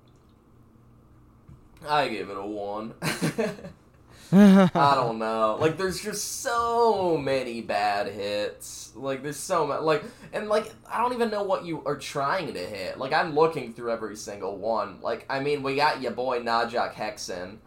I 1.87 2.07
gave 2.07 2.29
it 2.29 2.37
a 2.37 2.45
one. 2.45 2.93
I 4.31 4.95
don't 4.95 5.19
know. 5.19 5.57
Like, 5.59 5.77
there's 5.77 6.01
just 6.01 6.41
so 6.41 7.17
many 7.17 7.61
bad 7.61 8.07
hits. 8.07 8.91
Like, 8.95 9.23
there's 9.23 9.37
so 9.37 9.67
much. 9.67 9.81
Like, 9.81 10.03
and 10.33 10.49
like, 10.49 10.73
I 10.89 11.01
don't 11.01 11.13
even 11.13 11.29
know 11.29 11.43
what 11.43 11.65
you 11.65 11.83
are 11.85 11.97
trying 11.97 12.53
to 12.53 12.59
hit. 12.59 12.97
Like, 12.97 13.13
I'm 13.13 13.35
looking 13.35 13.73
through 13.73 13.91
every 13.91 14.15
single 14.15 14.57
one. 14.57 14.99
Like, 15.01 15.25
I 15.29 15.39
mean, 15.39 15.63
we 15.63 15.75
got 15.75 16.01
your 16.01 16.11
boy 16.11 16.41
Najak 16.41 16.93
Hexxen. 16.93 17.57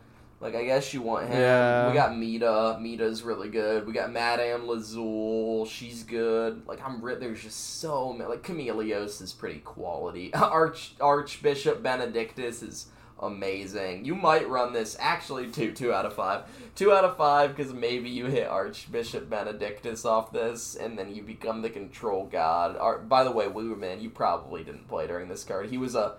Like, 0.41 0.55
I 0.55 0.65
guess 0.65 0.95
you 0.95 1.03
want 1.03 1.27
him. 1.29 1.41
Yeah. 1.41 1.89
We 1.89 1.95
got 1.95 2.17
Mita. 2.17 2.79
Mita's 2.81 3.23
really 3.23 3.49
good. 3.49 3.87
We 3.87 3.93
got 3.93 4.13
Madame 4.13 4.63
Lazul. 4.63 5.69
She's 5.69 6.05
good. 6.05 6.63
Like, 6.67 6.81
I'm. 6.85 7.03
Ri- 7.03 7.17
there's 7.17 7.43
just 7.43 7.81
so 7.81 8.13
many. 8.13 8.31
Like, 8.31 8.43
Camelios 8.43 9.21
is 9.21 9.33
pretty 9.33 9.59
quality. 9.59 10.33
Arch 10.35 10.95
Archbishop 11.01 11.83
Benedictus 11.83 12.63
is 12.63 12.87
amazing. 13.21 14.05
You 14.05 14.15
might 14.15 14.49
run 14.49 14.73
this 14.73 14.97
actually 14.99 15.51
two 15.51 15.73
two 15.73 15.93
out 15.93 16.07
of 16.07 16.15
five, 16.15 16.43
two 16.75 16.93
out 16.93 17.05
of 17.05 17.17
five 17.17 17.55
because 17.57 17.73
maybe 17.73 18.09
you 18.09 18.27
hit 18.27 18.47
Archbishop 18.49 19.29
Benedictus 19.29 20.05
off 20.05 20.33
this, 20.33 20.75
and 20.77 20.99
then 20.99 21.15
you 21.15 21.23
become 21.23 21.63
the 21.63 21.71
control 21.71 22.27
god. 22.27 22.77
Ar- 22.77 22.99
by 22.99 23.25
the 23.25 23.31
way, 23.33 23.47
Wooman, 23.47 24.01
you 24.01 24.11
probably 24.11 24.65
didn't 24.65 24.89
play 24.89 25.07
during 25.07 25.29
this 25.29 25.45
card. 25.45 25.71
He 25.71 25.79
was 25.79 25.95
a 25.95 26.17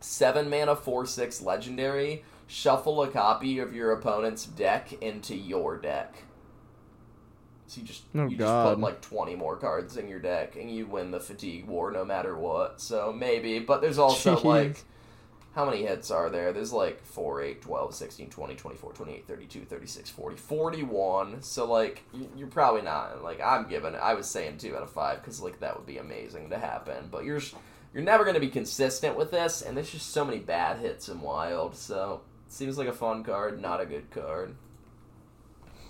seven 0.00 0.50
mana 0.50 0.76
four 0.76 1.06
six 1.06 1.40
legendary. 1.40 2.24
Shuffle 2.48 3.02
a 3.02 3.08
copy 3.08 3.58
of 3.58 3.74
your 3.74 3.90
opponent's 3.90 4.46
deck 4.46 4.92
into 5.02 5.34
your 5.34 5.78
deck. 5.78 6.22
So 7.66 7.80
you 7.80 7.86
just 7.88 8.04
Oh, 8.14 8.28
you 8.28 8.36
just 8.36 8.68
put 8.68 8.78
like 8.78 9.00
twenty 9.00 9.34
more 9.34 9.56
cards 9.56 9.96
in 9.96 10.08
your 10.08 10.20
deck, 10.20 10.54
and 10.54 10.70
you 10.70 10.86
win 10.86 11.10
the 11.10 11.18
fatigue 11.18 11.66
war 11.66 11.90
no 11.90 12.04
matter 12.04 12.36
what. 12.36 12.80
So 12.80 13.12
maybe, 13.12 13.58
but 13.58 13.80
there's 13.80 13.98
also 13.98 14.36
Jeez. 14.36 14.44
like 14.44 14.84
how 15.56 15.64
many 15.64 15.86
hits 15.86 16.10
are 16.10 16.28
there? 16.28 16.52
There's 16.52 16.72
like 16.72 17.02
4, 17.02 17.40
8, 17.40 17.62
12, 17.62 17.94
16, 17.94 18.28
20, 18.28 18.54
24, 18.56 18.92
28, 18.92 19.26
32, 19.26 19.64
36, 19.64 20.10
40, 20.10 20.36
41. 20.36 21.42
So, 21.42 21.64
like, 21.64 22.02
you- 22.12 22.30
you're 22.36 22.46
probably 22.48 22.82
not, 22.82 23.24
like, 23.24 23.40
I'm 23.40 23.66
giving 23.66 23.94
it, 23.94 24.00
I 24.02 24.12
was 24.12 24.26
saying 24.28 24.58
2 24.58 24.76
out 24.76 24.82
of 24.82 24.90
5 24.90 25.20
because, 25.22 25.40
like, 25.40 25.58
that 25.60 25.74
would 25.74 25.86
be 25.86 25.96
amazing 25.96 26.50
to 26.50 26.58
happen. 26.58 27.08
But 27.10 27.24
you're, 27.24 27.40
you're 27.94 28.02
never 28.04 28.22
going 28.24 28.34
to 28.34 28.40
be 28.40 28.50
consistent 28.50 29.16
with 29.16 29.30
this, 29.30 29.62
and 29.62 29.74
there's 29.74 29.90
just 29.90 30.10
so 30.10 30.26
many 30.26 30.40
bad 30.40 30.76
hits 30.78 31.08
in 31.08 31.22
Wild. 31.22 31.74
So, 31.74 32.20
seems 32.48 32.76
like 32.76 32.88
a 32.88 32.92
fun 32.92 33.24
card, 33.24 33.58
not 33.60 33.80
a 33.80 33.86
good 33.86 34.10
card. 34.10 34.56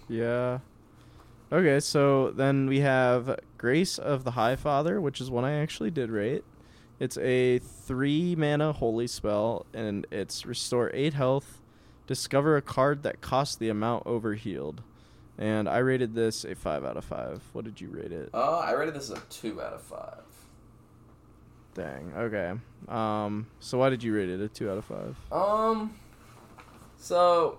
Yeah. 0.09 0.61
Okay, 1.53 1.81
so 1.81 2.31
then 2.31 2.69
we 2.69 2.81
have 2.81 3.41
Grace 3.59 3.99
of 3.99 4.23
the 4.23 4.31
High 4.33 4.55
Father, 4.55 5.01
which 5.01 5.21
is 5.21 5.29
one 5.29 5.45
I 5.45 5.55
actually 5.55 5.91
did 5.91 6.11
rate. 6.11 6.45
It's 6.99 7.19
a 7.19 7.59
three 7.59 8.35
mana 8.37 8.73
holy 8.73 9.07
spell, 9.07 9.67
and 9.75 10.07
it's 10.11 10.47
restore 10.47 10.91
eight 10.95 11.15
health, 11.15 11.61
discover 12.07 12.57
a 12.57 12.63
card 12.63 13.03
that 13.03 13.21
costs 13.21 13.57
the 13.57 13.69
amount 13.69 14.07
overhealed. 14.07 14.83
And 15.39 15.69
I 15.69 15.79
rated 15.79 16.15
this 16.15 16.45
a 16.45 16.55
five 16.55 16.85
out 16.85 16.97
of 16.97 17.05
five. 17.05 17.43
What 17.53 17.67
did 17.67 17.81
you 17.81 17.89
rate 17.91 18.13
it? 18.13 18.31
Uh, 18.33 18.59
I 18.59 18.73
rated 18.73 18.95
this 18.95 19.11
a 19.11 19.21
2 19.29 19.61
out 19.61 19.75
of 19.75 19.83
5. 19.83 20.15
Dang. 21.77 22.11
Okay. 22.17 22.55
Um. 22.89 23.49
So 23.61 23.77
why 23.77 23.91
did 23.91 24.03
you 24.03 24.15
rate 24.15 24.31
it 24.31 24.41
a 24.41 24.49
two 24.49 24.71
out 24.71 24.79
of 24.79 24.85
five? 24.87 25.17
Um, 25.31 25.95
so 26.97 27.59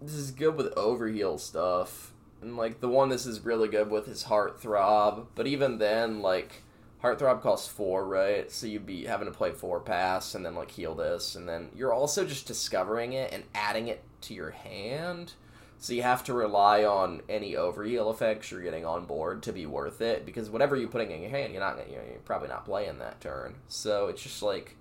this 0.00 0.14
is 0.14 0.30
good 0.30 0.56
with 0.56 0.74
overheal 0.76 1.38
stuff, 1.38 2.14
and 2.40 2.56
like 2.56 2.80
the 2.80 2.88
one 2.88 3.10
this 3.10 3.26
is 3.26 3.44
really 3.44 3.68
good 3.68 3.90
with 3.90 4.08
is 4.08 4.24
Heartthrob. 4.24 5.26
But 5.34 5.46
even 5.46 5.76
then, 5.76 6.22
like 6.22 6.62
Heartthrob 7.02 7.40
costs 7.40 7.66
four, 7.66 8.06
right? 8.06 8.50
So 8.50 8.66
you'd 8.66 8.84
be 8.84 9.06
having 9.06 9.26
to 9.26 9.32
play 9.32 9.52
four 9.52 9.80
pass 9.80 10.34
and 10.34 10.44
then 10.44 10.54
like 10.54 10.70
heal 10.70 10.94
this, 10.94 11.34
and 11.34 11.48
then 11.48 11.70
you're 11.74 11.94
also 11.94 12.26
just 12.26 12.46
discovering 12.46 13.14
it 13.14 13.32
and 13.32 13.44
adding 13.54 13.88
it 13.88 14.02
to 14.22 14.34
your 14.34 14.50
hand. 14.50 15.32
So 15.78 15.94
you 15.94 16.02
have 16.02 16.22
to 16.24 16.34
rely 16.34 16.84
on 16.84 17.22
any 17.26 17.54
overheal 17.54 18.12
effects 18.12 18.50
you're 18.50 18.60
getting 18.60 18.84
on 18.84 19.06
board 19.06 19.42
to 19.44 19.52
be 19.52 19.64
worth 19.64 20.02
it, 20.02 20.26
because 20.26 20.50
whatever 20.50 20.76
you're 20.76 20.90
putting 20.90 21.10
in 21.10 21.22
your 21.22 21.30
hand, 21.30 21.54
you're 21.54 21.62
not 21.62 21.78
you're, 21.90 22.02
probably 22.26 22.48
not 22.48 22.66
playing 22.66 22.98
that 22.98 23.22
turn. 23.22 23.54
So 23.68 24.08
it's 24.08 24.22
just 24.22 24.42
like 24.42 24.76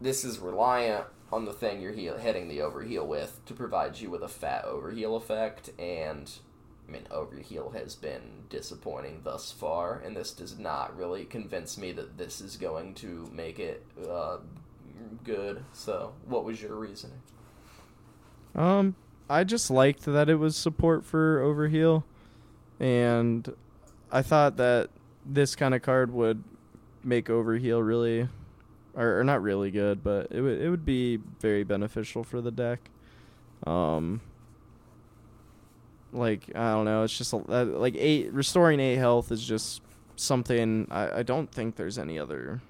this 0.00 0.24
is 0.24 0.40
reliant 0.40 1.06
on 1.32 1.44
the 1.44 1.52
thing 1.52 1.80
you're 1.80 1.92
heal- 1.92 2.18
hitting 2.18 2.48
the 2.48 2.58
overheal 2.58 3.06
with 3.06 3.40
to 3.46 3.54
provide 3.54 4.00
you 4.00 4.10
with 4.10 4.22
a 4.22 4.28
fat 4.28 4.64
overheal 4.64 5.16
effect, 5.16 5.70
and 5.78 6.28
mean 6.88 7.06
overheal 7.10 7.74
has 7.74 7.94
been 7.94 8.44
disappointing 8.50 9.20
thus 9.24 9.50
far, 9.50 9.98
and 10.04 10.16
this 10.16 10.32
does 10.32 10.58
not 10.58 10.96
really 10.96 11.24
convince 11.24 11.78
me 11.78 11.92
that 11.92 12.18
this 12.18 12.40
is 12.40 12.56
going 12.56 12.94
to 12.94 13.28
make 13.32 13.58
it 13.58 13.84
uh, 14.08 14.38
good. 15.24 15.64
So, 15.72 16.12
what 16.26 16.44
was 16.44 16.60
your 16.60 16.74
reasoning? 16.76 17.20
Um, 18.54 18.94
I 19.28 19.44
just 19.44 19.70
liked 19.70 20.04
that 20.04 20.28
it 20.28 20.36
was 20.36 20.56
support 20.56 21.04
for 21.04 21.40
overheal, 21.40 22.04
and 22.78 23.54
I 24.12 24.22
thought 24.22 24.56
that 24.58 24.90
this 25.24 25.56
kind 25.56 25.74
of 25.74 25.82
card 25.82 26.12
would 26.12 26.44
make 27.02 27.26
overheal 27.26 27.84
really, 27.84 28.28
or, 28.94 29.20
or 29.20 29.24
not 29.24 29.42
really 29.42 29.70
good, 29.70 30.04
but 30.04 30.28
it 30.30 30.40
would 30.40 30.60
it 30.60 30.70
would 30.70 30.84
be 30.84 31.18
very 31.40 31.64
beneficial 31.64 32.22
for 32.22 32.40
the 32.40 32.50
deck. 32.50 32.90
Um, 33.66 34.20
like 36.14 36.50
I 36.54 36.72
don't 36.72 36.84
know, 36.84 37.02
it's 37.02 37.16
just 37.16 37.32
a, 37.32 37.36
uh, 37.36 37.64
like 37.64 37.94
eight 37.96 38.32
restoring 38.32 38.80
eight 38.80 38.96
health 38.96 39.32
is 39.32 39.44
just 39.44 39.82
something 40.16 40.86
I, 40.90 41.18
I 41.18 41.22
don't 41.22 41.50
think 41.50 41.76
there's 41.76 41.98
any 41.98 42.18
other. 42.18 42.62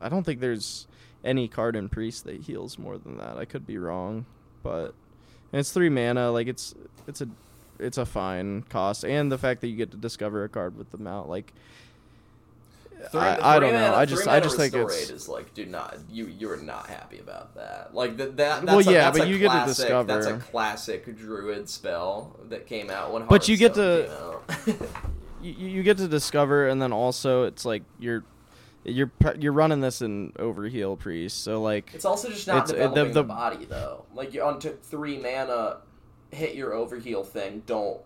I 0.00 0.08
don't 0.08 0.24
think 0.24 0.40
there's 0.40 0.86
any 1.24 1.48
card 1.48 1.76
in 1.76 1.88
priest 1.88 2.24
that 2.24 2.42
heals 2.42 2.78
more 2.78 2.98
than 2.98 3.18
that. 3.18 3.36
I 3.36 3.44
could 3.44 3.66
be 3.66 3.78
wrong, 3.78 4.26
but 4.62 4.94
it's 5.52 5.72
three 5.72 5.88
mana. 5.88 6.30
Like 6.30 6.46
it's 6.46 6.74
it's 7.06 7.20
a 7.20 7.28
it's 7.78 7.98
a 7.98 8.06
fine 8.06 8.62
cost, 8.62 9.04
and 9.04 9.30
the 9.30 9.38
fact 9.38 9.60
that 9.60 9.68
you 9.68 9.76
get 9.76 9.90
to 9.90 9.96
discover 9.96 10.44
a 10.44 10.48
card 10.48 10.76
with 10.76 10.90
the 10.90 10.98
mount, 10.98 11.28
like 11.28 11.52
Three- 13.10 13.20
I, 13.20 13.58
don't 13.60 13.72
know. 13.72 13.78
mana- 13.80 13.94
I 13.96 14.04
just 14.06 14.26
I 14.26 14.40
just 14.40 14.56
think 14.56 14.74
it's 14.74 15.10
is 15.10 15.28
like, 15.28 15.52
do 15.54 15.66
not 15.66 15.96
you 16.10 16.26
you're 16.26 16.56
not 16.56 16.86
happy 16.86 17.18
about 17.18 17.54
that. 17.54 17.94
Like 17.94 18.16
that 18.16 18.36
that. 18.38 18.64
That's 18.64 18.76
Well, 18.76 18.88
a, 18.88 18.92
yeah, 18.92 19.04
that's 19.04 19.18
but 19.18 19.28
a 19.28 19.30
you 19.30 19.38
get 19.38 19.48
to 19.48 19.74
classic, 19.74 20.06
That's 20.06 20.26
a 20.26 20.36
classic 20.38 21.16
druid 21.16 21.68
spell 21.68 22.38
that 22.48 22.66
came 22.66 22.90
out 22.90 23.12
when. 23.12 23.26
But 23.26 23.48
you 23.48 23.56
get 23.56 23.74
to 23.74 24.38
you, 25.42 25.52
you 25.52 25.82
get 25.82 25.98
to 25.98 26.08
discover, 26.08 26.68
and 26.68 26.80
then 26.80 26.92
also 26.92 27.44
it's 27.44 27.64
like 27.64 27.82
you're 27.98 28.24
you're 28.84 29.10
you're 29.38 29.52
running 29.52 29.80
this 29.80 30.00
in 30.02 30.32
overheal 30.38 30.98
priest, 30.98 31.42
so 31.44 31.60
like 31.60 31.90
It's 31.94 32.04
also 32.04 32.28
just 32.30 32.46
not 32.46 32.64
uh, 32.64 32.66
the- 32.66 32.72
developing 32.74 33.04
the, 33.08 33.12
the- 33.12 33.22
body 33.24 33.64
though. 33.66 34.04
Like 34.14 34.32
you're 34.34 34.44
on 34.44 34.58
t- 34.58 34.70
three 34.82 35.18
mana, 35.18 35.78
hit 36.30 36.54
your 36.54 36.70
overheal 36.72 37.26
thing. 37.26 37.62
Don't 37.66 38.00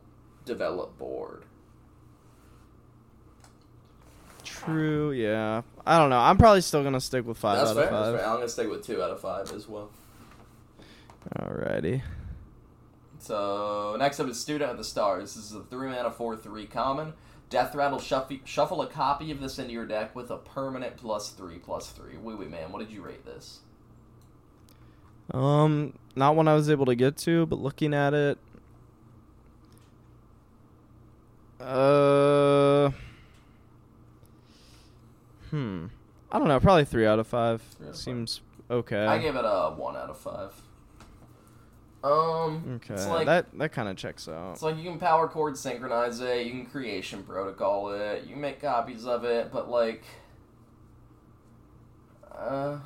develop 0.44 0.98
board. 0.98 1.44
True. 4.64 5.12
Yeah, 5.12 5.62
I 5.86 5.98
don't 5.98 6.10
know. 6.10 6.18
I'm 6.18 6.36
probably 6.36 6.60
still 6.60 6.82
gonna 6.82 7.00
stick 7.00 7.26
with 7.26 7.38
five 7.38 7.58
that's 7.58 7.70
out 7.70 7.76
fair. 7.76 7.84
of 7.86 7.90
That's 7.90 8.06
five. 8.10 8.16
fair. 8.20 8.28
I'm 8.28 8.36
gonna 8.36 8.48
stick 8.48 8.70
with 8.70 8.86
two 8.86 9.02
out 9.02 9.10
of 9.10 9.20
five 9.20 9.52
as 9.52 9.68
well. 9.68 9.90
Alrighty. 11.36 12.02
So 13.18 13.96
next 13.98 14.20
up 14.20 14.28
is 14.28 14.40
Student 14.40 14.70
of 14.70 14.78
the 14.78 14.84
Stars. 14.84 15.34
This 15.34 15.44
is 15.44 15.54
a 15.54 15.62
three 15.64 15.88
mana 15.88 16.10
four 16.10 16.36
three 16.36 16.66
common. 16.66 17.12
Death 17.50 17.74
Rattle 17.74 17.98
shuffle, 17.98 18.38
shuffle 18.44 18.80
a 18.80 18.86
copy 18.86 19.30
of 19.32 19.40
this 19.40 19.58
into 19.58 19.72
your 19.72 19.84
deck 19.84 20.14
with 20.14 20.30
a 20.30 20.36
permanent 20.36 20.96
plus 20.96 21.30
three 21.30 21.58
plus 21.58 21.90
three. 21.90 22.14
OuiOui 22.14 22.48
man, 22.48 22.70
what 22.70 22.78
did 22.78 22.90
you 22.92 23.02
rate 23.02 23.24
this? 23.24 23.60
Um, 25.34 25.94
not 26.14 26.36
one 26.36 26.46
I 26.48 26.54
was 26.54 26.70
able 26.70 26.86
to 26.86 26.94
get 26.94 27.16
to, 27.18 27.46
but 27.46 27.58
looking 27.58 27.92
at 27.92 28.14
it, 28.14 28.38
uh, 31.60 32.90
hmm, 35.50 35.86
I 36.30 36.38
don't 36.38 36.48
know, 36.48 36.60
probably 36.60 36.84
three 36.84 37.06
out 37.06 37.18
of 37.18 37.26
five. 37.26 37.62
Three 37.62 37.86
out 37.86 37.90
of 37.90 37.96
five. 37.96 38.02
Seems 38.02 38.40
okay. 38.70 39.04
I 39.04 39.18
gave 39.18 39.36
it 39.36 39.44
a 39.44 39.74
one 39.76 39.96
out 39.96 40.10
of 40.10 40.18
five. 40.18 40.54
Um, 42.02 42.80
okay, 42.82 42.94
it's 42.94 43.06
like 43.06 43.26
that 43.26 43.46
that 43.58 43.72
kind 43.72 43.88
of 43.88 43.96
checks 43.96 44.26
out. 44.26 44.52
It's 44.52 44.62
like 44.62 44.78
you 44.78 44.84
can 44.84 44.98
power 44.98 45.28
chord 45.28 45.58
synchronize 45.58 46.20
it, 46.20 46.46
you 46.46 46.52
can 46.52 46.66
creation 46.66 47.22
protocol 47.22 47.90
it, 47.90 48.24
you 48.24 48.32
can 48.32 48.40
make 48.40 48.60
copies 48.60 49.04
of 49.04 49.24
it, 49.24 49.52
but 49.52 49.68
like, 49.68 50.04
uh, 52.32 52.78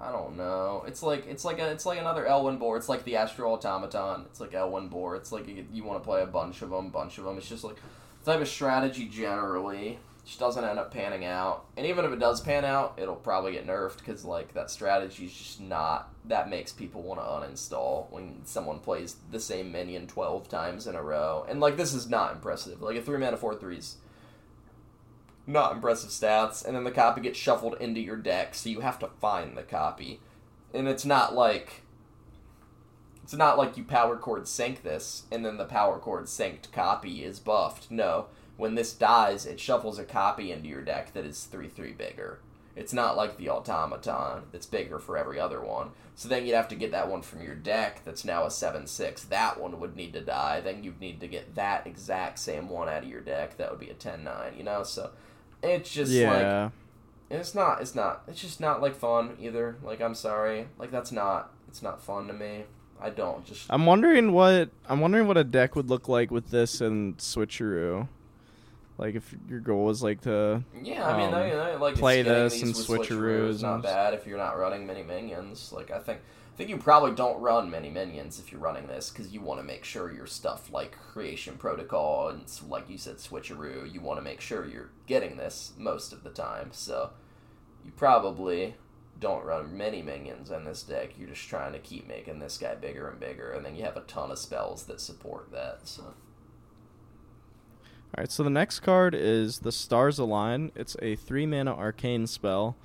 I 0.00 0.10
don't 0.10 0.38
know. 0.38 0.84
It's 0.86 1.02
like 1.02 1.26
it's 1.26 1.44
like 1.44 1.58
a, 1.58 1.70
it's 1.70 1.84
like 1.84 2.00
another 2.00 2.24
Elwynn 2.24 2.58
Boar. 2.58 2.78
It's 2.78 2.88
like 2.88 3.04
the 3.04 3.16
Astral 3.16 3.52
Automaton. 3.52 4.24
It's 4.30 4.40
like 4.40 4.52
Elwynn 4.52 4.88
Boar. 4.88 5.16
It's 5.16 5.32
like 5.32 5.46
you, 5.46 5.66
you 5.70 5.84
want 5.84 6.02
to 6.02 6.04
play 6.04 6.22
a 6.22 6.26
bunch 6.26 6.62
of 6.62 6.70
them, 6.70 6.88
bunch 6.88 7.18
of 7.18 7.24
them. 7.24 7.36
It's 7.36 7.48
just 7.48 7.64
like 7.64 7.76
type 8.24 8.40
of 8.40 8.48
strategy 8.48 9.06
generally 9.06 9.98
just 10.24 10.38
doesn't 10.38 10.64
end 10.64 10.78
up 10.78 10.92
panning 10.92 11.24
out. 11.24 11.64
And 11.76 11.86
even 11.86 12.04
if 12.04 12.12
it 12.12 12.20
does 12.20 12.40
pan 12.40 12.64
out, 12.64 12.94
it'll 12.96 13.16
probably 13.16 13.52
get 13.52 13.66
nerfed 13.66 13.98
because 13.98 14.24
like 14.24 14.54
that 14.54 14.70
strategy 14.70 15.24
is 15.24 15.32
just 15.32 15.60
not 15.60 16.12
that 16.26 16.48
makes 16.48 16.72
people 16.72 17.02
want 17.02 17.20
to 17.20 17.26
uninstall 17.26 18.10
when 18.10 18.40
someone 18.44 18.78
plays 18.78 19.16
the 19.30 19.40
same 19.40 19.72
minion 19.72 20.06
twelve 20.06 20.48
times 20.48 20.86
in 20.86 20.94
a 20.94 21.02
row. 21.02 21.44
And 21.48 21.60
like 21.60 21.76
this 21.76 21.92
is 21.92 22.08
not 22.08 22.32
impressive. 22.32 22.80
Like 22.80 22.96
a 22.96 23.02
three 23.02 23.18
mana 23.18 23.36
four 23.36 23.54
threes. 23.54 23.96
Not 25.44 25.72
impressive 25.72 26.10
stats, 26.10 26.64
and 26.64 26.76
then 26.76 26.84
the 26.84 26.92
copy 26.92 27.20
gets 27.20 27.36
shuffled 27.36 27.76
into 27.80 28.00
your 28.00 28.14
deck, 28.16 28.54
so 28.54 28.68
you 28.68 28.78
have 28.78 29.00
to 29.00 29.08
find 29.20 29.56
the 29.56 29.64
copy. 29.64 30.20
And 30.72 30.86
it's 30.86 31.04
not 31.04 31.34
like 31.34 31.82
it's 33.24 33.34
not 33.34 33.58
like 33.58 33.76
you 33.76 33.82
power 33.82 34.16
chord 34.16 34.46
sync 34.46 34.82
this 34.82 35.24
and 35.32 35.44
then 35.44 35.56
the 35.56 35.64
power 35.64 35.98
chord 35.98 36.24
synced 36.24 36.70
copy 36.70 37.24
is 37.24 37.40
buffed. 37.40 37.90
No. 37.90 38.26
When 38.56 38.74
this 38.74 38.92
dies, 38.92 39.46
it 39.46 39.58
shuffles 39.58 39.98
a 39.98 40.04
copy 40.04 40.52
into 40.52 40.68
your 40.68 40.82
deck 40.82 41.12
that 41.14 41.24
is 41.24 41.44
3 41.44 41.68
3 41.68 41.92
bigger. 41.92 42.38
It's 42.74 42.92
not 42.92 43.16
like 43.16 43.36
the 43.36 43.50
automaton 43.50 44.44
that's 44.50 44.66
bigger 44.66 44.98
for 44.98 45.18
every 45.18 45.38
other 45.38 45.60
one. 45.60 45.90
So 46.14 46.28
then 46.28 46.46
you'd 46.46 46.54
have 46.54 46.68
to 46.68 46.74
get 46.74 46.92
that 46.92 47.08
one 47.08 47.22
from 47.22 47.42
your 47.42 47.54
deck 47.54 48.02
that's 48.04 48.24
now 48.24 48.44
a 48.44 48.50
7 48.50 48.86
6. 48.86 49.24
That 49.24 49.60
one 49.60 49.80
would 49.80 49.96
need 49.96 50.12
to 50.14 50.20
die. 50.20 50.60
Then 50.60 50.84
you'd 50.84 51.00
need 51.00 51.20
to 51.20 51.28
get 51.28 51.54
that 51.54 51.86
exact 51.86 52.38
same 52.38 52.68
one 52.68 52.88
out 52.88 53.02
of 53.02 53.08
your 53.08 53.20
deck. 53.20 53.56
That 53.56 53.70
would 53.70 53.80
be 53.80 53.90
a 53.90 53.94
10 53.94 54.24
9, 54.24 54.54
you 54.56 54.64
know? 54.64 54.82
So 54.84 55.10
it's 55.62 55.92
just 55.92 56.12
like 56.12 56.42
yeah, 56.42 56.70
it's 57.30 57.54
not. 57.54 57.80
It's 57.80 57.94
not. 57.94 58.22
It's 58.26 58.40
just 58.40 58.60
not 58.60 58.82
like 58.82 58.94
fun 58.94 59.36
either. 59.40 59.76
Like 59.82 60.00
I'm 60.00 60.14
sorry. 60.14 60.68
Like 60.78 60.90
that's 60.90 61.12
not. 61.12 61.50
It's 61.68 61.82
not 61.82 62.02
fun 62.02 62.26
to 62.28 62.32
me. 62.32 62.64
I 63.00 63.10
don't 63.10 63.44
just. 63.44 63.66
I'm 63.70 63.86
wondering 63.86 64.32
what 64.32 64.70
I'm 64.88 65.00
wondering 65.00 65.26
what 65.26 65.36
a 65.36 65.44
deck 65.44 65.74
would 65.76 65.88
look 65.88 66.08
like 66.08 66.30
with 66.30 66.50
this 66.50 66.80
and 66.80 67.16
switcheroo. 67.18 68.08
Like 68.98 69.14
if 69.14 69.34
your 69.48 69.60
goal 69.60 69.90
is 69.90 70.02
like 70.02 70.20
to 70.22 70.62
Yeah, 70.82 71.06
I 71.06 71.16
mean, 71.16 71.34
um, 71.34 71.80
like 71.80 71.96
play 71.96 72.22
this 72.22 72.62
and 72.62 72.74
switcheroos 72.74 73.48
is 73.48 73.62
not 73.62 73.82
bad 73.82 74.14
if 74.14 74.26
you're 74.26 74.38
not 74.38 74.58
running 74.58 74.86
many 74.86 75.02
minions. 75.02 75.72
Like 75.72 75.90
I 75.90 75.98
think. 75.98 76.20
I 76.52 76.54
think 76.54 76.68
you 76.68 76.76
probably 76.76 77.12
don't 77.12 77.40
run 77.40 77.70
many 77.70 77.88
minions 77.88 78.38
if 78.38 78.52
you're 78.52 78.60
running 78.60 78.86
this 78.86 79.08
because 79.08 79.32
you 79.32 79.40
want 79.40 79.60
to 79.60 79.64
make 79.64 79.84
sure 79.84 80.12
your 80.12 80.26
stuff 80.26 80.70
like 80.70 80.98
creation 80.98 81.56
protocol 81.56 82.28
and 82.28 82.44
like 82.68 82.90
you 82.90 82.98
said 82.98 83.16
switcheroo. 83.16 83.90
You 83.90 84.02
want 84.02 84.18
to 84.18 84.22
make 84.22 84.42
sure 84.42 84.66
you're 84.66 84.90
getting 85.06 85.38
this 85.38 85.72
most 85.78 86.12
of 86.12 86.24
the 86.24 86.30
time. 86.30 86.68
So 86.72 87.12
you 87.82 87.90
probably 87.92 88.74
don't 89.18 89.44
run 89.44 89.76
many 89.76 90.02
minions 90.02 90.50
in 90.50 90.64
this 90.64 90.82
deck. 90.82 91.12
You're 91.16 91.28
just 91.28 91.48
trying 91.48 91.72
to 91.72 91.78
keep 91.78 92.06
making 92.06 92.40
this 92.40 92.58
guy 92.58 92.74
bigger 92.74 93.08
and 93.08 93.18
bigger, 93.18 93.52
and 93.52 93.64
then 93.64 93.74
you 93.74 93.84
have 93.84 93.96
a 93.96 94.02
ton 94.02 94.30
of 94.30 94.38
spells 94.38 94.84
that 94.84 95.00
support 95.00 95.50
that. 95.52 95.88
So 95.88 96.12
All 98.14 98.20
right, 98.20 98.30
so 98.30 98.42
the 98.42 98.50
next 98.50 98.80
card 98.80 99.14
is 99.14 99.60
the 99.60 99.72
Stars 99.72 100.18
Align. 100.18 100.70
It's 100.74 100.96
a 101.00 101.16
three 101.16 101.46
mana 101.46 101.74
arcane 101.74 102.26
spell, 102.26 102.76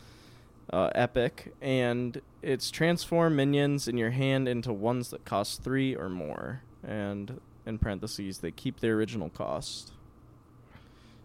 uh, 0.71 0.89
epic, 0.95 1.53
and 1.61 2.21
it's 2.41 2.71
transform 2.71 3.35
minions 3.35 3.89
in 3.89 3.97
your 3.97 4.11
hand 4.11 4.47
into 4.47 4.71
ones 4.71 5.09
that 5.09 5.25
cost 5.25 5.63
three 5.63 5.93
or 5.93 6.07
more. 6.07 6.61
And 6.81 7.41
in 7.65 7.77
parentheses, 7.77 8.37
they 8.37 8.51
keep 8.51 8.79
their 8.79 8.93
original 8.93 9.29
cost. 9.29 9.91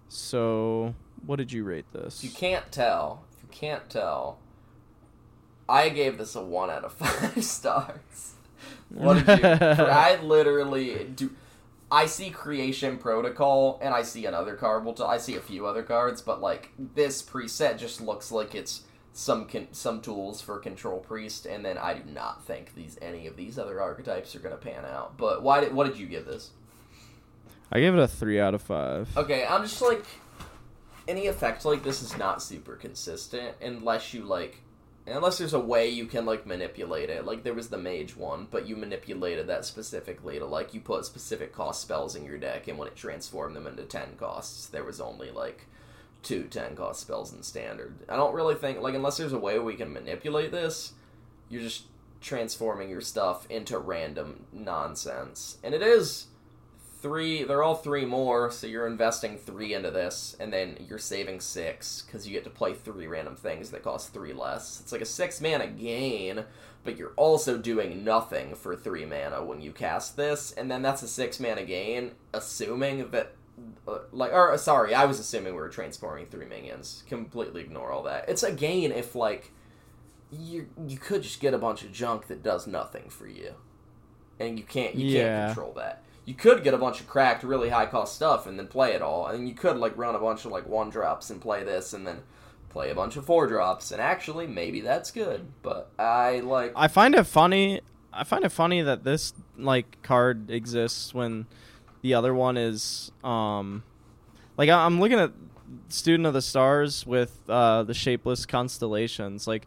So, 0.08 0.96
what 1.24 1.36
did 1.36 1.52
you 1.52 1.62
rate 1.62 1.86
this? 1.92 2.24
you 2.24 2.30
can't 2.30 2.72
tell, 2.72 3.22
if 3.36 3.42
you 3.44 3.48
can't 3.52 3.88
tell, 3.88 4.38
I 5.68 5.90
gave 5.90 6.18
this 6.18 6.34
a 6.34 6.42
one 6.42 6.70
out 6.70 6.82
of 6.82 6.92
five 6.94 7.44
stars. 7.44 8.34
What 8.88 9.24
did 9.24 9.38
you? 9.38 9.44
I 9.48 10.18
literally 10.20 11.04
do. 11.14 11.30
I 11.92 12.06
see 12.06 12.30
Creation 12.30 12.96
Protocol, 12.96 13.78
and 13.82 13.92
I 13.92 14.02
see 14.02 14.24
another 14.24 14.56
card. 14.56 14.86
Well, 14.86 14.96
I 15.04 15.18
see 15.18 15.36
a 15.36 15.40
few 15.40 15.66
other 15.66 15.82
cards, 15.82 16.22
but 16.22 16.40
like 16.40 16.70
this 16.78 17.22
preset 17.22 17.78
just 17.78 18.00
looks 18.00 18.32
like 18.32 18.54
it's 18.54 18.84
some 19.12 19.44
con- 19.44 19.68
some 19.72 20.00
tools 20.00 20.40
for 20.40 20.58
Control 20.58 21.00
Priest, 21.00 21.44
and 21.44 21.62
then 21.62 21.76
I 21.76 21.92
do 21.92 22.10
not 22.10 22.42
think 22.46 22.74
these 22.74 22.98
any 23.02 23.26
of 23.26 23.36
these 23.36 23.58
other 23.58 23.78
archetypes 23.78 24.34
are 24.34 24.38
gonna 24.38 24.56
pan 24.56 24.86
out. 24.86 25.18
But 25.18 25.42
why 25.42 25.60
did 25.60 25.74
what 25.74 25.86
did 25.86 25.98
you 25.98 26.06
give 26.06 26.24
this? 26.24 26.52
I 27.70 27.80
gave 27.80 27.94
it 27.94 28.00
a 28.00 28.08
three 28.08 28.40
out 28.40 28.54
of 28.54 28.62
five. 28.62 29.14
Okay, 29.14 29.44
I'm 29.44 29.62
just 29.62 29.82
like 29.82 30.06
any 31.06 31.26
effect 31.26 31.66
like 31.66 31.82
this 31.82 32.02
is 32.02 32.16
not 32.16 32.42
super 32.42 32.74
consistent 32.74 33.54
unless 33.60 34.14
you 34.14 34.22
like 34.24 34.61
unless 35.06 35.38
there's 35.38 35.52
a 35.52 35.60
way 35.60 35.88
you 35.88 36.06
can 36.06 36.24
like 36.24 36.46
manipulate 36.46 37.10
it. 37.10 37.24
Like 37.24 37.42
there 37.42 37.54
was 37.54 37.68
the 37.68 37.78
mage 37.78 38.16
one, 38.16 38.46
but 38.50 38.66
you 38.66 38.76
manipulated 38.76 39.46
that 39.48 39.64
specifically 39.64 40.38
to 40.38 40.46
like 40.46 40.74
you 40.74 40.80
put 40.80 41.04
specific 41.04 41.52
cost 41.52 41.82
spells 41.82 42.14
in 42.14 42.24
your 42.24 42.38
deck 42.38 42.68
and 42.68 42.78
when 42.78 42.88
it 42.88 42.96
transformed 42.96 43.56
them 43.56 43.66
into 43.66 43.82
10 43.82 44.16
costs, 44.16 44.66
there 44.66 44.84
was 44.84 45.00
only 45.00 45.30
like 45.30 45.66
two 46.22 46.44
10 46.44 46.76
cost 46.76 47.00
spells 47.00 47.32
in 47.32 47.42
standard. 47.42 47.94
I 48.08 48.16
don't 48.16 48.34
really 48.34 48.54
think 48.54 48.80
like 48.80 48.94
unless 48.94 49.16
there's 49.16 49.32
a 49.32 49.38
way 49.38 49.58
we 49.58 49.74
can 49.74 49.92
manipulate 49.92 50.52
this, 50.52 50.92
you're 51.48 51.62
just 51.62 51.84
transforming 52.20 52.88
your 52.88 53.00
stuff 53.00 53.46
into 53.50 53.78
random 53.78 54.46
nonsense. 54.52 55.58
And 55.64 55.74
it 55.74 55.82
is 55.82 56.28
three 57.02 57.42
they're 57.42 57.62
all 57.64 57.74
three 57.74 58.04
more 58.04 58.50
so 58.50 58.66
you're 58.66 58.86
investing 58.86 59.36
three 59.36 59.74
into 59.74 59.90
this 59.90 60.36
and 60.38 60.52
then 60.52 60.76
you're 60.88 60.98
saving 60.98 61.40
six 61.40 62.02
because 62.02 62.26
you 62.26 62.32
get 62.32 62.44
to 62.44 62.50
play 62.50 62.72
three 62.72 63.06
random 63.08 63.34
things 63.36 63.70
that 63.70 63.82
cost 63.82 64.14
three 64.14 64.32
less. 64.32 64.80
It's 64.80 64.92
like 64.92 65.00
a 65.00 65.06
six 65.06 65.40
mana 65.40 65.66
gain 65.66 66.44
but 66.84 66.96
you're 66.96 67.12
also 67.16 67.58
doing 67.58 68.04
nothing 68.04 68.54
for 68.54 68.74
three 68.76 69.04
mana 69.04 69.44
when 69.44 69.60
you 69.60 69.72
cast 69.72 70.16
this 70.16 70.52
and 70.52 70.70
then 70.70 70.82
that's 70.82 71.02
a 71.02 71.08
six 71.08 71.40
mana 71.40 71.64
gain 71.64 72.12
assuming 72.32 73.10
that 73.10 73.34
uh, 73.86 73.98
like 74.12 74.32
or 74.32 74.56
sorry 74.56 74.94
i 74.94 75.04
was 75.04 75.20
assuming 75.20 75.54
we 75.54 75.60
were 75.60 75.68
transforming 75.68 76.26
three 76.26 76.46
minions. 76.46 77.02
Completely 77.08 77.60
ignore 77.60 77.92
all 77.92 78.02
that. 78.04 78.28
It's 78.28 78.42
a 78.42 78.52
gain 78.52 78.92
if 78.92 79.14
like 79.14 79.50
you 80.30 80.68
you 80.86 80.96
could 80.96 81.22
just 81.22 81.40
get 81.40 81.52
a 81.52 81.58
bunch 81.58 81.82
of 81.82 81.92
junk 81.92 82.28
that 82.28 82.42
does 82.42 82.66
nothing 82.66 83.10
for 83.10 83.26
you. 83.26 83.54
And 84.40 84.58
you 84.58 84.64
can't 84.64 84.94
you 84.94 85.06
Yeah. 85.06 85.22
can't 85.22 85.48
control 85.56 85.74
that 85.74 86.02
you 86.24 86.34
could 86.34 86.62
get 86.62 86.74
a 86.74 86.78
bunch 86.78 87.00
of 87.00 87.08
cracked, 87.08 87.42
really 87.42 87.70
high 87.70 87.86
cost 87.86 88.14
stuff 88.14 88.46
and 88.46 88.58
then 88.58 88.68
play 88.68 88.92
it 88.92 89.02
all. 89.02 89.26
And 89.26 89.48
you 89.48 89.54
could 89.54 89.76
like 89.76 89.96
run 89.96 90.14
a 90.14 90.18
bunch 90.18 90.44
of 90.44 90.52
like 90.52 90.66
one 90.68 90.90
drops 90.90 91.30
and 91.30 91.40
play 91.40 91.64
this 91.64 91.92
and 91.92 92.06
then 92.06 92.20
play 92.68 92.90
a 92.90 92.94
bunch 92.94 93.16
of 93.16 93.24
four 93.24 93.46
drops. 93.46 93.90
And 93.90 94.00
actually, 94.00 94.46
maybe 94.46 94.80
that's 94.80 95.10
good. 95.10 95.46
But 95.62 95.90
I 95.98 96.40
like. 96.40 96.72
I 96.76 96.88
find 96.88 97.14
it 97.14 97.24
funny. 97.24 97.80
I 98.12 98.24
find 98.24 98.44
it 98.44 98.50
funny 98.50 98.82
that 98.82 99.04
this 99.04 99.34
like 99.58 100.00
card 100.02 100.50
exists 100.50 101.12
when 101.12 101.46
the 102.02 102.14
other 102.14 102.34
one 102.34 102.56
is 102.56 103.10
um 103.24 103.82
like 104.56 104.68
I'm 104.68 105.00
looking 105.00 105.18
at 105.18 105.32
Student 105.88 106.26
of 106.26 106.34
the 106.34 106.42
Stars 106.42 107.06
with 107.06 107.38
uh 107.48 107.84
the 107.84 107.94
shapeless 107.94 108.44
constellations 108.44 109.46
like 109.46 109.66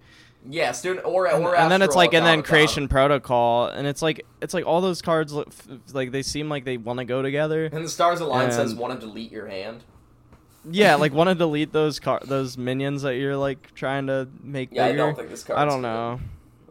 Yeah, 0.50 0.72
student 0.74 1.06
or 1.06 1.26
and, 1.28 1.44
or 1.44 1.56
and 1.56 1.72
then 1.72 1.82
it's 1.82 1.96
like 1.96 2.14
and 2.14 2.26
then 2.26 2.44
creation 2.44 2.88
protocol 2.88 3.68
and 3.68 3.88
it's 3.88 4.02
like 4.02 4.26
it's 4.42 4.54
like 4.54 4.66
all 4.66 4.80
those 4.82 5.02
cards 5.02 5.34
look 5.34 5.48
f- 5.48 5.68
like 5.94 6.12
they 6.12 6.22
seem 6.22 6.50
like 6.50 6.66
they 6.66 6.78
want 6.78 7.00
to 7.00 7.06
go 7.06 7.22
together. 7.22 7.66
And 7.66 7.84
the 7.84 7.90
Stars 7.90 8.20
Align 8.22 8.52
says 8.52 8.76
want 8.76 9.00
to 9.00 9.06
delete 9.08 9.32
your 9.32 9.48
hand. 9.48 9.84
Yeah, 10.70 10.96
like 11.04 11.14
want 11.14 11.30
to 11.30 11.36
delete 11.36 11.72
those 11.74 12.00
car 12.00 12.20
those 12.24 12.58
minions 12.58 13.02
that 13.04 13.16
you're 13.16 13.38
like 13.38 13.74
trying 13.74 14.08
to 14.08 14.28
make 14.44 14.70
Yeah, 14.72 14.88
bigger. 14.90 15.04
I 15.04 15.06
don't 15.06 15.16
think 15.16 15.30
this 15.30 15.44
card. 15.44 15.58
I 15.60 15.66
don't 15.66 15.82
know. 15.82 16.20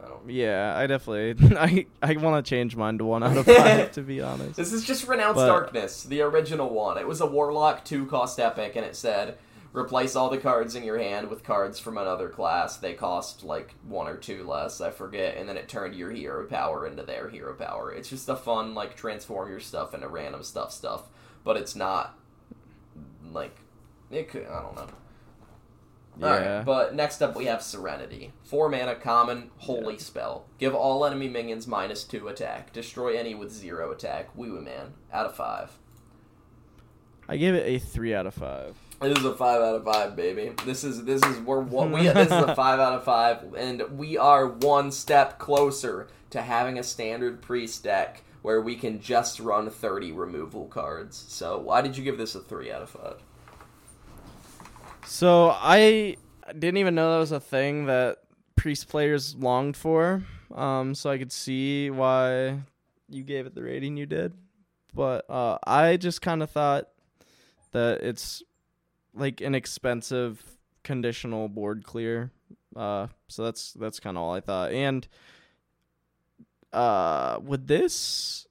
I 0.03 0.09
don't. 0.09 0.31
Yeah, 0.31 0.75
I 0.77 0.87
definitely 0.87 1.57
I 1.57 1.87
I 2.03 2.17
want 2.17 2.45
to 2.45 2.49
change 2.49 2.77
mine 2.77 2.99
to 2.99 3.05
one 3.05 3.23
out 3.25 3.37
of 3.37 3.45
five 3.47 3.91
to 3.93 4.03
be 4.03 4.21
honest. 4.21 4.57
This 4.57 4.73
is 4.73 4.85
just 4.85 5.09
Renounced 5.09 5.37
But- 5.37 5.49
Darkness, 5.49 6.05
the 6.05 6.21
original 6.23 6.71
one. 6.71 6.97
It 6.99 7.09
was 7.09 7.21
a 7.21 7.27
Warlock 7.27 7.85
2 7.85 8.07
cost 8.07 8.39
epic, 8.39 8.77
and 8.77 8.85
it 8.85 8.95
said 8.95 9.37
replace 9.75 10.15
all 10.15 10.31
the 10.31 10.39
cards 10.39 10.77
in 10.77 10.85
your 10.85 10.99
hand 10.99 11.29
with 11.29 11.43
cards 11.45 11.79
from 11.79 11.99
another 11.99 12.29
class. 12.29 12.77
They 12.79 12.95
cost 12.95 13.43
like 13.43 13.75
one 13.87 14.07
or 14.09 14.17
two 14.17 14.45
less, 14.45 14.81
I 14.81 14.91
forget, 14.91 15.37
and 15.37 15.49
then 15.49 15.57
it 15.57 15.69
turned 15.69 15.95
your 15.95 16.11
hero 16.13 16.47
power 16.47 16.87
into 16.87 17.03
their 17.03 17.29
hero 17.29 17.53
power. 17.55 17.93
It's 17.93 18.09
just 18.09 18.29
a 18.29 18.37
fun, 18.37 18.75
like, 18.75 18.97
transform 18.97 19.51
your 19.51 19.61
stuff 19.61 19.93
into 19.93 20.09
random 20.09 20.45
stuff 20.45 20.73
stuff, 20.73 21.03
but 21.43 21.57
it's 21.57 21.75
not, 21.75 22.17
like, 23.33 23.57
it 24.11 24.31
could, 24.31 24.47
I 24.47 24.63
don't 24.63 24.77
know. 24.77 24.87
Alright, 26.23 26.43
Yeah. 26.45 26.63
but 26.63 26.95
next 26.95 27.21
up 27.23 27.35
we 27.35 27.47
have 27.47 27.61
Serenity. 27.61 28.33
Four 28.45 28.69
mana, 28.69 28.95
common, 28.95 29.51
holy 29.57 29.99
spell. 29.99 30.47
Give 30.59 30.73
all 30.73 31.05
enemy 31.05 31.29
minions 31.29 31.67
minus 31.67 32.05
two 32.05 32.29
attack. 32.29 32.73
Destroy 32.73 33.19
any 33.19 33.35
with 33.35 33.51
zero 33.51 33.91
attack. 33.91 34.37
OuiOui 34.37 34.63
man. 34.63 34.95
Out 35.13 35.27
of 35.27 35.35
five. 35.35 35.73
I 37.29 37.37
gave 37.37 37.55
it 37.55 37.67
a 37.67 37.81
three 37.81 38.15
out 38.15 38.27
of 38.27 38.35
five. 38.35 38.77
This 39.01 39.19
is 39.19 39.25
a 39.25 39.35
five 39.35 39.61
out 39.61 39.75
of 39.75 39.85
five, 39.85 40.17
baby. 40.17 40.53
This 40.65 40.85
is 40.85 41.05
this 41.05 41.23
is 41.25 41.39
we're 41.41 41.61
what 41.61 41.91
we 41.91 42.03
this 42.09 42.27
is 42.27 42.33
a 42.33 42.55
five 42.55 42.81
out 42.81 42.95
of 42.95 43.05
five, 43.05 43.55
and 43.55 43.83
we 43.99 44.17
are 44.17 44.47
one 44.47 44.91
step 44.91 45.39
closer 45.39 46.09
to 46.31 46.43
having 46.43 46.79
a 46.79 46.83
standard 46.83 47.43
priest 47.43 47.85
deck 47.85 48.23
where 48.43 48.61
we 48.61 48.77
can 48.77 49.01
just 49.01 49.41
run 49.41 49.69
thirty 49.71 50.13
removal 50.13 50.67
cards. 50.67 51.25
So 51.29 51.59
why 51.59 51.83
did 51.83 51.97
you 51.97 52.05
give 52.05 52.19
this 52.19 52.35
a 52.35 52.41
three 52.41 52.73
out 52.73 52.83
of 52.83 52.91
five? 52.91 53.17
So 55.07 55.51
I 55.51 56.17
didn't 56.47 56.79
even 56.79 56.95
know 56.95 57.13
that 57.13 57.19
was 57.19 57.33
a 57.33 57.41
thing 57.41 57.87
that 57.87 58.19
priest 58.57 58.89
players 58.89 59.35
longed 59.35 59.77
for. 59.77 60.23
Um, 60.55 60.95
so 60.95 61.11
I 61.11 61.19
could 61.19 61.33
see 61.33 61.91
why 61.91 62.61
you 63.09 63.23
gave 63.23 63.47
it 63.47 63.55
the 63.55 63.63
rating 63.63 63.97
you 63.97 64.07
did. 64.07 64.33
But 64.95 65.29
uh, 65.29 65.59
I 65.67 65.97
just 65.97 66.23
kind 66.23 66.43
of 66.43 66.51
thought 66.51 66.89
that 67.73 68.03
it's 68.03 68.43
like 69.15 69.41
an 69.41 69.55
expensive 69.55 70.43
conditional 70.83 71.49
board 71.49 71.85
clear. 71.85 72.31
Uh, 72.77 73.07
so 73.29 73.45
that's 73.45 73.73
that's 73.73 74.01
kind 74.01 74.17
of 74.17 74.23
all 74.23 74.35
I 74.35 74.41
thought. 74.41 74.73
And 74.73 75.07
uh, 76.73 77.39
with 77.43 77.67
this, 77.67 78.47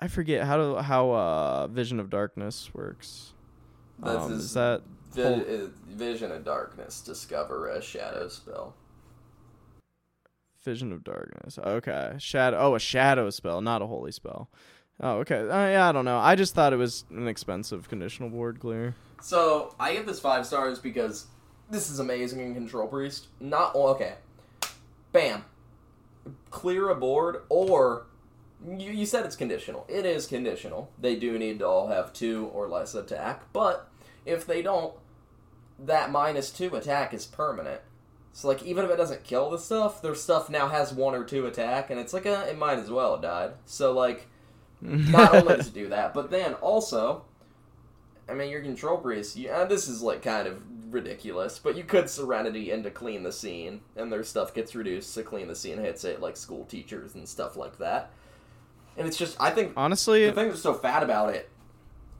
I 0.00 0.08
forget 0.08 0.46
how 0.46 0.56
to 0.56 0.82
how 0.82 1.10
uh 1.12 1.66
Vision 1.68 2.00
of 2.00 2.10
Darkness 2.10 2.70
works. 2.74 3.32
Um, 4.02 4.32
is 4.32 4.44
is 4.44 4.54
that 4.54 4.82
Vi- 5.12 5.22
Full- 5.22 5.64
uh, 5.64 5.68
Vision 5.88 6.32
of 6.32 6.44
Darkness. 6.44 7.00
Discover 7.00 7.68
a 7.68 7.82
shadow 7.82 8.28
spell. 8.28 8.74
Vision 10.64 10.92
of 10.92 11.04
Darkness. 11.04 11.58
Okay. 11.58 12.14
Shadow. 12.18 12.56
Oh, 12.58 12.74
a 12.74 12.80
shadow 12.80 13.28
spell, 13.30 13.60
not 13.60 13.82
a 13.82 13.86
holy 13.86 14.12
spell. 14.12 14.48
Oh, 15.00 15.18
okay. 15.18 15.40
Uh, 15.40 15.68
yeah, 15.68 15.88
I 15.88 15.92
don't 15.92 16.04
know. 16.06 16.18
I 16.18 16.36
just 16.36 16.54
thought 16.54 16.72
it 16.72 16.76
was 16.76 17.04
an 17.10 17.28
expensive 17.28 17.88
conditional 17.88 18.30
board 18.30 18.60
clear. 18.60 18.94
So 19.20 19.74
I 19.78 19.94
give 19.94 20.06
this 20.06 20.20
five 20.20 20.46
stars 20.46 20.78
because 20.78 21.26
this 21.70 21.90
is 21.90 21.98
amazing 21.98 22.40
in 22.40 22.54
Control 22.54 22.86
Priest. 22.86 23.28
Not 23.40 23.74
okay. 23.74 24.14
Bam. 25.12 25.44
Clear 26.50 26.88
a 26.90 26.94
board, 26.94 27.42
or 27.48 28.06
you, 28.66 28.90
you 28.90 29.06
said 29.06 29.24
it's 29.24 29.36
conditional. 29.36 29.84
It 29.88 30.06
is 30.06 30.26
conditional. 30.26 30.90
They 30.98 31.16
do 31.16 31.38
need 31.38 31.58
to 31.60 31.66
all 31.66 31.88
have 31.88 32.12
two 32.12 32.50
or 32.52 32.68
less 32.68 32.94
attack, 32.94 33.52
but 33.52 33.90
if 34.24 34.46
they 34.46 34.62
don't, 34.62 34.94
that 35.78 36.10
minus 36.10 36.50
two 36.50 36.74
attack 36.74 37.12
is 37.12 37.26
permanent. 37.26 37.80
So 38.32 38.48
like 38.48 38.62
even 38.62 38.84
if 38.84 38.90
it 38.90 38.96
doesn't 38.96 39.24
kill 39.24 39.50
the 39.50 39.58
stuff, 39.58 40.02
their 40.02 40.14
stuff 40.14 40.50
now 40.50 40.68
has 40.68 40.92
one 40.92 41.14
or 41.14 41.24
two 41.24 41.46
attack, 41.46 41.90
and 41.90 42.00
it's 42.00 42.12
like 42.12 42.26
a, 42.26 42.48
it 42.48 42.58
might 42.58 42.78
as 42.78 42.90
well 42.90 43.12
have 43.12 43.22
died. 43.22 43.52
So 43.66 43.92
like 43.92 44.26
not 44.80 45.34
only 45.34 45.56
does 45.56 45.68
it 45.68 45.74
do 45.74 45.88
that, 45.90 46.14
but 46.14 46.30
then 46.30 46.54
also, 46.54 47.24
I 48.28 48.34
mean, 48.34 48.50
your 48.50 48.62
control 48.62 48.98
priest. 48.98 49.36
You, 49.36 49.50
uh, 49.50 49.64
this 49.66 49.88
is 49.88 50.02
like 50.02 50.22
kind 50.22 50.46
of 50.46 50.62
ridiculous, 50.92 51.58
but 51.58 51.76
you 51.76 51.84
could 51.84 52.08
Serenity 52.08 52.70
into 52.70 52.90
clean 52.90 53.22
the 53.22 53.32
scene, 53.32 53.80
and 53.96 54.12
their 54.12 54.24
stuff 54.24 54.54
gets 54.54 54.74
reduced. 54.74 55.12
So 55.12 55.22
clean 55.22 55.48
the 55.48 55.54
scene 55.54 55.78
hits 55.78 56.04
it 56.04 56.20
like 56.20 56.36
school 56.36 56.64
teachers 56.64 57.14
and 57.14 57.28
stuff 57.28 57.56
like 57.56 57.78
that. 57.78 58.10
And 58.96 59.06
it's 59.06 59.16
just, 59.16 59.36
I 59.40 59.50
think 59.50 59.72
Honestly, 59.76 60.24
the 60.26 60.32
thing 60.32 60.48
that's 60.48 60.62
so 60.62 60.74
fat 60.74 61.02
about 61.02 61.34
it 61.34 61.50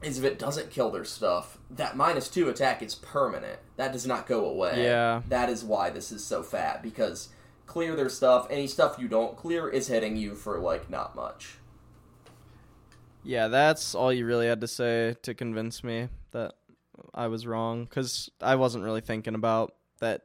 is 0.03 0.19
if 0.19 0.25
it 0.25 0.39
doesn't 0.39 0.71
kill 0.71 0.91
their 0.91 1.05
stuff, 1.05 1.59
that 1.71 1.97
minus 1.97 2.29
two 2.29 2.49
attack 2.49 2.83
is 2.83 2.95
permanent. 2.97 3.61
That 3.77 3.93
does 3.93 4.07
not 4.07 4.27
go 4.27 4.45
away. 4.45 4.83
Yeah. 4.85 5.23
That 5.29 5.49
is 5.49 5.65
why 5.65 5.91
this 5.91 6.13
is 6.13 6.25
so 6.25 6.43
fat 6.43 6.83
because 6.83 7.29
clear 7.67 7.97
their 7.97 8.09
stuff. 8.09 8.47
Any 8.51 8.67
stuff 8.67 8.97
you 8.99 9.09
don't 9.09 9.37
clear 9.37 9.69
is 9.69 9.89
hitting 9.89 10.17
you 10.17 10.35
for 10.35 10.59
like 10.59 10.91
not 10.91 11.15
much. 11.15 11.57
Yeah, 13.25 13.49
that's 13.49 13.95
all 13.95 14.13
you 14.13 14.27
really 14.27 14.47
had 14.47 14.61
to 14.61 14.69
say 14.69 15.17
to 15.23 15.35
convince 15.35 15.83
me 15.83 16.09
that 16.33 16.53
I 17.15 17.29
was 17.29 17.47
wrong 17.47 17.85
because 17.85 18.31
I 18.41 18.57
wasn't 18.57 18.85
really 18.85 19.01
thinking 19.01 19.35
about 19.35 19.75
that. 20.01 20.23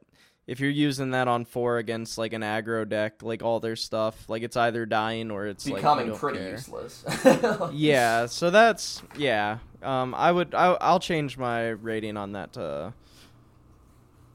If 0.48 0.60
you're 0.60 0.72
using 0.72 1.12
that 1.12 1.28
on 1.28 1.46
four 1.46 1.78
against 1.78 2.18
like 2.18 2.34
an 2.34 2.42
aggro 2.42 2.88
deck, 2.90 3.22
like 3.22 3.44
all 3.44 3.60
their 3.60 3.76
stuff, 3.76 4.28
like 4.28 4.42
it's 4.42 4.58
either 4.58 4.86
dying 4.88 5.30
or 5.30 5.46
it's 5.46 5.64
Becoming 5.64 6.08
don't 6.08 6.18
pretty 6.18 6.40
care. 6.40 6.52
useless. 6.52 7.06
Yeah, 7.72 8.26
so 8.26 8.50
that's 8.50 9.04
yeah. 9.16 9.60
Um, 9.84 10.16
I 10.16 10.32
would 10.32 10.56
I, 10.56 10.74
I'll 10.82 11.00
change 11.00 11.38
my 11.38 11.70
rating 11.70 12.18
on 12.18 12.32
that 12.34 12.54
to. 12.54 12.94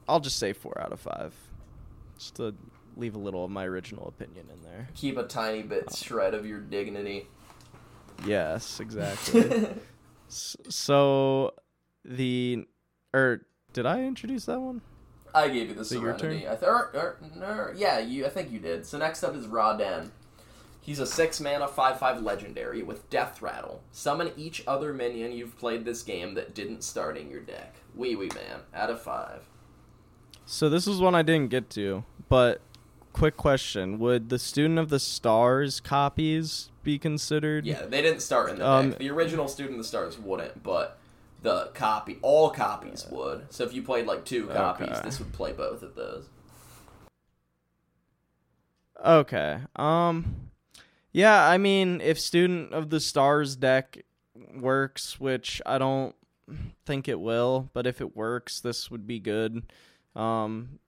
I'll 0.09 0.21
just 0.21 0.39
say 0.39 0.53
four 0.53 0.81
out 0.81 0.93
of 0.93 1.01
five, 1.01 1.35
just 2.17 2.37
to 2.37 2.55
leave 2.97 3.17
a 3.17 3.19
little 3.19 3.45
of 3.45 3.51
my 3.51 3.65
original 3.67 4.07
opinion 4.07 4.47
in 4.53 4.63
there. 4.63 4.89
Keep 4.95 5.17
a 5.19 5.25
tiny 5.25 5.63
bit 5.63 5.95
shred 5.97 6.33
of 6.35 6.47
your 6.47 6.61
dignity. 6.61 7.27
Yes, 8.27 8.81
exactly. 8.81 9.69
So 10.29 11.55
the 12.05 12.67
or 13.13 13.43
did 13.73 13.87
I 13.87 14.03
introduce 14.03 14.47
that 14.47 14.61
one? 14.61 14.81
I 15.35 15.49
gave 15.49 15.69
you 15.69 15.75
the 15.75 15.85
Serenity. 15.85 16.47
I 16.47 16.55
th- 16.55 16.63
or, 16.63 16.91
or, 16.95 17.19
no, 17.37 17.73
yeah, 17.75 17.99
you. 17.99 18.25
I 18.25 18.29
think 18.29 18.53
you 18.53 18.61
did. 18.61 18.87
So 18.87 18.99
next 18.99 19.23
up 19.25 19.35
is 19.35 19.47
Raden. 19.47 20.11
He's 20.81 21.01
a 21.01 21.07
six 21.07 21.41
mana 21.41 21.67
five 21.67 21.99
five 21.99 22.23
legendary 22.23 22.83
with 22.83 23.09
Death 23.11 23.43
Rattle. 23.43 23.83
Summon 23.91 24.33
each 24.37 24.63
other 24.67 24.93
minion 24.93 25.33
you've 25.33 25.59
played 25.59 25.85
this 25.85 26.03
game 26.03 26.35
that 26.35 26.55
didn't 26.55 26.85
start 26.85 27.17
in 27.17 27.31
your 27.31 27.41
deck. 27.41 27.75
OuiOui 27.99 28.35
man, 28.35 28.61
out 28.75 28.91
of 28.91 29.01
five. 29.01 29.43
So 30.47 30.69
this 30.69 30.87
is 30.87 31.01
one 31.01 31.15
I 31.15 31.23
didn't 31.23 31.51
get 31.51 31.71
to, 31.71 32.05
but 32.29 32.61
quick 33.13 33.37
question: 33.37 33.99
Would 33.99 34.29
the 34.29 34.39
Student 34.39 34.79
of 34.79 34.89
the 34.89 35.01
Stars 35.01 35.81
copies 35.81 36.71
be 36.85 36.99
considered? 36.99 37.67
Yeah, 37.67 37.87
they 37.87 38.03
didn't 38.03 38.21
start 38.21 38.51
in 38.51 38.59
the 38.59 38.69
Um, 38.69 38.91
deck. 38.91 38.99
The 38.99 39.11
original 39.11 39.49
Student 39.49 39.75
of 39.77 39.79
the 39.79 39.89
Stars 39.89 40.19
wouldn't, 40.19 40.63
but 40.63 40.99
the 41.43 41.71
copy, 41.75 42.19
all 42.23 42.51
copies 42.51 43.07
would. 43.11 43.53
So 43.53 43.65
if 43.65 43.73
you 43.75 43.83
played 43.83 44.07
like 44.07 44.25
two 44.25 44.47
copies, 44.49 44.89
Okay. 44.91 45.01
this 45.05 45.19
would 45.19 45.33
play 45.33 45.53
both 45.53 45.83
of 45.83 45.95
those. 45.95 46.29
Okay. 49.05 49.59
Um 49.77 50.51
yeah, 51.13 51.47
I 51.49 51.59
mean 51.59 52.01
if 52.01 52.19
Student 52.19 52.73
of 52.73 52.91
the 52.91 53.01
Stars 53.01 53.57
deck 53.57 53.99
works, 54.55 55.21
which 55.21 55.61
I 55.67 55.79
don't 55.79 56.15
think 56.87 57.09
it 57.09 57.21
will, 57.21 57.71
but 57.73 57.87
if 57.87 58.01
it 58.01 58.17
works, 58.17 58.61
this 58.61 58.91
would 58.91 59.07
be 59.07 59.19
good 59.21 59.63
um 60.17 60.79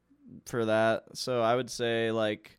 for 0.46 0.64
that. 0.64 1.04
So 1.14 1.42
I 1.42 1.54
would 1.54 1.70
say 1.70 2.10
like 2.12 2.58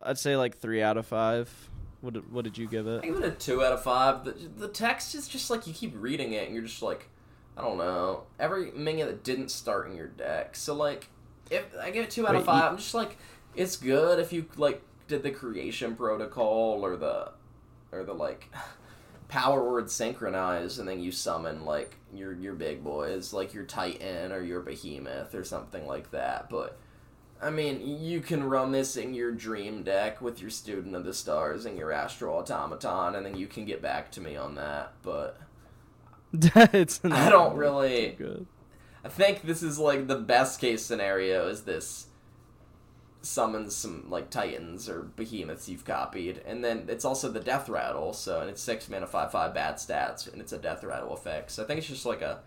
I'd 0.00 0.18
say 0.18 0.36
like 0.36 0.56
3 0.56 0.80
out 0.82 0.96
of 0.96 1.06
5. 1.06 1.70
What 2.00 2.14
did, 2.14 2.32
what 2.32 2.44
did 2.44 2.56
you 2.56 2.68
give 2.68 2.86
it? 2.86 3.02
I 3.02 3.06
give 3.06 3.16
it 3.16 3.24
a 3.24 3.30
two 3.30 3.64
out 3.64 3.72
of 3.72 3.82
five. 3.82 4.24
The, 4.24 4.32
the 4.56 4.68
text 4.68 5.14
is 5.14 5.26
just 5.26 5.50
like 5.50 5.66
you 5.66 5.72
keep 5.72 5.94
reading 5.96 6.32
it 6.32 6.46
and 6.46 6.54
you're 6.54 6.64
just 6.64 6.82
like, 6.82 7.08
I 7.56 7.62
don't 7.62 7.78
know. 7.78 8.24
Every 8.38 8.70
minion 8.70 9.08
that 9.08 9.24
didn't 9.24 9.50
start 9.50 9.90
in 9.90 9.96
your 9.96 10.06
deck. 10.06 10.54
So 10.54 10.74
like, 10.74 11.08
if 11.50 11.64
I 11.80 11.90
give 11.90 12.04
it 12.04 12.10
two 12.10 12.26
out 12.26 12.34
Wait, 12.34 12.40
of 12.40 12.46
five, 12.46 12.62
you- 12.62 12.68
I'm 12.68 12.76
just 12.76 12.94
like, 12.94 13.16
it's 13.56 13.76
good 13.76 14.20
if 14.20 14.32
you 14.32 14.46
like 14.56 14.80
did 15.08 15.22
the 15.22 15.30
creation 15.30 15.96
protocol 15.96 16.84
or 16.84 16.96
the, 16.96 17.32
or 17.90 18.04
the 18.04 18.14
like, 18.14 18.48
power 19.28 19.68
word 19.68 19.90
synchronize 19.90 20.78
and 20.78 20.88
then 20.88 21.00
you 21.00 21.12
summon 21.12 21.66
like 21.66 21.96
your 22.14 22.32
your 22.32 22.54
big 22.54 22.82
boys 22.82 23.34
like 23.34 23.52
your 23.52 23.64
titan 23.64 24.32
or 24.32 24.40
your 24.40 24.60
behemoth 24.60 25.34
or 25.34 25.44
something 25.44 25.86
like 25.86 26.10
that. 26.12 26.48
But 26.48 26.78
I 27.40 27.50
mean, 27.50 28.00
you 28.00 28.20
can 28.20 28.42
run 28.42 28.72
this 28.72 28.96
in 28.96 29.14
your 29.14 29.30
dream 29.30 29.84
deck 29.84 30.20
with 30.20 30.40
your 30.40 30.50
Student 30.50 30.96
of 30.96 31.04
the 31.04 31.14
Stars 31.14 31.66
and 31.66 31.78
your 31.78 31.92
Astral 31.92 32.36
Automaton, 32.36 33.14
and 33.14 33.24
then 33.24 33.36
you 33.36 33.46
can 33.46 33.64
get 33.64 33.80
back 33.80 34.10
to 34.12 34.20
me 34.20 34.36
on 34.36 34.56
that. 34.56 34.92
But 35.02 35.38
it's 36.32 37.00
I 37.04 37.28
don't 37.28 37.56
really. 37.56 38.16
good. 38.18 38.46
I 39.04 39.08
think 39.08 39.42
this 39.42 39.62
is 39.62 39.78
like 39.78 40.08
the 40.08 40.16
best 40.16 40.60
case 40.60 40.84
scenario 40.84 41.48
is 41.48 41.62
this 41.62 42.06
summons 43.22 43.74
some 43.74 44.08
like 44.08 44.30
Titans 44.30 44.88
or 44.88 45.02
Behemoths 45.02 45.68
you've 45.68 45.84
copied, 45.84 46.42
and 46.44 46.64
then 46.64 46.86
it's 46.88 47.04
also 47.04 47.30
the 47.30 47.40
Death 47.40 47.68
Rattle. 47.68 48.12
So 48.12 48.40
and 48.40 48.50
it's 48.50 48.60
six 48.60 48.88
mana, 48.88 49.06
five 49.06 49.30
five 49.30 49.54
bad 49.54 49.76
stats, 49.76 50.30
and 50.30 50.42
it's 50.42 50.52
a 50.52 50.58
Death 50.58 50.82
Rattle 50.82 51.12
effect. 51.12 51.52
So 51.52 51.62
I 51.62 51.66
think 51.66 51.78
it's 51.78 51.88
just 51.88 52.06
like 52.06 52.22
a. 52.22 52.40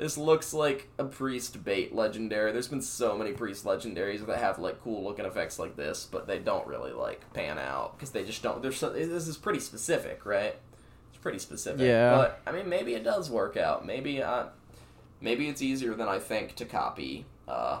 This 0.00 0.16
looks 0.16 0.54
like 0.54 0.88
a 0.96 1.04
priest 1.04 1.62
bait 1.62 1.94
legendary. 1.94 2.52
There's 2.52 2.68
been 2.68 2.80
so 2.80 3.18
many 3.18 3.32
priest 3.32 3.66
legendaries 3.66 4.24
that 4.24 4.38
have 4.38 4.58
like 4.58 4.82
cool 4.82 5.04
looking 5.04 5.26
effects 5.26 5.58
like 5.58 5.76
this, 5.76 6.08
but 6.10 6.26
they 6.26 6.38
don't 6.38 6.66
really 6.66 6.92
like 6.92 7.30
pan 7.34 7.58
out 7.58 7.98
because 7.98 8.10
they 8.10 8.24
just 8.24 8.42
don't. 8.42 8.62
There's 8.62 8.78
so, 8.78 8.88
this 8.88 9.28
is 9.28 9.36
pretty 9.36 9.60
specific, 9.60 10.24
right? 10.24 10.56
It's 11.10 11.18
pretty 11.20 11.38
specific. 11.38 11.82
Yeah. 11.82 12.16
But 12.16 12.40
I 12.46 12.52
mean, 12.52 12.66
maybe 12.66 12.94
it 12.94 13.04
does 13.04 13.28
work 13.28 13.58
out. 13.58 13.84
Maybe 13.84 14.22
uh, 14.22 14.46
maybe 15.20 15.48
it's 15.48 15.60
easier 15.60 15.92
than 15.92 16.08
I 16.08 16.18
think 16.18 16.54
to 16.54 16.64
copy 16.64 17.26
uh, 17.46 17.80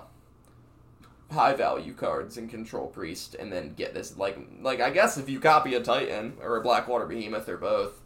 high 1.30 1.54
value 1.54 1.94
cards 1.94 2.36
and 2.36 2.50
Control 2.50 2.88
Priest 2.88 3.34
and 3.34 3.50
then 3.50 3.72
get 3.72 3.94
this 3.94 4.18
like 4.18 4.38
like 4.60 4.82
I 4.82 4.90
guess 4.90 5.16
if 5.16 5.30
you 5.30 5.40
copy 5.40 5.72
a 5.72 5.80
Titan 5.80 6.34
or 6.42 6.58
a 6.58 6.60
Blackwater 6.60 7.06
Behemoth 7.06 7.48
or 7.48 7.56
both, 7.56 7.98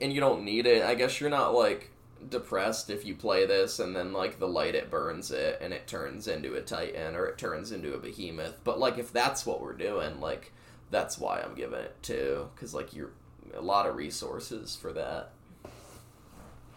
and 0.00 0.10
you 0.10 0.20
don't 0.20 0.42
need 0.42 0.64
it, 0.64 0.82
I 0.82 0.94
guess 0.94 1.20
you're 1.20 1.28
not 1.28 1.52
like 1.54 1.90
depressed 2.28 2.90
if 2.90 3.04
you 3.04 3.14
play 3.14 3.46
this 3.46 3.78
and 3.78 3.94
then 3.94 4.12
like 4.12 4.38
the 4.38 4.48
light 4.48 4.74
it 4.74 4.90
burns 4.90 5.30
it 5.30 5.58
and 5.60 5.72
it 5.72 5.86
turns 5.86 6.28
into 6.28 6.54
a 6.54 6.60
Titan 6.60 7.14
or 7.14 7.26
it 7.26 7.38
turns 7.38 7.72
into 7.72 7.94
a 7.94 7.98
Behemoth. 7.98 8.60
But 8.64 8.78
like 8.78 8.98
if 8.98 9.12
that's 9.12 9.46
what 9.46 9.60
we're 9.60 9.72
doing, 9.72 10.20
like 10.20 10.52
that's 10.90 11.18
why 11.18 11.40
I'm 11.40 11.54
giving 11.54 11.80
it 11.80 11.96
two 12.02 12.48
because 12.54 12.74
like 12.74 12.94
you're 12.94 13.12
a 13.54 13.60
lot 13.60 13.86
of 13.86 13.96
resources 13.96 14.76
for 14.76 14.92
that. 14.92 15.30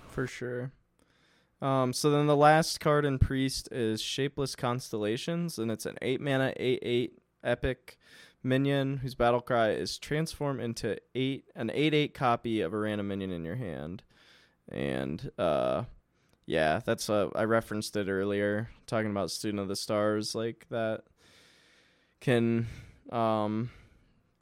For 0.10 0.28
sure. 0.28 0.72
Um, 1.62 1.94
so 1.94 2.10
then 2.10 2.28
the 2.28 2.36
last 2.36 2.80
card 2.80 3.06
in 3.06 3.18
Priest 3.18 3.70
is 3.72 4.02
Shapeless 4.02 4.56
Constellations, 4.56 5.58
and 5.58 5.72
it's 5.72 5.86
an 5.86 5.96
8 6.02 6.22
mana, 6.22 6.54
8 6.58 6.80
8 6.82 7.20
epic 7.44 7.98
minion 8.44 8.98
whose 8.98 9.16
battle 9.16 9.42
cry 9.42 9.72
is 9.72 9.98
transform 9.98 10.60
into 10.60 10.98
eight 11.16 11.46
an 11.56 11.72
8 11.74 11.94
8 11.94 12.14
copy 12.14 12.62
of 12.62 12.74
a 12.74 12.78
random 12.78 13.08
minion 13.08 13.32
in 13.32 13.44
your 13.44 13.56
hand. 13.56 14.04
And 14.72 15.32
uh, 15.38 15.84
yeah, 16.46 16.82
that's 16.86 17.10
uh, 17.10 17.30
I 17.36 17.44
referenced 17.44 17.96
it 17.96 18.08
earlier, 18.08 18.70
talking 18.88 19.12
about 19.12 19.32
Student 19.32 19.62
of 19.62 19.68
the 19.68 19.76
Stars, 19.76 20.36
like 20.36 20.66
that 20.70 21.04
can. 22.20 22.68
Um, 23.12 23.70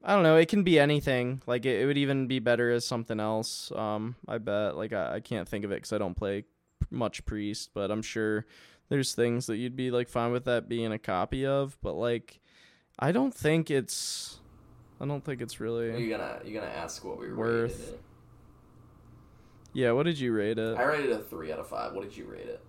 I 0.03 0.13
don't 0.13 0.23
know. 0.23 0.35
It 0.35 0.49
can 0.49 0.63
be 0.63 0.79
anything. 0.79 1.41
Like 1.47 1.65
it, 1.65 1.81
it 1.81 1.85
would 1.85 1.97
even 1.97 2.27
be 2.27 2.39
better 2.39 2.71
as 2.71 2.85
something 2.85 3.19
else. 3.19 3.71
Um, 3.73 4.15
I 4.27 4.37
bet. 4.37 4.75
Like 4.75 4.91
I, 4.93 5.15
I 5.15 5.19
can't 5.21 5.47
think 5.47 5.63
of 5.63 5.71
it 5.71 5.75
because 5.75 5.93
I 5.93 5.97
don't 5.97 6.15
play 6.15 6.43
much 6.89 7.25
priest, 7.25 7.71
but 7.73 7.89
I'm 7.89 8.01
sure 8.01 8.45
there's 8.89 9.13
things 9.13 9.47
that 9.47 9.57
you'd 9.57 9.75
be 9.75 9.91
like 9.91 10.09
fine 10.09 10.31
with 10.31 10.45
that 10.45 10.67
being 10.67 10.91
a 10.91 10.99
copy 10.99 11.45
of. 11.45 11.77
But 11.81 11.93
like, 11.93 12.39
I 12.99 13.11
don't 13.11 13.33
think 13.33 13.71
it's. 13.71 14.39
I 14.99 15.05
don't 15.05 15.23
think 15.23 15.41
it's 15.41 15.59
Are 15.59 15.63
really. 15.63 16.03
you 16.03 16.09
gonna 16.09 16.39
you 16.45 16.53
gonna 16.53 16.67
ask 16.67 17.03
what 17.03 17.17
we 17.17 17.31
Worth. 17.33 17.95
Yeah. 19.73 19.91
What 19.91 20.03
did 20.03 20.19
you 20.19 20.33
rate 20.33 20.57
it? 20.57 20.77
I 20.77 20.83
rated 20.83 21.09
it 21.09 21.19
a 21.19 21.23
three 21.23 21.51
out 21.51 21.59
of 21.59 21.67
five. 21.67 21.93
What 21.93 22.03
did 22.03 22.15
you 22.15 22.25
rate 22.25 22.47
it? 22.47 22.61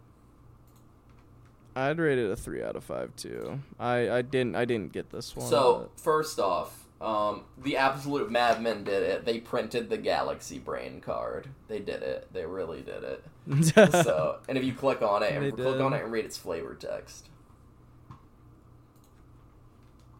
I'd 1.76 1.98
rate 1.98 2.18
it 2.18 2.30
a 2.30 2.36
three 2.36 2.62
out 2.62 2.76
of 2.76 2.84
five 2.84 3.14
too. 3.16 3.60
I 3.78 4.10
I 4.10 4.22
didn't 4.22 4.54
I 4.56 4.64
didn't 4.64 4.92
get 4.92 5.10
this 5.10 5.34
one. 5.34 5.48
So 5.48 5.90
first 5.96 6.38
off, 6.38 6.84
um, 7.00 7.42
the 7.62 7.76
absolute 7.76 8.30
madmen 8.30 8.84
did 8.84 9.02
it. 9.02 9.24
They 9.24 9.40
printed 9.40 9.90
the 9.90 9.98
Galaxy 9.98 10.58
Brain 10.58 11.00
card. 11.00 11.48
They 11.68 11.80
did 11.80 12.02
it. 12.02 12.28
They 12.32 12.46
really 12.46 12.82
did 12.82 13.02
it. 13.04 13.24
So, 13.74 14.38
and 14.48 14.56
if 14.56 14.64
you 14.64 14.72
click 14.72 15.02
on 15.02 15.22
it, 15.22 15.32
and 15.32 15.52
click 15.52 15.80
on 15.80 15.92
it 15.92 16.02
and 16.02 16.10
read 16.10 16.24
its 16.24 16.38
flavor 16.38 16.74
text. 16.74 17.28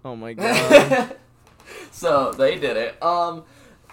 oh 0.04 0.14
my 0.14 0.32
god. 0.34 1.16
so 1.90 2.32
they 2.32 2.58
did 2.58 2.76
it. 2.76 3.02
Um, 3.02 3.44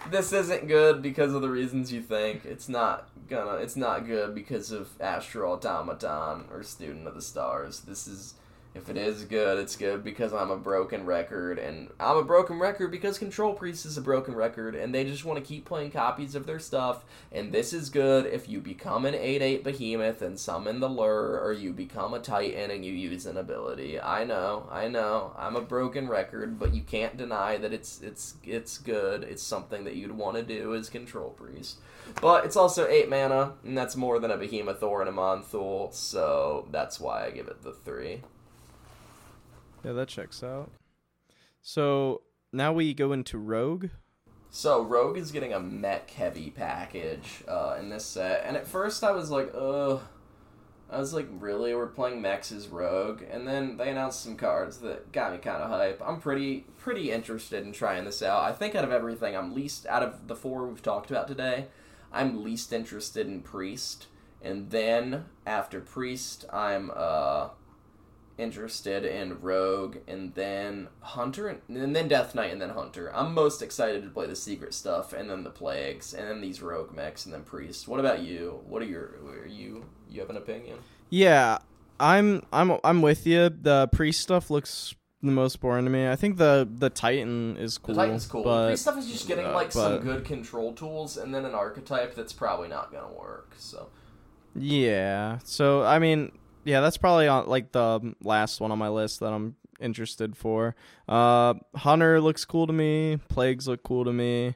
this 0.09 0.33
isn't 0.33 0.67
good 0.67 1.01
because 1.01 1.33
of 1.33 1.41
the 1.41 1.49
reasons 1.49 1.91
you 1.91 2.01
think. 2.01 2.45
It's 2.45 2.67
not 2.67 3.09
gonna. 3.29 3.57
It's 3.57 3.75
not 3.75 4.07
good 4.07 4.33
because 4.33 4.71
of 4.71 4.89
Astral 4.99 5.53
Automaton 5.53 6.45
or 6.51 6.63
Student 6.63 7.07
of 7.07 7.15
the 7.15 7.21
Stars. 7.21 7.81
This 7.81 8.07
is 8.07 8.35
If 8.73 8.87
it 8.87 8.95
is 8.95 9.25
good, 9.25 9.59
it's 9.59 9.75
good 9.75 10.01
because 10.01 10.33
I'm 10.33 10.49
a 10.49 10.55
broken 10.55 11.05
record, 11.05 11.59
and 11.59 11.89
I'm 11.99 12.15
a 12.15 12.23
broken 12.23 12.57
record 12.57 12.89
because 12.89 13.19
Control 13.19 13.53
Priest 13.53 13.85
is 13.85 13.97
a 13.97 14.01
broken 14.01 14.33
record, 14.33 14.75
and 14.75 14.95
they 14.95 15.03
just 15.03 15.25
want 15.25 15.37
to 15.37 15.45
keep 15.45 15.65
playing 15.65 15.91
copies 15.91 16.35
of 16.35 16.45
their 16.45 16.59
stuff. 16.59 17.03
And 17.33 17.51
this 17.51 17.73
is 17.73 17.89
good 17.89 18.25
if 18.27 18.47
you 18.47 18.61
become 18.61 19.05
an 19.05 19.13
8 19.13 19.41
8 19.41 19.63
behemoth 19.65 20.21
and 20.21 20.39
summon 20.39 20.79
the 20.79 20.87
lure, 20.87 21.37
or 21.43 21.51
you 21.51 21.73
become 21.73 22.13
a 22.13 22.19
titan 22.19 22.71
and 22.71 22.85
you 22.85 22.93
use 22.93 23.25
an 23.25 23.35
ability. 23.35 23.99
I 23.99 24.23
know, 24.23 24.69
I 24.71 24.87
know, 24.87 25.33
I'm 25.37 25.57
a 25.57 25.61
broken 25.61 26.07
record, 26.07 26.57
but 26.57 26.73
you 26.73 26.81
can't 26.81 27.17
deny 27.17 27.57
that 27.57 27.73
it's 27.73 28.01
it's 28.01 28.35
it's 28.41 28.77
good. 28.77 29.23
It's 29.23 29.43
something 29.43 29.83
that 29.83 29.97
you'd 29.97 30.13
want 30.13 30.37
to 30.37 30.43
do 30.43 30.75
as 30.75 30.89
Control 30.89 31.31
Priest. 31.31 31.79
But 32.21 32.45
it's 32.45 32.55
also 32.55 32.87
8 32.87 33.09
mana, 33.09 33.53
and 33.65 33.77
that's 33.77 33.97
more 33.97 34.17
than 34.19 34.31
a 34.31 34.37
behemoth 34.37 34.81
or 34.81 35.01
an 35.01 35.13
Aman'Thul, 35.13 35.93
so 35.93 36.67
that's 36.71 37.01
why 37.01 37.25
I 37.25 37.31
give 37.31 37.47
it 37.47 37.63
the 37.63 37.73
3. 37.73 38.21
Yeah, 39.83 39.93
that 39.93 40.07
checks 40.07 40.43
out. 40.43 40.71
So 41.61 42.21
now 42.51 42.73
we 42.73 42.93
go 42.93 43.13
into 43.13 43.37
Rogue. 43.37 43.87
So 44.49 44.83
Rogue 44.83 45.17
is 45.17 45.31
getting 45.31 45.53
a 45.53 45.59
mech 45.59 46.11
heavy 46.11 46.49
package 46.49 47.43
uh, 47.47 47.77
in 47.79 47.89
this 47.89 48.05
set, 48.05 48.43
and 48.45 48.57
at 48.57 48.67
first 48.67 49.03
I 49.03 49.11
was 49.11 49.31
like, 49.31 49.51
ugh. 49.55 50.01
I 50.89 50.99
was 50.99 51.13
like, 51.13 51.29
really? 51.39 51.73
We're 51.73 51.87
playing 51.87 52.21
mechs 52.21 52.51
as 52.51 52.67
Rogue, 52.67 53.21
and 53.31 53.47
then 53.47 53.77
they 53.77 53.89
announced 53.89 54.21
some 54.21 54.35
cards 54.35 54.79
that 54.79 55.13
got 55.13 55.31
me 55.31 55.37
kind 55.37 55.63
of 55.63 55.69
hype. 55.69 56.01
I'm 56.05 56.19
pretty 56.19 56.65
pretty 56.77 57.11
interested 57.11 57.65
in 57.65 57.71
trying 57.71 58.03
this 58.03 58.21
out. 58.21 58.43
I 58.43 58.51
think 58.51 58.75
out 58.75 58.83
of 58.83 58.91
everything, 58.91 59.37
I'm 59.37 59.55
least 59.55 59.85
out 59.85 60.03
of 60.03 60.27
the 60.27 60.35
four 60.35 60.67
we've 60.67 60.81
talked 60.81 61.09
about 61.09 61.29
today. 61.29 61.67
I'm 62.11 62.43
least 62.43 62.73
interested 62.73 63.25
in 63.25 63.39
Priest, 63.39 64.07
and 64.41 64.69
then 64.69 65.25
after 65.45 65.79
Priest, 65.79 66.43
I'm 66.51 66.91
uh 66.93 67.51
interested 68.41 69.05
in 69.05 69.39
Rogue, 69.39 69.97
and 70.07 70.33
then 70.33 70.87
Hunter, 71.01 71.47
and 71.47 71.95
then 71.95 72.07
Death 72.07 72.33
Knight, 72.33 72.51
and 72.51 72.61
then 72.61 72.71
Hunter. 72.71 73.15
I'm 73.15 73.33
most 73.33 73.61
excited 73.61 74.03
to 74.03 74.09
play 74.09 74.27
the 74.27 74.35
secret 74.35 74.73
stuff, 74.73 75.13
and 75.13 75.29
then 75.29 75.43
the 75.43 75.49
Plagues, 75.49 76.13
and 76.13 76.27
then 76.27 76.41
these 76.41 76.61
Rogue 76.61 76.93
mechs, 76.93 77.25
and 77.25 77.33
then 77.33 77.43
priests. 77.43 77.87
What 77.87 77.99
about 77.99 78.21
you? 78.21 78.61
What 78.67 78.81
are 78.81 78.85
your? 78.85 79.15
Are 79.43 79.47
you? 79.47 79.85
You 80.09 80.19
have 80.21 80.29
an 80.29 80.37
opinion? 80.37 80.79
Yeah, 81.09 81.59
I'm 81.99 82.43
I'm 82.51 82.77
I'm 82.83 83.01
with 83.01 83.27
you. 83.27 83.49
The 83.49 83.87
priest 83.91 84.21
stuff 84.21 84.49
looks 84.49 84.95
the 85.21 85.31
most 85.31 85.59
boring 85.59 85.85
to 85.85 85.91
me. 85.91 86.09
I 86.09 86.15
think 86.15 86.37
the 86.37 86.67
the 86.69 86.89
Titan 86.89 87.57
is 87.57 87.77
cool. 87.77 87.95
The 87.95 88.01
Titan's 88.01 88.25
cool. 88.25 88.43
But, 88.43 88.67
Priest 88.67 88.81
stuff 88.83 88.97
is 88.97 89.11
just 89.11 89.27
getting 89.27 89.45
uh, 89.45 89.53
like 89.53 89.71
some 89.71 89.99
good 89.99 90.25
control 90.25 90.73
tools, 90.73 91.17
and 91.17 91.33
then 91.33 91.45
an 91.45 91.53
archetype 91.53 92.15
that's 92.15 92.33
probably 92.33 92.67
not 92.67 92.91
gonna 92.91 93.13
work. 93.13 93.53
So 93.57 93.89
Yeah. 94.55 95.39
So 95.43 95.83
I 95.83 95.99
mean, 95.99 96.31
yeah, 96.63 96.81
that's 96.81 96.97
probably 96.97 97.27
on 97.27 97.47
like 97.47 97.71
the 97.71 98.15
last 98.23 98.59
one 98.59 98.71
on 98.71 98.77
my 98.77 98.89
list 98.89 99.19
that 99.21 99.33
I'm 99.33 99.55
interested 99.79 100.37
for. 100.37 100.75
Uh, 101.07 101.55
Hunter 101.75 102.21
looks 102.21 102.45
cool 102.45 102.67
to 102.67 102.73
me. 102.73 103.17
Plagues 103.29 103.67
look 103.67 103.83
cool 103.83 104.05
to 104.05 104.13
me. 104.13 104.55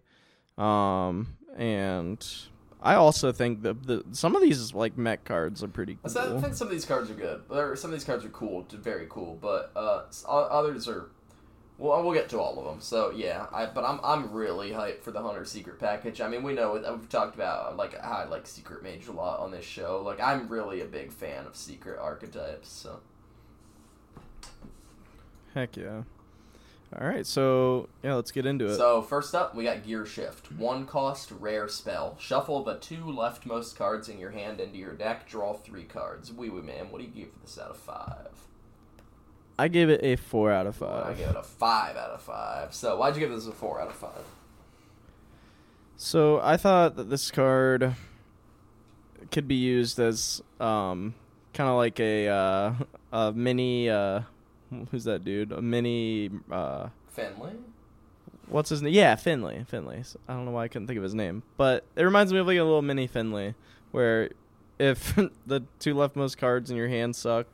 Um, 0.58 1.38
and 1.58 2.26
I 2.82 2.96
also 2.96 3.32
think 3.32 3.64
that 3.64 3.88
the 3.88 4.04
some 4.12 4.36
of 4.36 4.42
these 4.42 4.74
like 4.74 4.98
mech 4.98 5.26
cards 5.26 5.64
are 5.64 5.68
pretty 5.68 5.98
I 6.04 6.08
I 6.08 6.40
think 6.40 6.54
some 6.54 6.68
of 6.68 6.72
these 6.72 6.86
cards 6.86 7.10
are 7.10 7.16
good. 7.16 7.44
Or 7.50 7.76
some 7.76 7.92
of 7.92 7.98
these 7.98 8.06
cards 8.06 8.24
are 8.24 8.30
cool, 8.30 8.66
very 8.72 9.08
cool. 9.10 9.38
But 9.42 9.72
uh, 9.76 10.04
others 10.28 10.88
are. 10.88 11.10
Well, 11.78 12.02
we'll 12.04 12.14
get 12.14 12.30
to 12.30 12.40
all 12.40 12.58
of 12.58 12.66
them. 12.66 12.80
So 12.80 13.12
yeah, 13.12 13.48
I 13.52 13.66
but 13.66 13.84
I'm 13.84 14.00
I'm 14.04 14.32
really 14.32 14.72
hyped 14.72 15.02
for 15.02 15.12
the 15.12 15.22
Hunter 15.22 15.44
Secret 15.44 15.80
package. 15.80 16.22
I 16.22 16.30
mean, 16.30 16.44
we 16.44 16.54
know 16.54 16.78
uh, 16.78 16.96
we've 16.98 17.10
talked 17.10 17.36
about 17.36 17.74
uh, 17.74 17.76
like 17.76 18.00
how 18.00 18.18
I 18.20 18.26
like 18.26 18.48
Secret 18.48 18.82
Mage 18.82 19.08
a 19.08 19.12
lot 19.12 19.40
on 19.40 19.52
this 19.52 19.66
show. 19.66 20.02
Like 20.04 20.22
I'm 20.22 20.48
really 20.48 20.82
a 20.82 20.86
big 20.86 21.12
fan 21.12 21.46
of 21.46 21.56
Secret 21.56 22.00
archetypes. 22.00 22.70
So 22.70 23.02
Heck 25.54 25.76
yeah. 25.78 26.04
All 26.98 27.08
right, 27.08 27.26
so 27.26 27.90
yeah, 28.04 28.14
let's 28.14 28.32
get 28.32 28.46
into 28.46 28.68
it. 28.68 28.78
so 28.78 29.02
first 29.02 29.36
up, 29.36 29.54
we 29.54 29.66
got 29.66 29.84
Gear 29.84 30.06
Shift. 30.06 30.52
One 30.54 30.86
cost 30.86 31.32
rare 31.32 31.68
spell. 31.68 32.16
Shuffle 32.20 32.64
the 32.64 32.76
two 32.76 33.04
leftmost 33.04 33.76
cards 33.76 34.08
in 34.08 34.18
your 34.18 34.32
hand 34.32 34.62
into 34.62 34.78
your 34.78 34.94
deck. 34.94 35.28
Draw 35.28 35.56
three 35.56 35.84
cards. 35.84 36.30
OuiOui 36.32 36.64
man, 36.64 36.92
what 36.92 37.02
do 37.02 37.08
you 37.08 37.12
give 37.12 37.34
for 37.34 37.40
this 37.40 37.60
out 37.60 37.72
of 37.72 37.78
five? 37.78 38.48
I 39.58 39.68
gave 39.70 39.90
it 39.90 40.02
a 40.04 40.16
four 40.18 40.52
out 40.52 40.68
of 40.68 40.76
five. 40.76 41.06
I 41.08 41.14
give 41.14 41.30
it 41.30 41.36
a 41.36 41.44
five 41.44 41.96
out 41.96 42.10
of 42.12 42.22
five. 42.22 42.74
So 42.74 42.98
why'd 42.98 43.16
you 43.16 43.22
give 43.22 43.30
this 43.32 43.48
a 43.48 43.52
four 43.52 43.80
out 43.80 43.88
of 43.88 43.96
five? 43.96 44.24
So 45.98 46.40
I 46.42 46.58
thought 46.58 46.98
that 46.98 47.10
this 47.10 47.32
card 47.32 47.96
could 49.32 49.48
be 49.48 49.56
used 49.56 50.00
as 50.00 50.42
um 50.60 51.16
kind 51.54 51.70
of 51.70 51.78
like 51.78 52.00
a 52.00 52.28
uh, 52.28 52.74
a 53.12 53.32
mini 53.32 53.90
uh 53.90 54.22
who's 54.92 55.06
that 55.06 55.24
dude? 55.24 55.52
A 55.52 55.62
mini 55.62 56.30
uh 56.52 56.90
Finley. 57.08 57.54
what's 58.48 58.70
his 58.70 58.82
name? 58.82 58.94
Yeah, 58.94 59.16
Finley. 59.16 59.66
Finley. 59.70 60.04
So 60.04 60.20
I 60.28 60.34
don't 60.34 60.44
know 60.44 60.52
why 60.52 60.66
I 60.66 60.68
couldn't 60.68 60.88
think 60.88 60.98
of 60.98 61.04
his 61.04 61.16
name, 61.16 61.44
but 61.56 61.86
it 61.96 62.04
reminds 62.04 62.34
me 62.34 62.40
of 62.40 62.48
like 62.48 62.58
a 62.58 62.64
little 62.64 62.82
mini 62.82 63.08
Finley 63.08 63.56
where 63.92 64.32
if 64.78 65.16
the 65.48 65.64
two 65.80 65.96
leftmost 65.96 66.38
cards 66.38 66.70
in 66.70 66.76
your 66.76 66.90
hand 66.90 67.16
suck, 67.16 67.48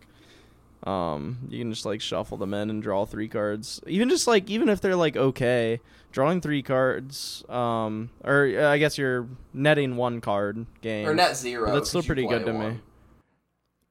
um, 0.84 1.38
you 1.50 1.60
can 1.60 1.72
just 1.72 1.86
like 1.86 2.02
shuffle 2.02 2.38
them 2.38 2.54
in 2.54 2.70
and 2.70 2.82
draw 2.82 3.06
three 3.06 3.28
cards. 3.28 3.80
Even 3.86 4.10
just 4.10 4.28
like 4.28 4.50
even 4.50 4.70
if 4.70 4.82
they're 4.82 4.96
like 4.96 5.16
okay, 5.16 5.80
drawing 6.12 6.42
three 6.42 6.64
cards, 6.64 7.44
um, 7.50 8.10
or 8.24 8.52
uh, 8.58 8.70
I 8.70 8.78
guess 8.78 8.98
you're 8.98 9.28
netting 9.54 9.96
one 9.96 10.22
card 10.22 10.66
game. 10.82 11.08
Or 11.08 11.14
net 11.14 11.38
zero. 11.38 11.68
But 11.68 11.76
that's 11.76 11.90
still 11.90 12.04
pretty 12.04 12.26
good 12.26 12.46
to 12.46 12.54
me. 12.54 12.80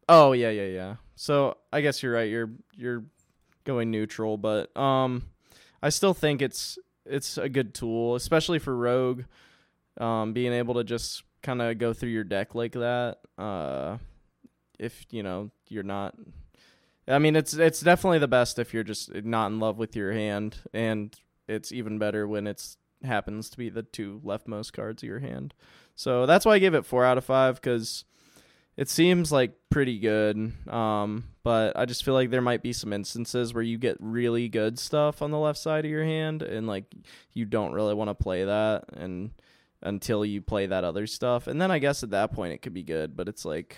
Oh 0.09 0.33
yeah, 0.33 0.51
yeah, 0.51 0.67
yeah. 0.67 0.97
So 1.15 1.59
I 1.73 1.81
guess 1.81 2.03
you're 2.03 2.13
right. 2.13 2.29
You're 2.29 2.51
you're 2.77 3.05
going 3.65 3.91
neutral, 3.91 4.37
but 4.37 4.77
um, 4.77 5.25
I 5.83 5.91
still 5.91 6.15
think 6.15 6.43
it's 6.43 6.79
it's 7.07 7.39
a 7.39 7.49
good 7.49 7.75
tool, 7.75 8.17
especially 8.17 8.59
for 8.59 8.77
rogue. 8.77 9.23
Um, 9.99 10.33
being 10.33 10.53
able 10.53 10.75
to 10.75 10.85
just 10.85 11.23
kind 11.43 11.61
of 11.63 11.79
go 11.79 11.93
through 11.93 12.11
your 12.11 12.25
deck 12.25 12.55
like 12.55 12.73
that. 12.73 13.19
Uh, 13.39 13.99
if 14.79 15.07
you 15.11 15.23
know 15.23 15.51
you're 15.69 15.85
not. 15.85 16.15
I 17.11 17.19
mean, 17.19 17.37
it's 17.37 17.55
it's 17.55 17.81
definitely 17.81 18.19
the 18.19 18.29
best 18.29 18.59
if 18.59 18.73
you're 18.73 18.85
just 18.85 19.15
not 19.15 19.49
in 19.49 19.59
love 19.59 19.79
with 19.79 19.97
your 19.97 20.13
hand, 20.13 20.59
and 20.73 21.15
it's 21.49 21.73
even 21.73 21.99
better 21.99 22.27
when 22.27 22.47
it's 22.47 22.77
happens 23.03 23.49
to 23.51 23.59
be 23.59 23.69
the 23.69 23.83
two 23.83 24.21
leftmost 24.25 24.73
cards 24.73 25.03
of 25.03 25.09
your 25.09 25.21
hand. 25.21 25.55
So 25.95 26.27
that's 26.27 26.47
why 26.47 26.53
I 26.55 26.59
gave 26.59 26.75
it 26.75 26.87
four 26.87 27.05
out 27.05 27.19
of 27.19 27.25
five 27.25 27.57
because 27.57 28.05
it 28.77 28.89
seems 28.89 29.33
like 29.33 29.53
pretty 29.71 29.99
good. 29.99 30.53
Um, 30.69 31.25
but 31.43 31.77
I 31.77 31.85
just 31.85 32.05
feel 32.05 32.15
like 32.15 32.31
there 32.31 32.41
might 32.41 32.63
be 32.63 32.73
some 32.73 32.93
instances 32.93 33.53
where 33.53 33.63
you 33.63 33.79
get 33.79 33.97
really 34.01 34.49
good 34.49 34.79
stuff 34.79 35.23
on 35.23 35.31
the 35.31 35.39
left 35.39 35.59
side 35.59 35.85
of 35.85 35.91
your 35.91 36.05
hand, 36.05 36.43
and 36.43 36.67
like 36.67 36.85
you 37.33 37.45
don't 37.45 37.73
really 37.73 37.95
want 37.95 38.09
to 38.09 38.15
play 38.15 38.45
that, 38.45 38.85
and 38.93 39.31
until 39.83 40.25
you 40.25 40.43
play 40.43 40.67
that 40.67 40.85
other 40.85 41.07
stuff, 41.07 41.47
and 41.47 41.61
then 41.61 41.71
I 41.71 41.79
guess 41.79 42.03
at 42.03 42.11
that 42.11 42.33
point 42.33 42.53
it 42.53 42.63
could 42.63 42.75
be 42.75 42.83
good. 42.83 43.17
But 43.17 43.29
it's 43.29 43.45
like 43.45 43.77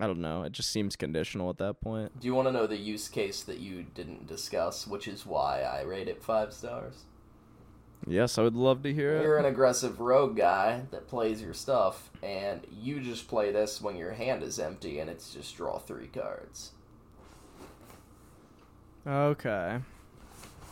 I 0.00 0.06
don't 0.06 0.20
know. 0.20 0.42
It 0.42 0.52
just 0.52 0.70
seems 0.70 0.96
conditional 0.96 1.50
at 1.50 1.58
that 1.58 1.80
point. 1.80 2.20
Do 2.20 2.26
you 2.26 2.34
want 2.34 2.46
to 2.48 2.52
know 2.52 2.66
the 2.66 2.76
use 2.76 3.08
case 3.08 3.42
that 3.44 3.58
you 3.58 3.84
didn't 3.94 4.26
discuss, 4.26 4.86
which 4.86 5.08
is 5.08 5.24
why 5.26 5.62
I 5.62 5.82
rate 5.82 6.08
it 6.08 6.22
five 6.22 6.52
stars? 6.52 7.04
Yes, 8.06 8.38
I 8.38 8.42
would 8.42 8.54
love 8.54 8.82
to 8.84 8.94
hear 8.94 9.16
it. 9.16 9.22
You're 9.22 9.38
an 9.38 9.44
aggressive 9.44 9.98
rogue 9.98 10.36
guy 10.36 10.82
that 10.92 11.08
plays 11.08 11.42
your 11.42 11.54
stuff, 11.54 12.10
and 12.22 12.60
you 12.70 13.00
just 13.00 13.26
play 13.28 13.50
this 13.50 13.80
when 13.80 13.96
your 13.96 14.12
hand 14.12 14.42
is 14.44 14.58
empty, 14.60 15.00
and 15.00 15.10
it's 15.10 15.32
just 15.34 15.56
draw 15.56 15.78
three 15.78 16.06
cards. 16.06 16.72
Okay. 19.06 19.78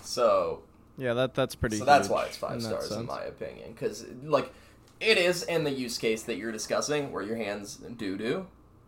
So, 0.03 0.63
Yeah, 0.99 1.15
that 1.15 1.35
that's 1.35 1.55
pretty. 1.55 1.79
so 1.79 1.85
that's 1.85 2.09
why 2.09 2.27
it's 2.27 2.37
five 2.37 2.55
in 2.55 2.61
stars 2.61 2.93
in 2.93 3.07
my 3.07 3.23
opinion, 3.25 3.73
because 3.73 4.05
like 4.23 4.53
it 5.01 5.19
is 5.19 5.43
in 5.43 5.65
the 5.65 5.71
use 5.73 5.99
case 5.99 6.23
that 6.25 6.37
you're 6.37 6.53
discussing, 6.53 7.13
where 7.13 7.23
your 7.23 7.37
hands 7.37 7.77
do 7.77 8.17
doo. 8.17 8.47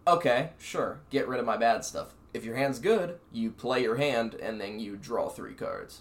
Okay, 0.08 0.50
sure, 0.58 1.00
get 1.10 1.28
rid 1.28 1.38
of 1.38 1.44
my 1.44 1.58
bad 1.58 1.84
stuff. 1.84 2.14
If 2.32 2.42
your 2.44 2.56
hand's 2.56 2.78
good, 2.78 3.18
you 3.30 3.50
play 3.50 3.82
your 3.82 3.96
hand, 3.96 4.34
and 4.34 4.58
then 4.58 4.80
you 4.80 4.96
draw 4.96 5.28
three 5.28 5.52
cards. 5.52 6.00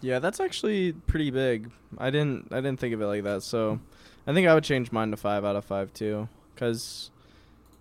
Yeah, 0.00 0.20
that's 0.20 0.38
actually 0.38 0.92
pretty 0.92 1.30
big. 1.32 1.70
I 1.98 2.10
didn't 2.10 2.52
I 2.52 2.56
didn't 2.56 2.78
think 2.78 2.94
of 2.94 3.00
it 3.00 3.06
like 3.06 3.24
that. 3.24 3.42
So, 3.42 3.80
I 4.26 4.32
think 4.32 4.46
I 4.46 4.54
would 4.54 4.62
change 4.62 4.92
mine 4.92 5.10
to 5.10 5.16
5 5.16 5.44
out 5.44 5.56
of 5.56 5.64
5 5.64 5.92
too 5.92 6.28
cuz 6.56 7.10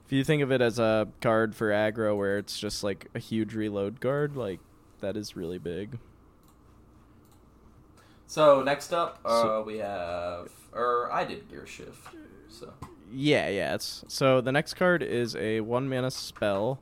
if 0.05 0.11
you 0.11 0.23
think 0.23 0.41
of 0.41 0.51
it 0.51 0.61
as 0.61 0.79
a 0.79 1.07
card 1.21 1.53
for 1.55 1.69
aggro 1.69 2.17
where 2.17 2.37
it's 2.39 2.57
just 2.57 2.83
like 2.83 3.07
a 3.13 3.19
huge 3.19 3.53
reload 3.53 4.01
card, 4.01 4.35
like 4.35 4.59
that 5.01 5.15
is 5.15 5.35
really 5.35 5.59
big. 5.59 5.99
So 8.25 8.63
next 8.63 8.93
up, 8.93 9.19
uh, 9.25 9.41
So- 9.41 9.63
we 9.63 9.77
have, 9.77 10.49
or 10.73 11.11
I 11.11 11.23
did 11.23 11.49
gear 11.49 11.67
shift. 11.67 12.07
So 12.49 12.73
Yeah, 13.13 13.47
yeah. 13.49 13.75
It's 13.75 14.03
so 14.07 14.41
the 14.41 14.51
next 14.51 14.73
card 14.73 15.03
is 15.03 15.35
a 15.35 15.61
1 15.61 15.87
mana 15.87 16.09
spell 16.09 16.79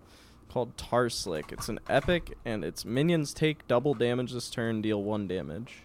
called 0.50 0.78
Tar 0.78 1.10
Slick. 1.10 1.52
It's 1.52 1.68
an 1.68 1.80
epic 1.90 2.38
and 2.46 2.64
its 2.64 2.86
minions 2.86 3.34
take 3.34 3.68
double 3.68 3.94
damage 3.94 4.32
this 4.32 4.50
turn, 4.50 4.82
deal 4.82 5.04
1 5.04 5.28
damage. 5.28 5.84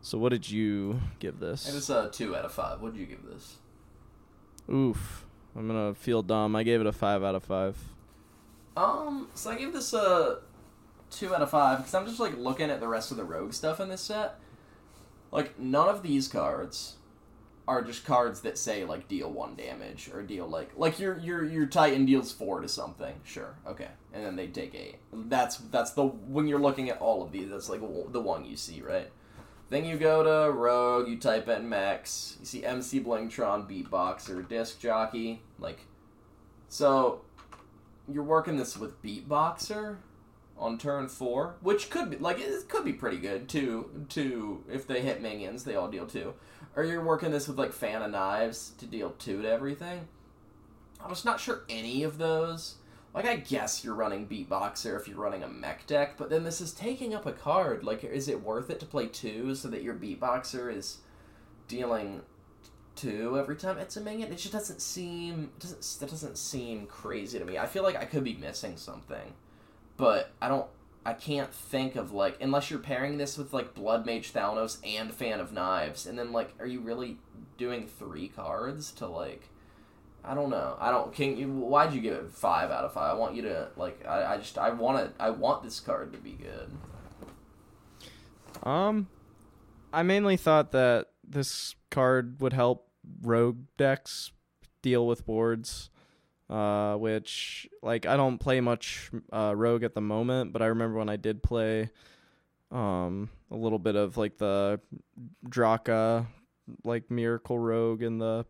So 0.00 0.18
what 0.18 0.30
did 0.30 0.50
you 0.50 1.00
give 1.20 1.38
this? 1.38 1.68
it 1.68 1.74
was 1.74 1.88
a 1.88 2.10
two 2.10 2.34
out 2.34 2.44
of 2.44 2.52
five. 2.52 2.80
What 2.80 2.92
did 2.92 3.00
you 3.00 3.06
give 3.06 3.24
this? 3.24 3.58
Oof. 4.68 5.26
I'm 5.54 5.68
gonna 5.68 5.94
feel 5.94 6.22
dumb. 6.22 6.56
I 6.56 6.64
gave 6.64 6.80
it 6.80 6.86
a 6.88 6.92
five 6.92 7.22
out 7.22 7.36
of 7.36 7.44
five. 7.44 7.76
Um, 8.76 9.28
so 9.34 9.50
I 9.50 9.58
gave 9.58 9.72
this 9.72 9.92
a 9.92 10.38
two 11.10 11.32
out 11.32 11.42
of 11.42 11.50
five 11.50 11.78
because 11.78 11.94
I'm 11.94 12.06
just 12.06 12.18
like 12.18 12.36
looking 12.36 12.68
at 12.68 12.80
the 12.80 12.88
rest 12.88 13.12
of 13.12 13.16
the 13.16 13.24
rogue 13.24 13.52
stuff 13.52 13.78
in 13.78 13.90
this 13.90 14.00
set. 14.00 14.40
Like 15.30 15.56
none 15.58 15.88
of 15.88 16.02
these 16.02 16.26
cards 16.26 16.96
are 17.68 17.82
just 17.82 18.04
cards 18.04 18.40
that 18.40 18.58
say 18.58 18.84
like 18.84 19.08
deal 19.08 19.30
one 19.30 19.54
damage 19.54 20.10
or 20.12 20.22
deal 20.22 20.48
like 20.48 20.70
like 20.76 20.98
your 20.98 21.18
your 21.18 21.44
your 21.44 21.66
Titan 21.66 22.04
deals 22.04 22.32
four 22.32 22.60
to 22.60 22.68
something. 22.68 23.14
Sure, 23.24 23.56
okay, 23.66 23.88
and 24.12 24.24
then 24.24 24.36
they 24.36 24.48
take 24.48 24.74
eight. 24.74 24.96
That's 25.12 25.56
that's 25.56 25.92
the 25.92 26.04
when 26.04 26.48
you're 26.48 26.58
looking 26.58 26.90
at 26.90 26.98
all 26.98 27.22
of 27.22 27.32
these, 27.32 27.50
that's 27.50 27.68
like 27.68 27.80
the 27.80 28.20
one 28.20 28.44
you 28.44 28.56
see, 28.56 28.82
right? 28.82 29.10
Then 29.70 29.84
you 29.86 29.96
go 29.96 30.22
to 30.22 30.52
Rogue, 30.52 31.08
you 31.08 31.16
type 31.16 31.48
in 31.48 31.66
Max, 31.66 32.36
you 32.40 32.44
see 32.44 32.62
MC 32.62 33.00
Blingtron, 33.00 33.66
Beatboxer, 33.66 34.46
Disc 34.46 34.78
Jockey, 34.78 35.40
like, 35.58 35.86
so 36.68 37.22
you're 38.06 38.22
working 38.22 38.58
this 38.58 38.76
with 38.76 39.02
Beatboxer 39.02 39.96
on 40.58 40.76
turn 40.76 41.08
four, 41.08 41.56
which 41.62 41.88
could 41.88 42.10
be 42.10 42.16
like 42.18 42.38
it 42.38 42.68
could 42.68 42.84
be 42.84 42.92
pretty 42.92 43.18
good 43.18 43.48
too. 43.48 44.04
Two 44.08 44.64
if 44.70 44.86
they 44.86 45.00
hit 45.00 45.22
minions, 45.22 45.64
they 45.64 45.74
all 45.74 45.88
deal 45.88 46.06
two. 46.06 46.34
Or 46.74 46.84
you're 46.84 47.04
working 47.04 47.30
this 47.30 47.48
with 47.48 47.58
like 47.58 47.72
Fan 47.72 48.02
of 48.02 48.10
Knives 48.10 48.72
to 48.78 48.86
deal 48.86 49.10
two 49.18 49.42
to 49.42 49.50
everything. 49.50 50.08
I 51.04 51.08
was 51.08 51.24
not 51.24 51.40
sure 51.40 51.64
any 51.68 52.02
of 52.02 52.18
those. 52.18 52.76
Like 53.14 53.26
I 53.26 53.36
guess 53.36 53.84
you're 53.84 53.94
running 53.94 54.26
Beatboxer 54.26 54.98
if 54.98 55.06
you're 55.06 55.18
running 55.18 55.42
a 55.42 55.48
mech 55.48 55.86
deck, 55.86 56.16
but 56.16 56.30
then 56.30 56.44
this 56.44 56.60
is 56.60 56.72
taking 56.72 57.14
up 57.14 57.26
a 57.26 57.32
card. 57.32 57.84
Like, 57.84 58.04
is 58.04 58.28
it 58.28 58.42
worth 58.42 58.70
it 58.70 58.80
to 58.80 58.86
play 58.86 59.06
two 59.06 59.54
so 59.54 59.68
that 59.68 59.82
your 59.82 59.94
Beatboxer 59.94 60.74
is 60.74 60.98
dealing 61.68 62.22
two 62.94 63.38
every 63.38 63.56
time 63.56 63.76
it's 63.76 63.96
a 63.96 64.00
minion? 64.00 64.32
It 64.32 64.38
just 64.38 64.52
doesn't 64.52 64.80
seem 64.80 65.50
doesn't 65.58 66.00
that 66.00 66.08
doesn't 66.08 66.38
seem 66.38 66.86
crazy 66.86 67.38
to 67.38 67.44
me. 67.44 67.58
I 67.58 67.66
feel 67.66 67.82
like 67.82 67.96
I 67.96 68.06
could 68.06 68.24
be 68.24 68.34
missing 68.34 68.78
something, 68.78 69.34
but 69.98 70.30
I 70.40 70.48
don't. 70.48 70.66
I 71.04 71.14
can't 71.14 71.52
think 71.52 71.96
of 71.96 72.12
like 72.12 72.38
unless 72.40 72.70
you're 72.70 72.78
pairing 72.78 73.18
this 73.18 73.36
with 73.36 73.52
like 73.52 73.74
Blood 73.74 74.06
Mage 74.06 74.32
Thalnos 74.32 74.78
and 74.84 75.12
Fan 75.12 75.40
of 75.40 75.52
Knives, 75.52 76.06
and 76.06 76.18
then 76.18 76.32
like, 76.32 76.54
are 76.60 76.66
you 76.66 76.80
really 76.80 77.18
doing 77.58 77.86
three 77.86 78.28
cards 78.28 78.92
to 78.92 79.06
like? 79.06 79.48
I 80.24 80.34
don't 80.34 80.50
know. 80.50 80.76
I 80.78 80.92
don't. 80.92 81.12
Can 81.12 81.36
you? 81.36 81.48
Why'd 81.48 81.92
you 81.92 82.00
give 82.00 82.14
it 82.14 82.30
five 82.30 82.70
out 82.70 82.84
of 82.84 82.92
five? 82.92 83.10
I 83.10 83.18
want 83.18 83.34
you 83.34 83.42
to 83.42 83.68
like. 83.76 84.06
I, 84.06 84.34
I 84.34 84.36
just. 84.36 84.56
I 84.56 84.70
want 84.70 85.04
it. 85.04 85.14
I 85.18 85.30
want 85.30 85.64
this 85.64 85.80
card 85.80 86.12
to 86.12 86.18
be 86.18 86.32
good. 86.32 86.70
Um, 88.62 89.08
I 89.92 90.04
mainly 90.04 90.36
thought 90.36 90.70
that 90.72 91.08
this 91.24 91.74
card 91.90 92.40
would 92.40 92.52
help 92.52 92.88
rogue 93.22 93.64
decks 93.76 94.30
deal 94.80 95.06
with 95.06 95.26
boards. 95.26 95.90
Uh, 96.50 96.96
which 96.96 97.66
like 97.82 98.04
I 98.04 98.16
don't 98.16 98.36
play 98.36 98.60
much 98.60 99.10
uh, 99.32 99.54
rogue 99.56 99.84
at 99.84 99.94
the 99.94 100.02
moment, 100.02 100.52
but 100.52 100.60
I 100.60 100.66
remember 100.66 100.98
when 100.98 101.08
I 101.08 101.16
did 101.16 101.42
play 101.42 101.90
um 102.70 103.28
a 103.50 103.56
little 103.56 103.78
bit 103.78 103.96
of 103.96 104.16
like 104.16 104.38
the 104.38 104.80
Draka 105.46 106.26
like 106.84 107.10
Miracle 107.10 107.58
Rogue 107.58 108.02
and 108.02 108.20
the 108.20 108.46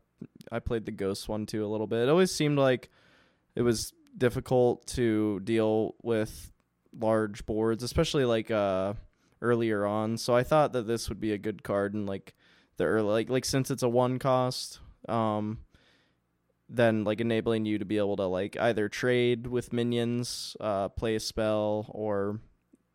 I 0.51 0.60
played 0.60 0.85
the 0.85 0.93
Ghost 0.93 1.28
one 1.28 1.47
too 1.47 1.64
a 1.64 1.69
little 1.69 1.86
bit. 1.86 2.05
It 2.05 2.09
always 2.09 2.32
seemed 2.35 2.59
like 2.59 2.90
it 3.55 3.62
was 3.62 3.93
difficult 4.16 4.86
to 4.89 5.40
deal 5.40 5.94
with 6.02 6.51
large 6.98 7.47
boards, 7.47 7.82
especially 7.82 8.24
like 8.24 8.51
uh 8.51 8.94
earlier 9.40 9.85
on. 9.85 10.16
So 10.16 10.35
I 10.35 10.43
thought 10.43 10.73
that 10.73 10.86
this 10.86 11.09
would 11.09 11.20
be 11.20 11.32
a 11.32 11.39
good 11.39 11.62
card 11.62 11.94
and 11.94 12.06
like 12.06 12.35
the 12.77 12.85
early 12.85 13.10
like 13.10 13.31
like 13.31 13.44
since 13.44 13.70
it's 13.70 13.82
a 13.82 13.89
one 13.89 14.19
cost, 14.19 14.78
um 15.09 15.59
then 16.74 17.05
like 17.05 17.20
enabling 17.20 17.66
you 17.66 17.78
to 17.78 17.85
be 17.85 17.99
able 17.99 18.16
to 18.16 18.27
like 18.27 18.57
either 18.59 18.89
trade 18.89 19.47
with 19.47 19.73
minions, 19.73 20.57
uh 20.61 20.89
play 20.89 21.15
a 21.15 21.20
spell 21.20 21.86
or 21.90 22.40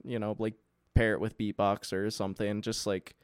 you 0.03 0.19
know, 0.19 0.35
like 0.39 0.55
pair 0.95 1.13
it 1.13 1.19
with 1.19 1.37
beatbox 1.37 1.93
or 1.93 2.09
something. 2.09 2.61
Just 2.61 2.87
like 2.87 3.15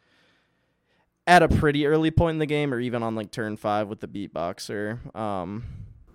at 1.26 1.42
a 1.42 1.48
pretty 1.48 1.86
early 1.86 2.12
point 2.12 2.36
in 2.36 2.40
the 2.40 2.46
game, 2.46 2.74
or 2.74 2.80
even 2.80 3.04
on 3.04 3.16
like 3.16 3.32
turn 3.32 3.58
five 3.58 3.88
with 3.88 4.00
the 4.02 4.08
beatboxer. 4.08 5.16
Um, 5.16 5.64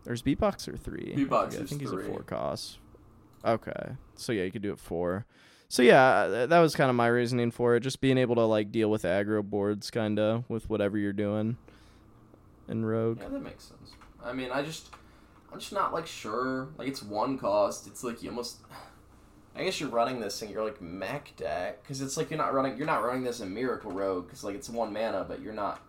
there's 0.04 0.22
beatboxer 0.22 0.78
three. 0.78 1.14
Beatboxer, 1.16 1.62
I 1.62 1.66
think 1.66 1.80
he's 1.80 1.90
three. 1.90 2.04
a 2.04 2.08
four 2.08 2.22
cost. 2.22 2.78
Okay, 3.44 3.96
so 4.16 4.32
yeah, 4.32 4.44
you 4.44 4.50
could 4.50 4.62
do 4.62 4.72
it 4.72 4.78
four. 4.78 5.26
So 5.68 5.82
yeah, 5.82 6.46
that 6.46 6.58
was 6.60 6.74
kind 6.74 6.88
of 6.88 6.96
my 6.96 7.08
reasoning 7.08 7.50
for 7.50 7.76
it. 7.76 7.80
Just 7.80 8.00
being 8.00 8.18
able 8.18 8.34
to 8.36 8.42
like 8.42 8.72
deal 8.72 8.90
with 8.90 9.02
aggro 9.02 9.42
boards, 9.42 9.90
kind 9.90 10.18
of 10.18 10.48
with 10.48 10.68
whatever 10.70 10.96
you're 10.96 11.12
doing 11.12 11.56
in 12.68 12.84
Rogue. 12.84 13.18
Yeah, 13.20 13.28
that 13.28 13.42
makes 13.42 13.64
sense. 13.64 13.92
I 14.24 14.32
mean, 14.32 14.50
I 14.52 14.62
just, 14.62 14.88
I'm 15.52 15.60
just 15.60 15.72
not 15.72 15.92
like 15.92 16.06
sure. 16.06 16.68
Like 16.76 16.88
it's 16.88 17.02
one 17.02 17.38
cost. 17.38 17.86
It's 17.86 18.04
like 18.04 18.22
you 18.22 18.30
almost. 18.30 18.58
I 19.54 19.64
guess 19.64 19.80
you're 19.80 19.88
running 19.88 20.20
this 20.20 20.40
and 20.40 20.50
you're 20.50 20.64
like 20.64 20.80
mech 20.80 21.34
deck 21.36 21.82
because 21.82 22.00
it's 22.00 22.16
like 22.16 22.30
you're 22.30 22.38
not 22.38 22.54
running 22.54 22.76
you're 22.76 22.86
not 22.86 23.02
running 23.02 23.24
this 23.24 23.40
in 23.40 23.52
Miracle 23.52 23.90
Rogue 23.90 24.26
because 24.26 24.44
like 24.44 24.54
it's 24.54 24.68
one 24.68 24.92
mana, 24.92 25.24
but 25.26 25.40
you're 25.42 25.52
not 25.52 25.80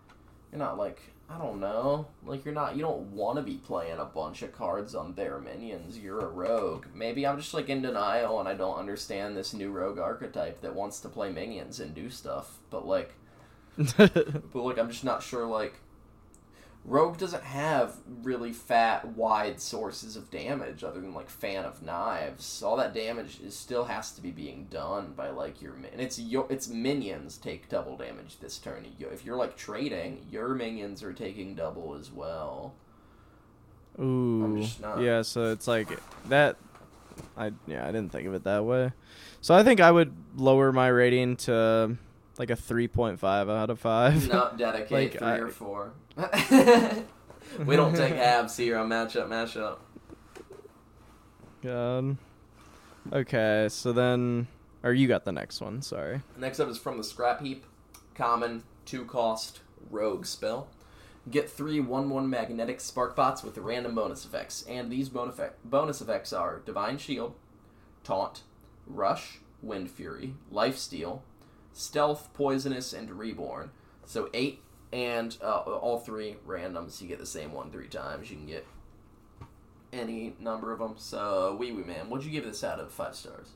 you're 0.52 0.58
not 0.58 0.78
like 0.78 1.00
I 1.30 1.38
don't 1.38 1.60
know 1.60 2.08
like 2.26 2.44
you're 2.46 2.54
not 2.54 2.76
you 2.76 2.82
don't 2.82 3.12
want 3.12 3.38
to 3.38 3.44
be 3.44 3.58
playing 3.58 4.00
a 4.00 4.06
bunch 4.06 4.42
of 4.42 4.54
cards 4.54 4.96
on 4.96 5.14
their 5.14 5.40
minions. 5.40 6.00
You're 6.00 6.20
a 6.20 6.28
rogue. 6.28 6.88
Maybe 6.96 7.28
I'm 7.28 7.38
just 7.38 7.54
like 7.54 7.70
in 7.70 7.84
denial 7.84 8.40
and 8.40 8.50
I 8.50 8.56
don't 8.56 8.80
understand 8.80 9.38
this 9.38 9.54
new 9.54 9.70
rogue 9.70 10.00
archetype 10.00 10.62
that 10.62 10.74
wants 10.74 11.00
to 11.02 11.10
play 11.10 11.32
minions 11.32 11.80
and 11.80 11.94
do 11.94 12.10
stuff. 12.10 12.58
But 12.72 12.88
like, 12.88 13.14
but 13.78 14.56
like 14.56 14.80
I'm 14.80 14.90
just 14.90 15.04
not 15.04 15.22
sure 15.22 15.46
like 15.46 15.76
Rogue 16.90 17.18
doesn't 17.18 17.44
have 17.44 17.98
really 18.24 18.52
fat, 18.52 19.06
wide 19.10 19.62
sources 19.62 20.16
of 20.16 20.32
damage 20.32 20.84
other 20.84 21.00
than 21.00 21.14
like 21.14 21.30
fan 21.30 21.64
of 21.64 21.84
knives. 21.84 22.64
All 22.64 22.76
that 22.78 22.96
damage 22.96 23.40
is 23.42 23.56
still 23.56 23.86
has 23.86 24.12
to 24.14 24.22
be 24.22 24.32
being 24.32 24.68
done 24.72 25.14
by 25.16 25.30
like 25.30 25.62
your 25.62 25.76
and 25.76 26.02
it's 26.02 26.18
your 26.18 26.48
it's 26.50 26.68
minions 26.68 27.38
take 27.38 27.70
double 27.70 27.96
damage 27.96 28.40
this 28.40 28.58
turn. 28.58 28.88
If 29.00 29.24
you're 29.24 29.38
like 29.38 29.56
trading, 29.56 30.26
your 30.32 30.56
minions 30.56 31.04
are 31.04 31.14
taking 31.14 31.54
double 31.54 31.96
as 31.96 32.12
well. 32.12 32.74
Ooh, 34.00 34.60
just 34.62 34.82
not- 34.82 35.00
yeah. 35.00 35.22
So 35.22 35.52
it's 35.52 35.68
like 35.68 35.90
that. 36.30 36.58
I 37.38 37.52
yeah, 37.68 37.84
I 37.84 37.92
didn't 37.92 38.12
think 38.12 38.28
of 38.28 38.34
it 38.34 38.46
that 38.46 38.66
way. 38.66 38.94
So 39.42 39.54
I 39.54 39.64
think 39.64 39.80
I 39.80 39.92
would 39.92 40.14
lower 40.36 40.72
my 40.72 40.88
rating 40.88 41.36
to 41.38 41.98
like 42.40 42.50
a 42.50 42.56
three 42.56 42.88
point 42.88 43.20
five 43.20 43.48
out 43.50 43.70
of 43.70 43.80
five. 43.80 44.28
Not 44.30 44.58
dedicate 44.58 44.92
Like, 44.92 45.20
three 45.20 45.28
I- 45.28 45.38
or 45.38 45.50
four. 45.50 45.92
we 47.66 47.76
don't 47.76 47.96
take 47.96 48.14
abs 48.14 48.58
here 48.58 48.78
on 48.80 48.90
matchup 48.90 49.28
mashup. 49.28 49.78
God. 51.62 52.18
Okay, 53.12 53.68
so 53.70 53.92
then, 53.92 54.48
or 54.84 54.94
you 54.94 55.08
got 55.08 55.26
the 55.26 55.32
next 55.32 55.62
one. 55.62 55.82
Sorry. 55.82 56.22
Next 56.38 56.60
up 56.60 56.70
is 56.70 56.78
from 56.78 56.98
the 56.98 57.04
scrap 57.04 57.42
heap. 57.42 57.66
Common, 58.16 58.64
two 58.86 59.06
cost, 59.06 59.62
rogue 59.90 60.26
spell. 60.26 60.68
Get 61.30 61.50
three 61.50 61.80
1 61.80 62.10
1 62.10 62.30
magnetic 62.30 62.80
spark 62.82 63.16
bots 63.16 63.44
with 63.44 63.58
random 63.58 63.94
bonus 63.96 64.26
effects. 64.26 64.64
And 64.68 64.92
these 64.92 65.10
bon- 65.10 65.30
effect- 65.30 65.70
bonus 65.70 66.02
effects 66.02 66.34
are 66.34 66.60
Divine 66.66 66.98
Shield, 66.98 67.36
Taunt, 68.04 68.42
Rush, 68.88 69.40
Wind 69.62 69.90
Fury, 69.92 70.34
Life 70.50 70.78
Steal, 70.78 71.24
Stealth, 71.74 72.34
Poisonous, 72.34 72.94
and 72.94 73.12
Reborn. 73.12 73.72
So 74.06 74.30
eight 74.34 74.62
and 74.92 75.38
uh, 75.42 75.58
all 75.60 76.00
three 76.00 76.38
randoms. 76.48 77.02
You 77.02 77.08
get 77.08 77.20
the 77.20 77.26
same 77.26 77.54
one 77.54 77.72
three 77.72 77.88
times. 77.88 78.30
You 78.30 78.38
can 78.38 78.48
get 78.48 78.66
any 79.94 80.36
number 80.40 80.72
of 80.72 80.80
them. 80.80 80.96
So, 80.98 81.58
OuiOui 81.60 81.86
Man, 81.86 82.10
what'd 82.10 82.26
you 82.26 82.32
give 82.32 82.46
this 82.46 82.64
out 82.64 82.80
of 82.80 82.92
five 82.92 83.16
stars? 83.16 83.50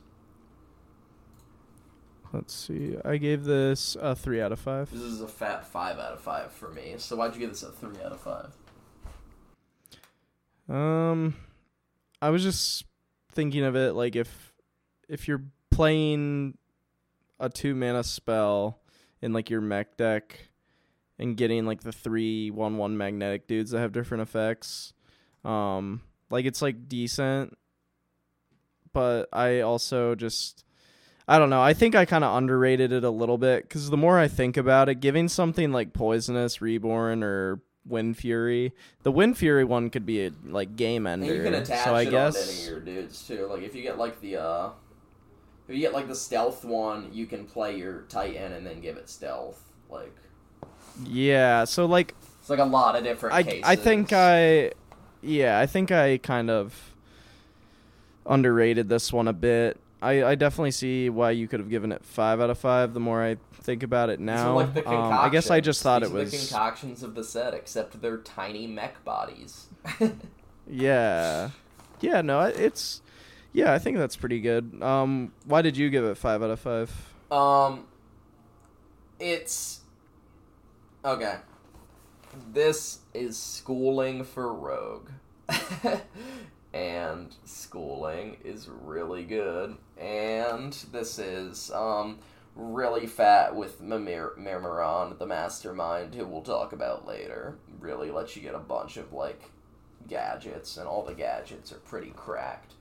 Let's 2.32 2.52
see. 2.52 2.96
I 3.04 3.16
gave 3.16 3.44
this 3.44 3.96
a 4.00 4.16
three 4.16 4.40
out 4.40 4.50
of 4.50 4.58
five. 4.58 4.90
This 4.90 5.02
is 5.02 5.20
a 5.20 5.28
fat 5.28 5.64
five 5.66 6.00
out 6.00 6.12
of 6.12 6.20
five 6.20 6.50
for 6.50 6.68
me. 6.68 6.94
So 6.98 7.14
why'd 7.14 7.32
you 7.34 7.40
give 7.40 7.50
this 7.50 7.62
a 7.62 7.70
three 7.70 7.96
out 8.04 8.10
of 8.10 8.20
five? 8.20 8.50
Um, 10.68 11.36
I 12.20 12.30
was 12.30 12.42
just 12.42 12.86
thinking 13.32 13.62
of 13.62 13.76
it 13.76 13.94
like 13.94 14.16
if 14.16 14.52
if 15.08 15.28
you're 15.28 15.44
playing 15.70 16.58
a 17.40 17.48
two 17.48 17.74
mana 17.74 18.04
spell 18.04 18.80
in 19.22 19.32
like 19.32 19.50
your 19.50 19.60
mech 19.60 19.96
deck 19.96 20.48
and 21.18 21.36
getting 21.36 21.66
like 21.66 21.82
the 21.82 21.92
three 21.92 22.50
one 22.50 22.76
one 22.76 22.96
magnetic 22.96 23.46
dudes 23.46 23.70
that 23.70 23.80
have 23.80 23.92
different 23.92 24.22
effects, 24.22 24.92
um, 25.44 26.00
like 26.30 26.44
it's 26.44 26.60
like 26.62 26.88
decent, 26.88 27.56
but 28.92 29.28
I 29.32 29.60
also 29.60 30.14
just 30.14 30.64
I 31.26 31.38
don't 31.38 31.50
know. 31.50 31.62
I 31.62 31.72
think 31.72 31.94
I 31.94 32.04
kind 32.04 32.22
of 32.24 32.36
underrated 32.36 32.92
it 32.92 33.02
a 33.04 33.10
little 33.10 33.38
bit 33.38 33.62
because 33.62 33.88
the 33.90 33.96
more 33.96 34.18
I 34.18 34.28
think 34.28 34.56
about 34.56 34.88
it, 34.88 34.96
giving 34.96 35.28
something 35.28 35.72
like 35.72 35.92
Poisonous, 35.94 36.60
Reborn, 36.60 37.22
or 37.22 37.62
Wind 37.86 38.16
Fury, 38.18 38.72
the 39.04 39.12
Wind 39.12 39.38
Fury 39.38 39.64
one 39.64 39.88
could 39.90 40.04
be 40.04 40.26
a 40.26 40.32
like 40.46 40.76
game 40.76 41.06
And 41.06 41.22
ender. 41.22 41.34
you 41.34 41.42
can 41.42 41.54
attach 41.54 41.84
so 41.84 41.94
I 41.94 42.02
it 42.02 42.10
guess 42.10 42.36
on 42.36 42.54
any 42.54 42.62
of 42.62 42.68
your 42.68 42.80
dudes 42.80 43.26
too. 43.26 43.46
Like 43.50 43.62
if 43.62 43.74
you 43.74 43.82
get 43.82 43.98
like 43.98 44.20
the 44.20 44.36
uh 44.36 44.70
if 45.68 45.74
you 45.74 45.80
get 45.80 45.92
like 45.92 46.08
the 46.08 46.14
stealth 46.14 46.64
one, 46.64 47.10
you 47.12 47.26
can 47.26 47.44
play 47.44 47.76
your 47.76 48.02
Titan 48.02 48.52
and 48.52 48.66
then 48.66 48.80
give 48.80 48.96
it 48.96 49.08
stealth. 49.08 49.62
Like 49.88 50.14
yeah. 51.04 51.64
So 51.64 51.86
like 51.86 52.14
it's 52.40 52.50
like 52.50 52.58
a 52.58 52.64
lot 52.64 52.96
of 52.96 53.04
different 53.04 53.34
I 53.34 53.42
cases. 53.42 53.62
I 53.64 53.76
think 53.76 54.12
I 54.12 54.72
yeah 55.22 55.58
I 55.58 55.66
think 55.66 55.90
I 55.90 56.18
kind 56.18 56.50
of 56.50 56.94
underrated 58.26 58.88
this 58.88 59.12
one 59.12 59.28
a 59.28 59.32
bit. 59.32 59.78
I, 60.02 60.22
I 60.22 60.34
definitely 60.34 60.72
see 60.72 61.08
why 61.08 61.30
you 61.30 61.48
could 61.48 61.60
have 61.60 61.70
given 61.70 61.90
it 61.90 62.04
five 62.04 62.38
out 62.38 62.50
of 62.50 62.58
five. 62.58 62.92
The 62.92 63.00
more 63.00 63.22
I 63.22 63.38
think 63.54 63.82
about 63.82 64.10
it 64.10 64.20
now, 64.20 64.56
like 64.56 64.86
um, 64.86 65.12
I 65.12 65.30
guess 65.30 65.50
I 65.50 65.60
just 65.60 65.82
thought 65.82 66.02
These 66.02 66.10
it 66.10 66.14
was 66.14 66.30
the 66.30 66.54
concoctions 66.54 67.02
of 67.02 67.14
the 67.14 67.24
set, 67.24 67.54
except 67.54 68.02
they're 68.02 68.18
tiny 68.18 68.66
mech 68.66 69.02
bodies. 69.02 69.68
yeah, 70.68 71.50
yeah. 72.02 72.20
No, 72.20 72.42
it's 72.42 73.00
yeah. 73.54 73.72
I 73.72 73.78
think 73.78 73.96
that's 73.96 74.16
pretty 74.16 74.40
good. 74.40 74.82
Um, 74.82 75.32
why 75.46 75.62
did 75.62 75.78
you 75.78 75.88
give 75.88 76.04
it 76.04 76.18
five 76.18 76.42
out 76.42 76.50
of 76.50 76.60
five? 76.60 76.92
Um, 77.30 77.86
it's 79.18 79.80
okay. 81.04 81.36
This 82.52 82.98
is 83.14 83.38
schooling 83.38 84.24
for 84.24 84.52
Rogue, 84.52 85.10
and 86.74 87.34
schooling 87.44 88.36
is 88.44 88.68
really 88.68 89.22
good. 89.22 89.76
And 89.96 90.72
this 90.92 91.18
is 91.18 91.70
um 91.70 92.18
really 92.56 93.06
fat 93.06 93.54
with 93.54 93.80
Mimir 93.80 94.32
Mimiron, 94.38 95.18
the 95.18 95.26
mastermind, 95.26 96.14
who 96.14 96.26
we'll 96.26 96.42
talk 96.42 96.72
about 96.72 97.06
later. 97.06 97.56
Really 97.78 98.10
lets 98.10 98.36
you 98.36 98.42
get 98.42 98.54
a 98.54 98.58
bunch 98.58 98.96
of 98.96 99.12
like 99.12 99.50
gadgets, 100.08 100.76
and 100.76 100.86
all 100.86 101.04
the 101.04 101.14
gadgets 101.14 101.72
are 101.72 101.78
pretty 101.78 102.10
cracked 102.10 102.74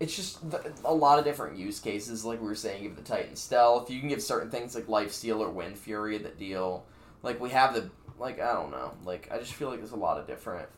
it's 0.00 0.16
just 0.16 0.38
a 0.84 0.92
lot 0.92 1.18
of 1.18 1.24
different 1.24 1.56
use 1.56 1.78
cases. 1.78 2.24
Like 2.24 2.40
we 2.40 2.46
were 2.46 2.54
saying, 2.54 2.82
give 2.82 2.96
the 2.96 3.02
Titan 3.02 3.36
stealth. 3.36 3.90
You 3.90 4.00
can 4.00 4.08
give 4.08 4.22
certain 4.22 4.50
things 4.50 4.74
like 4.74 4.88
Life 4.88 5.12
Steal 5.12 5.42
or 5.42 5.50
Wind 5.50 5.78
Fury 5.78 6.18
that 6.18 6.38
deal. 6.38 6.84
Like 7.22 7.40
we 7.40 7.50
have 7.50 7.74
the 7.74 7.90
like 8.18 8.40
I 8.40 8.52
don't 8.52 8.70
know. 8.70 8.92
Like 9.04 9.28
I 9.30 9.38
just 9.38 9.54
feel 9.54 9.68
like 9.68 9.78
there's 9.78 9.92
a 9.92 9.96
lot 9.96 10.18
of 10.18 10.26
different. 10.26 10.68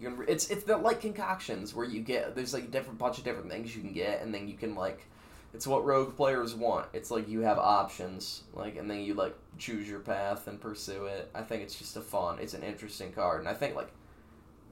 You 0.00 0.24
it's 0.28 0.50
it's 0.50 0.64
the 0.64 0.76
like 0.76 1.00
concoctions 1.00 1.74
where 1.74 1.86
you 1.86 2.00
get 2.00 2.34
there's 2.34 2.52
like 2.52 2.64
a 2.64 2.68
different 2.68 2.98
bunch 2.98 3.18
of 3.18 3.24
different 3.24 3.50
things 3.50 3.74
you 3.74 3.80
can 3.82 3.92
get, 3.92 4.22
and 4.22 4.34
then 4.34 4.48
you 4.48 4.56
can 4.56 4.74
like. 4.74 5.06
It's 5.54 5.66
what 5.66 5.86
rogue 5.86 6.16
players 6.16 6.54
want. 6.54 6.88
It's 6.92 7.10
like 7.10 7.28
you 7.28 7.40
have 7.40 7.56
options, 7.56 8.42
like, 8.52 8.76
and 8.76 8.90
then 8.90 9.00
you 9.00 9.14
like 9.14 9.34
choose 9.56 9.88
your 9.88 10.00
path 10.00 10.48
and 10.48 10.60
pursue 10.60 11.06
it. 11.06 11.30
I 11.34 11.42
think 11.42 11.62
it's 11.62 11.76
just 11.78 11.96
a 11.96 12.02
fun. 12.02 12.38
It's 12.40 12.52
an 12.52 12.62
interesting 12.62 13.10
card, 13.12 13.40
and 13.40 13.48
I 13.48 13.54
think 13.54 13.74
like 13.74 13.90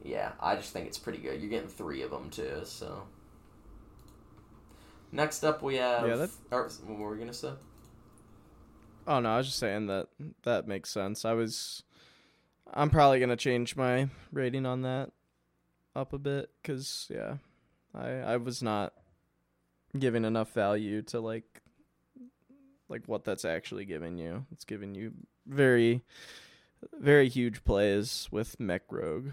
yeah, 0.05 0.33
I 0.41 0.55
just 0.57 0.73
think 0.73 0.87
it's 0.87 0.99
pretty 0.99 1.19
good. 1.19 1.41
You're 1.41 1.51
getting 1.51 1.69
three 1.69 2.03
of 2.03 2.11
them 2.11 2.31
too, 2.31 2.61
so. 2.65 3.03
Next 5.13 5.45
up, 5.45 5.63
we 5.63 5.77
have. 5.77 6.07
Yeah, 6.07 6.17
that- 6.17 6.31
Or, 6.51 6.69
what 6.87 6.99
were 6.99 7.11
we 7.13 7.19
gonna 7.19 7.33
say? 7.33 7.53
Oh 9.07 9.21
no, 9.21 9.35
I 9.35 9.37
was 9.39 9.47
just 9.47 9.59
saying 9.59 9.87
that 9.89 10.09
that 10.43 10.67
makes 10.67 10.91
sense. 10.91 11.25
I 11.25 11.33
was, 11.35 11.83
I'm 12.73 12.91
probably 12.91 13.21
gonna 13.21 13.37
change 13.37 13.77
my 13.77 14.09
rating 14.33 14.67
on 14.67 14.83
that 14.83 15.13
up 15.95 16.13
a 16.13 16.19
bit 16.19 16.51
because 16.63 17.07
yeah, 17.11 17.37
I 17.95 18.09
I 18.09 18.37
was 18.39 18.63
not 18.63 18.95
giving 19.99 20.25
enough 20.25 20.53
value 20.53 21.03
to 21.03 21.21
like 21.21 21.63
like 22.89 23.03
what 23.07 23.25
that's 23.25 23.45
actually 23.45 23.85
giving 23.85 24.19
you. 24.19 24.47
It's 24.53 24.65
giving 24.65 24.95
you 24.95 25.13
very 25.47 26.03
very 26.99 27.29
huge 27.29 27.63
plays 27.65 28.29
with 28.33 28.59
Mech 28.59 28.83
Rogue. 28.91 29.29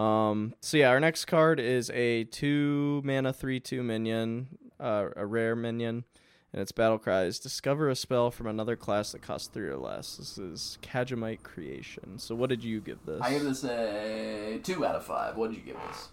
Um 0.00 0.54
so 0.60 0.76
yeah, 0.76 0.88
our 0.88 1.00
next 1.00 1.26
card 1.26 1.60
is 1.60 1.90
a 1.90 2.24
2 2.24 3.02
mana 3.04 3.32
3/2 3.32 3.82
minion, 3.84 4.48
uh, 4.78 5.08
a 5.16 5.26
rare 5.26 5.54
minion 5.54 6.04
and 6.52 6.62
its 6.62 6.72
battle 6.72 6.98
cry 6.98 7.24
is 7.24 7.38
discover 7.38 7.88
a 7.88 7.94
spell 7.94 8.30
from 8.30 8.46
another 8.46 8.76
class 8.76 9.12
that 9.12 9.22
costs 9.22 9.48
3 9.48 9.68
or 9.68 9.76
less. 9.76 10.16
This 10.16 10.36
is 10.38 10.78
Kaja'mite 10.82 11.42
Creation. 11.42 12.18
So 12.18 12.34
what 12.34 12.50
did 12.50 12.64
you 12.64 12.80
give 12.80 13.04
this? 13.06 13.20
I 13.22 13.34
give 13.34 13.44
this 13.44 13.64
a 13.64 14.60
two 14.62 14.84
out 14.84 14.96
of 14.96 15.04
five. 15.04 15.36
What 15.36 15.50
did 15.50 15.58
you 15.58 15.64
give 15.64 15.76
this? 15.88 16.08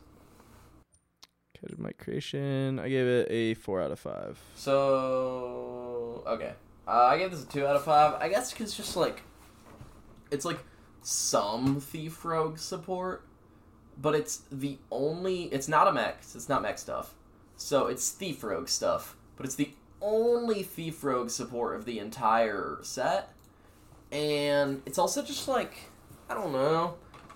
Kaja'mite 1.57 1.97
Creation. 1.97 2.79
I 2.79 2.89
gave 2.89 3.07
it 3.07 3.27
a 3.31 3.55
4 3.55 3.81
out 3.81 3.91
of 3.91 3.99
5. 3.99 4.39
So 4.55 6.23
okay, 6.27 6.53
uh, 6.87 6.91
I 6.91 7.17
gave 7.17 7.31
this 7.31 7.43
a 7.43 7.47
two 7.47 7.65
out 7.65 7.75
of 7.75 7.83
five. 7.83 8.15
I 8.21 8.29
guess 8.29 8.51
because 8.51 8.75
just 8.75 8.95
like, 8.95 9.23
it's 10.31 10.45
like 10.45 10.59
some 11.01 11.79
thief 11.81 12.23
rogue 12.23 12.57
support, 12.57 13.26
but 14.01 14.15
it's 14.15 14.43
the 14.51 14.77
only. 14.91 15.43
It's 15.45 15.67
not 15.67 15.87
a 15.87 15.91
mech. 15.91 16.19
It's 16.21 16.49
not 16.49 16.61
mech 16.61 16.77
stuff. 16.77 17.13
So 17.55 17.87
it's 17.87 18.11
thief 18.11 18.43
rogue 18.43 18.67
stuff, 18.67 19.15
but 19.35 19.45
it's 19.45 19.55
the 19.55 19.71
only 20.01 20.63
thief 20.63 21.03
rogue 21.03 21.29
support 21.29 21.75
of 21.75 21.85
the 21.85 21.99
entire 21.99 22.79
set, 22.83 23.33
and 24.11 24.81
it's 24.85 24.99
also 24.99 25.21
just 25.23 25.47
like 25.47 25.75
I 26.29 26.33
don't 26.33 26.51
know. 26.51 26.95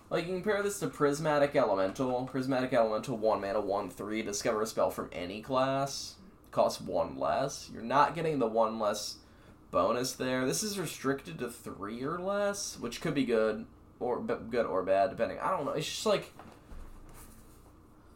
Like 0.10 0.28
you 0.28 0.34
compare 0.34 0.62
this 0.62 0.80
to 0.80 0.88
Prismatic 0.88 1.56
Elemental. 1.56 2.26
Prismatic 2.26 2.74
Elemental 2.74 3.18
one 3.18 3.42
mana 3.42 3.62
one 3.62 3.90
three. 3.90 4.22
Discover 4.22 4.62
a 4.62 4.68
spell 4.68 4.92
from 4.92 5.10
any 5.14 5.42
class. 5.42 6.16
Costs 6.52 6.82
one 6.82 7.18
less. 7.18 7.70
You're 7.74 7.82
not 7.82 8.14
getting 8.14 8.40
the 8.40 8.48
one 8.48 8.78
less 8.78 9.18
bonus 9.72 10.12
there. 10.12 10.46
This 10.46 10.64
is 10.64 10.78
restricted 10.78 11.40
to 11.40 11.50
three 11.50 12.04
or 12.04 12.20
less, 12.20 12.78
which 12.78 13.00
could 13.00 13.14
be 13.14 13.24
good 13.24 13.66
or 14.02 14.20
b- 14.20 14.34
good 14.50 14.66
or 14.66 14.84
bad 14.84 15.12
depending. 15.12 15.40
I 15.40 15.50
don't 15.50 15.66
know. 15.66 15.72
It's 15.72 15.88
just 15.88 16.06
like 16.06 16.34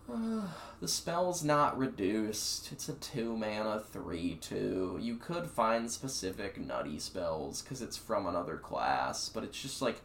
the 0.82 0.88
spell's 0.88 1.44
not 1.44 1.78
reduced. 1.78 2.72
It's 2.72 2.90
a 2.90 2.94
two 2.94 3.36
mana 3.36 3.80
three 3.80 4.36
two. 4.36 5.00
You 5.02 5.16
could 5.18 5.48
find 5.48 5.90
specific 5.90 6.60
nutty 6.60 7.00
spells 7.00 7.62
because 7.62 7.82
it's 7.82 7.98
from 7.98 8.28
another 8.28 8.58
class, 8.58 9.30
but 9.30 9.44
it's 9.44 9.62
just 9.62 9.82
like 9.82 10.02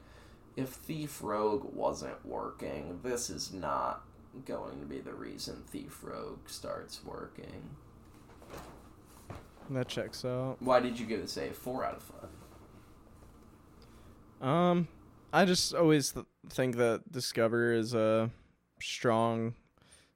if 0.56 0.70
Thief 0.70 1.22
Rogue 1.22 1.74
wasn't 1.74 2.24
working, 2.24 3.00
this 3.02 3.30
is 3.30 3.52
not 3.52 4.02
going 4.44 4.80
to 4.80 4.86
be 4.86 4.98
the 4.98 5.12
reason 5.12 5.62
Thief 5.66 5.98
Rogue 6.02 6.48
starts 6.48 7.00
working. 7.04 7.70
That 9.70 9.88
checks 9.88 10.24
out. 10.24 10.56
Why 10.60 10.80
did 10.80 10.98
you 10.98 11.06
give 11.06 11.20
this 11.20 11.36
a 11.36 11.50
four 11.50 11.84
out 11.84 11.96
of 11.96 12.02
five? 14.40 14.48
Um, 14.48 14.88
I 15.32 15.44
just 15.44 15.74
always 15.74 16.12
th- 16.12 16.26
think 16.48 16.76
that 16.76 17.12
Discover 17.12 17.74
is 17.74 17.94
a 17.94 18.30
strong, 18.80 19.54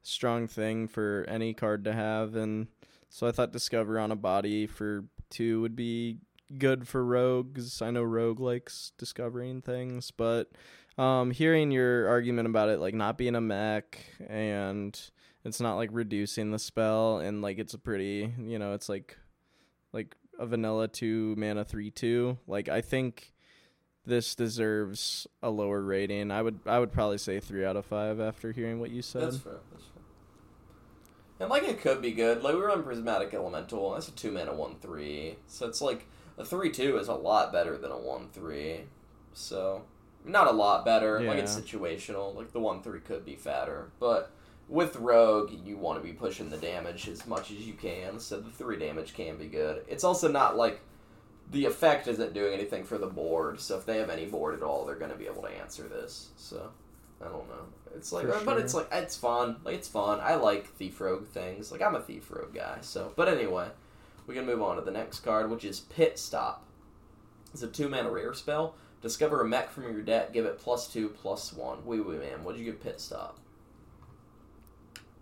strong 0.04 0.46
thing 0.46 0.86
for 0.86 1.24
any 1.28 1.52
card 1.52 1.84
to 1.84 1.92
have, 1.92 2.36
and 2.36 2.68
so 3.08 3.26
I 3.26 3.32
thought 3.32 3.52
Discover 3.52 3.98
on 3.98 4.12
a 4.12 4.16
body 4.16 4.66
for 4.66 5.04
two 5.30 5.60
would 5.62 5.74
be 5.74 6.18
good 6.58 6.86
for 6.86 7.04
rogues. 7.04 7.82
I 7.82 7.90
know 7.90 8.02
Rogue 8.04 8.38
likes 8.38 8.92
discovering 8.98 9.62
things, 9.62 10.12
but 10.12 10.52
um, 10.96 11.32
hearing 11.32 11.72
your 11.72 12.08
argument 12.08 12.46
about 12.46 12.68
it 12.68 12.78
like 12.78 12.94
not 12.94 13.18
being 13.18 13.34
a 13.34 13.40
mech 13.40 13.98
and 14.28 14.98
it's 15.44 15.60
not 15.60 15.76
like 15.76 15.90
reducing 15.92 16.50
the 16.50 16.58
spell, 16.58 17.18
and 17.18 17.42
like 17.42 17.58
it's 17.58 17.74
a 17.74 17.78
pretty, 17.78 18.32
you 18.38 18.58
know, 18.58 18.72
it's 18.72 18.88
like 18.88 19.18
like 19.92 20.16
a 20.38 20.46
vanilla 20.46 20.88
two 20.88 21.34
mana 21.36 21.64
three 21.64 21.90
two. 21.90 22.38
Like 22.46 22.68
I 22.68 22.80
think 22.80 23.32
this 24.06 24.34
deserves 24.34 25.26
a 25.42 25.50
lower 25.50 25.82
rating. 25.82 26.30
I 26.30 26.40
would 26.40 26.60
I 26.66 26.78
would 26.78 26.92
probably 26.92 27.18
say 27.18 27.40
three 27.40 27.64
out 27.64 27.76
of 27.76 27.84
five 27.84 28.20
after 28.20 28.52
hearing 28.52 28.80
what 28.80 28.90
you 28.90 29.02
said. 29.02 29.22
That's 29.22 29.36
fair. 29.36 29.52
That's 29.70 29.84
fair. 29.84 29.93
And 31.44 31.50
like 31.50 31.64
it 31.64 31.80
could 31.80 32.00
be 32.02 32.12
good. 32.12 32.42
Like 32.42 32.54
we 32.54 32.60
were 32.60 32.70
on 32.70 32.82
Prismatic 32.82 33.34
Elemental. 33.34 33.92
That's 33.92 34.08
a 34.08 34.12
two 34.12 34.32
mana 34.32 34.54
one 34.54 34.76
three. 34.80 35.36
So 35.46 35.66
it's 35.66 35.80
like 35.80 36.06
a 36.38 36.44
three 36.44 36.70
two 36.70 36.96
is 36.96 37.08
a 37.08 37.14
lot 37.14 37.52
better 37.52 37.76
than 37.76 37.90
a 37.90 37.98
one 37.98 38.28
three. 38.32 38.80
So 39.32 39.82
not 40.24 40.46
a 40.46 40.52
lot 40.52 40.84
better. 40.84 41.20
Like 41.20 41.38
it's 41.38 41.54
situational. 41.54 42.34
Like 42.34 42.52
the 42.52 42.60
one 42.60 42.82
three 42.82 43.00
could 43.00 43.24
be 43.24 43.36
fatter, 43.36 43.90
but 44.00 44.30
with 44.68 44.96
Rogue, 44.96 45.52
you 45.64 45.76
want 45.76 46.00
to 46.00 46.06
be 46.06 46.14
pushing 46.14 46.48
the 46.48 46.56
damage 46.56 47.08
as 47.08 47.26
much 47.26 47.50
as 47.50 47.58
you 47.58 47.74
can. 47.74 48.18
So 48.18 48.40
the 48.40 48.50
three 48.50 48.78
damage 48.78 49.12
can 49.14 49.36
be 49.36 49.46
good. 49.46 49.84
It's 49.88 50.04
also 50.04 50.28
not 50.28 50.56
like 50.56 50.80
the 51.50 51.66
effect 51.66 52.08
isn't 52.08 52.32
doing 52.32 52.54
anything 52.54 52.84
for 52.84 52.96
the 52.96 53.06
board. 53.06 53.60
So 53.60 53.76
if 53.76 53.84
they 53.84 53.98
have 53.98 54.08
any 54.08 54.24
board 54.24 54.54
at 54.54 54.62
all, 54.62 54.86
they're 54.86 54.94
going 54.94 55.10
to 55.10 55.16
be 55.18 55.26
able 55.26 55.42
to 55.42 55.50
answer 55.50 55.82
this. 55.82 56.30
So 56.36 56.70
I 57.20 57.26
don't 57.26 57.46
know. 57.48 57.66
It's 57.96 58.12
like, 58.12 58.26
For 58.26 58.44
but 58.44 58.58
it's 58.58 58.74
like 58.74 58.88
it's 58.92 59.16
fun. 59.16 59.56
Like 59.64 59.76
it's 59.76 59.88
fun. 59.88 60.20
I 60.20 60.34
like 60.34 60.66
thief 60.66 61.00
rogue 61.00 61.26
things. 61.28 61.70
Like 61.72 61.82
I'm 61.82 61.94
a 61.94 62.00
thief 62.00 62.30
rogue 62.30 62.54
guy. 62.54 62.78
So, 62.80 63.12
but 63.16 63.28
anyway, 63.28 63.68
we 64.26 64.34
can 64.34 64.46
move 64.46 64.62
on 64.62 64.76
to 64.76 64.82
the 64.82 64.90
next 64.90 65.20
card, 65.20 65.50
which 65.50 65.64
is 65.64 65.80
Pit 65.80 66.18
Stop. 66.18 66.64
It's 67.52 67.62
a 67.62 67.68
two 67.68 67.88
mana 67.88 68.10
rare 68.10 68.34
spell. 68.34 68.74
Discover 69.00 69.42
a 69.42 69.44
mech 69.44 69.70
from 69.70 69.84
your 69.84 70.02
deck. 70.02 70.32
Give 70.32 70.46
it 70.46 70.58
plus 70.58 70.92
two, 70.92 71.08
plus 71.08 71.52
one. 71.52 71.78
OuiOui 71.82 72.18
man. 72.18 72.42
What'd 72.42 72.58
you 72.58 72.66
give 72.66 72.82
Pit 72.82 73.00
Stop? 73.00 73.38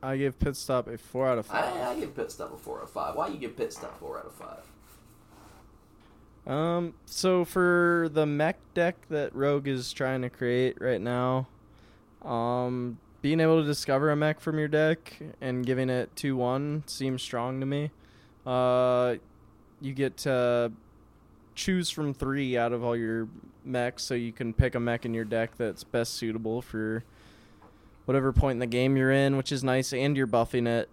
I 0.03 0.17
gave 0.17 0.39
Pit 0.39 0.57
Stop 0.57 0.89
a 0.89 0.99
four 0.99 1.29
out 1.29 1.39
of 1.39 1.47
five. 1.47 1.77
I, 1.77 1.91
I 1.91 2.01
give 2.01 2.17
Pit 2.17 2.33
Stop 2.33 2.55
a 2.55 2.57
four 2.57 2.79
out 2.79 2.85
of 2.85 2.91
five. 2.91 3.15
Why 3.15 3.29
you 3.29 3.39
give 3.39 3.57
Pit 3.57 3.73
Stop 3.73 3.99
four 4.01 4.19
out 4.19 4.27
of 4.27 4.35
five? 4.35 4.63
Um, 6.45 6.95
so 7.07 7.45
for 7.45 8.09
the 8.13 8.27
mech 8.27 8.59
deck 8.75 8.97
that 9.11 9.35
Rogue 9.35 9.69
is 9.69 9.93
trying 9.93 10.23
to 10.23 10.31
create 10.31 10.81
right 10.81 11.01
now, 11.01 11.47
um, 12.25 12.99
being 13.21 13.41
able 13.41 13.61
to 13.61 13.67
discover 13.67 14.11
a 14.11 14.17
mech 14.17 14.41
from 14.41 14.59
your 14.59 14.69
deck 14.69 15.19
and 15.41 15.65
giving 15.65 15.89
it 15.91 16.15
two 16.17 16.37
one 16.37 16.83
seems 16.87 17.23
strong 17.23 17.61
to 17.61 17.67
me. 17.67 17.91
Uh, 18.47 19.17
you 19.81 19.93
get 19.93 20.17
to 20.19 20.73
choose 21.55 21.91
from 21.91 22.15
three 22.15 22.57
out 22.57 22.73
of 22.73 22.83
all 22.83 22.97
your 22.97 23.29
mechs, 23.65 24.03
so 24.03 24.15
you 24.15 24.33
can 24.33 24.53
pick 24.53 24.75
a 24.75 24.81
mech 24.81 25.05
in 25.05 25.15
your 25.15 25.25
deck 25.25 25.57
that's 25.57 25.85
best 25.85 26.15
suitable 26.15 26.63
for 26.63 27.05
whatever 28.05 28.33
point 28.33 28.57
in 28.57 28.59
the 28.59 28.67
game 28.67 28.97
you're 28.97 29.13
in, 29.13 29.37
which 29.37 29.53
is 29.53 29.63
nice, 29.63 29.93
and 29.93 30.17
you're 30.17 30.27
buffing 30.27 30.67
it, 30.67 30.89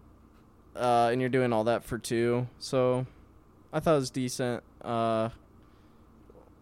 uh, 0.76 1.10
and 1.12 1.22
you're 1.22 1.30
doing 1.30 1.52
all 1.52 1.64
that 1.64 1.84
for 1.84 1.98
two. 1.98 2.48
So 2.60 3.08
I 3.74 3.80
thought 3.80 3.96
it 3.96 4.00
was 4.00 4.12
decent 4.12 4.64
uh, 4.84 5.30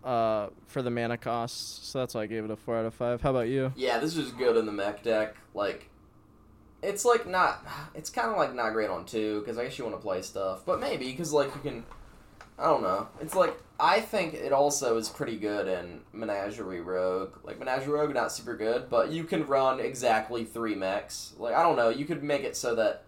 uh, 0.07 0.49
for 0.67 0.81
the 0.81 0.89
mana 0.89 1.17
costs. 1.17 1.85
So 1.87 1.99
that's 1.99 2.15
why 2.15 2.21
I 2.21 2.25
gave 2.27 2.45
it 2.45 2.51
a 2.51 2.55
four 2.55 2.77
out 2.77 2.85
of 2.85 2.93
five. 2.93 3.21
How 3.21 3.31
about 3.31 3.49
you? 3.49 3.73
Yeah, 3.75 3.99
this 3.99 4.15
is 4.15 4.31
good 4.31 4.55
in 4.55 4.65
the 4.65 4.71
mech 4.71 5.03
deck. 5.03 5.35
Like, 5.53 5.89
it's 6.81 7.03
like 7.03 7.27
not. 7.27 7.65
It's 7.93 8.09
kind 8.09 8.31
of 8.31 8.37
like 8.37 8.55
not 8.55 8.71
great 8.71 8.89
on 8.89 9.05
two 9.05 9.41
because 9.41 9.57
I 9.57 9.65
guess 9.65 9.77
you 9.77 9.83
want 9.83 9.97
to 9.97 10.01
play 10.01 10.21
stuff, 10.21 10.65
but 10.65 10.79
maybe 10.79 11.11
because 11.11 11.33
like 11.33 11.53
you 11.53 11.61
can. 11.61 11.83
I 12.57 12.65
don't 12.65 12.81
know. 12.81 13.07
It's 13.21 13.35
like 13.35 13.55
I 13.79 13.99
think 13.99 14.33
it 14.33 14.53
also 14.53 14.97
is 14.97 15.09
pretty 15.09 15.37
good 15.37 15.67
in 15.67 16.01
Menagerie 16.13 16.81
Rogue. 16.81 17.37
Like 17.43 17.59
Menagerie 17.59 17.99
Rogue, 17.99 18.13
not 18.13 18.31
super 18.31 18.55
good, 18.55 18.89
but 18.89 19.11
you 19.11 19.25
can 19.25 19.45
run 19.45 19.79
exactly 19.79 20.45
three 20.45 20.73
mechs. 20.73 21.33
Like 21.37 21.53
I 21.53 21.61
don't 21.63 21.75
know. 21.75 21.89
You 21.89 22.05
could 22.05 22.23
make 22.23 22.43
it 22.43 22.55
so 22.55 22.73
that 22.75 23.03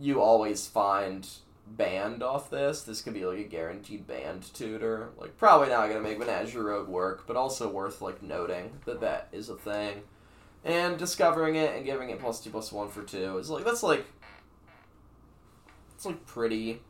you 0.00 0.20
always 0.20 0.66
find 0.66 1.28
banned 1.76 2.22
off 2.22 2.50
this. 2.50 2.82
This 2.82 3.00
could 3.00 3.14
be 3.14 3.24
like 3.24 3.38
a 3.38 3.44
guaranteed 3.44 4.06
banned 4.06 4.52
tutor. 4.54 5.10
Like 5.16 5.36
probably 5.36 5.68
not 5.68 5.88
gonna 5.88 6.00
make 6.00 6.18
Menagerie 6.18 6.62
Rogue 6.62 6.88
work, 6.88 7.26
but 7.26 7.36
also 7.36 7.70
worth 7.70 8.02
like 8.02 8.22
noting 8.22 8.80
that 8.84 9.00
that 9.00 9.28
is 9.32 9.48
a 9.48 9.56
thing. 9.56 10.02
And 10.64 10.98
discovering 10.98 11.56
it 11.56 11.74
and 11.74 11.84
giving 11.84 12.10
it 12.10 12.20
plus 12.20 12.40
two 12.40 12.50
plus 12.50 12.72
one 12.72 12.88
for 12.88 13.02
two 13.02 13.38
is 13.38 13.48
like 13.48 13.64
that's 13.64 13.82
like 13.82 14.04
it's 15.94 16.04
like 16.04 16.26
pretty 16.26 16.82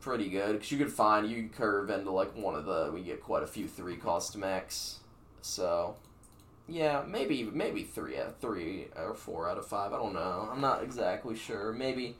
pretty 0.00 0.28
good 0.28 0.52
because 0.52 0.72
you 0.72 0.78
could 0.78 0.92
find 0.92 1.28
you 1.28 1.42
could 1.42 1.52
curve 1.54 1.90
into 1.90 2.10
like 2.10 2.34
one 2.36 2.54
of 2.54 2.64
the 2.64 2.90
we 2.92 3.02
get 3.02 3.22
quite 3.22 3.42
a 3.42 3.46
few 3.46 3.66
three 3.66 3.96
cost 3.96 4.36
max. 4.36 5.00
So 5.42 5.96
yeah, 6.68 7.02
maybe 7.06 7.44
maybe 7.44 7.82
three 7.82 8.18
out 8.18 8.40
three 8.40 8.86
or 8.96 9.14
four 9.14 9.48
out 9.48 9.58
of 9.58 9.66
five. 9.66 9.92
I 9.92 9.96
don't 9.96 10.14
know. 10.14 10.48
I'm 10.50 10.60
not 10.60 10.82
exactly 10.82 11.36
sure. 11.36 11.72
Maybe 11.72 12.16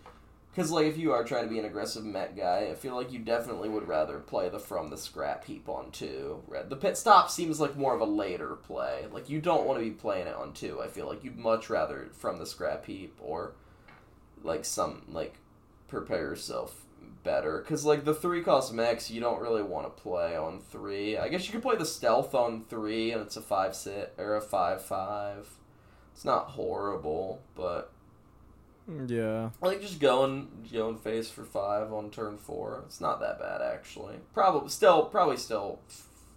because 0.53 0.71
like 0.71 0.87
if 0.87 0.99
you 0.99 1.13
are 1.13 1.25
trying 1.25 1.45
to 1.45 1.51
be 1.51 1.59
an 1.59 1.65
aggressive 1.65 2.05
Met 2.05 2.37
guy, 2.37 2.69
I 2.71 2.75
feel 2.75 2.95
like 2.95 3.11
you 3.11 3.19
definitely 3.19 3.71
would 3.71 3.89
rather 3.89 4.19
play 4.19 4.49
the 4.51 4.59
from 4.59 4.91
the 4.91 4.99
scrap 4.99 5.45
heap 5.45 5.69
on 5.69 5.91
two. 5.91 6.43
The 6.69 6.77
pit 6.77 6.99
stop 6.99 7.31
seems 7.31 7.59
like 7.59 7.77
more 7.77 7.95
of 7.95 8.01
a 8.01 8.07
later 8.07 8.57
play. 8.57 9.07
Like 9.11 9.31
you 9.31 9.41
don't 9.41 9.67
want 9.67 9.79
to 9.81 9.85
be 9.85 9.93
playing 9.93 10.27
it 10.27 10.37
on 10.37 10.53
two. 10.53 10.81
I 10.83 10.89
feel 10.89 11.07
like 11.07 11.25
you'd 11.25 11.39
much 11.39 11.71
rather 11.71 12.09
from 12.13 12.39
the 12.39 12.47
scrap 12.47 12.85
heap 12.85 13.17
or 13.21 13.55
like 14.43 14.65
some 14.65 15.03
like 15.09 15.37
prepare 15.89 16.23
yourself 16.23 16.85
better 17.23 17.59
because 17.59 17.85
like 17.85 18.05
the 18.05 18.15
three 18.15 18.43
cost 18.43 18.73
mechs 18.73 19.11
you 19.11 19.21
don't 19.21 19.41
really 19.41 19.63
want 19.63 19.85
to 19.87 20.03
play 20.03 20.37
on 20.37 20.59
three 20.59 21.17
i 21.17 21.29
guess 21.29 21.47
you 21.47 21.53
could 21.53 21.63
play 21.63 21.77
the 21.77 21.87
stealth 21.87 22.35
on 22.35 22.65
three 22.65 23.13
and 23.13 23.23
it's 23.23 23.37
a 23.37 23.41
five 23.41 23.77
sit 23.77 24.13
or 24.19 24.35
a 24.35 24.41
five 24.41 24.83
five 24.83 25.49
it's 26.13 26.25
not 26.25 26.49
horrible 26.49 27.41
but 27.55 27.92
Yeah. 29.07 29.51
I 29.63 29.67
like 29.67 29.81
just 29.81 30.01
going 30.01 30.49
going 30.73 30.99
face 30.99 31.31
for 31.31 31.45
five 31.45 31.93
on 31.93 32.11
turn 32.11 32.39
four 32.39 32.83
it's 32.87 33.01
not 33.01 33.21
that 33.21 33.39
bad 33.39 33.61
actually 33.63 34.17
probably 34.35 34.69
still 34.71 35.05
probably 35.05 35.37
still 35.37 35.79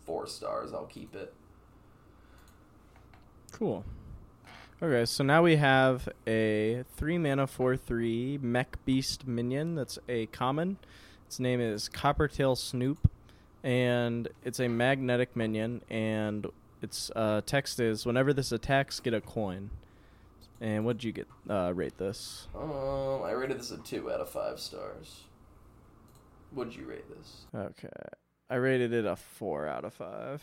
four 0.06 0.28
stars 0.28 0.72
i'll 0.74 0.86
keep 0.86 1.16
it 1.16 1.34
Cool. 3.58 3.86
Okay, 4.84 5.06
so 5.06 5.24
now 5.24 5.42
we 5.42 5.56
have 5.56 6.10
a 6.28 6.84
three 6.98 7.18
mana 7.18 7.48
four 7.48 7.78
three 7.78 8.38
mech 8.42 8.84
beast 8.84 9.26
minion 9.26 9.76
that's 9.76 9.98
a 10.10 10.26
common. 10.26 10.78
Its 11.26 11.40
name 11.40 11.62
is 11.62 11.88
Coppertail 11.88 12.58
Snoop, 12.58 13.10
and 13.64 14.28
it's 14.44 14.60
a 14.60 14.68
magnetic 14.68 15.38
minion. 15.38 15.84
And 15.90 16.48
its 16.82 17.10
uh, 17.16 17.44
text 17.46 17.80
is: 17.80 18.06
Whenever 18.06 18.34
this 18.34 18.52
attacks, 18.52 19.00
get 19.00 19.14
a 19.14 19.22
coin. 19.22 19.70
And 20.62 20.86
what 20.86 20.98
did 20.98 21.04
you 21.04 21.12
get? 21.12 21.28
Uh, 21.50 21.72
rate 21.76 21.98
this? 21.98 22.48
um 22.56 23.22
i 23.24 23.32
rated 23.32 23.60
this 23.60 23.72
a 23.72 23.78
two 23.78 24.12
out 24.12 24.22
of 24.22 24.30
five 24.30 24.60
stars 24.60 25.24
what'd 26.52 26.76
you 26.76 26.86
rate 26.86 27.06
this 27.10 27.46
Okay, 27.54 27.90
I 28.50 28.56
rated 28.56 28.94
it 28.94 29.06
a 29.06 29.16
four 29.16 29.68
out 29.68 29.84
of 29.86 29.94
five. 29.94 30.42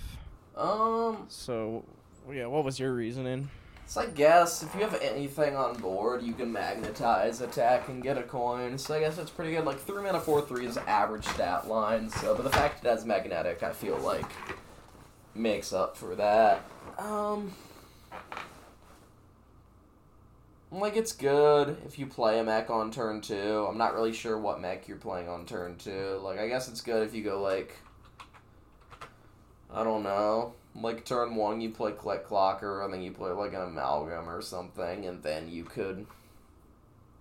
um 0.56 1.24
So, 1.28 1.84
yeah, 2.30 2.46
what 2.46 2.64
was 2.64 2.78
your 2.78 2.92
reasoning? 2.94 3.48
So 3.86 4.00
I 4.02 4.06
guess 4.06 4.62
if 4.62 4.72
you 4.74 4.80
have 4.80 4.94
anything 5.02 5.56
on 5.56 5.76
board, 5.76 6.22
you 6.22 6.32
can 6.34 6.50
magnetize, 6.52 7.40
attack, 7.40 7.88
and 7.88 8.02
get 8.02 8.16
a 8.16 8.22
coin. 8.22 8.78
So 8.78 8.94
I 8.94 9.00
guess 9.00 9.18
it's 9.18 9.28
pretty 9.30 9.52
good. 9.52 9.64
Like 9.64 9.78
three 9.80 10.02
mana 10.02 10.20
four 10.20 10.40
three 10.40 10.66
is 10.66 10.76
average 10.78 11.24
stat 11.26 11.68
line. 11.68 12.08
So, 12.08 12.34
but 12.34 12.44
the 12.44 12.50
fact 12.50 12.84
it 12.84 12.88
has 12.88 13.04
magnetic, 13.04 13.62
I 13.62 13.72
feel 13.72 13.98
like 13.98 14.30
makes 15.34 15.72
up 15.72 15.96
for 15.96 16.14
that. 16.14 16.64
Um, 16.98 17.52
like 20.72 20.96
it's 20.96 21.12
good 21.12 21.76
if 21.86 21.98
you 21.98 22.06
play 22.06 22.38
a 22.38 22.44
mech 22.44 22.70
on 22.70 22.90
turn 22.90 23.20
two. 23.20 23.66
I'm 23.68 23.78
not 23.78 23.94
really 23.94 24.12
sure 24.12 24.38
what 24.38 24.60
mech 24.60 24.88
you're 24.88 24.96
playing 24.96 25.28
on 25.28 25.44
turn 25.44 25.76
two. 25.76 26.18
Like 26.22 26.38
I 26.38 26.48
guess 26.48 26.68
it's 26.68 26.80
good 26.80 27.06
if 27.06 27.14
you 27.14 27.22
go 27.22 27.42
like 27.42 27.76
I 29.70 29.84
don't 29.84 30.02
know. 30.02 30.54
Like 30.74 31.04
turn 31.04 31.34
one, 31.34 31.60
you 31.60 31.70
play 31.70 31.92
Click 31.92 32.26
Clocker, 32.26 32.84
and 32.84 32.92
then 32.92 33.02
you 33.02 33.12
play 33.12 33.30
like 33.30 33.52
an 33.52 33.60
amalgam 33.60 34.28
or 34.28 34.40
something, 34.40 35.04
and 35.04 35.22
then 35.22 35.50
you 35.50 35.64
could 35.64 36.06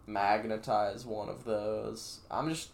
magnetize 0.07 1.05
one 1.05 1.29
of 1.29 1.43
those. 1.43 2.19
I'm 2.29 2.49
just. 2.49 2.69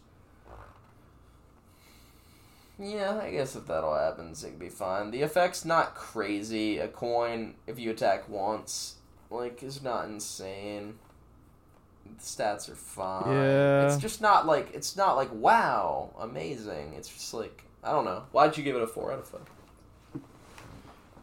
Yeah, 2.79 3.19
I 3.23 3.31
guess 3.31 3.55
if 3.55 3.65
that 3.67 3.83
all 3.83 3.97
happens, 3.97 4.43
it'd 4.43 4.59
be 4.59 4.69
fine. 4.69 5.09
The 5.09 5.23
effect's 5.23 5.65
not 5.65 5.95
crazy. 5.95 6.77
A 6.77 6.87
coin, 6.87 7.55
if 7.65 7.79
you 7.79 7.89
attack 7.89 8.29
once, 8.29 8.96
like, 9.29 9.63
is 9.63 9.81
not 9.81 10.05
insane. 10.05 10.95
The 12.05 12.23
stats 12.23 12.69
are 12.69 12.75
fine. 12.75 13.31
Yeah. 13.31 13.87
It's 13.87 13.97
just 13.97 14.21
not 14.21 14.45
like, 14.45 14.73
it's 14.73 14.95
not 14.95 15.15
like, 15.15 15.31
wow, 15.33 16.11
amazing. 16.19 16.93
It's 16.95 17.09
just 17.09 17.33
like, 17.33 17.63
I 17.83 17.91
don't 17.91 18.05
know. 18.05 18.23
Why'd 18.31 18.57
you 18.57 18.63
give 18.63 18.75
it 18.75 18.81
a 18.81 18.87
4 18.87 19.13
out 19.13 19.19
of 19.19 19.27
5? 19.27 19.41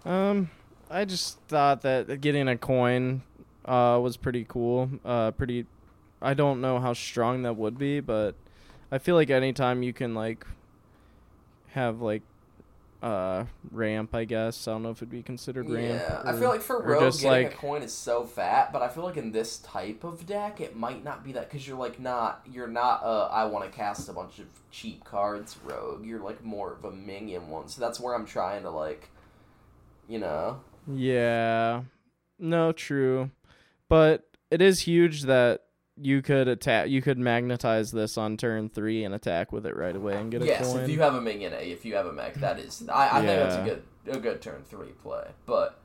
Um, 0.04 0.50
I 0.90 1.04
just 1.04 1.38
thought 1.48 1.82
that 1.82 2.20
getting 2.20 2.46
a 2.48 2.56
coin 2.56 3.22
uh, 3.64 3.98
was 4.02 4.16
pretty 4.16 4.44
cool. 4.48 4.90
Uh, 5.04 5.30
pretty. 5.30 5.66
I 6.20 6.34
don't 6.34 6.60
know 6.60 6.78
how 6.78 6.92
strong 6.92 7.42
that 7.42 7.56
would 7.56 7.78
be, 7.78 8.00
but 8.00 8.34
I 8.92 8.98
feel 8.98 9.14
like 9.14 9.30
anytime 9.30 9.82
you 9.82 9.92
can 9.92 10.14
like 10.14 10.46
have 11.68 12.00
like 12.00 12.22
uh 13.04 13.44
ramp, 13.70 14.14
I 14.14 14.24
guess 14.24 14.66
I 14.66 14.72
don't 14.72 14.82
know 14.82 14.90
if 14.90 14.96
it'd 14.98 15.10
be 15.10 15.22
considered 15.22 15.68
ramp. 15.68 16.02
Yeah, 16.02 16.22
I 16.24 16.32
feel 16.32 16.48
like 16.48 16.62
for 16.62 16.76
or 16.78 16.92
rogue, 16.92 17.02
just, 17.02 17.20
getting 17.20 17.44
like- 17.44 17.54
a 17.54 17.56
coin 17.58 17.82
is 17.82 17.92
so 17.92 18.24
fat, 18.24 18.72
but 18.72 18.80
I 18.80 18.88
feel 18.88 19.04
like 19.04 19.18
in 19.18 19.30
this 19.30 19.58
type 19.58 20.04
of 20.04 20.24
deck, 20.24 20.60
it 20.60 20.74
might 20.74 21.04
not 21.04 21.22
be 21.22 21.32
that 21.32 21.50
because 21.50 21.68
you're 21.68 21.76
like 21.78 22.00
not, 22.00 22.40
you're 22.50 22.66
not. 22.66 23.02
Uh, 23.04 23.28
I 23.30 23.44
want 23.44 23.70
to 23.70 23.76
cast 23.76 24.08
a 24.08 24.12
bunch 24.14 24.38
of 24.38 24.46
cheap 24.70 25.04
cards, 25.04 25.56
rogue. 25.64 26.04
You're 26.06 26.20
like 26.20 26.42
more 26.42 26.72
of 26.72 26.84
a 26.86 26.90
minion 26.90 27.48
one, 27.48 27.68
so 27.68 27.78
that's 27.80 28.00
where 28.00 28.14
I'm 28.14 28.24
trying 28.24 28.62
to 28.62 28.70
like, 28.70 29.10
you 30.08 30.18
know. 30.18 30.60
Yeah. 30.90 31.82
No, 32.38 32.72
true. 32.72 33.30
But 33.90 34.26
it 34.50 34.62
is 34.62 34.80
huge 34.80 35.22
that 35.24 35.63
you 36.00 36.22
could 36.22 36.48
attack 36.48 36.88
you 36.88 37.00
could 37.00 37.18
magnetize 37.18 37.92
this 37.92 38.18
on 38.18 38.36
turn 38.36 38.68
3 38.68 39.04
and 39.04 39.14
attack 39.14 39.52
with 39.52 39.64
it 39.64 39.76
right 39.76 39.94
away 39.94 40.16
and 40.16 40.30
get 40.30 40.42
a 40.42 40.46
yes, 40.46 40.72
coin. 40.72 40.82
if 40.82 40.90
you 40.90 41.00
have 41.00 41.14
a 41.14 41.20
minion, 41.20 41.52
if 41.52 41.84
you 41.84 41.94
have 41.94 42.06
a 42.06 42.12
mech, 42.12 42.34
that 42.34 42.58
is. 42.58 42.82
I, 42.92 43.18
I 43.18 43.24
think 43.24 43.26
that's 43.26 43.56
a 43.56 43.64
good, 43.64 44.16
a 44.16 44.20
good 44.20 44.42
turn 44.42 44.62
three 44.68 44.92
play, 45.02 45.26
but. 45.46 45.80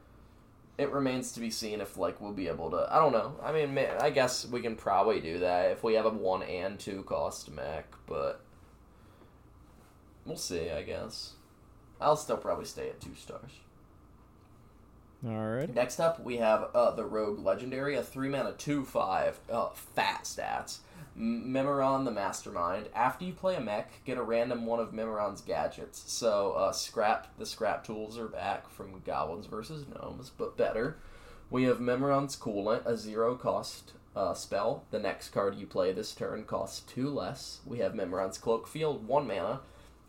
It 0.77 0.93
remains 0.93 1.33
to 1.33 1.41
be 1.41 1.51
seen 1.51 1.81
if 1.81 1.97
like 1.97 2.21
we'll 2.21 2.31
be 2.31 2.47
able 2.47 2.71
to. 2.71 2.87
I 2.89 2.99
don't 2.99 3.11
know. 3.11 3.35
I 3.43 3.51
mean, 3.51 3.73
ma- 3.73 3.99
I 3.99 4.11
guess 4.11 4.47
we 4.47 4.61
can 4.61 4.77
probably 4.77 5.19
do 5.19 5.39
that 5.39 5.71
if 5.71 5.83
we 5.83 5.95
have 5.95 6.05
a 6.05 6.09
one 6.09 6.41
and 6.41 6.79
two 6.79 7.03
cost 7.03 7.51
mech, 7.51 7.93
but 8.07 8.39
we'll 10.25 10.37
see. 10.37 10.69
I 10.69 10.83
guess 10.83 11.33
I'll 11.99 12.15
still 12.15 12.37
probably 12.37 12.63
stay 12.63 12.87
at 12.87 13.01
two 13.01 13.13
stars. 13.15 13.51
All 15.25 15.31
right. 15.31 15.73
Next 15.73 15.99
up, 15.99 16.23
we 16.23 16.37
have 16.37 16.69
uh, 16.73 16.91
the 16.91 17.03
Rogue 17.03 17.39
Legendary, 17.39 17.95
a 17.95 18.03
three 18.03 18.29
mana 18.29 18.53
two 18.53 18.85
five, 18.85 19.39
uh, 19.51 19.69
fat 19.69 20.23
stats. 20.23 20.79
Mimiron 21.17 22.05
the 22.05 22.11
Mastermind. 22.11 22.87
After 22.95 23.25
you 23.25 23.33
play 23.33 23.55
a 23.55 23.59
mech, 23.59 24.05
get 24.05 24.17
a 24.17 24.23
random 24.23 24.65
one 24.65 24.79
of 24.79 24.93
Mimiron's 24.93 25.41
gadgets. 25.41 26.03
So, 26.07 26.53
uh, 26.53 26.71
scrap 26.71 27.37
the 27.37 27.45
scrap 27.45 27.83
tools 27.83 28.17
are 28.17 28.29
back 28.29 28.69
from 28.69 29.01
Goblins 29.05 29.47
versus 29.47 29.85
Gnomes, 29.87 30.31
but 30.37 30.55
better. 30.55 30.97
We 31.49 31.63
have 31.63 31.79
Mimiron's 31.79 32.37
Coolant, 32.37 32.85
a 32.85 32.95
zero 32.95 33.35
cost 33.35 33.93
uh, 34.15 34.33
spell. 34.33 34.85
The 34.91 34.99
next 34.99 35.29
card 35.29 35.55
you 35.55 35.65
play 35.67 35.91
this 35.91 36.13
turn 36.13 36.45
costs 36.45 36.79
two 36.81 37.09
less. 37.09 37.59
We 37.65 37.79
have 37.79 37.93
Mimiron's 37.93 38.37
Cloak 38.37 38.67
Field, 38.67 39.05
one 39.05 39.27
mana. 39.27 39.59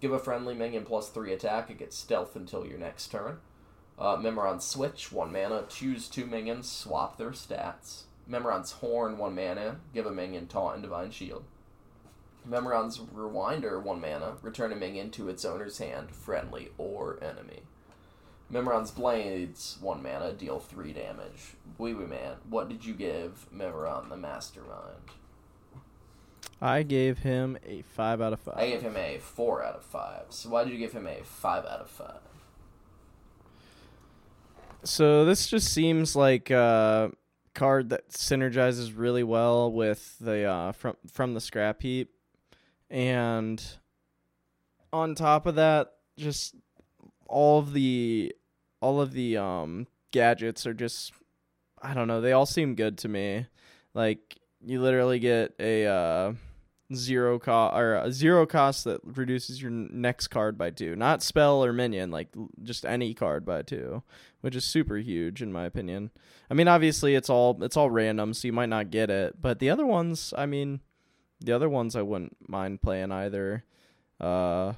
Give 0.01 0.13
a 0.13 0.19
friendly 0.21 0.55
minion 0.55 0.85
plus 0.85 1.09
three 1.09 1.33
attack. 1.33 1.71
It 1.71 1.79
gets 1.79 1.97
stealth 1.97 2.37
until 2.37 2.65
your 2.65 2.79
next 2.79 3.09
turn. 3.09 3.39
Uh, 4.01 4.17
Mimiron's 4.17 4.65
Switch, 4.65 5.13
one 5.13 5.31
mana. 5.31 5.65
Choose 5.69 6.09
two 6.09 6.25
minions, 6.25 6.71
swap 6.71 7.19
their 7.19 7.31
stats. 7.31 8.05
Mimiron's 8.29 8.73
Horn, 8.73 9.19
one 9.19 9.35
mana. 9.35 9.77
Give 9.93 10.07
a 10.07 10.11
minion 10.11 10.47
Taunt 10.47 10.75
and 10.75 10.83
Divine 10.83 11.11
Shield. 11.11 11.45
Mimiron's 12.49 12.99
Rewinder, 12.99 13.83
one 13.83 14.01
mana. 14.01 14.37
Return 14.41 14.73
a 14.73 14.77
minion 14.77 15.11
to 15.11 15.29
its 15.29 15.45
owner's 15.45 15.79
hand, 15.79 16.11
friendly 16.11 16.71
or 16.79 17.23
enemy. 17.23 17.61
Mimiron's 18.51 18.91
blades, 18.91 19.77
one 19.81 20.03
mana, 20.03 20.33
deal 20.33 20.59
three 20.59 20.93
damage. 20.93 21.55
OuiOui 21.79 22.09
Man, 22.09 22.37
what 22.49 22.69
did 22.69 22.85
you 22.85 22.95
give 22.95 23.47
Mimiron 23.55 24.09
the 24.09 24.17
Mastermind? 24.17 25.11
I 26.61 26.83
gave 26.83 27.19
him 27.19 27.59
a 27.65 27.83
five 27.83 28.21
out 28.21 28.33
of 28.33 28.41
five. 28.41 28.57
I 28.57 28.69
gave 28.71 28.83
him 28.83 28.97
a 28.97 29.19
four 29.19 29.63
out 29.63 29.77
of 29.77 29.85
five. 29.85 30.25
So 30.31 30.49
why 30.49 30.65
did 30.65 30.73
you 30.73 30.79
give 30.79 30.93
him 30.93 31.07
a 31.07 31.23
five 31.23 31.65
out 31.65 31.81
of 31.81 31.91
five? 31.91 32.21
So 34.85 35.25
this 35.25 35.47
just 35.47 35.73
seems 35.73 36.17
like 36.17 36.51
a 36.51 37.13
card 37.55 37.91
that 37.91 38.11
synergizes 38.11 38.93
really 38.97 39.23
well 39.23 39.71
with 39.71 40.17
the 40.21 40.45
uh, 40.45 40.73
from 40.73 40.97
from 41.11 41.35
the 41.35 41.41
scrap 41.41 41.83
heap, 41.83 42.11
and 42.89 43.63
on 44.93 45.15
top 45.15 45.47
of 45.47 45.57
that, 45.57 45.93
just 46.17 46.55
all 47.27 47.59
of 47.59 47.73
the 47.73 48.35
all 48.81 49.01
of 49.01 49.13
the 49.13 49.37
um 49.37 49.87
gadgets 50.11 50.67
are 50.67 50.75
just 50.75 51.13
I 51.81 51.95
don't 51.95 52.09
know. 52.09 52.21
They 52.21 52.33
all 52.33 52.47
seem 52.47 52.75
good 52.75 52.99
to 52.99 53.09
me. 53.09 53.47
Like 53.95 54.39
you 54.65 54.81
literally 54.81 55.19
get 55.19 55.55
a 55.59 55.87
uh, 55.87 56.33
zero 56.95 57.39
cost 57.39 57.77
or 57.77 57.95
a 57.95 58.13
zero 58.13 58.47
cost 58.47 58.85
that 58.85 59.01
reduces 59.05 59.63
your 59.63 59.71
next 59.71 60.29
card 60.29 60.59
by 60.59 60.71
two, 60.71 60.97
not 60.97 61.23
spell 61.23 61.65
or 61.65 61.73
minion, 61.73 62.11
like 62.11 62.29
just 62.63 62.85
any 62.85 63.15
card 63.15 63.45
by 63.45 63.63
two, 63.63 64.03
which 64.41 64.57
is 64.57 64.65
super 64.65 64.97
huge 64.97 65.43
in 65.43 65.53
my 65.53 65.65
opinion. 65.65 66.11
I 66.51 66.55
mean, 66.55 66.69
obviously 66.69 67.15
it's 67.15 67.31
all 67.31 67.63
it's 67.63 67.77
all 67.77 67.91
random, 67.91 68.35
so 68.35 68.47
you 68.49 68.53
might 68.53 68.69
not 68.69 68.91
get 68.91 69.11
it, 69.11 69.41
but 69.41 69.59
the 69.59 69.71
other 69.71 69.87
ones, 69.87 70.35
I 70.37 70.47
mean, 70.47 70.81
the 71.41 71.53
other 71.53 71.69
ones 71.69 71.95
I 71.97 72.03
wouldn't 72.03 72.37
mind 72.49 72.83
playing 72.83 73.13
either. 73.13 73.65
Uh, 74.21 74.75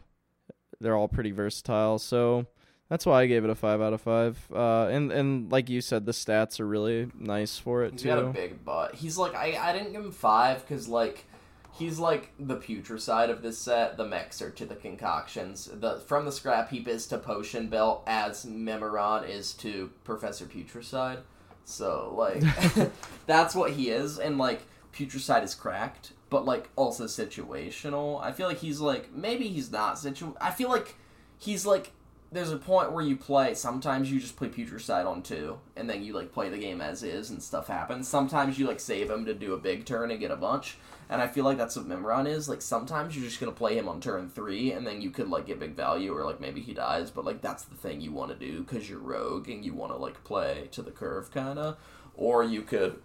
they're 0.81 0.97
all 0.97 1.09
pretty 1.09 1.31
versatile, 1.31 1.99
so 1.99 2.47
that's 2.89 3.07
why 3.07 3.23
I 3.23 3.27
gave 3.27 3.43
it 3.45 3.51
a 3.51 3.55
five 3.55 3.81
out 3.81 3.93
of 3.95 4.03
five. 4.03 4.39
Uh, 4.55 4.87
and 4.89 5.11
and 5.11 5.51
like 5.51 5.71
you 5.71 5.81
said, 5.81 6.05
the 6.05 6.13
stats 6.13 6.61
are 6.61 6.67
really 6.67 7.11
nice 7.19 7.57
for 7.57 7.85
it 7.85 7.93
He's 7.93 8.03
too. 8.03 8.09
got 8.09 8.19
a 8.19 8.27
big 8.27 8.65
butt. 8.65 8.95
He's 8.97 9.17
like 9.17 9.35
I, 9.35 9.57
I 9.59 9.73
didn't 9.73 9.93
give 9.93 10.05
him 10.05 10.13
five 10.13 10.61
because 10.67 10.89
like 10.89 11.25
he's 11.73 11.99
like 11.99 12.33
the 12.39 12.57
Putricide 12.57 13.31
of 13.31 13.43
this 13.43 13.59
set. 13.59 13.97
The 13.97 14.07
mixer 14.07 14.51
to 14.51 14.67
the 14.67 14.75
concoctions. 14.75 15.69
The 15.73 16.01
from 16.07 16.25
the 16.25 16.33
scrap 16.33 16.71
heap 16.71 16.89
is 16.89 17.07
to 17.09 17.19
potion 17.19 17.69
belt 17.69 18.03
as 18.07 18.45
Mimiron 18.45 19.29
is 19.29 19.53
to 19.55 19.91
Professor 20.05 20.45
Putricide. 20.45 21.21
So 21.65 22.15
like 22.17 22.43
that's 23.27 23.55
what 23.55 23.73
he 23.73 23.91
is, 23.91 24.19
and 24.19 24.39
like 24.39 24.63
Putricide 24.93 25.45
is 25.45 25.55
cracked, 25.55 26.13
but 26.31 26.45
like 26.45 26.69
also 26.77 27.05
situational. 27.05 28.23
I 28.23 28.33
feel 28.33 28.47
like 28.47 28.59
he's 28.59 28.81
like 28.81 29.13
maybe 29.13 29.49
he's 29.49 29.71
not 29.71 29.99
situ. 29.99 30.35
I 30.41 30.51
feel 30.51 30.69
like 30.69 30.97
he's 31.39 31.67
like 31.67 31.93
there's 32.31 32.51
a 32.51 32.57
point 32.57 32.93
where 32.93 33.05
you 33.05 33.15
play 33.15 33.55
sometimes 33.55 34.11
you 34.11 34.19
just 34.19 34.37
play 34.37 34.49
putricide 34.49 35.07
on 35.07 35.23
two 35.23 35.59
and 35.77 35.89
then 35.89 36.03
you 36.03 36.15
like 36.15 36.33
play 36.33 36.49
the 36.49 36.57
game 36.57 36.81
as 36.81 37.03
is 37.03 37.29
and 37.29 37.43
stuff 37.43 37.67
happens 37.67 38.09
sometimes 38.09 38.59
you 38.59 38.67
like 38.67 38.81
save 38.81 39.11
him 39.11 39.27
to 39.27 39.35
do 39.35 39.53
a 39.53 39.59
big 39.59 39.85
turn 39.85 40.11
and 40.11 40.19
get 40.19 40.31
a 40.31 40.37
bunch 40.37 40.79
and 41.13 41.23
i 41.23 41.29
feel 41.29 41.45
like 41.45 41.59
that's 41.59 41.77
what 41.77 41.89
Mimiron 41.89 42.27
is 42.27 42.49
like 42.49 42.63
sometimes 42.63 43.15
you're 43.15 43.25
just 43.25 43.39
gonna 43.39 43.53
play 43.53 43.77
him 43.77 43.89
on 43.89 44.01
turn 44.01 44.29
three 44.29 44.73
and 44.73 44.87
then 44.87 45.01
you 45.01 45.11
could 45.11 45.29
like 45.29 45.47
get 45.47 45.61
big 45.61 45.75
value 45.75 46.17
or 46.17 46.25
like 46.25 46.41
maybe 46.41 46.61
he 46.61 46.73
dies 46.73 47.11
but 47.11 47.25
like 47.25 47.41
that's 47.41 47.65
the 47.65 47.77
thing 47.77 48.01
you 48.01 48.11
want 48.11 48.31
to 48.31 48.37
do 48.37 48.63
because 48.63 48.89
you're 48.89 48.99
rogue 48.99 49.49
and 49.49 49.65
you 49.65 49.75
want 49.75 49.93
to 49.93 49.97
like 49.97 50.25
play 50.25 50.69
to 50.73 50.83
the 50.83 50.91
curve 50.91 51.31
kind 51.31 51.59
of 51.59 51.77
or 52.17 52.43
you 52.43 52.63
could 52.63 53.01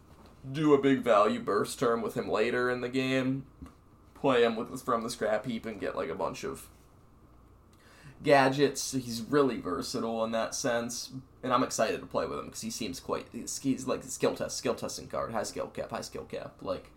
do 0.51 0.73
a 0.73 0.81
big 0.81 1.01
value 1.01 1.39
burst 1.39 1.79
turn 1.79 2.01
with 2.01 2.15
him 2.15 2.29
later 2.29 2.69
in 2.69 2.81
the 2.81 2.89
game 2.89 3.45
play 4.15 4.43
him 4.43 4.55
with 4.55 4.81
from 4.81 5.03
the 5.03 5.09
scrap 5.09 5.45
heap 5.45 5.65
and 5.65 5.79
get 5.79 5.95
like 5.95 6.09
a 6.09 6.15
bunch 6.15 6.43
of 6.43 6.67
gadgets. 8.23 8.91
He's 8.91 9.21
really 9.21 9.59
versatile 9.59 10.23
in 10.23 10.31
that 10.31 10.55
sense, 10.55 11.11
and 11.43 11.53
I'm 11.53 11.63
excited 11.63 11.99
to 12.01 12.07
play 12.07 12.25
with 12.25 12.39
him 12.39 12.45
because 12.45 12.61
he 12.61 12.69
seems 12.69 12.99
quite. 12.99 13.27
He's, 13.31 13.59
he's 13.59 13.87
like 13.87 14.03
skill 14.03 14.35
test, 14.35 14.57
skill 14.57 14.75
testing 14.75 15.07
card, 15.07 15.31
high 15.31 15.43
skill 15.43 15.67
cap, 15.67 15.91
high 15.91 16.01
skill 16.01 16.25
cap. 16.25 16.55
Like, 16.61 16.91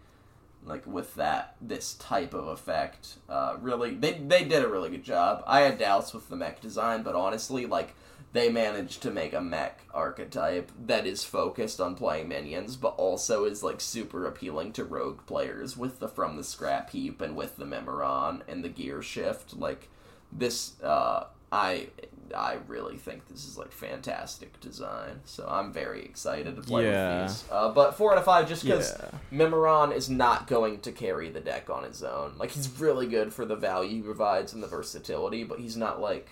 like 0.65 0.87
with 0.87 1.15
that, 1.17 1.57
this 1.61 1.95
type 1.95 2.35
of 2.35 2.49
effect, 2.49 3.17
uh, 3.29 3.57
really, 3.61 3.95
they 3.95 4.15
they 4.15 4.45
did 4.45 4.65
a 4.65 4.69
really 4.69 4.91
good 4.91 5.05
job. 5.05 5.43
I 5.47 5.61
had 5.61 5.79
doubts 5.79 6.13
with 6.13 6.29
the 6.29 6.37
mech 6.37 6.61
design, 6.61 7.03
but 7.03 7.15
honestly, 7.15 7.67
like. 7.67 7.95
They 8.33 8.49
managed 8.49 9.03
to 9.03 9.11
make 9.11 9.33
a 9.33 9.41
mech 9.41 9.81
archetype 9.93 10.71
that 10.87 11.05
is 11.05 11.25
focused 11.25 11.81
on 11.81 11.97
playing 11.97 12.29
minions, 12.29 12.77
but 12.77 12.95
also 12.97 13.45
is 13.45 13.65
like 13.65 13.81
super 13.81 14.25
appealing 14.25 14.73
to 14.75 14.85
rogue 14.85 15.27
players 15.27 15.77
with 15.77 15.99
the 15.99 16.07
from 16.07 16.37
the 16.37 16.45
scrap 16.45 16.91
heap 16.91 17.21
and 17.21 17.35
with 17.35 17.57
the 17.57 17.65
Mimiron 17.65 18.43
and 18.47 18.63
the 18.63 18.69
gear 18.69 19.03
shift. 19.03 19.57
Like, 19.57 19.89
this 20.31 20.81
uh, 20.81 21.25
I 21.51 21.89
I 22.35 22.59
really 22.69 22.97
think 22.97 23.29
this 23.29 23.45
is 23.47 23.59
like 23.59 23.73
fantastic 23.73 24.59
design. 24.61 25.21
So 25.25 25.47
I'm 25.49 25.73
very 25.73 26.05
excited 26.05 26.57
to 26.57 26.63
play 26.63 26.85
Yeah. 26.85 27.23
with 27.23 27.31
these. 27.33 27.45
Uh, 27.51 27.71
but 27.71 27.97
four 27.97 28.13
out 28.13 28.19
of 28.19 28.25
five, 28.25 28.49
just 28.49 28.65
because 28.65 28.93
Yeah. 28.99 29.19
Mimiron 29.33 29.95
is 29.95 30.09
not 30.11 30.47
going 30.47 30.81
to 30.81 30.93
carry 30.93 31.29
the 31.31 31.41
deck 31.41 31.69
on 31.71 31.85
his 31.85 32.03
own. 32.03 32.35
Like 32.39 32.51
he's 32.53 32.69
really 32.81 33.07
good 33.07 33.33
for 33.35 33.45
the 33.45 33.57
value 33.57 33.97
he 33.97 34.03
provides 34.03 34.53
and 34.53 34.63
the 34.63 34.67
versatility, 34.69 35.45
but 35.45 35.59
he's 35.61 35.77
not 35.77 36.01
like. 36.01 36.29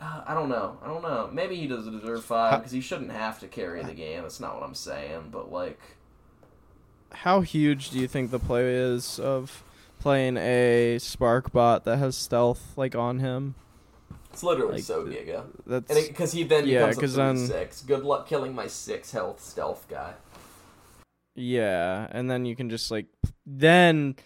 Uh, 0.00 0.22
I 0.26 0.34
don't 0.34 0.50
know. 0.50 0.76
I 0.82 0.88
don't 0.88 1.02
know. 1.02 1.30
Maybe 1.32 1.56
he 1.56 1.66
doesn't 1.66 1.98
deserve 2.00 2.22
five 2.24 2.58
because 2.60 2.72
he 2.72 2.82
shouldn't 2.82 3.12
have 3.12 3.40
to 3.40 3.46
carry 3.48 3.82
the 3.82 3.94
game. 3.94 4.22
That's 4.22 4.40
not 4.40 4.54
what 4.54 4.62
I'm 4.62 4.74
saying. 4.74 5.28
But 5.30 5.50
like, 5.50 5.80
How 7.12 7.40
huge 7.40 7.90
do 7.90 7.98
you 7.98 8.06
think 8.06 8.30
the 8.30 8.38
play 8.38 8.74
is 8.74 9.18
of 9.18 9.62
playing 9.98 10.36
a 10.36 10.98
spark 11.00 11.50
bot 11.50 11.84
that 11.84 11.96
has 11.96 12.14
stealth 12.16 12.76
like 12.76 12.94
on 12.94 13.20
him? 13.20 13.54
It's 14.36 14.42
literally 14.42 14.74
Like, 14.74 14.82
so 14.84 15.00
uh, 15.00 15.04
giga. 15.06 15.44
That's 15.66 16.08
because 16.08 16.32
he 16.32 16.44
then 16.44 16.68
Yeah, 16.68 16.88
becomes 16.90 16.96
a 16.98 17.00
three 17.08 17.24
then- 17.24 17.46
six. 17.46 17.80
Good 17.80 18.04
luck 18.04 18.28
killing 18.28 18.54
my 18.54 18.66
six 18.66 19.10
health 19.12 19.40
stealth 19.42 19.86
guy. 19.88 20.12
yeah, 21.34 22.06
and 22.10 22.30
then 22.30 22.44
you 22.44 22.54
can 22.54 22.68
just 22.68 22.90
like 22.90 23.06
then 23.46 24.16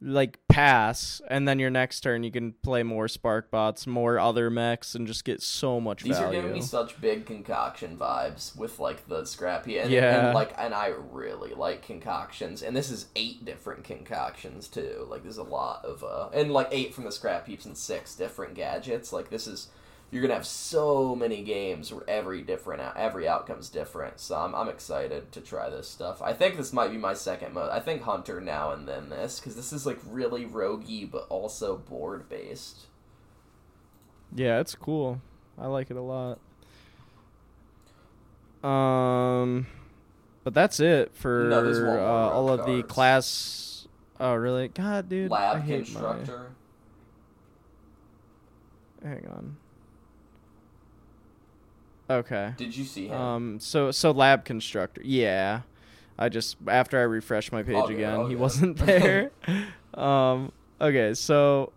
like 0.00 0.38
pass, 0.48 1.20
and 1.28 1.48
then 1.48 1.58
your 1.58 1.70
next 1.70 2.00
turn 2.00 2.22
you 2.22 2.30
can 2.30 2.52
play 2.62 2.82
more 2.84 3.08
spark 3.08 3.50
bots, 3.50 3.86
more 3.86 4.18
other 4.18 4.48
mechs, 4.48 4.94
and 4.94 5.06
just 5.06 5.24
get 5.24 5.42
so 5.42 5.80
much 5.80 6.04
These 6.04 6.18
value. 6.18 6.38
are 6.38 6.42
giving 6.42 6.52
me 6.54 6.62
such 6.62 7.00
big 7.00 7.26
concoction 7.26 7.96
vibes 7.96 8.56
with 8.56 8.78
like 8.78 9.08
the 9.08 9.24
scrappy 9.24 9.78
and, 9.78 9.90
Yeah. 9.90 10.26
and 10.26 10.34
like 10.34 10.54
and 10.56 10.72
I 10.72 10.92
really 11.10 11.52
like 11.54 11.82
concoctions 11.82 12.62
and 12.62 12.76
this 12.76 12.90
is 12.90 13.06
eight 13.16 13.44
different 13.44 13.82
concoctions 13.84 14.68
too 14.68 15.06
like 15.10 15.22
there's 15.22 15.38
a 15.38 15.42
lot 15.42 15.84
of 15.84 16.04
uh 16.04 16.28
and 16.32 16.52
like 16.52 16.68
eight 16.70 16.94
from 16.94 17.04
the 17.04 17.12
scrap 17.12 17.46
heaps 17.46 17.64
and 17.64 17.76
six 17.76 18.14
different 18.14 18.54
gadgets 18.54 19.12
like 19.12 19.30
this 19.30 19.46
is 19.46 19.68
you're 20.10 20.22
gonna 20.22 20.34
have 20.34 20.46
so 20.46 21.14
many 21.14 21.42
games 21.42 21.92
where 21.92 22.08
every 22.08 22.42
different 22.42 22.82
every 22.96 23.28
outcome's 23.28 23.68
different 23.68 24.18
so 24.20 24.36
I'm, 24.36 24.54
I'm 24.54 24.68
excited 24.68 25.30
to 25.32 25.40
try 25.40 25.68
this 25.68 25.88
stuff 25.88 26.22
I 26.22 26.32
think 26.32 26.56
this 26.56 26.72
might 26.72 26.90
be 26.90 26.96
my 26.98 27.14
second 27.14 27.52
mode 27.52 27.70
I 27.70 27.80
think 27.80 28.02
Hunter 28.02 28.40
now 28.40 28.72
and 28.72 28.88
then 28.88 29.10
this 29.10 29.38
because 29.38 29.56
this 29.56 29.72
is 29.72 29.84
like 29.86 29.98
really 30.06 30.46
roguey 30.46 31.10
but 31.10 31.26
also 31.28 31.76
board 31.76 32.28
based 32.28 32.86
Yeah, 34.34 34.60
it's 34.60 34.74
cool. 34.74 35.20
I 35.58 35.66
like 35.66 35.90
it 35.90 35.96
a 35.96 36.02
lot. 36.02 36.38
Um, 38.62 39.66
but 40.44 40.54
that's 40.54 40.80
it 40.80 41.14
for 41.14 41.44
No, 41.44 41.62
there's 41.62 41.78
one 41.80 41.86
more 41.86 41.98
uh, 41.98 42.28
all 42.30 42.50
of 42.50 42.66
the 42.66 42.82
class. 42.82 43.86
Oh, 44.20 44.34
really? 44.34 44.68
God, 44.68 45.08
dude. 45.08 45.32
I 45.32 45.58
hate 45.60 45.84
constructor 45.84 46.50
My... 49.02 49.08
Hang 49.08 49.26
on. 49.28 49.56
Okay. 52.10 52.54
did 52.56 52.74
you 52.76 52.84
see 52.84 53.08
him 53.08 53.20
Um. 53.20 53.60
So 53.60 53.90
so 53.90 54.10
lab 54.10 54.44
constructor. 54.44 55.00
Yeah. 55.04 55.62
I 56.18 56.28
just 56.28 56.56
after 56.66 56.98
I 56.98 57.02
refreshed 57.02 57.52
my 57.52 57.62
page 57.62 57.90
again, 57.90 58.14
all 58.14 58.26
he 58.26 58.34
wasn't 58.36 58.76
there. 58.86 59.30
um. 59.94 60.52
Okay. 60.80 61.14
So, 61.14 61.72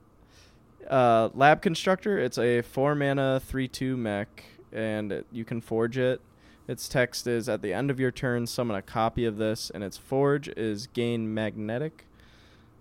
uh, 0.90 1.30
lab 1.36 1.62
constructor. 1.62 2.18
It's 2.18 2.38
a 2.38 2.62
four 2.62 2.96
mana 2.96 3.40
three 3.46 3.68
two 3.68 3.98
mech, 3.98 4.44
and 4.72 5.12
it, 5.12 5.26
you 5.32 5.44
can 5.46 5.60
forge 5.62 5.98
it. 5.98 6.22
Its 6.68 6.88
text 6.88 7.28
is 7.28 7.50
at 7.50 7.62
the 7.62 7.74
end 7.74 7.92
of 7.92 8.00
your 8.00 8.12
turn, 8.12 8.48
summon 8.48 8.76
a 8.78 8.82
copy 8.82 9.26
of 9.26 9.38
this, 9.38 9.70
and 9.74 9.84
its 9.84 9.98
forge 9.98 10.48
is 10.50 10.88
gain 10.88 11.34
magnetic. 11.34 12.06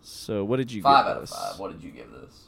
So 0.03 0.45
what 0.45 0.59
did 0.59 0.71
you 0.73 0.83
Five 0.83 1.05
give 1.05 1.11
out 1.11 1.17
of 1.17 1.23
this? 1.23 1.31
five. 1.37 1.59
What 1.59 1.73
did 1.73 1.83
you 1.83 1.91
give 1.91 2.11
this? 2.13 2.45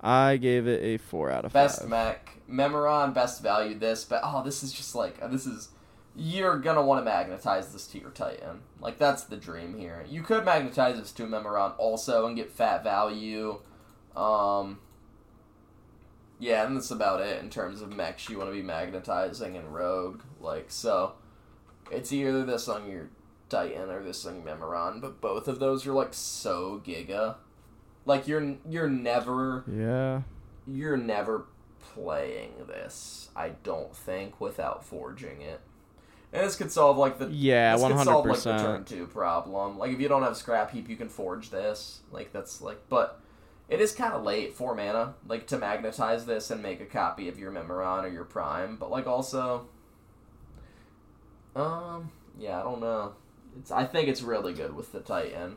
I 0.00 0.36
gave 0.36 0.66
it 0.66 0.82
a 0.82 0.96
four 0.98 1.30
out 1.30 1.44
of 1.44 1.52
Best 1.52 1.80
five. 1.80 1.88
mech, 1.90 2.30
Mimiron, 2.52 3.14
best 3.14 3.42
value. 3.42 3.78
This, 3.78 4.04
but 4.04 4.20
oh, 4.22 4.42
this 4.44 4.62
is 4.62 4.72
just 4.72 4.94
like 4.94 5.18
this 5.30 5.46
is. 5.46 5.68
You're 6.14 6.58
gonna 6.58 6.82
want 6.82 7.00
to 7.00 7.04
magnetize 7.10 7.72
this 7.72 7.86
to 7.88 7.98
your 7.98 8.10
Titan. 8.10 8.60
Like 8.80 8.98
that's 8.98 9.24
the 9.24 9.36
dream 9.36 9.78
here. 9.78 10.04
You 10.08 10.22
could 10.22 10.44
magnetize 10.44 10.98
this 10.98 11.10
to 11.12 11.24
a 11.24 11.26
Mimiron 11.26 11.72
also 11.78 12.26
and 12.26 12.36
get 12.36 12.50
fat 12.50 12.84
value. 12.84 13.60
Um. 14.14 14.80
Yeah, 16.38 16.66
and 16.66 16.76
that's 16.76 16.90
about 16.90 17.20
it 17.20 17.40
in 17.40 17.50
terms 17.50 17.80
of 17.80 17.94
mechs 17.94 18.28
you 18.28 18.36
want 18.36 18.50
to 18.50 18.54
be 18.54 18.62
magnetizing 18.62 19.56
and 19.56 19.72
rogue. 19.72 20.22
Like 20.40 20.66
so, 20.72 21.12
it's 21.90 22.12
either 22.12 22.44
this 22.44 22.68
on 22.68 22.90
your 22.90 23.08
Titan 23.48 23.90
or 23.90 24.02
this 24.02 24.26
on 24.26 24.42
Mimiron, 24.42 25.00
but 25.00 25.20
both 25.20 25.46
of 25.46 25.60
those 25.60 25.86
are 25.86 25.92
like 25.92 26.12
so 26.14 26.82
giga. 26.84 27.36
Like 28.06 28.26
you're 28.26 28.56
you're 28.68 28.88
never 28.88 29.64
yeah. 29.70 30.22
you're 30.66 30.96
never 30.96 31.44
playing 31.82 32.52
this. 32.66 33.28
I 33.36 33.50
don't 33.62 33.94
think 33.94 34.40
without 34.40 34.84
forging 34.84 35.40
it. 35.42 35.60
And 36.32 36.46
this 36.46 36.56
could 36.56 36.72
solve 36.72 36.96
like 36.96 37.18
the 37.18 37.28
Yeah, 37.28 37.76
this 37.76 37.84
could 37.86 38.00
solve 38.00 38.26
like 38.26 38.40
the 38.40 38.52
100%. 38.52 38.60
turn 38.60 38.84
two 38.84 39.06
problem. 39.06 39.78
Like 39.78 39.92
if 39.92 40.00
you 40.00 40.08
don't 40.08 40.22
have 40.22 40.36
scrap 40.36 40.70
heap, 40.70 40.88
you 40.88 40.96
can 40.96 41.08
forge 41.08 41.50
this. 41.50 42.00
Like 42.10 42.32
that's 42.32 42.62
like, 42.62 42.88
but 42.88 43.20
it 43.68 43.80
is 43.80 43.92
kind 43.92 44.12
of 44.14 44.22
late 44.24 44.54
for 44.54 44.74
mana, 44.74 45.14
like 45.28 45.46
to 45.48 45.58
magnetize 45.58 46.24
this 46.24 46.50
and 46.50 46.62
make 46.62 46.80
a 46.80 46.86
copy 46.86 47.28
of 47.28 47.38
your 47.38 47.52
Mimiron 47.52 48.04
or 48.04 48.08
your 48.08 48.24
Prime. 48.24 48.76
But 48.76 48.90
like 48.90 49.06
also, 49.06 49.66
um, 51.54 52.10
yeah, 52.38 52.60
I 52.60 52.62
don't 52.62 52.80
know. 52.80 53.14
It's 53.58 53.70
I 53.70 53.84
think 53.84 54.08
it's 54.08 54.22
really 54.22 54.54
good 54.54 54.74
with 54.74 54.92
the 54.92 55.00
Titan. 55.00 55.56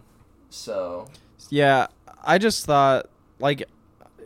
So 0.50 1.08
Yeah, 1.50 1.88
I 2.24 2.38
just 2.38 2.66
thought 2.66 3.10
like 3.40 3.64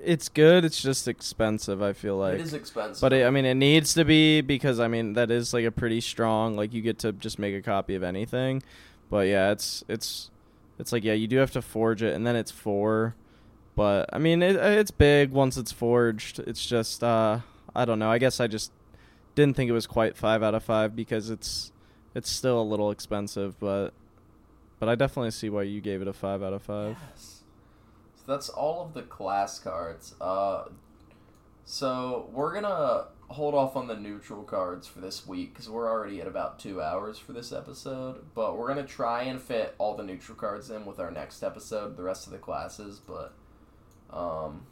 it's 0.03 0.29
good. 0.29 0.65
It's 0.65 0.81
just 0.81 1.07
expensive. 1.07 1.81
I 1.81 1.93
feel 1.93 2.17
like 2.17 2.35
it 2.35 2.41
is 2.41 2.53
expensive. 2.53 3.01
But 3.01 3.13
it, 3.13 3.25
I 3.25 3.29
mean, 3.29 3.45
it 3.45 3.55
needs 3.55 3.93
to 3.95 4.05
be 4.05 4.41
because 4.41 4.79
I 4.79 4.87
mean 4.87 5.13
that 5.13 5.31
is 5.31 5.53
like 5.53 5.65
a 5.65 5.71
pretty 5.71 6.01
strong. 6.01 6.55
Like 6.55 6.73
you 6.73 6.81
get 6.81 6.99
to 6.99 7.11
just 7.11 7.39
make 7.39 7.55
a 7.55 7.61
copy 7.61 7.95
of 7.95 8.03
anything. 8.03 8.63
But 9.09 9.27
yeah, 9.27 9.51
it's 9.51 9.83
it's 9.87 10.29
it's 10.77 10.91
like 10.91 11.03
yeah, 11.03 11.13
you 11.13 11.27
do 11.27 11.37
have 11.37 11.51
to 11.51 11.61
forge 11.61 12.01
it, 12.01 12.15
and 12.15 12.25
then 12.25 12.35
it's 12.35 12.51
four. 12.51 13.15
But 13.75 14.09
I 14.11 14.17
mean, 14.17 14.41
it, 14.41 14.55
it's 14.55 14.91
big 14.91 15.31
once 15.31 15.57
it's 15.57 15.71
forged. 15.71 16.39
It's 16.39 16.65
just 16.65 17.03
uh, 17.03 17.39
I 17.75 17.85
don't 17.85 17.99
know. 17.99 18.11
I 18.11 18.17
guess 18.17 18.39
I 18.39 18.47
just 18.47 18.71
didn't 19.35 19.55
think 19.55 19.69
it 19.69 19.73
was 19.73 19.87
quite 19.87 20.17
five 20.17 20.43
out 20.43 20.53
of 20.53 20.63
five 20.63 20.95
because 20.95 21.29
it's 21.29 21.71
it's 22.13 22.29
still 22.29 22.61
a 22.61 22.63
little 22.63 22.91
expensive. 22.91 23.59
But 23.59 23.93
but 24.79 24.89
I 24.89 24.95
definitely 24.95 25.31
see 25.31 25.49
why 25.49 25.63
you 25.63 25.81
gave 25.81 26.01
it 26.01 26.07
a 26.07 26.13
five 26.13 26.43
out 26.43 26.53
of 26.53 26.61
five. 26.61 26.97
Yes. 27.09 27.38
That's 28.29 28.47
all 28.47 28.85
of 28.85 28.93
the 28.93 29.01
class 29.01 29.57
cards. 29.57 30.13
Uh, 30.21 30.65
so 31.65 32.29
we're 32.31 32.53
gonna 32.53 33.05
hold 33.29 33.55
off 33.55 33.75
on 33.75 33.87
the 33.87 33.95
neutral 33.95 34.43
cards 34.43 34.87
for 34.87 34.99
this 35.01 35.25
week 35.25 35.53
because 35.53 35.67
we're 35.67 35.89
already 35.89 36.21
at 36.21 36.27
about 36.27 36.59
two 36.59 36.79
hours 36.79 37.17
for 37.17 37.33
this 37.33 37.51
episode. 37.51 38.25
But 38.35 38.55
we're 38.55 38.67
gonna 38.67 38.85
try 38.85 39.23
and 39.23 39.41
fit 39.41 39.73
all 39.79 39.95
the 39.95 40.03
neutral 40.03 40.37
cards 40.37 40.69
in 40.69 40.85
with 40.85 40.99
our 40.99 41.09
next 41.09 41.41
episode, 41.41 41.97
the 41.97 42.03
rest 42.03 42.27
of 42.27 42.31
the 42.31 42.37
classes. 42.37 42.99
But 42.99 43.33
um, 44.11 44.67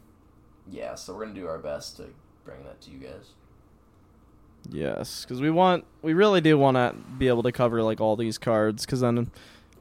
yeah, 0.70 0.94
so 0.94 1.12
we're 1.14 1.26
gonna 1.26 1.34
do 1.38 1.48
our 1.48 1.58
best 1.58 1.96
to 1.96 2.04
bring 2.44 2.62
that 2.62 2.80
to 2.82 2.90
you 2.90 2.98
guys. 2.98 3.30
Yes, 4.70 5.24
because 5.24 5.40
we 5.40 5.50
want, 5.50 5.84
we 6.02 6.14
really 6.14 6.40
do 6.40 6.56
want 6.58 6.76
to 6.76 6.94
be 7.18 7.26
able 7.28 7.42
to 7.42 7.52
cover 7.52 7.82
like 7.82 8.00
all 8.00 8.14
these 8.16 8.38
cards. 8.38 8.86
Because 8.86 9.00
then, 9.00 9.30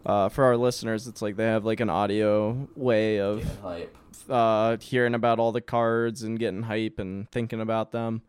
uh, 0.07 0.29
for 0.29 0.43
our 0.45 0.57
listeners, 0.57 1.05
it's 1.05 1.21
like 1.21 1.35
they 1.35 1.43
have 1.45 1.65
like 1.65 1.79
an 1.81 1.89
audio 1.89 2.67
way 2.75 3.19
of 3.19 3.43
hype. 3.61 3.95
uh, 4.29 4.77
hearing 4.77 5.13
about 5.13 5.37
all 5.37 5.51
the 5.51 5.61
cards 5.61 6.23
and 6.23 6.39
getting 6.39 6.63
hype 6.63 6.97
and 6.97 7.29
thinking 7.29 7.61
about 7.61 7.91
them. 7.91 8.21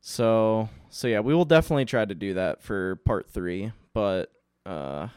So, 0.00 0.68
so 0.88 1.08
yeah, 1.08 1.20
we 1.20 1.34
will 1.34 1.44
definitely 1.44 1.84
try 1.84 2.04
to 2.04 2.14
do 2.14 2.34
that 2.34 2.62
for 2.62 2.96
part 3.04 3.28
three. 3.28 3.72
But, 3.92 4.30
uh, 4.64 5.08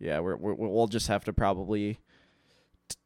yeah, 0.00 0.20
we're, 0.20 0.36
we're 0.36 0.54
we'll 0.54 0.86
just 0.88 1.08
have 1.08 1.24
to 1.24 1.32
probably 1.32 1.98
t- 2.88 2.96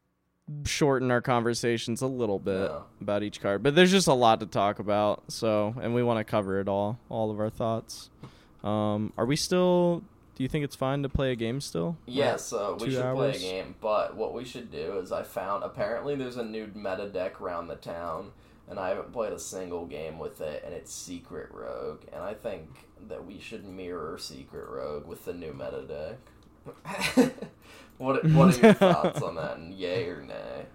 shorten 0.64 1.10
our 1.10 1.20
conversations 1.20 2.00
a 2.02 2.06
little 2.06 2.38
bit 2.38 2.70
Yeah. 2.70 2.80
about 3.00 3.22
each 3.22 3.40
card. 3.40 3.62
But 3.62 3.74
there's 3.74 3.90
just 3.90 4.06
a 4.08 4.14
lot 4.14 4.40
to 4.40 4.46
talk 4.46 4.78
about. 4.78 5.24
So, 5.30 5.74
and 5.82 5.94
we 5.94 6.02
want 6.02 6.18
to 6.18 6.24
cover 6.24 6.60
it 6.60 6.68
all, 6.68 6.98
all 7.10 7.30
of 7.30 7.38
our 7.40 7.50
thoughts. 7.50 8.08
Um, 8.64 9.12
are 9.18 9.26
we 9.26 9.36
still? 9.36 10.02
Do 10.34 10.42
you 10.42 10.48
think 10.48 10.64
it's 10.64 10.76
fine 10.76 11.02
to 11.02 11.08
play 11.08 11.32
a 11.32 11.36
game 11.36 11.60
still? 11.60 11.96
Yes, 12.06 12.52
uh, 12.52 12.74
we 12.80 12.90
should 12.90 13.14
play 13.14 13.30
a 13.30 13.38
game, 13.38 13.74
but 13.80 14.16
what 14.16 14.32
we 14.32 14.44
should 14.44 14.70
do 14.70 14.98
is 14.98 15.12
I 15.12 15.22
found 15.22 15.62
apparently 15.62 16.14
there's 16.14 16.38
a 16.38 16.44
new 16.44 16.70
meta 16.74 17.08
deck 17.08 17.40
around 17.40 17.68
the 17.68 17.76
town, 17.76 18.32
and 18.68 18.78
I 18.78 18.88
haven't 18.88 19.12
played 19.12 19.32
a 19.32 19.38
single 19.38 19.84
game 19.84 20.18
with 20.18 20.40
it, 20.40 20.62
and 20.64 20.74
it's 20.74 20.92
Secret 20.92 21.50
Rogue, 21.52 22.00
and 22.12 22.22
I 22.22 22.32
think 22.32 22.68
that 23.08 23.26
we 23.26 23.38
should 23.38 23.66
mirror 23.66 24.16
Secret 24.18 24.68
Rogue 24.68 25.06
with 25.06 25.26
the 25.26 25.34
new 25.34 25.52
meta 25.52 25.82
deck. 25.82 27.32
what 27.98 28.24
What 28.30 28.56
are 28.56 28.60
your 28.60 28.72
thoughts 28.74 29.20
on 29.20 29.34
that? 29.34 29.58
And 29.58 29.74
yay 29.74 30.08
or 30.08 30.22
nay? 30.22 30.66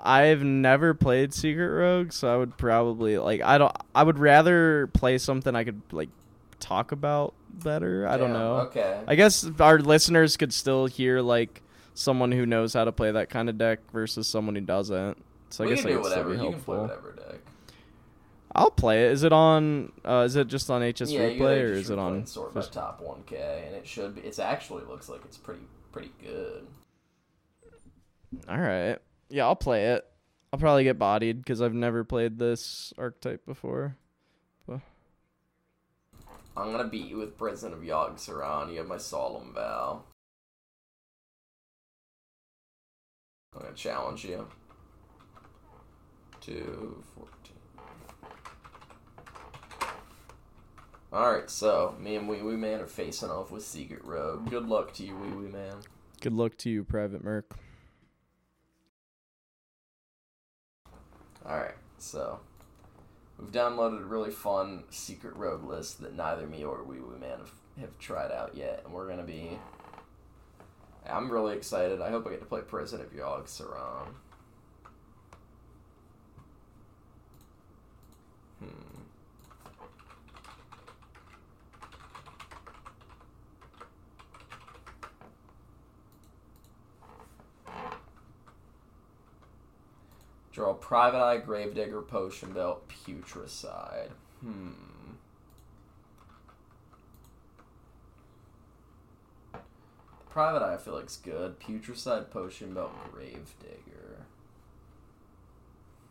I've 0.00 0.42
never 0.42 0.94
played 0.94 1.34
Secret 1.34 1.68
Rogue, 1.70 2.12
so 2.12 2.32
I 2.32 2.36
would 2.36 2.56
probably 2.56 3.18
like 3.18 3.42
I 3.42 3.58
don't 3.58 3.74
I 3.94 4.04
would 4.04 4.18
rather 4.18 4.86
play 4.88 5.18
something 5.18 5.54
I 5.54 5.64
could 5.64 5.82
like 5.90 6.08
talk 6.60 6.92
about 6.92 7.34
better. 7.48 8.06
I 8.06 8.16
don't 8.16 8.32
know. 8.32 8.56
Okay. 8.68 9.00
I 9.06 9.14
guess 9.14 9.48
our 9.60 9.78
listeners 9.78 10.36
could 10.36 10.52
still 10.52 10.86
hear 10.86 11.20
like 11.20 11.62
someone 11.94 12.32
who 12.32 12.46
knows 12.46 12.74
how 12.74 12.84
to 12.84 12.92
play 12.92 13.10
that 13.10 13.30
kind 13.30 13.48
of 13.48 13.58
deck 13.58 13.80
versus 13.92 14.26
someone 14.26 14.54
who 14.54 14.60
doesn't. 14.60 15.18
So 15.50 15.64
I 15.64 15.68
guess 15.68 15.82
can 15.82 15.92
do 15.92 16.00
whatever. 16.00 16.30
You 16.30 16.36
can 16.36 16.40
play 16.40 16.50
helpful. 16.50 16.82
whatever 16.82 17.12
deck. 17.12 17.40
I'll 18.54 18.70
play 18.70 19.06
it. 19.06 19.12
Is 19.12 19.22
it 19.24 19.32
on 19.32 19.92
uh 20.04 20.24
is 20.26 20.36
it 20.36 20.48
just 20.48 20.70
on 20.70 20.80
HS 20.80 21.10
yeah, 21.10 21.20
replay 21.20 21.62
or 21.62 21.72
is 21.72 21.90
it 21.90 21.98
on 21.98 22.26
sort 22.26 22.54
by 22.54 22.62
top 22.62 23.00
one 23.00 23.22
K, 23.26 23.64
and 23.66 23.74
it 23.74 23.86
should 23.86 24.14
be. 24.14 24.22
It's 24.22 24.38
actually 24.38 24.84
looks 24.84 25.08
like 25.08 25.20
it's 25.24 25.36
pretty 25.36 25.62
pretty 25.92 26.12
good. 26.22 26.66
All 28.48 28.58
right. 28.58 28.98
Yeah, 29.28 29.44
I'll 29.46 29.56
play 29.56 29.86
it. 29.92 30.04
I'll 30.52 30.58
probably 30.58 30.84
get 30.84 30.98
bodied 30.98 31.44
cuz 31.44 31.60
I've 31.60 31.74
never 31.74 32.04
played 32.04 32.38
this 32.38 32.92
archetype 32.96 33.44
before. 33.44 33.96
I'm 36.58 36.72
gonna 36.72 36.88
beat 36.88 37.06
you 37.06 37.18
with 37.18 37.38
Prison 37.38 37.72
of 37.72 37.80
Yogg 37.80 38.16
Saron. 38.16 38.72
You 38.72 38.78
have 38.78 38.88
my 38.88 38.98
solemn 38.98 39.54
vow. 39.54 40.02
I'm 43.54 43.62
gonna 43.62 43.74
challenge 43.74 44.24
you. 44.24 44.48
Two 46.40 47.02
fourteen. 47.14 47.54
Alright, 51.12 51.48
so 51.48 51.94
me 52.00 52.16
and 52.16 52.28
OuiOui 52.28 52.58
Man 52.58 52.80
are 52.80 52.86
facing 52.86 53.30
off 53.30 53.50
with 53.50 53.64
Secret 53.64 54.04
Rogue. 54.04 54.50
Good 54.50 54.66
luck 54.66 54.92
to 54.94 55.04
you, 55.04 55.14
OuiOui 55.14 55.52
Man. 55.52 55.76
Good 56.20 56.34
luck 56.34 56.58
to 56.58 56.70
you, 56.70 56.84
PrivateMerc. 56.84 57.44
Alright, 61.46 61.76
so 61.98 62.40
we've 63.38 63.52
downloaded 63.52 64.02
a 64.02 64.06
really 64.06 64.30
fun 64.30 64.84
secret 64.90 65.36
rogue 65.36 65.64
list 65.64 66.00
that 66.02 66.14
neither 66.14 66.46
me 66.46 66.64
or 66.64 66.78
OuiOui 66.78 67.20
Man 67.20 67.38
have, 67.38 67.52
have 67.80 67.98
tried 67.98 68.32
out 68.32 68.56
yet, 68.56 68.82
and 68.84 68.92
we're 68.92 69.08
gonna 69.08 69.22
be. 69.22 69.58
I'm 71.06 71.30
really 71.30 71.56
excited. 71.56 72.02
I 72.02 72.10
hope 72.10 72.26
I 72.26 72.30
get 72.30 72.40
to 72.40 72.46
play 72.46 72.60
Prison 72.60 73.00
of 73.00 73.12
Yogg 73.14 73.46
Saron. 73.46 74.08
Hmm. 78.58 78.98
Draw 90.58 90.74
Private 90.74 91.22
Eye, 91.22 91.36
Gravedigger, 91.36 92.02
Potion 92.02 92.52
Belt, 92.52 92.82
Putricide. 92.88 94.10
Hmm. 94.40 94.70
Private 100.28 100.62
Eye 100.64 100.74
I 100.74 100.76
feel 100.78 100.94
like's 100.94 101.18
good. 101.18 101.60
Putricide, 101.60 102.32
Potion 102.32 102.74
Belt, 102.74 102.90
Gravedigger. 103.12 104.24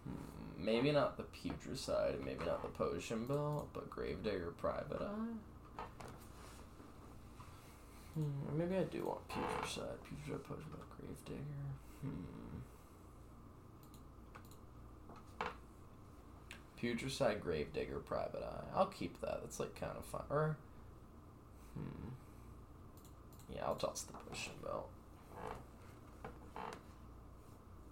Hmm. 0.05 0.63
Maybe 0.63 0.93
not 0.93 1.17
the 1.17 1.23
Putricide, 1.23 2.23
maybe 2.23 2.45
not 2.45 2.61
the 2.61 2.69
Potion 2.69 3.25
Belt, 3.25 3.67
but 3.73 3.89
Gravedigger, 3.89 4.53
Private 4.57 5.01
Eye. 5.01 5.81
Hmm. 8.13 8.57
Maybe 8.57 8.77
I 8.77 8.83
do 8.83 9.03
want 9.03 9.27
Putricide. 9.27 9.97
Putricide, 10.05 10.41
Potion 10.45 10.69
Belt, 10.71 10.87
Gravedigger. 10.97 11.43
Hmm. 12.01 12.46
Putricide 16.81 17.41
Gravedigger 17.41 17.99
Private 17.99 18.43
Eye. 18.43 18.65
I'll 18.75 18.85
keep 18.85 19.19
that. 19.21 19.41
That's 19.41 19.59
like 19.59 19.79
kind 19.79 19.97
of 19.97 20.05
fun. 20.05 20.23
Or, 20.29 20.57
hmm. 21.75 22.09
Yeah, 23.53 23.65
I'll 23.65 23.75
toss 23.75 24.03
the 24.03 24.13
Potion 24.13 24.53
Belt. 24.63 24.89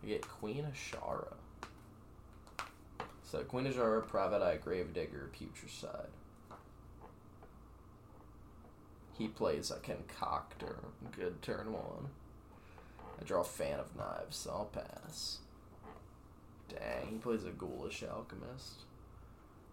We 0.03 0.09
get 0.09 0.27
Queen 0.27 0.65
Azshara. 0.71 1.33
So 3.23 3.39
Queen 3.43 3.65
Azshara, 3.65 4.07
Private 4.07 4.43
Eye, 4.43 4.57
Gravedigger, 4.57 5.31
Putricide. 5.33 6.09
He 9.17 9.27
plays 9.27 9.71
a 9.71 9.77
concoctor. 9.77 10.77
Good 11.15 11.41
turn 11.41 11.71
one. 11.73 12.09
I 13.19 13.23
draw 13.23 13.41
a 13.41 13.45
Fan 13.45 13.79
of 13.79 13.95
Knives, 13.95 14.35
so 14.35 14.51
I'll 14.51 14.65
pass. 14.65 15.39
Dang, 16.69 17.09
he 17.09 17.17
plays 17.17 17.45
a 17.45 17.51
ghoulish 17.51 18.03
alchemist. 18.03 18.81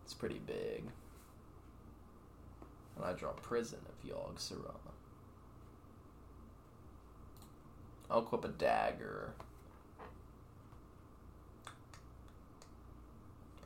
It's 0.04 0.14
pretty 0.14 0.40
big. 0.46 0.84
And 2.96 3.04
I 3.04 3.12
draw 3.12 3.30
Prison 3.32 3.80
of 3.88 4.08
Yogg 4.08 4.36
Saron. 4.36 4.76
I'll 8.10 8.20
equip 8.20 8.44
a 8.44 8.48
dagger. 8.48 9.32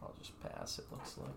I'll 0.01 0.15
just 0.19 0.41
pass, 0.41 0.79
it 0.79 0.85
looks 0.93 1.19
like. 1.19 1.31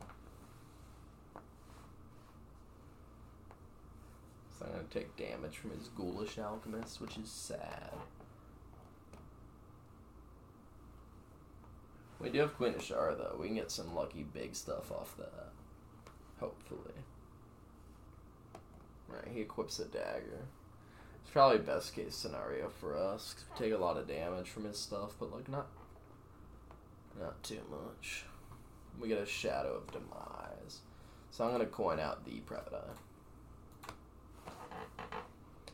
So 4.60 4.66
I'm 4.66 4.72
gonna 4.74 4.84
take 4.92 5.16
damage 5.18 5.58
from 5.58 5.72
his 5.72 5.88
Ghoulish 5.88 6.38
Alchemist, 6.38 7.02
which 7.02 7.18
is 7.18 7.32
sad. 7.32 7.94
We 12.20 12.30
do 12.30 12.40
have 12.40 12.56
Queen 12.56 12.74
Azshara 12.74 13.18
though. 13.18 13.38
We 13.40 13.48
can 13.48 13.56
get 13.56 13.72
some 13.72 13.96
lucky 13.96 14.24
big 14.24 14.56
stuff 14.56 14.92
off 14.92 15.16
that. 15.18 15.50
Hopefully. 16.40 16.94
Right, 19.08 19.28
he 19.34 19.42
equips 19.42 19.80
a 19.80 19.86
dagger. 19.86 20.46
It's 21.22 21.32
probably 21.32 21.60
best 21.60 21.94
case 21.96 22.16
scenario 22.16 22.70
for 22.70 22.96
us. 22.96 23.34
'cause 23.34 23.46
we 23.52 23.66
take 23.66 23.74
a 23.74 23.78
lot 23.78 23.98
of 23.98 24.08
damage 24.08 24.50
from 24.50 24.66
his 24.66 24.78
stuff, 24.78 25.16
but 25.20 25.32
like 25.32 25.48
not 25.48 25.68
not 27.20 27.42
too 27.44 27.62
much. 27.70 28.26
We 29.00 29.08
get 29.08 29.18
a 29.22 29.26
Shadow 29.26 29.76
of 29.76 29.92
Demise. 29.92 30.82
So 31.32 31.46
I'm 31.46 31.52
gonna 31.52 31.66
coin 31.66 32.00
out 32.00 32.26
the 32.26 32.40
Private 32.42 32.74
Eye. 32.74 32.96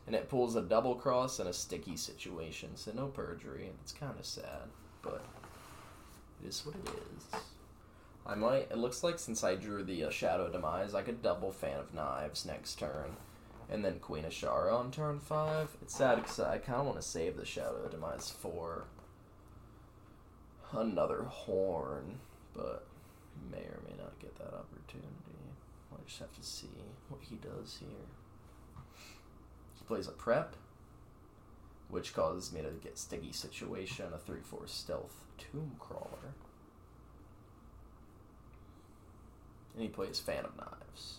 And 0.06 0.14
it 0.14 0.28
pulls 0.28 0.54
a 0.54 0.62
double 0.62 0.94
cross 0.94 1.40
and 1.40 1.48
a 1.48 1.52
sticky 1.52 1.96
situation, 1.96 2.76
so 2.76 2.92
no 2.92 3.08
perjury. 3.08 3.72
It's 3.82 3.92
kind 3.92 4.18
of 4.18 4.24
sad, 4.24 4.68
but 5.02 5.24
it 6.42 6.48
is 6.48 6.64
what 6.64 6.74
it 6.76 6.88
is. 6.88 7.40
I 8.26 8.34
might. 8.34 8.68
It 8.70 8.78
looks 8.78 9.04
like 9.04 9.18
since 9.18 9.44
I 9.44 9.54
drew 9.54 9.84
the 9.84 10.04
uh, 10.04 10.10
Shadow 10.10 10.50
Demise, 10.50 10.94
I 10.94 11.02
could 11.02 11.22
double 11.22 11.52
Fan 11.52 11.78
of 11.78 11.94
Knives 11.94 12.44
next 12.44 12.78
turn, 12.78 13.16
and 13.70 13.84
then 13.84 14.00
Queen 14.00 14.24
Azshara 14.24 14.72
on 14.72 14.90
turn 14.90 15.20
five. 15.20 15.76
It's 15.80 15.96
sad 15.96 16.16
because 16.16 16.40
I 16.40 16.58
kind 16.58 16.80
of 16.80 16.86
want 16.86 17.00
to 17.00 17.06
save 17.06 17.36
the 17.36 17.44
Shadow 17.44 17.88
Demise 17.88 18.30
for 18.30 18.84
another 20.72 21.22
horn, 21.22 22.18
but 22.54 22.86
may 23.50 23.58
or 23.58 23.80
may 23.88 23.96
not 23.96 24.18
get 24.18 24.36
that 24.38 24.54
opportunity. 24.54 25.08
I'll 25.92 26.04
just 26.06 26.18
have 26.18 26.34
to 26.34 26.42
see 26.42 26.68
what 27.08 27.20
he 27.22 27.36
does 27.36 27.78
here. 27.78 27.88
He 29.78 29.84
plays 29.84 30.08
a 30.08 30.12
prep, 30.12 30.56
which 31.88 32.14
causes 32.14 32.52
me 32.52 32.62
to 32.62 32.70
get 32.82 32.98
sticky 32.98 33.32
situation, 33.32 34.06
a 34.14 34.18
3 34.18 34.40
4 34.42 34.66
stealth 34.66 35.24
tomb 35.38 35.72
crawler. 35.78 36.34
And 39.76 39.82
he 39.82 39.88
plays 39.88 40.20
of 40.20 40.56
Knives. 40.56 41.18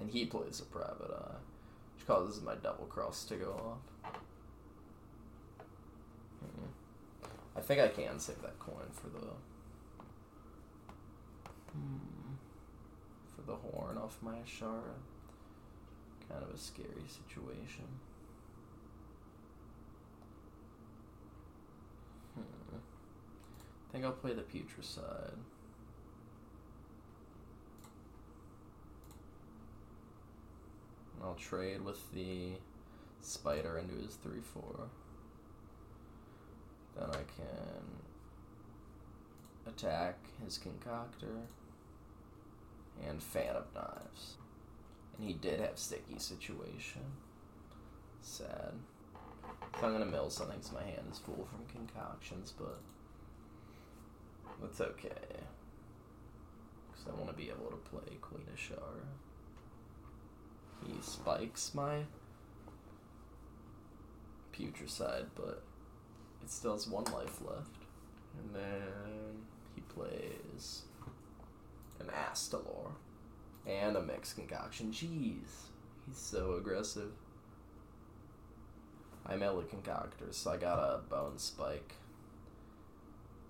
And 0.00 0.10
he 0.10 0.24
plays 0.24 0.60
a 0.60 0.64
private 0.64 1.10
eye, 1.12 1.36
which 1.94 2.06
causes 2.06 2.42
my 2.42 2.54
double 2.54 2.86
cross 2.86 3.24
to 3.24 3.36
go 3.36 3.52
off. 3.52 4.12
Hmm. 6.40 6.66
I 7.56 7.60
think 7.60 7.80
I 7.80 7.88
can 7.88 8.18
save 8.18 8.40
that 8.40 8.58
coin 8.58 8.88
for 8.92 9.08
the 9.08 9.26
hmm, 11.72 12.36
for 13.34 13.42
the 13.42 13.56
horn 13.56 13.98
off 13.98 14.16
my 14.22 14.36
Azshara. 14.36 14.96
Kind 16.28 16.42
of 16.42 16.54
a 16.54 16.58
scary 16.58 17.06
situation. 17.06 17.84
Hmm. 22.34 22.76
I 23.88 23.92
think 23.92 24.04
I'll 24.04 24.12
play 24.12 24.34
the 24.34 24.42
Putricide. 24.42 25.32
And 31.14 31.24
I'll 31.24 31.34
trade 31.34 31.82
with 31.82 32.12
the 32.12 32.52
Spider 33.20 33.78
into 33.78 33.94
his 33.94 34.16
3 34.16 34.40
4. 34.40 34.62
Then 36.96 37.10
I 37.10 37.14
can 37.14 37.84
attack 39.66 40.18
his 40.44 40.58
concoctor 40.58 41.46
and 43.06 43.22
fan 43.22 43.56
of 43.56 43.72
knives. 43.74 44.34
And 45.16 45.26
he 45.26 45.34
did 45.34 45.60
have 45.60 45.78
sticky 45.78 46.18
situation. 46.18 47.02
Sad. 48.20 48.74
So 49.80 49.86
I'm 49.86 49.92
gonna 49.92 50.06
mill 50.06 50.30
something 50.30 50.60
so 50.60 50.74
my 50.74 50.82
hand 50.82 51.06
is 51.10 51.18
full 51.18 51.46
from 51.50 51.64
concoctions, 51.66 52.52
but 52.58 52.78
that's 54.60 54.80
okay. 54.80 55.10
Because 56.90 57.06
I 57.08 57.16
want 57.16 57.28
to 57.28 57.36
be 57.36 57.48
able 57.48 57.70
to 57.70 57.76
play 57.90 58.16
Queen 58.20 58.44
Azshara. 58.54 59.06
He 60.86 60.94
spikes 61.02 61.74
my 61.74 62.04
Putricide, 64.52 65.26
but 65.34 65.62
it 66.42 66.50
still 66.50 66.72
has 66.72 66.88
one 66.88 67.04
life 67.04 67.40
left. 67.46 67.84
And 68.38 68.54
then 68.54 69.44
he 69.74 69.80
plays 69.82 70.82
an 72.00 72.06
Astalor 72.06 72.92
and 73.66 73.96
a 73.96 74.02
mixed 74.02 74.36
concoction. 74.36 74.92
Jeez, 74.92 75.68
he's 76.06 76.16
so 76.16 76.54
aggressive. 76.54 77.12
I'm 79.26 79.42
a 79.42 79.62
concoctor, 79.62 80.26
so 80.30 80.52
I 80.52 80.56
got 80.56 80.78
a 80.78 81.00
bone 81.08 81.38
spike. 81.38 81.94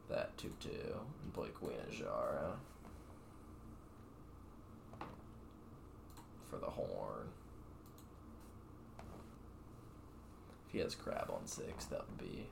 That 0.09 0.37
2 0.39 0.51
2 0.61 0.71
and 1.23 1.35
play 1.35 1.49
Queen 1.49 1.75
for 6.49 6.57
the 6.57 6.67
horn. 6.67 7.29
If 10.67 10.73
he 10.73 10.79
has 10.79 10.95
crab 10.95 11.31
on 11.31 11.47
six, 11.47 11.85
that 11.87 12.05
would 12.09 12.19
be 12.19 12.47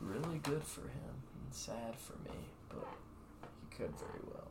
really 0.00 0.38
good 0.38 0.62
for 0.62 0.82
him 0.82 1.22
and 1.44 1.54
sad 1.54 1.96
for 1.96 2.14
me, 2.28 2.36
but 2.68 2.86
he 3.60 3.76
could 3.76 3.96
very 3.96 4.20
well. 4.26 4.48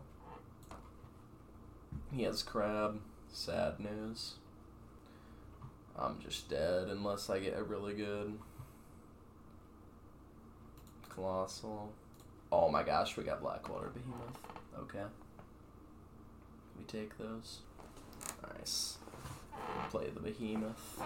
He 2.12 2.24
has 2.24 2.42
crab, 2.44 3.00
sad 3.32 3.80
news. 3.80 4.36
I'm 5.98 6.20
just 6.20 6.50
dead 6.50 6.88
unless 6.90 7.30
I 7.30 7.40
get 7.40 7.58
a 7.58 7.64
really 7.64 7.94
good 7.94 8.38
colossal. 11.10 11.94
Oh 12.58 12.70
my 12.70 12.84
gosh, 12.84 13.18
we 13.18 13.26
got 13.26 13.42
Blackwater 13.42 13.90
Behemoth. 13.90 14.40
Okay. 14.80 15.04
We 16.78 16.86
take 16.86 17.18
those. 17.18 17.60
Nice. 18.58 18.98
Play 19.90 20.10
the 20.10 20.22
Behemoth. 20.22 21.02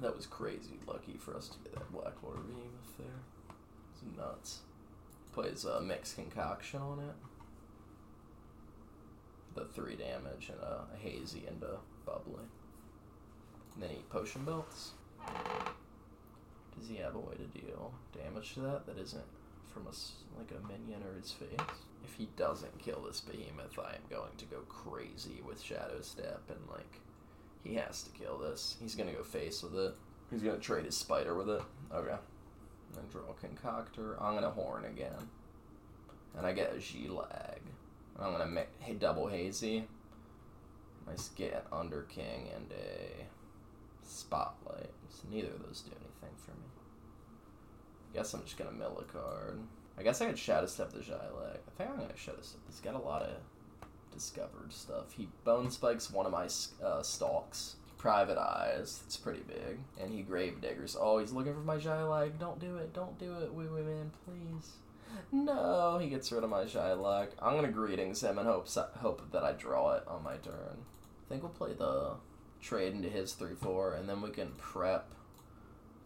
That 0.00 0.16
was 0.16 0.26
crazy 0.26 0.80
lucky 0.88 1.16
for 1.18 1.36
us 1.36 1.48
to 1.50 1.58
get 1.58 1.74
that 1.74 1.92
Blackwater 1.92 2.40
Behemoth 2.40 2.98
there. 2.98 3.06
It's 3.92 4.18
nuts. 4.18 4.58
Plays 5.32 5.64
a 5.64 5.80
mixed 5.80 6.16
concoction 6.16 6.80
on 6.80 6.98
it. 6.98 7.14
The 9.54 9.66
three 9.66 9.94
damage 9.94 10.50
and 10.50 10.60
a, 10.60 10.86
a 10.92 10.98
hazy 10.98 11.44
and 11.46 11.62
a 11.62 11.76
bubbly. 12.04 12.42
And 13.74 13.84
then 13.84 13.90
he 13.90 14.02
potion 14.10 14.44
belts. 14.44 14.94
Does 16.76 16.88
he 16.88 16.96
have 16.96 17.14
a 17.14 17.20
way 17.20 17.34
to 17.36 17.60
deal 17.60 17.94
damage 18.12 18.54
to 18.54 18.60
that 18.62 18.86
that 18.86 18.98
isn't 18.98 19.22
from 19.74 19.86
a 19.86 20.38
like 20.38 20.50
a 20.52 20.66
minion 20.68 21.02
or 21.02 21.18
his 21.18 21.32
face? 21.32 21.58
If 22.04 22.14
he 22.14 22.28
doesn't 22.36 22.78
kill 22.78 23.02
this 23.02 23.20
behemoth, 23.20 23.78
I 23.78 23.94
am 23.94 24.08
going 24.08 24.36
to 24.38 24.44
go 24.44 24.58
crazy 24.68 25.42
with 25.46 25.60
Shadow 25.60 26.00
Step 26.00 26.42
and 26.48 26.60
like 26.70 27.00
he 27.64 27.74
has 27.74 28.02
to 28.04 28.10
kill 28.10 28.38
this. 28.38 28.76
He's 28.80 28.94
gonna 28.94 29.12
go 29.12 29.24
face 29.24 29.62
with 29.62 29.74
it. 29.76 29.94
He's 30.30 30.42
gonna 30.42 30.58
trade 30.58 30.84
his 30.84 30.96
spider 30.96 31.34
with 31.34 31.48
it. 31.48 31.62
Okay. 31.92 32.10
And 32.10 32.94
then 32.94 33.04
draw 33.10 33.22
a 33.30 33.34
concoctor. 33.34 34.16
I'm 34.20 34.34
gonna 34.34 34.50
horn 34.50 34.84
again. 34.84 35.28
And 36.36 36.46
I 36.46 36.52
get 36.52 36.74
a 36.74 36.78
G 36.78 37.08
lag. 37.08 37.60
I'm 38.18 38.32
gonna 38.32 38.46
make 38.46 38.68
hey, 38.80 38.94
double 38.94 39.26
hazy. 39.28 39.88
Nice 41.06 41.28
get 41.30 41.66
under 41.72 42.02
king 42.02 42.48
and 42.54 42.70
a 42.72 43.26
spotlight. 44.06 44.90
So 45.08 45.28
neither 45.30 45.48
of 45.48 45.66
those 45.66 45.80
do 45.80 45.90
anything 45.92 46.36
for 46.44 46.52
me. 46.52 46.73
Guess 48.14 48.34
I'm 48.34 48.44
just 48.44 48.56
gonna 48.56 48.72
mill 48.72 49.02
a 49.06 49.12
card. 49.12 49.58
I 49.98 50.02
guess 50.02 50.20
I 50.20 50.26
could 50.26 50.38
shadow 50.38 50.66
step 50.66 50.92
the 50.92 51.00
Zylag. 51.00 51.58
I 51.66 51.70
think 51.76 51.90
I'm 51.90 51.96
gonna 51.96 52.16
shadow 52.16 52.38
step. 52.42 52.60
He's 52.68 52.80
got 52.80 52.94
a 52.94 52.98
lot 52.98 53.22
of 53.22 53.36
discovered 54.12 54.72
stuff. 54.72 55.12
He 55.12 55.28
bone 55.44 55.70
spikes 55.70 56.10
one 56.10 56.26
of 56.26 56.32
my 56.32 56.48
uh, 56.84 57.02
stalks. 57.02 57.76
Private 57.98 58.38
eyes. 58.38 59.02
It's 59.06 59.16
pretty 59.16 59.42
big. 59.48 59.78
And 60.00 60.12
he 60.12 60.22
grave 60.22 60.60
diggers. 60.60 60.96
Oh, 60.98 61.18
he's 61.18 61.32
looking 61.32 61.54
for 61.54 61.60
my 61.60 61.78
Zylag. 61.78 62.38
Don't 62.38 62.60
do 62.60 62.76
it. 62.76 62.92
Don't 62.92 63.18
do 63.18 63.32
it. 63.38 63.56
OuiOui 63.56 63.84
man, 63.84 64.10
please. 64.24 64.72
No, 65.32 65.98
he 65.98 66.08
gets 66.08 66.30
rid 66.30 66.44
of 66.44 66.50
my 66.50 66.64
Zylag. 66.64 67.28
I'm 67.40 67.54
gonna 67.54 67.70
greetings 67.70 68.22
him 68.22 68.38
and 68.38 68.46
hope 68.46 68.68
hope 68.98 69.32
that 69.32 69.42
I 69.42 69.52
draw 69.52 69.94
it 69.94 70.06
on 70.06 70.22
my 70.22 70.36
turn. 70.36 70.76
I 70.76 71.28
think 71.28 71.42
we'll 71.42 71.52
play 71.52 71.72
the 71.72 72.16
trade 72.60 72.94
into 72.94 73.08
his 73.08 73.32
three 73.32 73.54
four, 73.54 73.94
and 73.94 74.08
then 74.08 74.22
we 74.22 74.30
can 74.30 74.52
prep 74.58 75.14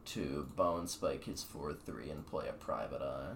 to 0.08 0.48
bone 0.56 0.88
spike 0.88 1.24
his 1.24 1.42
four 1.42 1.72
three 1.72 2.10
and 2.10 2.26
play 2.26 2.48
a 2.48 2.52
private 2.52 3.02
eye. 3.02 3.34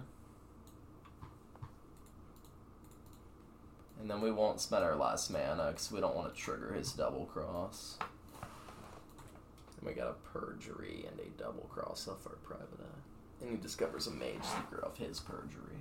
And 3.99 4.09
then 4.09 4.21
we 4.21 4.31
won't 4.31 4.59
spend 4.59 4.83
our 4.83 4.95
last 4.95 5.31
mana 5.31 5.67
because 5.67 5.91
we 5.91 6.01
don't 6.01 6.15
want 6.15 6.33
to 6.33 6.39
trigger 6.39 6.73
his 6.73 6.91
double 6.91 7.25
cross. 7.25 7.97
And 8.41 9.87
we 9.87 9.93
got 9.93 10.09
a 10.09 10.37
perjury 10.37 11.05
and 11.09 11.19
a 11.19 11.29
double 11.41 11.69
cross 11.69 12.07
off 12.07 12.27
our 12.27 12.35
private 12.43 12.79
eye. 12.81 13.41
And 13.41 13.51
he 13.51 13.57
discovers 13.57 14.07
a 14.07 14.11
mage 14.11 14.43
secret 14.43 14.83
off 14.83 14.97
his 14.97 15.19
perjury. 15.19 15.79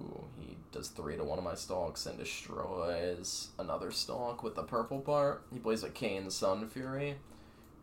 Ooh, 0.00 0.24
he 0.40 0.56
does 0.72 0.88
three 0.88 1.16
to 1.16 1.22
one 1.22 1.38
of 1.38 1.44
my 1.44 1.54
stalks 1.54 2.06
and 2.06 2.18
destroys 2.18 3.48
another 3.58 3.90
stalk 3.90 4.42
with 4.42 4.54
the 4.54 4.62
purple 4.62 5.00
part. 5.00 5.44
He 5.52 5.58
plays 5.58 5.84
a 5.84 5.90
Kayn 5.90 6.26
Sunfury 6.26 7.14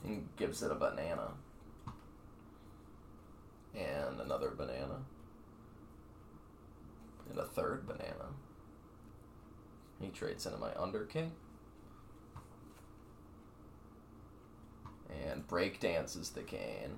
and 0.03 0.27
gives 0.36 0.64
it 0.64 0.72
a 0.72 0.76
banana. 0.76 1.31
And 3.80 4.19
another 4.19 4.51
banana. 4.51 4.99
And 7.30 7.39
a 7.39 7.45
third 7.45 7.88
banana. 7.88 8.34
He 10.01 10.10
trades 10.10 10.45
into 10.45 10.57
my 10.57 10.73
Under 10.76 11.06
King. 11.06 11.31
And 15.27 15.47
break 15.47 15.80
dances 15.80 16.30
the 16.30 16.41
cane 16.41 16.97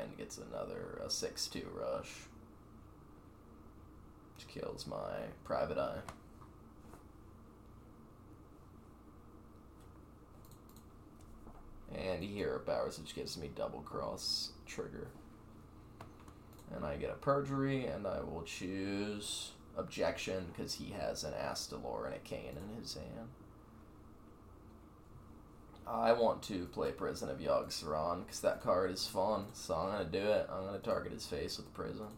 and 0.00 0.16
gets 0.16 0.38
another 0.38 1.00
a 1.04 1.10
6 1.10 1.46
2 1.48 1.66
rush. 1.74 2.10
Which 4.36 4.48
kills 4.48 4.86
my 4.86 5.26
private 5.44 5.78
eye. 5.78 6.00
And 11.94 12.22
here 12.22 12.60
powers, 12.60 12.98
which 12.98 13.14
gives 13.14 13.38
me 13.38 13.50
double 13.54 13.80
cross 13.80 14.52
trigger. 14.66 15.08
And 16.74 16.84
I 16.84 16.96
get 16.96 17.10
a 17.10 17.14
perjury, 17.14 17.86
and 17.86 18.06
I 18.06 18.20
will 18.20 18.42
choose 18.42 19.52
objection 19.76 20.46
because 20.52 20.74
he 20.74 20.92
has 20.92 21.24
an 21.24 21.32
Astalor 21.32 22.06
and 22.06 22.14
a 22.14 22.18
cane 22.18 22.56
in 22.56 22.80
his 22.80 22.94
hand. 22.94 23.28
I 25.86 26.12
want 26.12 26.42
to 26.44 26.66
play 26.66 26.92
Prison 26.92 27.30
of 27.30 27.38
Yogg-Saron 27.38 28.24
because 28.24 28.40
that 28.40 28.62
card 28.62 28.90
is 28.90 29.06
fun, 29.06 29.46
so 29.54 29.74
I'm 29.74 29.90
to 30.04 30.20
do 30.20 30.26
it. 30.26 30.46
I'm 30.52 30.64
going 30.64 30.78
to 30.78 30.84
target 30.84 31.12
his 31.12 31.26
face 31.26 31.56
with 31.56 31.72
Prison. 31.72 32.08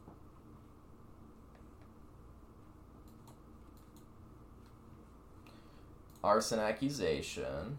Arson 6.22 6.59
accusation. 6.59 7.78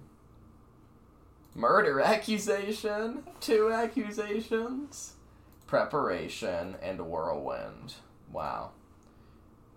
Murder 1.53 1.99
accusation. 2.05 3.23
Two 3.39 3.71
accusations. 3.71 5.13
Preparation 5.71 6.75
and 6.81 6.99
whirlwind. 6.99 7.93
Wow. 8.29 8.71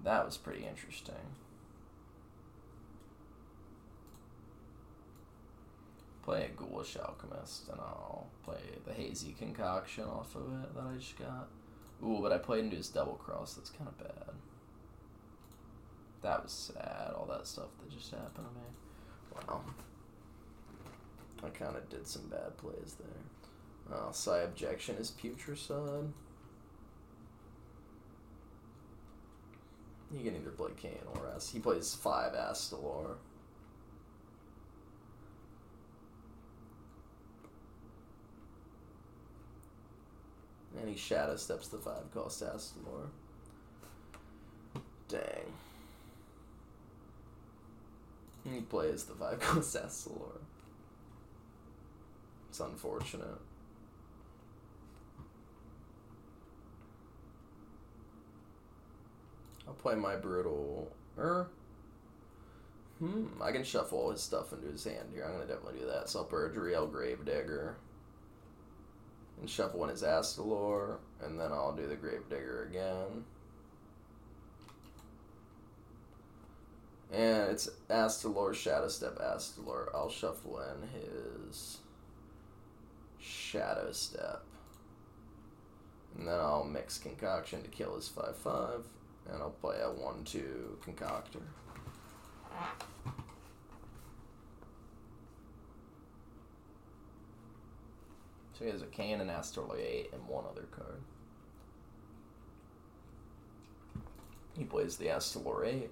That 0.02 0.24
was 0.26 0.36
pretty 0.36 0.66
interesting. 0.66 1.14
Play 6.24 6.46
a 6.46 6.48
Ghoulish 6.48 6.96
Alchemist, 6.96 7.68
and 7.68 7.78
I'll 7.80 8.26
play 8.42 8.58
the 8.84 8.92
Hazy 8.92 9.36
Concoction 9.38 10.02
off 10.02 10.34
of 10.34 10.42
it 10.64 10.74
that 10.74 10.82
I 10.82 10.96
just 10.96 11.16
got. 11.16 11.46
Ooh, 12.04 12.18
but 12.20 12.32
I 12.32 12.38
played 12.38 12.64
into 12.64 12.74
his 12.74 12.88
Double 12.88 13.14
Cross. 13.14 13.54
That's 13.54 13.70
kind 13.70 13.86
of 13.86 13.96
bad. 13.96 14.34
That 16.22 16.42
was 16.42 16.50
sad, 16.50 17.12
all 17.16 17.26
that 17.26 17.46
stuff 17.46 17.68
that 17.80 17.96
just 17.96 18.10
happened 18.10 18.48
to 18.48 18.52
me. 18.52 19.46
Wow. 19.46 19.60
I 21.44 21.50
kind 21.50 21.76
of 21.76 21.88
did 21.88 22.04
some 22.04 22.26
bad 22.26 22.56
plays 22.56 22.96
there. 22.98 23.43
Uh, 23.92 24.10
Psi 24.10 24.38
Objection 24.38 24.96
is 24.96 25.10
Putricide. 25.10 26.10
He 30.16 30.22
can 30.22 30.36
either 30.36 30.50
play 30.50 30.70
Cane 30.76 30.98
or 31.14 31.28
S. 31.34 31.50
He 31.50 31.58
plays 31.58 31.94
five 31.94 32.32
Astalor. 32.32 33.16
And 40.78 40.88
he 40.88 40.96
Shadow 40.96 41.36
Steps 41.36 41.68
the 41.68 41.78
five 41.78 42.12
cost 42.12 42.42
Astalor. 42.42 43.08
Dang. 45.08 45.52
He 48.44 48.60
plays 48.60 49.04
the 49.04 49.14
five 49.14 49.40
cost 49.40 49.76
Astalor. 49.76 50.38
It's 52.50 52.60
unfortunate. 52.60 53.40
I'll 59.66 59.74
play 59.74 59.94
my 59.94 60.16
brutal. 60.16 60.90
Er. 61.18 61.48
Hmm. 62.98 63.26
I 63.42 63.50
can 63.50 63.64
shuffle 63.64 63.98
all 63.98 64.10
his 64.10 64.22
stuff 64.22 64.52
into 64.52 64.68
his 64.68 64.84
hand 64.84 65.10
here. 65.12 65.24
I'm 65.24 65.32
gonna 65.32 65.46
definitely 65.46 65.80
do 65.80 65.86
that. 65.86 66.08
So 66.08 66.20
I'll 66.20 66.24
perjury, 66.24 66.74
I'll 66.74 66.86
gravedigger, 66.86 67.76
and 69.40 69.50
shuffle 69.50 69.82
in 69.84 69.90
his 69.90 70.02
Astalor, 70.02 70.98
and 71.22 71.38
then 71.38 71.52
I'll 71.52 71.74
do 71.74 71.86
the 71.86 71.96
gravedigger 71.96 72.68
again. 72.70 73.24
And 77.12 77.50
it's 77.50 77.68
Astalor, 77.88 78.54
Shadow 78.54 78.88
Step, 78.88 79.18
Astalor. 79.18 79.88
I'll 79.94 80.10
shuffle 80.10 80.60
in 80.60 80.88
his 80.88 81.78
Shadow 83.20 83.92
Step. 83.92 84.42
And 86.16 86.26
then 86.28 86.34
I'll 86.34 86.64
mix 86.64 86.98
Concoction 86.98 87.62
to 87.62 87.68
kill 87.68 87.96
his 87.96 88.08
5 88.08 88.36
5 88.36 88.84
and 89.30 89.42
I'll 89.42 89.50
play 89.50 89.76
a 89.82 89.90
one-two 89.90 90.78
concoctor. 90.84 91.40
So 98.52 98.64
he 98.64 98.70
has 98.70 98.82
a 98.82 99.02
and 99.20 99.30
Astalor 99.30 99.80
8 99.80 100.10
and 100.12 100.28
one 100.28 100.44
other 100.48 100.66
card. 100.70 101.00
He 104.56 104.64
plays 104.64 104.96
the 104.96 105.06
Astalor 105.06 105.66
8. 105.66 105.90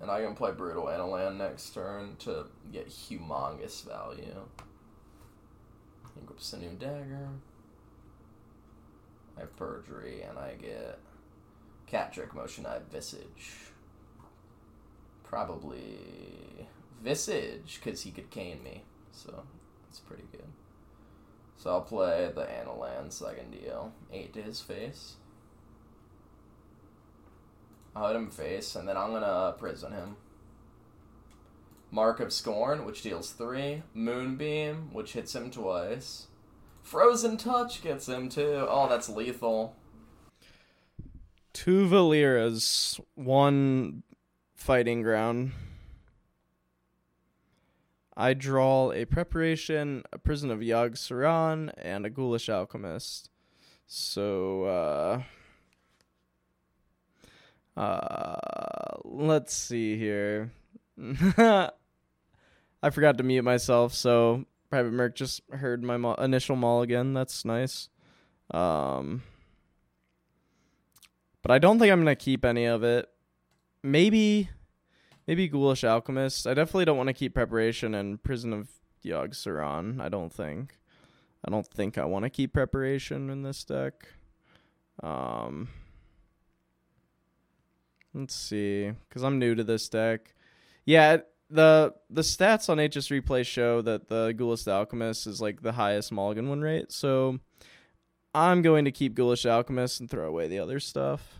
And 0.00 0.10
I 0.10 0.22
can 0.22 0.34
play 0.34 0.50
Brutal 0.50 0.86
Annihilan 0.86 1.36
next 1.36 1.72
turn 1.72 2.16
to 2.20 2.46
get 2.72 2.88
humongous 2.88 3.84
value. 3.84 4.40
He 6.14 6.20
equips 6.20 6.52
a 6.52 6.58
new 6.58 6.70
dagger. 6.70 7.28
I 9.36 9.40
have 9.40 9.56
Perjury, 9.56 10.22
and 10.22 10.38
I 10.38 10.54
get 10.60 10.98
Cat 11.94 12.12
Trick 12.12 12.34
Motion 12.34 12.66
Eye 12.66 12.80
Visage. 12.90 13.70
Probably 15.22 16.66
Visage, 17.04 17.78
because 17.80 18.02
he 18.02 18.10
could 18.10 18.30
cane 18.30 18.64
me. 18.64 18.82
So, 19.12 19.44
that's 19.86 20.00
pretty 20.00 20.24
good. 20.32 20.48
So 21.56 21.70
I'll 21.70 21.82
play 21.82 22.32
the 22.34 22.46
Annihilan 22.46 23.12
second 23.12 23.52
deal. 23.52 23.92
8 24.12 24.32
to 24.32 24.42
his 24.42 24.60
face. 24.60 25.14
I'll 27.94 28.08
hit 28.08 28.16
him 28.16 28.28
face, 28.28 28.74
and 28.74 28.88
then 28.88 28.96
I'm 28.96 29.12
gonna 29.12 29.26
uh, 29.26 29.52
prison 29.52 29.92
him. 29.92 30.16
Mark 31.92 32.18
of 32.18 32.32
Scorn, 32.32 32.84
which 32.84 33.02
deals 33.02 33.30
3. 33.30 33.84
Moonbeam, 33.94 34.92
which 34.92 35.12
hits 35.12 35.32
him 35.32 35.48
twice. 35.48 36.26
Frozen 36.82 37.36
Touch 37.36 37.82
gets 37.82 38.08
him 38.08 38.28
too. 38.28 38.66
Oh, 38.68 38.88
that's 38.88 39.08
lethal 39.08 39.76
two 41.54 41.88
Valeeras, 41.88 43.00
one 43.14 44.02
fighting 44.54 45.00
ground. 45.00 45.52
I 48.16 48.34
draw 48.34 48.92
a 48.92 49.06
preparation, 49.06 50.02
a 50.12 50.18
prison 50.18 50.50
of 50.50 50.60
Yogg-Saron, 50.60 51.72
and 51.78 52.04
a 52.04 52.10
ghoulish 52.10 52.48
alchemist. 52.48 53.30
So 53.86 54.64
uh 54.64 55.22
uh 57.80 58.96
let's 59.04 59.54
see 59.54 59.96
here. 59.96 60.52
I 60.98 61.70
forgot 62.90 63.18
to 63.18 63.24
mute 63.24 63.42
myself, 63.42 63.94
so 63.94 64.44
PrivateMerc 64.72 65.14
just 65.14 65.42
heard 65.50 65.82
my 65.82 65.96
mo- 65.96 66.14
initial 66.14 66.56
mulligan. 66.56 67.14
That's 67.14 67.44
nice. 67.44 67.88
Um 68.50 69.22
but 71.44 71.50
I 71.50 71.58
don't 71.58 71.78
think 71.78 71.92
I'm 71.92 72.00
gonna 72.00 72.16
keep 72.16 72.42
any 72.42 72.64
of 72.64 72.82
it. 72.82 73.06
Maybe, 73.82 74.48
maybe 75.26 75.46
Ghoulish 75.46 75.84
Alchemist. 75.84 76.46
I 76.46 76.54
definitely 76.54 76.86
don't 76.86 76.96
want 76.96 77.08
to 77.08 77.12
keep 77.12 77.34
Preparation 77.34 77.94
and 77.94 78.20
Prison 78.22 78.54
of 78.54 78.70
Yogg-Saron. 79.04 80.00
I 80.00 80.08
don't 80.08 80.32
think. 80.32 80.78
I 81.46 81.50
don't 81.50 81.66
think 81.66 81.98
I 81.98 82.06
want 82.06 82.22
to 82.22 82.30
keep 82.30 82.54
Preparation 82.54 83.28
in 83.28 83.42
this 83.42 83.62
deck. 83.62 84.08
Um, 85.02 85.68
let's 88.14 88.34
see, 88.34 88.92
because 89.06 89.22
I'm 89.22 89.38
new 89.38 89.54
to 89.54 89.64
this 89.64 89.86
deck. 89.90 90.34
Yeah, 90.86 91.18
the 91.50 91.94
the 92.08 92.22
stats 92.22 92.70
on 92.70 92.78
HS 92.78 93.08
Replay 93.08 93.44
show 93.44 93.82
that 93.82 94.08
the 94.08 94.32
Ghoulish 94.34 94.66
Alchemist 94.66 95.26
is 95.26 95.42
like 95.42 95.60
the 95.60 95.72
highest 95.72 96.10
Mulligan 96.10 96.48
win 96.48 96.62
rate. 96.62 96.90
So 96.90 97.38
I'm 98.34 98.62
going 98.62 98.84
to 98.84 98.90
keep 98.90 99.14
Ghoulish 99.14 99.46
Alchemist 99.46 100.00
and 100.00 100.10
throw 100.10 100.26
away 100.26 100.48
the 100.48 100.58
other 100.58 100.80
stuff. 100.80 101.38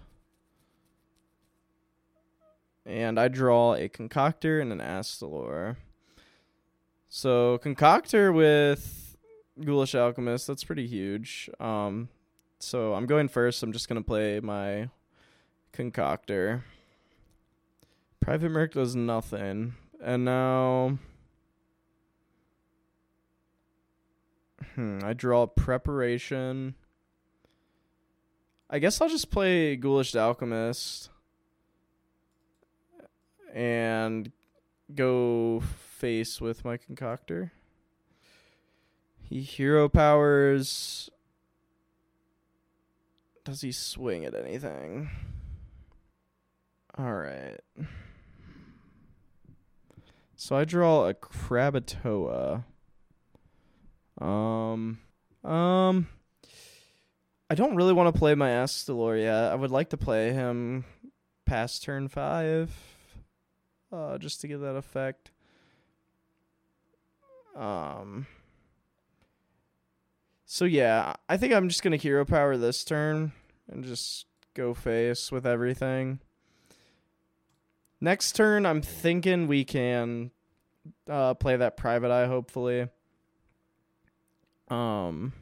And 2.86 3.18
I 3.18 3.28
draw 3.28 3.74
a 3.74 3.88
Concoctor 3.88 4.60
and 4.60 4.70
an 4.72 4.78
Astalor. 4.78 5.76
So 7.08 7.58
Concoctor 7.58 8.32
with 8.32 9.16
Ghoulish 9.62 9.94
Alchemist, 9.94 10.46
that's 10.46 10.64
pretty 10.64 10.86
huge. 10.86 11.50
Um, 11.58 12.08
so 12.58 12.94
I'm 12.94 13.06
going 13.06 13.28
first. 13.28 13.62
I'm 13.62 13.72
just 13.72 13.88
going 13.88 14.00
to 14.00 14.06
play 14.06 14.40
my 14.40 14.90
concoctor. 15.72 16.62
PrivateMerc 18.24 18.72
does 18.72 18.94
nothing. 18.94 19.74
And 20.00 20.24
now 20.24 20.98
Hmm, 24.74 24.98
I 25.04 25.12
draw 25.12 25.46
preparation. 25.46 26.74
I 28.70 28.78
guess 28.78 29.00
I'll 29.00 29.08
just 29.08 29.30
play 29.30 29.76
Ghoulish 29.76 30.14
Alchemist 30.14 31.10
and 33.52 34.32
go 34.94 35.60
face 35.60 36.40
with 36.40 36.64
my 36.64 36.76
concoctor. 36.76 37.52
He 39.22 39.42
hero 39.42 39.88
powers. 39.88 41.10
Does 43.44 43.60
he 43.60 43.72
swing 43.72 44.24
at 44.24 44.34
anything? 44.34 45.10
All 46.96 47.12
right. 47.12 47.60
So 50.36 50.56
I 50.56 50.64
draw 50.64 51.08
a 51.08 51.14
Crabatoa. 51.14 52.64
Um, 54.20 54.98
um, 55.42 56.08
I 57.50 57.54
don't 57.54 57.76
really 57.76 57.92
want 57.92 58.12
to 58.12 58.18
play 58.18 58.34
my 58.34 58.50
Astalor 58.50 59.20
yet. 59.20 59.52
I 59.52 59.54
would 59.54 59.70
like 59.70 59.90
to 59.90 59.96
play 59.96 60.32
him 60.32 60.84
past 61.44 61.82
turn 61.82 62.08
five, 62.08 62.72
uh, 63.92 64.16
just 64.18 64.40
to 64.40 64.48
get 64.48 64.60
that 64.60 64.76
effect. 64.76 65.30
Um. 67.54 68.26
So 70.46 70.64
yeah, 70.64 71.14
I 71.28 71.36
think 71.36 71.52
I'm 71.52 71.68
just 71.68 71.82
gonna 71.82 71.96
hero 71.96 72.24
power 72.24 72.56
this 72.56 72.84
turn 72.84 73.32
and 73.70 73.84
just 73.84 74.26
go 74.54 74.72
face 74.72 75.30
with 75.30 75.46
everything. 75.46 76.20
Next 78.00 78.32
turn, 78.32 78.64
I'm 78.66 78.82
thinking 78.82 79.46
we 79.46 79.64
can 79.64 80.30
uh, 81.08 81.34
play 81.34 81.56
that 81.56 81.76
private 81.76 82.10
eye. 82.10 82.26
Hopefully. 82.26 82.88
Um 84.68 85.32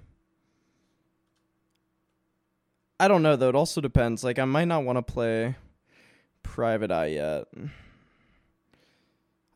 I 3.02 3.08
don't 3.08 3.24
know 3.24 3.34
though. 3.34 3.48
It 3.48 3.56
also 3.56 3.80
depends. 3.80 4.22
Like 4.22 4.38
I 4.38 4.44
might 4.44 4.68
not 4.68 4.84
want 4.84 4.96
to 4.96 5.02
play 5.02 5.56
Private 6.44 6.92
Eye 6.92 7.06
yet. 7.06 7.46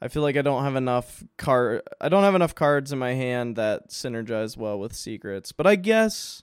I 0.02 0.08
feel 0.08 0.22
like 0.22 0.36
I 0.36 0.42
don't 0.42 0.64
have 0.64 0.74
enough 0.74 1.22
card 1.36 1.82
I 2.00 2.08
don't 2.08 2.24
have 2.24 2.34
enough 2.34 2.56
cards 2.56 2.90
in 2.90 2.98
my 2.98 3.12
hand 3.12 3.54
that 3.54 3.90
synergize 3.90 4.56
well 4.56 4.80
with 4.80 4.96
secrets. 4.96 5.52
But 5.52 5.68
I 5.68 5.76
guess 5.76 6.42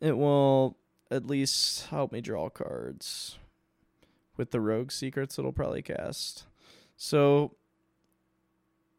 it 0.00 0.18
will 0.18 0.76
at 1.12 1.26
least 1.26 1.86
help 1.86 2.10
me 2.10 2.20
draw 2.20 2.48
cards. 2.48 3.38
With 4.36 4.50
the 4.50 4.60
rogue 4.60 4.90
secrets 4.90 5.38
it'll 5.38 5.52
probably 5.52 5.82
cast. 5.82 6.42
So 6.96 7.54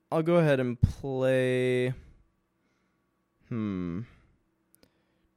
I'll 0.10 0.24
go 0.24 0.36
ahead 0.38 0.62
and 0.62 0.80
play 0.80 1.94
Hmm. 3.50 4.04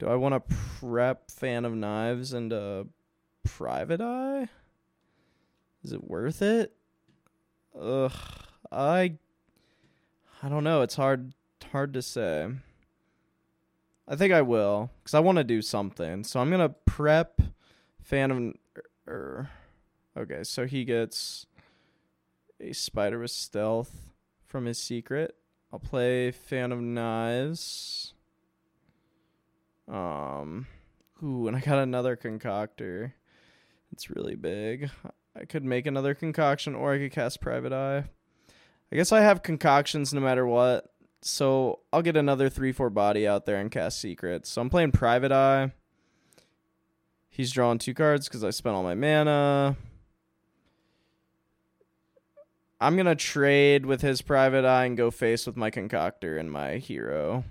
Do 0.03 0.09
I 0.09 0.17
want 0.17 0.35
to 0.35 0.57
prep 0.81 1.31
Fan 1.31 1.65
of 1.65 1.77
Knives 1.77 2.33
into 2.33 2.89
Private 3.45 4.01
Eye? 4.01 4.49
Is 5.85 5.93
it 5.93 6.03
worth 6.03 6.43
it? 6.43 6.75
Ugh. 7.81 8.11
I 8.73 9.15
I 10.43 10.49
don't 10.49 10.65
know. 10.65 10.83
It's 10.83 10.97
hard 10.97 11.35
hard 11.71 11.95
to 11.95 12.03
say. 12.03 12.49
I 14.09 14.17
think 14.17 14.33
I 14.33 14.43
will 14.43 14.91
cuz 15.05 15.15
I 15.15 15.21
want 15.21 15.39
to 15.39 15.45
do 15.45 15.63
something. 15.63 16.25
So 16.25 16.41
I'm 16.41 16.51
to 16.51 16.71
prep 16.85 17.41
Fan 18.03 18.33
of 18.33 18.55
er, 18.77 18.85
er, 19.07 19.51
Okay, 20.17 20.43
so 20.43 20.67
he 20.67 20.85
gets 20.85 21.47
a 22.59 22.73
spider 22.73 23.21
with 23.21 23.31
stealth 23.31 24.11
from 24.49 24.65
his 24.65 24.81
secret. 24.81 25.37
I'll 25.73 25.79
play 25.79 26.33
Fan 26.33 26.73
of 26.73 26.81
Knives. 26.81 28.02
Um, 29.93 30.67
ooh, 31.23 31.47
and 31.47 31.57
I 31.57 31.61
got 31.61 31.79
another 31.79 32.17
concoctor. 32.17 33.15
It's 33.93 34.11
really 34.11 34.35
big. 34.35 34.91
I 35.39 35.45
could 35.45 35.65
make 35.65 35.87
another 35.87 36.15
concoction, 36.15 36.75
or 36.75 36.95
I 36.95 36.99
could 36.99 37.13
cast 37.13 37.41
Private 37.41 37.73
Eye. 37.73 38.05
I 38.91 38.97
guess 38.97 39.13
I 39.13 39.21
have 39.21 39.43
concoctions 39.43 40.13
no 40.13 40.21
matter 40.21 40.47
what. 40.47 40.87
So 41.21 41.81
I'll 41.93 42.03
get 42.03 42.17
another 42.17 42.49
3 42.49 42.73
4 42.73 42.91
body 42.91 43.29
out 43.29 43.47
there 43.47 43.57
and 43.57 43.71
cast 43.71 44.01
secrets. 44.01 44.51
So 44.51 44.61
I'm 44.61 44.71
playing 44.71 44.93
Private 44.93 45.31
Eye. 45.31 45.73
He's 47.31 47.53
drawing 47.53 47.79
two 47.79 47.95
cards 47.95 48.29
because 48.29 48.45
I 48.45 48.51
spent 48.51 48.75
all 48.75 48.83
my 48.83 48.95
mana. 48.95 49.77
I'm 52.79 52.97
gonna 52.97 53.15
trade 53.15 53.87
with 53.87 54.01
his 54.01 54.21
private 54.21 54.65
eye 54.65 54.87
and 54.87 54.97
go 54.97 55.11
face 55.13 55.47
with 55.47 55.57
my 55.57 55.71
concoctor 55.71 56.37
and 56.37 56.51
my 56.51 56.79
hero, 56.79 57.45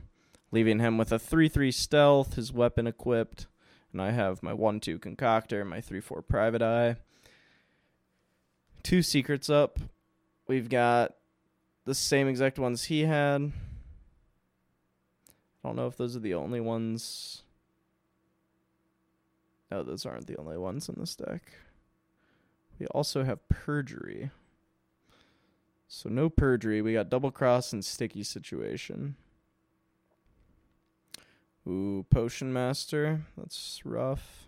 leaving 0.51 0.79
him 0.79 0.97
with 0.97 1.11
a 1.11 1.19
three 1.19 1.49
three 1.49 1.71
stealth, 1.71 2.35
his 2.35 2.53
weapon 2.53 2.87
equipped, 2.87 3.47
and 3.91 4.01
I 4.01 4.11
have 4.11 4.43
my 4.43 4.53
one 4.53 4.79
two 4.79 4.99
concoctor, 4.99 5.65
my 5.65 5.81
three 5.81 6.01
four 6.01 6.21
private 6.21 6.61
eye. 6.61 6.97
Two 8.83 9.01
secrets 9.01 9.49
up. 9.49 9.79
We've 10.47 10.69
got 10.69 11.15
the 11.85 11.95
same 11.95 12.27
exact 12.27 12.59
ones 12.59 12.85
he 12.85 13.01
had. 13.01 13.51
I 15.63 15.67
don't 15.67 15.75
know 15.75 15.87
if 15.87 15.97
those 15.97 16.15
are 16.15 16.21
the 16.21 16.33
only 16.33 16.59
ones. 16.59 17.43
No, 19.69 19.83
those 19.83 20.05
aren't 20.05 20.27
the 20.27 20.37
only 20.37 20.57
ones 20.57 20.89
in 20.89 20.95
this 20.99 21.15
deck. 21.15 21.43
We 22.79 22.87
also 22.87 23.23
have 23.23 23.47
perjury. 23.47 24.31
So 25.87 26.09
no 26.09 26.29
perjury. 26.29 26.81
We 26.81 26.93
got 26.93 27.09
double 27.09 27.31
cross 27.31 27.71
and 27.71 27.85
sticky 27.85 28.23
situation. 28.23 29.15
Ooh, 31.67 32.05
potion 32.09 32.51
master. 32.51 33.21
That's 33.37 33.81
rough. 33.85 34.47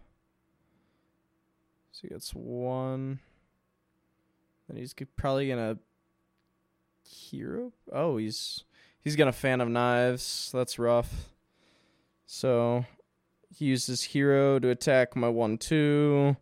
So 1.92 2.00
he 2.04 2.08
gets 2.10 2.32
one. 2.34 3.20
And 4.68 4.78
he's 4.78 4.96
probably 5.16 5.50
gonna 5.50 5.78
hero. 7.04 7.72
Oh, 7.92 8.18
he's 8.18 8.64
he's 9.04 9.16
gonna 9.16 9.32
fan 9.32 9.62
of 9.62 9.70
knives. 9.70 10.50
That's 10.54 10.80
rough. 10.80 11.30
So 12.26 12.86
he 13.56 13.66
uses 13.66 14.04
hero 14.04 14.58
to 14.60 14.70
attack 14.70 15.16
my 15.16 15.30
one 15.30 15.58
two. 15.58 16.38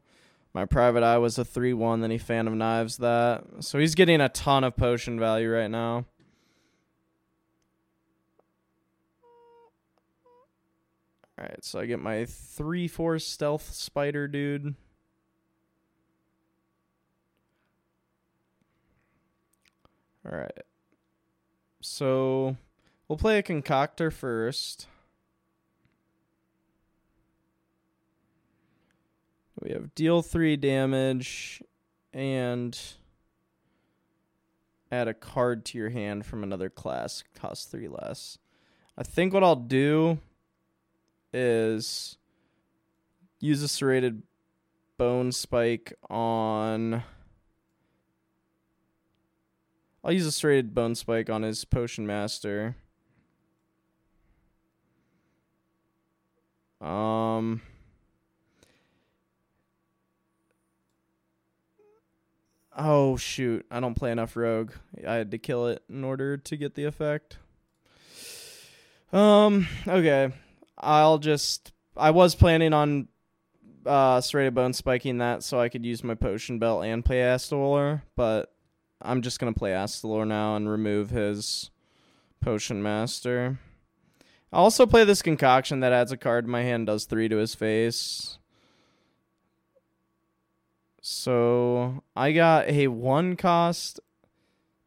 My 0.54 0.66
private 0.66 1.04
eye 1.04 1.18
was 1.18 1.38
a 1.38 1.46
3 1.46 1.74
1, 1.74 2.02
then 2.02 2.12
he 2.12 2.18
Fan 2.18 2.48
of 2.48 2.54
Knives 2.54 2.98
that. 2.98 3.44
So 3.62 3.80
he's 3.80 3.96
getting 3.96 4.20
a 4.20 4.28
ton 4.28 4.64
of 4.66 4.76
potion 4.76 5.18
value 5.18 5.50
right 5.50 5.72
now. 5.72 6.06
Alright, 11.42 11.66
so 11.66 11.80
I 11.80 11.88
get 11.88 12.00
my 12.00 12.26
3 12.26 12.88
4 12.88 13.18
stealth 13.18 13.74
spider 13.74 14.28
dude. 14.28 14.76
Alright. 20.24 20.60
So 21.82 22.58
we'll 23.08 23.18
play 23.18 23.40
a 23.40 23.44
concoctor 23.44 24.12
first. 24.12 24.86
We 29.60 29.72
have 29.72 29.96
deal 29.96 30.22
three 30.22 30.58
damage 30.58 31.62
and 32.14 32.78
add 34.92 35.08
a 35.08 35.14
card 35.14 35.66
to 35.66 35.78
your 35.78 35.90
hand 35.90 36.26
from 36.26 36.44
another 36.44 36.70
class, 36.70 37.24
cost 37.36 37.72
three 37.72 37.88
less. 37.88 38.38
I 38.98 39.04
think 39.04 39.34
what 39.34 39.44
I'll 39.44 39.56
do 39.56 40.20
is 41.34 42.18
use 43.40 43.62
a 43.62 43.68
serrated 43.68 44.24
bone 44.98 45.32
spike 45.32 45.94
on. 46.10 47.04
I'll 50.04 50.12
use 50.12 50.26
a 50.26 50.32
serrated 50.32 50.74
bone 50.74 50.96
spike 50.96 51.30
on 51.30 51.44
his 51.44 51.66
potion 51.66 52.08
master. 52.08 52.76
Um. 56.80 57.62
Oh 62.76 63.18
shoot, 63.18 63.66
I 63.70 63.80
don't 63.80 63.96
play 63.96 64.12
enough 64.12 64.36
rogue. 64.36 64.72
I 65.08 65.16
had 65.16 65.32
to 65.32 65.38
kill 65.38 65.68
it 65.68 65.84
in 65.90 66.04
order 66.04 66.38
to 66.38 66.58
get 66.58 66.76
the 66.76 66.86
effect. 66.86 67.38
Um, 69.14 69.68
okay. 69.88 70.32
I'll 70.82 71.20
just 71.20 71.72
I 71.96 72.12
was 72.12 72.36
planning 72.36 72.74
on 72.74 73.08
uh 73.86 74.22
serrated 74.22 74.54
bone 74.54 74.74
spiking 74.74 75.20
that 75.20 75.44
so 75.44 75.60
I 75.60 75.70
could 75.70 75.86
use 75.86 76.04
my 76.04 76.16
potion 76.16 76.60
belt 76.60 76.84
and 76.84 77.06
play 77.06 77.20
Astalor, 77.20 78.02
but 78.16 78.54
I'm 79.02 79.22
just 79.22 79.40
gonna 79.40 79.54
play 79.54 79.72
Astalor 79.72 80.28
now 80.28 80.56
and 80.56 80.70
remove 80.70 81.12
his 81.12 81.70
potion 82.42 82.84
master. 82.84 83.60
I'll 84.52 84.64
also 84.64 84.86
play 84.86 85.06
this 85.06 85.22
concoction 85.22 85.80
that 85.80 85.94
adds 85.94 86.12
a 86.12 86.18
card 86.18 86.46
in 86.46 86.52
my 86.52 86.64
hand, 86.64 86.88
does 86.88 87.06
three 87.06 87.30
to 87.30 87.38
his 87.38 87.56
face. 87.56 88.38
So 91.02 92.04
I 92.16 92.32
got 92.32 92.68
a 92.68 92.88
one 92.88 93.36
cost 93.36 94.00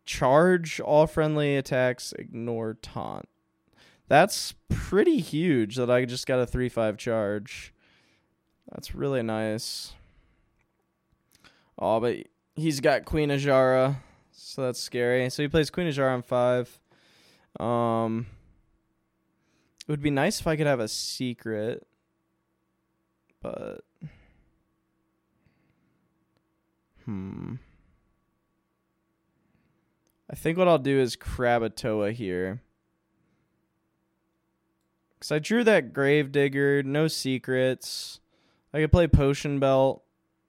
charge 0.04 0.80
all 0.80 1.06
friendly 1.06 1.56
attacks, 1.56 2.12
ignore 2.18 2.74
taunt. 2.74 3.28
That's 4.14 4.54
pretty 4.68 5.18
huge 5.18 5.74
that 5.74 5.90
I 5.90 6.04
just 6.04 6.28
got 6.28 6.38
a 6.38 6.46
3 6.46 6.68
5 6.68 6.96
charge. 6.96 7.74
That's 8.70 8.94
really 8.94 9.24
nice. 9.24 9.92
Oh, 11.76 11.98
but 11.98 12.18
he's 12.54 12.78
got 12.78 13.06
Queen 13.06 13.30
Azshara, 13.30 13.96
so 14.30 14.62
that's 14.62 14.78
scary. 14.78 15.28
So 15.30 15.42
he 15.42 15.48
plays 15.48 15.68
Queen 15.68 15.88
Azshara 15.88 16.14
on 16.14 16.22
5. 16.22 16.78
Um, 17.58 18.26
it 19.80 19.90
would 19.90 20.00
be 20.00 20.10
nice 20.10 20.38
if 20.38 20.46
I 20.46 20.54
could 20.54 20.68
have 20.68 20.78
a 20.78 20.86
secret, 20.86 21.84
but. 23.42 23.80
Hmm. 27.04 27.54
I 30.30 30.36
think 30.36 30.56
what 30.56 30.68
I'll 30.68 30.78
do 30.78 31.00
is 31.00 31.16
Crabatoa 31.16 32.12
here. 32.12 32.62
Because 35.24 35.36
I 35.36 35.38
drew 35.38 35.64
that 35.64 35.94
Gravedigger, 35.94 36.82
no 36.82 37.08
secrets. 37.08 38.20
I 38.74 38.80
could 38.80 38.92
play 38.92 39.06
Potion 39.06 39.58
Belt. 39.58 40.02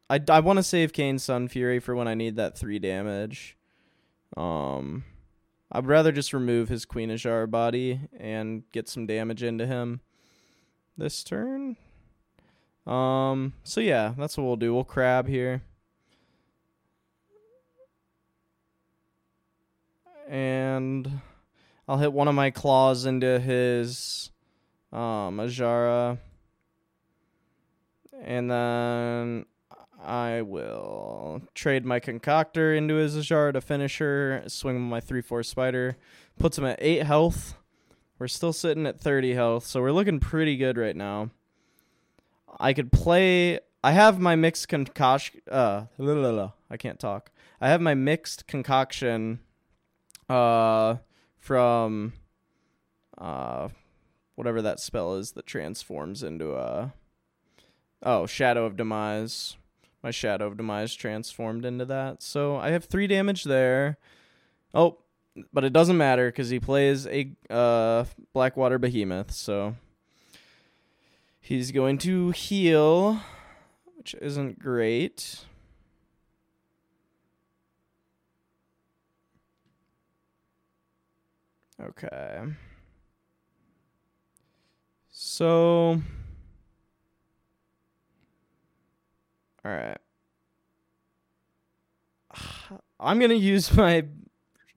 I, 0.09 0.19
I 0.27 0.41
want 0.41 0.57
to 0.57 0.63
save 0.63 0.91
Kayn 0.91 1.15
Sunfury 1.15 1.81
for 1.81 1.95
when 1.95 2.09
I 2.09 2.13
need 2.13 2.35
that 2.35 2.57
3 2.57 2.79
damage. 2.79 3.55
Um, 4.35 5.05
I'd 5.71 5.85
rather 5.85 6.11
just 6.11 6.33
remove 6.33 6.67
his 6.67 6.83
Queen 6.83 7.09
Azshara 7.09 7.49
body 7.49 8.01
and 8.19 8.69
get 8.73 8.89
some 8.89 9.07
damage 9.07 9.43
into 9.43 9.65
him 9.65 10.01
this 10.97 11.23
turn. 11.23 11.77
Um, 12.85 13.53
so 13.63 13.79
yeah, 13.79 14.13
that's 14.17 14.37
what 14.37 14.43
we'll 14.43 14.57
do. 14.57 14.73
We'll 14.73 14.83
crab 14.83 15.29
here. 15.29 15.61
and 20.27 21.21
I'll 21.87 21.99
hit 21.99 22.11
one 22.11 22.27
of 22.27 22.35
my 22.35 22.49
claws 22.49 23.05
into 23.05 23.39
his 23.39 24.31
um 24.95 25.37
Azshara. 25.37 26.17
And 28.23 28.49
then 28.49 29.45
I 30.03 30.41
will 30.41 31.41
trade 31.53 31.85
my 31.85 31.99
concoctor 31.99 32.73
into 32.73 32.95
his 32.95 33.15
Azshara 33.15 33.53
to 33.53 33.61
finish 33.61 33.97
her, 33.97 34.43
swing 34.47 34.79
my 34.81 34.99
3 34.99 35.21
4 35.21 35.43
spider, 35.43 35.97
puts 36.39 36.57
him 36.57 36.65
at 36.65 36.79
8 36.81 37.03
health. 37.03 37.55
We're 38.17 38.27
still 38.29 38.53
sitting 38.53 38.87
at 38.87 38.99
30 38.99 39.33
health, 39.33 39.65
so 39.65 39.81
we're 39.81 39.91
looking 39.91 40.21
pretty 40.21 40.55
good 40.55 40.77
right 40.77 40.95
now. 40.95 41.31
I 42.57 42.71
could 42.71 42.91
play. 42.91 43.59
I 43.83 43.91
have 43.91 44.19
my 44.19 44.37
mixed 44.37 44.69
concoction. 44.69 45.41
Uh, 45.51 45.85
I 45.99 46.77
can't 46.77 46.99
talk. 46.99 47.31
I 47.59 47.67
have 47.67 47.81
my 47.81 47.93
mixed 47.93 48.47
concoction 48.47 49.39
uh, 50.29 50.95
from 51.37 52.13
uh, 53.17 53.67
whatever 54.35 54.61
that 54.61 54.79
spell 54.79 55.15
is 55.15 55.31
that 55.31 55.45
transforms 55.45 56.23
into 56.23 56.55
a. 56.55 56.93
Oh, 58.03 58.25
Shadow 58.25 58.65
of 58.65 58.77
Demise. 58.77 59.57
My 60.03 60.11
Shadow 60.11 60.47
of 60.47 60.57
Demise 60.57 60.93
transformed 60.93 61.65
into 61.65 61.85
that. 61.85 62.21
So 62.21 62.57
I 62.57 62.69
have 62.69 62.85
three 62.85 63.07
damage 63.07 63.45
there. 63.45 63.97
Oh, 64.73 64.99
but 65.51 65.63
it 65.63 65.73
doesn't 65.73 65.97
matter 65.97 66.27
because 66.27 66.49
he 66.49 66.59
plays 66.59 67.07
a 67.07 67.31
uh, 67.49 68.05
Blackwater 68.33 68.77
Behemoth. 68.77 69.31
So 69.31 69.75
he's 71.39 71.71
going 71.71 71.97
to 71.99 72.31
heal, 72.31 73.21
which 73.97 74.15
isn't 74.21 74.59
great. 74.59 75.45
Okay. 81.81 82.43
So 85.35 86.01
All 89.65 89.71
right. 89.71 89.97
I'm 93.01 93.19
going 93.19 93.31
to 93.31 93.35
use 93.35 93.75
my 93.75 94.05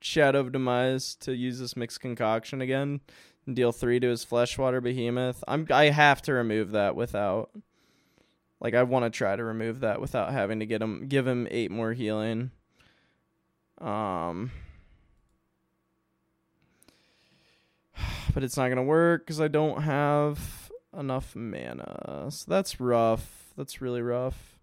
Shadow 0.00 0.40
of 0.40 0.50
Demise 0.50 1.14
to 1.20 1.32
use 1.32 1.60
this 1.60 1.76
mixed 1.76 2.00
concoction 2.00 2.60
again 2.60 3.00
and 3.46 3.54
deal 3.54 3.70
3 3.70 4.00
to 4.00 4.08
his 4.08 4.24
Fleshwater 4.24 4.80
Behemoth. 4.80 5.44
I'm 5.46 5.64
I 5.70 5.90
have 5.90 6.22
to 6.22 6.32
remove 6.32 6.72
that 6.72 6.96
without 6.96 7.50
like 8.60 8.74
I 8.74 8.82
want 8.82 9.04
to 9.04 9.16
try 9.16 9.36
to 9.36 9.44
remove 9.44 9.78
that 9.80 10.00
without 10.00 10.32
having 10.32 10.58
to 10.58 10.66
get 10.66 10.82
him 10.82 11.06
give 11.06 11.24
him 11.24 11.46
8 11.52 11.70
more 11.70 11.92
healing. 11.92 12.50
Um 13.80 14.50
but 18.38 18.44
it's 18.44 18.56
not 18.56 18.66
going 18.66 18.76
to 18.76 18.84
work 18.84 19.26
cuz 19.26 19.40
I 19.40 19.48
don't 19.48 19.82
have 19.82 20.70
enough 20.96 21.34
mana. 21.34 22.28
So 22.30 22.44
that's 22.48 22.78
rough. 22.78 23.52
That's 23.56 23.80
really 23.80 24.00
rough. 24.00 24.60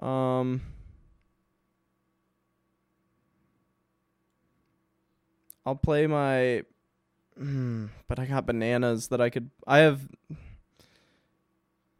Um, 0.00 0.60
I'll 5.66 5.74
play 5.74 6.06
my. 6.06 6.62
Hmm, 7.36 7.86
but 8.06 8.20
I 8.20 8.26
got 8.26 8.46
bananas 8.46 9.08
that 9.08 9.20
I 9.20 9.28
could. 9.28 9.50
I 9.66 9.78
have. 9.78 10.06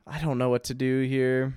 I 0.06 0.20
don't 0.20 0.38
know 0.38 0.48
what 0.48 0.62
to 0.62 0.74
do 0.74 1.00
here. 1.00 1.56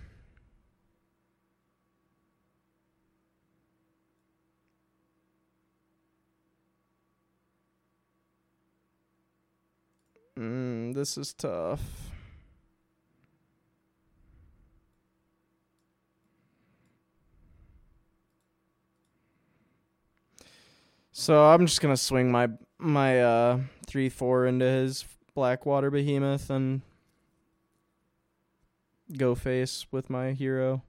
Mm, 10.38 10.94
this 10.96 11.18
is 11.18 11.34
tough. 11.34 11.82
So 21.12 21.44
I'm 21.44 21.68
just 21.68 21.80
gonna 21.80 21.96
swing 21.96 22.32
my 22.32 22.50
my 22.80 23.22
uh 23.22 23.60
three 23.86 24.10
four 24.10 24.48
into 24.48 24.66
his 24.66 25.06
Blackwater 25.36 25.92
Behemoth 25.92 26.50
and 26.50 26.82
go 29.16 29.36
face 29.36 29.86
with 29.92 30.10
my 30.10 30.32
hero. 30.32 30.82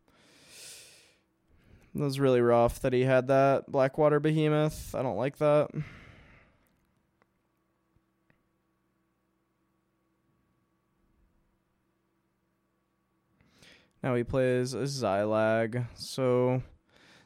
It 1.95 2.01
was 2.01 2.19
really 2.19 2.41
rough 2.41 2.81
that 2.81 2.93
he 2.93 3.03
had 3.03 3.29
that 3.29 3.71
Blackwater 3.71 4.19
Behemoth. 4.19 4.95
I 4.95 5.03
don't 5.03 5.17
like 5.17 5.37
that. 5.39 5.71
Now 14.05 14.15
he 14.16 14.23
plays 14.23 14.74
a 14.74 14.83
Zylag. 14.83 15.86
So 15.94 16.62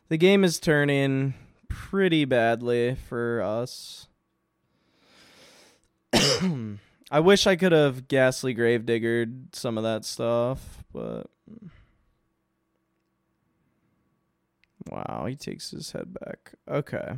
the 0.08 0.16
game 0.16 0.44
is 0.44 0.60
turning 0.60 1.34
pretty 1.68 2.24
badly 2.24 2.94
for 2.94 3.42
us. 3.42 4.07
I 7.10 7.18
wish 7.18 7.48
I 7.48 7.57
could 7.57 7.73
have 7.73 8.07
ghastly 8.07 8.55
gravediggered 8.55 9.57
some 9.57 9.76
of 9.76 9.82
that 9.82 10.05
stuff, 10.05 10.84
but 10.92 11.26
wow, 14.89 15.26
he 15.28 15.34
takes 15.34 15.73
his 15.73 15.90
head 15.90 16.15
back. 16.15 16.52
Okay. 16.68 17.15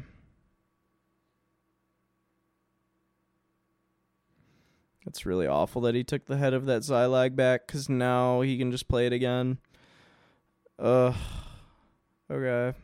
It's 5.07 5.25
really 5.25 5.47
awful 5.47 5.81
that 5.83 5.95
he 5.95 6.05
took 6.05 6.27
the 6.27 6.37
head 6.37 6.53
of 6.53 6.67
that 6.67 6.83
Xylag 6.83 7.35
back 7.35 7.67
because 7.67 7.89
now 7.89 8.43
he 8.43 8.59
can 8.59 8.71
just 8.71 8.89
play 8.89 9.07
it 9.07 9.13
again. 9.13 9.59
Ugh. 10.79 11.15
Okay. 12.31 12.77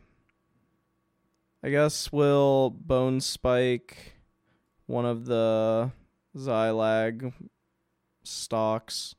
I 1.63 1.69
guess 1.69 2.11
we'll 2.13 2.71
bone 2.71 3.21
spike 3.21 4.15
one 4.87 5.05
of 5.05 5.27
the 5.27 5.91
Xylag 6.37 7.33
stocks. 8.23 9.15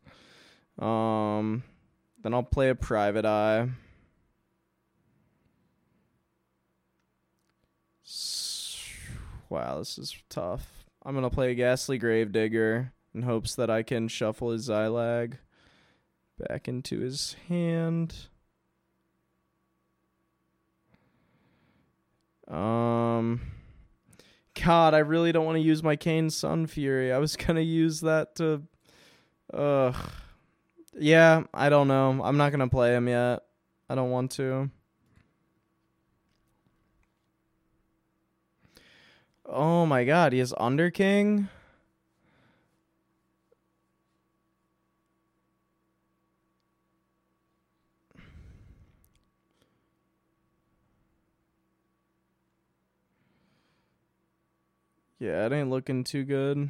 Um, 0.79 1.63
then 2.21 2.33
I'll 2.33 2.43
play 2.43 2.69
a 2.69 2.75
private 2.75 3.25
eye. 3.25 3.69
Wow, 9.49 9.79
this 9.79 9.97
is 9.97 10.15
tough. 10.29 10.76
I'm 11.07 11.15
gonna 11.15 11.29
play 11.29 11.51
a 11.51 11.55
Ghastly 11.55 11.97
Gravedigger 11.97 12.91
in 13.15 13.21
hopes 13.21 13.55
that 13.55 13.69
I 13.69 13.81
can 13.81 14.09
shuffle 14.09 14.51
his 14.51 14.67
Xylag 14.67 15.37
back 16.37 16.67
into 16.67 16.99
his 16.99 17.37
hand. 17.47 18.13
Um, 22.45 23.39
God, 24.61 24.93
I 24.93 24.97
really 24.97 25.31
don't 25.31 25.45
want 25.45 25.55
to 25.55 25.61
use 25.61 25.81
my 25.81 25.95
Kayn 25.95 26.27
Sunfury. 26.27 27.13
I 27.13 27.19
was 27.19 27.35
gonna 27.37 27.61
use 27.61 28.01
that 28.01 28.35
to, 28.35 28.63
ugh. 29.53 29.95
Yeah, 30.99 31.43
I 31.53 31.69
don't 31.69 31.87
know. 31.87 32.21
I'm 32.21 32.35
not 32.35 32.51
gonna 32.51 32.67
play 32.67 32.93
him 32.93 33.07
yet. 33.07 33.43
I 33.89 33.95
don't 33.95 34.11
want 34.11 34.31
to. 34.31 34.71
Oh 39.47 39.85
my 39.85 40.03
god, 40.03 40.33
he 40.33 40.39
has 40.39 40.51
Underking? 40.53 41.47
Yeah, 55.19 55.45
it 55.45 55.53
ain't 55.53 55.69
looking 55.69 56.03
too 56.03 56.23
good. 56.23 56.69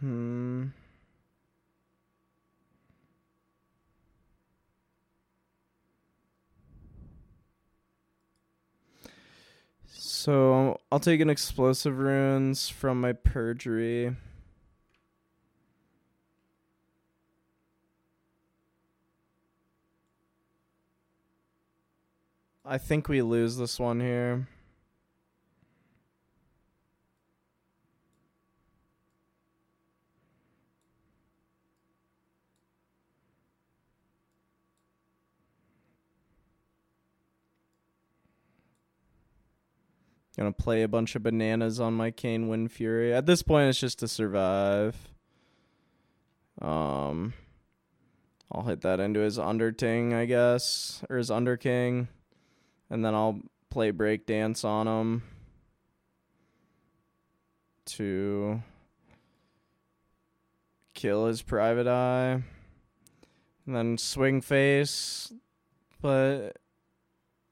Hmm. 0.00 0.68
So 9.86 10.80
I'll 10.92 11.00
take 11.00 11.20
an 11.20 11.30
explosive 11.30 11.98
runes 11.98 12.68
from 12.68 13.00
my 13.00 13.12
perjury. 13.12 14.14
I 22.64 22.78
think 22.78 23.08
we 23.08 23.22
lose 23.22 23.56
this 23.56 23.80
one 23.80 24.00
here. 24.00 24.46
Gonna 40.38 40.52
play 40.52 40.84
a 40.84 40.88
bunch 40.88 41.16
of 41.16 41.24
bananas 41.24 41.80
on 41.80 41.94
my 41.94 42.12
cane 42.12 42.46
wind 42.46 42.70
fury. 42.70 43.12
At 43.12 43.26
this 43.26 43.42
point, 43.42 43.70
it's 43.70 43.80
just 43.80 43.98
to 43.98 44.06
survive. 44.06 44.94
Um, 46.62 47.34
I'll 48.52 48.62
hit 48.62 48.82
that 48.82 49.00
into 49.00 49.18
his 49.18 49.36
Underting, 49.36 50.14
I 50.14 50.26
guess, 50.26 51.02
or 51.10 51.16
his 51.16 51.28
Underking, 51.28 52.06
and 52.88 53.04
then 53.04 53.16
I'll 53.16 53.40
play 53.68 53.90
Breakdance 53.90 54.64
on 54.64 54.86
him 54.86 55.24
to 57.86 58.62
kill 60.94 61.26
his 61.26 61.42
Private 61.42 61.88
Eye, 61.88 62.44
and 63.66 63.74
then 63.74 63.98
Swing 63.98 64.40
Face, 64.40 65.32
but 66.00 66.58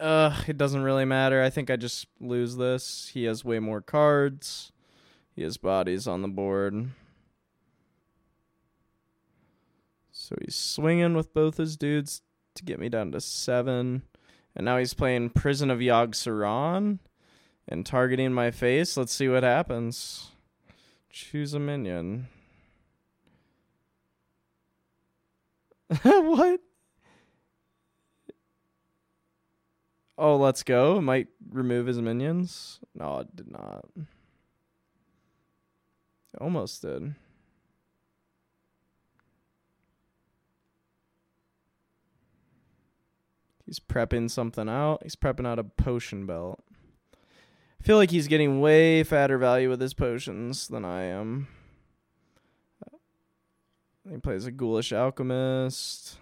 uh, 0.00 0.42
it 0.47 0.57
doesn't 0.57 0.83
really 0.83 1.05
matter. 1.05 1.42
I 1.42 1.50
think 1.50 1.70
I 1.70 1.76
just 1.76 2.07
lose 2.20 2.57
this. 2.57 3.10
He 3.12 3.25
has 3.25 3.44
way 3.44 3.58
more 3.58 3.81
cards. 3.81 4.73
He 5.34 5.42
has 5.42 5.57
bodies 5.57 6.07
on 6.07 6.23
the 6.23 6.28
board. 6.28 6.91
So 10.12 10.36
he's 10.44 10.57
swinging 10.57 11.15
with 11.15 11.33
both 11.34 11.57
his 11.57 11.76
dudes 11.76 12.23
to 12.55 12.65
get 12.65 12.81
me 12.81 12.89
down 12.89 13.12
to 13.12 13.20
seven. 13.20 14.02
And 14.55 14.65
now 14.65 14.78
he's 14.78 14.94
playing 14.94 15.31
Prison 15.31 15.70
of 15.70 15.78
Yogg 15.78 16.12
Saron 16.15 16.99
and 17.68 17.84
targeting 17.84 18.33
my 18.33 18.50
face. 18.50 18.97
Let's 18.97 19.12
see 19.12 19.28
what 19.28 19.42
happens. 19.42 20.31
Choose 21.10 21.55
a 21.55 21.58
minion. 21.60 22.28
what? 26.02 26.60
Oh, 30.19 30.36
let's 30.36 30.62
go. 30.62 31.01
Might 31.01 31.28
remove 31.51 31.86
his 31.86 32.01
minions. 32.01 32.81
No, 32.95 33.19
it 33.19 33.36
did 33.36 33.51
not. 33.51 33.85
It 33.97 34.07
almost 36.41 36.83
did. 36.83 37.15
He's 43.67 43.81
prepping 43.81 44.31
something 44.31 44.69
out. 44.69 45.03
He's 45.03 45.17
prepping 45.17 45.47
out 45.47 45.59
a 45.59 45.65
potion 45.65 46.25
belt. 46.25 46.62
I 47.81 47.85
feel 47.85 47.97
like 47.97 48.11
he's 48.11 48.28
getting 48.28 48.61
way 48.61 49.03
fatter 49.03 49.39
value 49.39 49.69
with 49.69 49.81
his 49.81 49.93
potions 49.93 50.69
than 50.69 50.85
I 50.85 51.03
am. 51.03 51.49
He 54.09 54.19
plays 54.19 54.47
a 54.47 54.53
ghoulish 54.53 54.93
alchemist. 54.93 56.17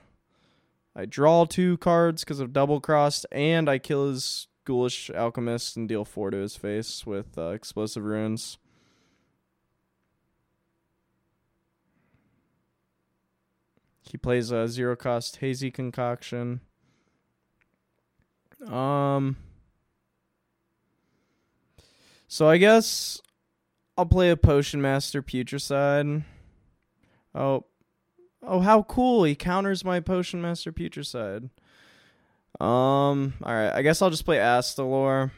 I 0.97 1.07
draw 1.07 1.45
two 1.45 1.77
cards 1.79 2.23
because 2.23 2.41
of 2.41 2.53
double 2.53 2.81
crossed, 2.81 3.27
and 3.33 3.69
I 3.69 3.79
kill 3.79 4.09
his 4.09 4.47
ghoulish 4.65 5.11
alchemist 5.11 5.77
and 5.77 5.89
deal 5.89 6.05
four 6.05 6.31
to 6.31 6.37
his 6.37 6.57
face 6.57 7.05
with 7.05 7.37
uh, 7.37 7.49
explosive 7.49 8.05
runes. 8.05 8.59
He 14.03 14.19
plays 14.19 14.53
a 14.53 14.69
zero 14.69 14.95
cost 14.95 15.37
hazy 15.39 15.71
concoction. 15.71 16.61
Um. 18.65 19.37
So 22.29 22.49
I 22.49 22.59
guess 22.59 23.21
I'll 23.97 24.07
play 24.07 24.31
a 24.31 24.37
potion 24.37 24.81
master 24.81 25.23
putricide. 25.23 26.25
Oh, 27.35 27.65
Oh, 28.47 28.61
how 28.61 28.83
cool! 28.83 29.25
He 29.25 29.35
counters 29.35 29.85
my 29.85 30.01
Potion 30.01 30.43
Master 30.43 30.73
Putricide. 30.73 31.51
Um, 32.61 33.35
all 33.43 33.53
right. 33.53 33.73
I 33.73 33.83
guess 33.83 34.01
I'll 34.03 34.11
just 34.11 34.25
play 34.25 34.37
Astalor. 34.37 35.31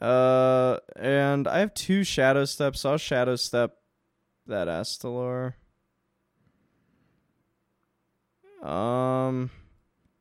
Uh, 0.00 0.78
and 0.96 1.48
I 1.48 1.60
have 1.60 1.72
two 1.72 2.04
Shadow 2.04 2.44
Steps. 2.44 2.80
So 2.80 2.92
I'll 2.92 2.98
Shadow 2.98 3.36
Step 3.36 3.78
that 4.46 4.68
Astalor. 4.68 5.54
Um, 8.62 9.50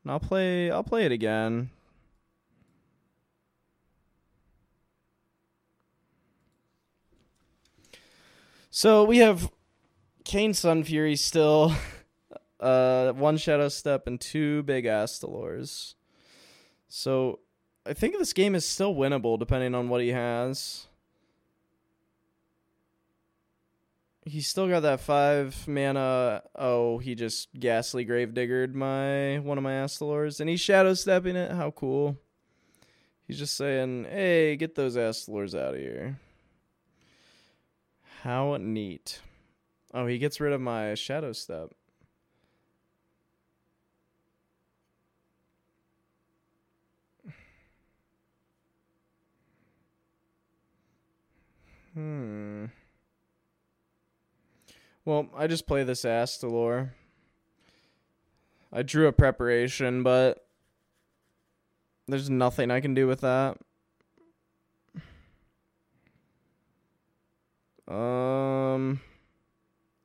I'll 0.08 0.20
play. 0.20 0.72
I'll 0.72 0.84
play 0.84 1.06
it 1.06 1.12
again. 1.12 1.70
So 8.78 9.06
we 9.06 9.20
have 9.20 9.50
Kayn 10.26 10.52
Sunfury 10.52 11.18
still, 11.18 11.74
uh, 12.60 13.14
one 13.14 13.38
Shadow 13.38 13.70
Step 13.70 14.06
and 14.06 14.20
two 14.20 14.64
big 14.64 14.84
Astalors. 14.84 15.94
So 16.90 17.40
I 17.86 17.94
think 17.94 18.18
this 18.18 18.34
game 18.34 18.54
is 18.54 18.66
still 18.66 18.94
winnable 18.94 19.40
depending 19.40 19.76
on 19.76 19.88
what 19.88 20.02
he 20.02 20.10
has. 20.10 20.88
He's 24.26 24.50
still 24.50 24.68
got 24.68 24.82
that 24.82 25.00
five 25.00 25.66
mana. 25.70 26.44
Oh, 26.54 26.98
he 26.98 27.16
just 27.16 27.58
ghastly 27.58 28.06
gravediggered 28.06 28.74
my 28.74 29.40
one 29.40 29.58
of 29.58 29.64
my 29.64 29.72
Astalors, 29.72 30.42
and 30.42 30.50
he's 30.50 30.60
shadow 30.60 30.96
stepping 30.96 31.38
it. 31.38 31.52
How 31.52 31.72
cool! 31.72 32.18
He's 33.26 33.40
just 33.40 33.56
saying, 33.56 34.04
"Hey, 34.04 34.58
get 34.58 34.76
those 34.76 34.98
Astalors 34.98 35.58
out 35.58 35.76
of 35.76 35.80
here." 35.80 36.20
How 38.26 38.58
neat. 38.58 39.22
Oh, 39.94 40.08
he 40.08 40.18
gets 40.18 40.42
rid 40.42 40.52
of 40.52 40.60
my 40.60 40.96
shadow 40.96 41.32
step. 41.32 41.76
Hmm. 51.94 52.66
Well, 55.06 55.28
I 55.38 55.46
just 55.46 55.68
play 55.68 55.84
this 55.84 56.02
Astalor. 56.02 56.94
I 58.74 58.82
drew 58.82 59.06
a 59.06 59.14
preparation, 59.14 60.02
but 60.02 60.48
there's 62.08 62.32
nothing 62.32 62.72
I 62.72 62.82
can 62.82 62.96
do 62.96 63.06
with 63.06 63.22
that. 63.22 63.60
Um, 67.88 69.02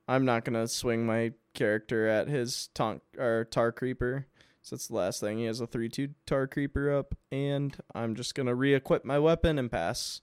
I'm 0.07 0.25
not 0.25 0.45
gonna 0.45 0.69
swing 0.69 1.07
my 1.07 1.33
character 1.55 2.07
at 2.07 2.29
his 2.29 2.69
tonk 2.75 3.03
or 3.19 3.45
tar 3.45 3.73
creeper. 3.73 4.27
So 4.63 4.77
that's 4.77 4.89
the 4.89 4.95
last 4.95 5.21
thing. 5.21 5.39
He 5.39 5.45
has 5.45 5.61
a 5.61 5.67
three 5.67 5.89
two 5.89 6.11
tar 6.27 6.47
creeper 6.47 6.93
up, 6.93 7.15
and 7.33 7.77
I'm 7.95 8.15
just 8.15 8.35
gonna 8.35 8.55
re-equip 8.55 9.05
my 9.05 9.19
weapon 9.19 9.59
and 9.59 9.71
pass. 9.71 10.21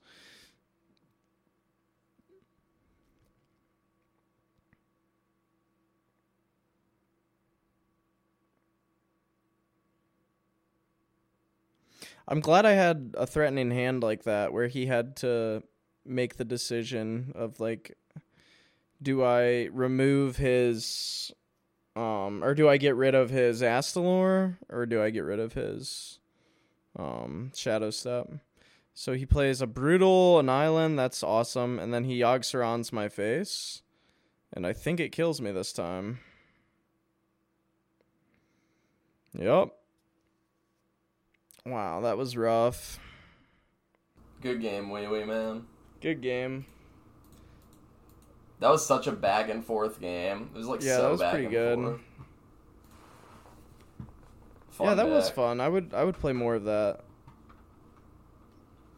I'm 12.28 12.42
glad 12.42 12.66
I 12.66 12.74
had 12.74 13.16
a 13.18 13.26
threatening 13.26 13.72
hand 13.72 14.04
like 14.04 14.24
that 14.24 14.52
where 14.52 14.68
he 14.68 14.86
had 14.86 15.16
to 15.18 15.64
make 16.08 16.38
the 16.38 16.46
decision 16.46 17.32
of 17.36 17.60
like 17.60 17.98
do 19.02 19.24
I 19.24 19.70
remove 19.72 20.38
his 20.38 21.32
um 21.96 22.44
or 22.44 22.54
do 22.56 22.68
I 22.70 22.78
get 22.78 22.96
rid 22.96 23.16
of 23.16 23.30
his 23.30 23.62
Astalor 23.62 24.58
or 24.70 24.86
do 24.86 25.02
I 25.02 25.10
get 25.10 25.24
rid 25.24 25.40
of 25.40 25.54
his 25.54 26.20
um 26.98 27.52
Shadow 27.56 27.90
Step? 27.90 28.30
So 29.00 29.14
he 29.14 29.28
plays 29.28 29.62
a 29.62 29.68
brutal, 29.68 30.42
Annihilan, 30.42 30.96
that's 30.96 31.22
awesome, 31.22 31.78
and 31.78 31.94
then 31.94 32.04
he 32.04 32.20
Yogg-Saron's 32.20 32.92
my 32.92 33.10
face. 33.10 33.84
And 34.52 34.66
I 34.66 34.74
think 34.74 35.00
it 35.00 35.12
kills 35.12 35.40
me 35.40 35.52
this 35.52 35.72
time. 35.72 36.20
Yep. 39.38 39.70
Wow, 41.64 42.02
that 42.02 42.18
was 42.18 42.36
rough. 42.36 43.00
Good 44.42 44.62
game, 44.62 44.88
OuiOui 44.88 45.28
man. 45.28 45.68
Good 46.02 46.22
game. 46.22 46.66
That 48.60 48.70
was 48.70 48.86
such 48.86 49.08
a 49.08 49.12
back 49.12 49.50
and 49.50 49.64
forth 49.64 50.00
game. 50.02 50.50
It 50.54 50.58
was 50.58 50.68
like 50.68 50.82
Yeah, 50.82 50.98
so 50.98 51.02
that 51.04 51.12
was 51.12 51.20
back 51.20 51.32
pretty 51.32 51.46
and 51.46 51.52
good. 51.54 51.80
forth. 51.80 52.02
yeah, 54.82 54.94
that 54.96 55.10
was 55.10 55.30
fun. 55.30 55.60
I 55.62 55.70
would 55.70 55.94
I 55.94 56.04
would 56.04 56.16
play 56.20 56.34
more 56.34 56.56
of 56.56 56.64
that. 56.66 57.02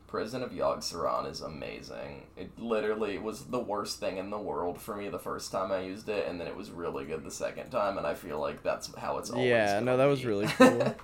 Prison 0.07 0.41
of 0.41 0.51
Yogg-Saron 0.51 1.29
is 1.29 1.41
amazing. 1.41 2.25
It 2.35 2.57
literally 2.57 3.19
was 3.19 3.45
the 3.45 3.59
worst 3.59 3.99
thing 3.99 4.17
in 4.17 4.31
the 4.31 4.39
world 4.39 4.81
for 4.81 4.95
me 4.95 5.07
the 5.07 5.19
first 5.19 5.51
time 5.51 5.71
I 5.71 5.81
used 5.81 6.09
it, 6.09 6.25
and 6.27 6.41
then 6.41 6.47
it 6.47 6.55
was 6.55 6.71
really 6.71 7.05
good 7.05 7.23
the 7.23 7.29
second 7.29 7.69
time, 7.69 7.95
and 7.99 8.07
I 8.07 8.15
feel 8.15 8.39
like 8.39 8.63
that's 8.63 8.91
how 8.95 9.19
it's 9.19 9.29
always 9.29 9.47
Yeah, 9.47 9.79
no, 9.81 9.97
that 9.97 10.05
was 10.05 10.25
really 10.25 10.47
cool. 10.57 10.95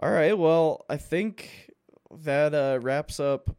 All 0.00 0.10
right, 0.10 0.36
well, 0.36 0.84
I 0.90 0.98
think 0.98 1.70
that 2.10 2.54
uh, 2.54 2.80
wraps 2.82 3.18
up 3.18 3.56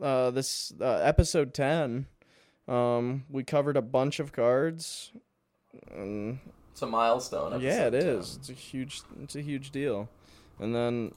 uh, 0.00 0.30
this 0.30 0.72
uh, 0.80 1.00
episode 1.02 1.54
10. 1.54 2.06
Um, 2.68 3.24
we 3.28 3.42
covered 3.44 3.76
a 3.76 3.82
bunch 3.82 4.20
of 4.20 4.32
cards. 4.32 5.12
And 5.94 6.38
it's 6.72 6.82
a 6.82 6.86
milestone. 6.86 7.60
yeah, 7.60 7.86
it 7.86 7.94
episode, 7.94 8.18
is. 8.20 8.36
It's 8.36 8.48
a 8.50 8.54
huge 8.54 9.02
it's 9.22 9.36
a 9.36 9.40
huge 9.42 9.70
deal. 9.70 10.08
And 10.58 10.74
then. 10.74 11.12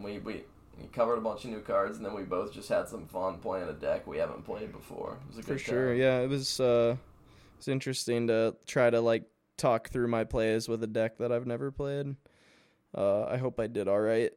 We 0.00 0.18
we 0.18 0.44
we 0.80 0.86
covered 0.92 1.18
a 1.18 1.20
bunch 1.20 1.44
of 1.44 1.50
new 1.50 1.60
cards, 1.60 1.96
and 1.96 2.06
then 2.06 2.14
we 2.14 2.22
both 2.22 2.52
just 2.52 2.68
had 2.68 2.88
some 2.88 3.06
fun 3.06 3.38
playing 3.38 3.68
a 3.68 3.72
deck 3.72 4.06
we 4.06 4.18
haven't 4.18 4.44
played 4.44 4.72
before. 4.72 5.18
It 5.28 5.36
was 5.36 5.38
a 5.38 5.42
for 5.42 5.58
sure, 5.58 5.88
time. 5.90 6.00
yeah, 6.00 6.20
it 6.20 6.28
was 6.28 6.58
uh 6.60 6.96
it's 7.58 7.68
interesting 7.68 8.28
to 8.28 8.56
try 8.66 8.88
to 8.88 9.00
like 9.00 9.24
talk 9.58 9.90
through 9.90 10.08
my 10.08 10.24
plays 10.24 10.68
with 10.68 10.82
a 10.82 10.86
deck 10.86 11.18
that 11.18 11.32
I've 11.32 11.46
never 11.46 11.70
played. 11.70 12.16
Uh 12.94 13.24
I 13.24 13.36
hope 13.36 13.60
I 13.60 13.66
did 13.66 13.88
all 13.88 14.00
right. 14.00 14.32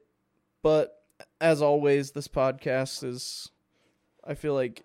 But 0.63 1.02
as 1.42 1.61
always, 1.61 2.11
this 2.11 2.27
podcast 2.27 3.03
is 3.03 3.52
I 4.24 4.34
feel 4.34 4.53
like 4.53 4.84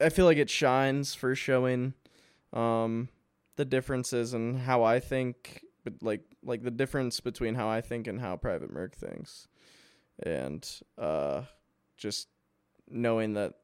I 0.00 0.08
feel 0.08 0.24
like 0.24 0.38
it 0.38 0.50
shines 0.50 1.14
for 1.14 1.34
showing 1.34 1.94
um 2.52 3.08
the 3.56 3.64
differences 3.64 4.32
in 4.34 4.54
how 4.54 4.84
I 4.84 5.00
think 5.00 5.64
but 5.84 5.94
like 6.02 6.22
like 6.42 6.62
the 6.62 6.70
difference 6.70 7.20
between 7.20 7.54
how 7.54 7.68
I 7.68 7.80
think 7.80 8.06
and 8.06 8.20
how 8.20 8.36
PrivateMerc 8.36 8.94
thinks. 8.94 9.48
And 10.22 10.66
uh 10.96 11.42
just 11.96 12.28
knowing 12.88 13.34
that 13.34 13.54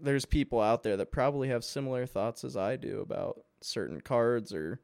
there's 0.00 0.24
people 0.24 0.60
out 0.60 0.82
there 0.82 0.96
that 0.96 1.10
probably 1.10 1.48
have 1.48 1.64
similar 1.64 2.06
thoughts 2.06 2.44
as 2.44 2.56
I 2.56 2.76
do 2.76 3.00
about 3.00 3.40
certain 3.62 4.00
cards 4.00 4.52
or 4.52 4.80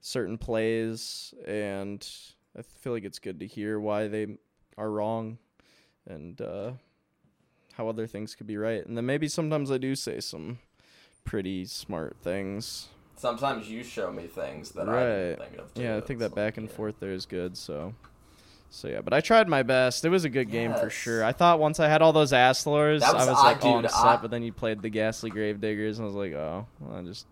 certain 0.00 0.38
plays 0.38 1.34
and 1.46 2.06
I 2.56 2.62
feel 2.62 2.92
like 2.92 3.04
it's 3.04 3.18
good 3.18 3.40
to 3.40 3.46
hear 3.46 3.78
why 3.78 4.08
they 4.08 4.38
are 4.78 4.90
wrong 4.90 5.38
and 6.06 6.40
uh 6.40 6.72
how 7.74 7.88
other 7.88 8.06
things 8.06 8.34
could 8.34 8.46
be 8.46 8.56
right. 8.56 8.84
And 8.84 8.96
then 8.96 9.06
maybe 9.06 9.28
sometimes 9.28 9.70
I 9.70 9.78
do 9.78 9.94
say 9.94 10.20
some 10.20 10.58
pretty 11.24 11.64
smart 11.64 12.16
things. 12.22 12.88
Sometimes 13.16 13.68
you 13.70 13.82
show 13.84 14.10
me 14.10 14.26
things 14.26 14.72
that 14.72 14.88
I 14.88 14.92
Right. 14.92 15.06
didn't 15.06 15.38
think 15.38 15.58
of. 15.58 15.74
Too. 15.74 15.82
Yeah, 15.82 15.96
I 15.96 16.00
think 16.00 16.18
that 16.20 16.34
back 16.34 16.56
and 16.56 16.68
yeah. 16.68 16.74
forth 16.74 16.96
there 17.00 17.12
is 17.12 17.26
good, 17.26 17.56
so 17.56 17.94
so 18.70 18.88
yeah, 18.88 19.00
but 19.00 19.12
I 19.12 19.20
tried 19.20 19.48
my 19.48 19.62
best. 19.62 20.04
It 20.04 20.10
was 20.10 20.24
a 20.24 20.28
good 20.28 20.50
game 20.50 20.74
for 20.74 20.90
sure. 20.90 21.24
I 21.24 21.32
thought 21.32 21.58
once 21.58 21.80
I 21.80 21.88
had 21.88 22.02
all 22.02 22.12
those 22.12 22.32
Astlors, 22.32 23.00
was- 23.02 23.10
I 23.12 23.16
was 23.16 23.28
I- 23.28 23.42
like, 23.52 23.64
oh, 23.64 23.76
I'm 23.76 23.82
dude, 23.82 23.90
set. 23.90 24.22
But 24.22 24.30
then 24.30 24.42
you 24.42 24.52
played 24.52 24.80
the 24.82 24.90
Ghastly 24.90 25.30
Gravediggers, 25.30 25.98
and 25.98 26.04
I 26.04 26.06
was 26.06 26.14
like, 26.14 26.32
oh, 26.34 26.66
well, 26.80 26.96
I 26.98 27.02
just 27.02 27.26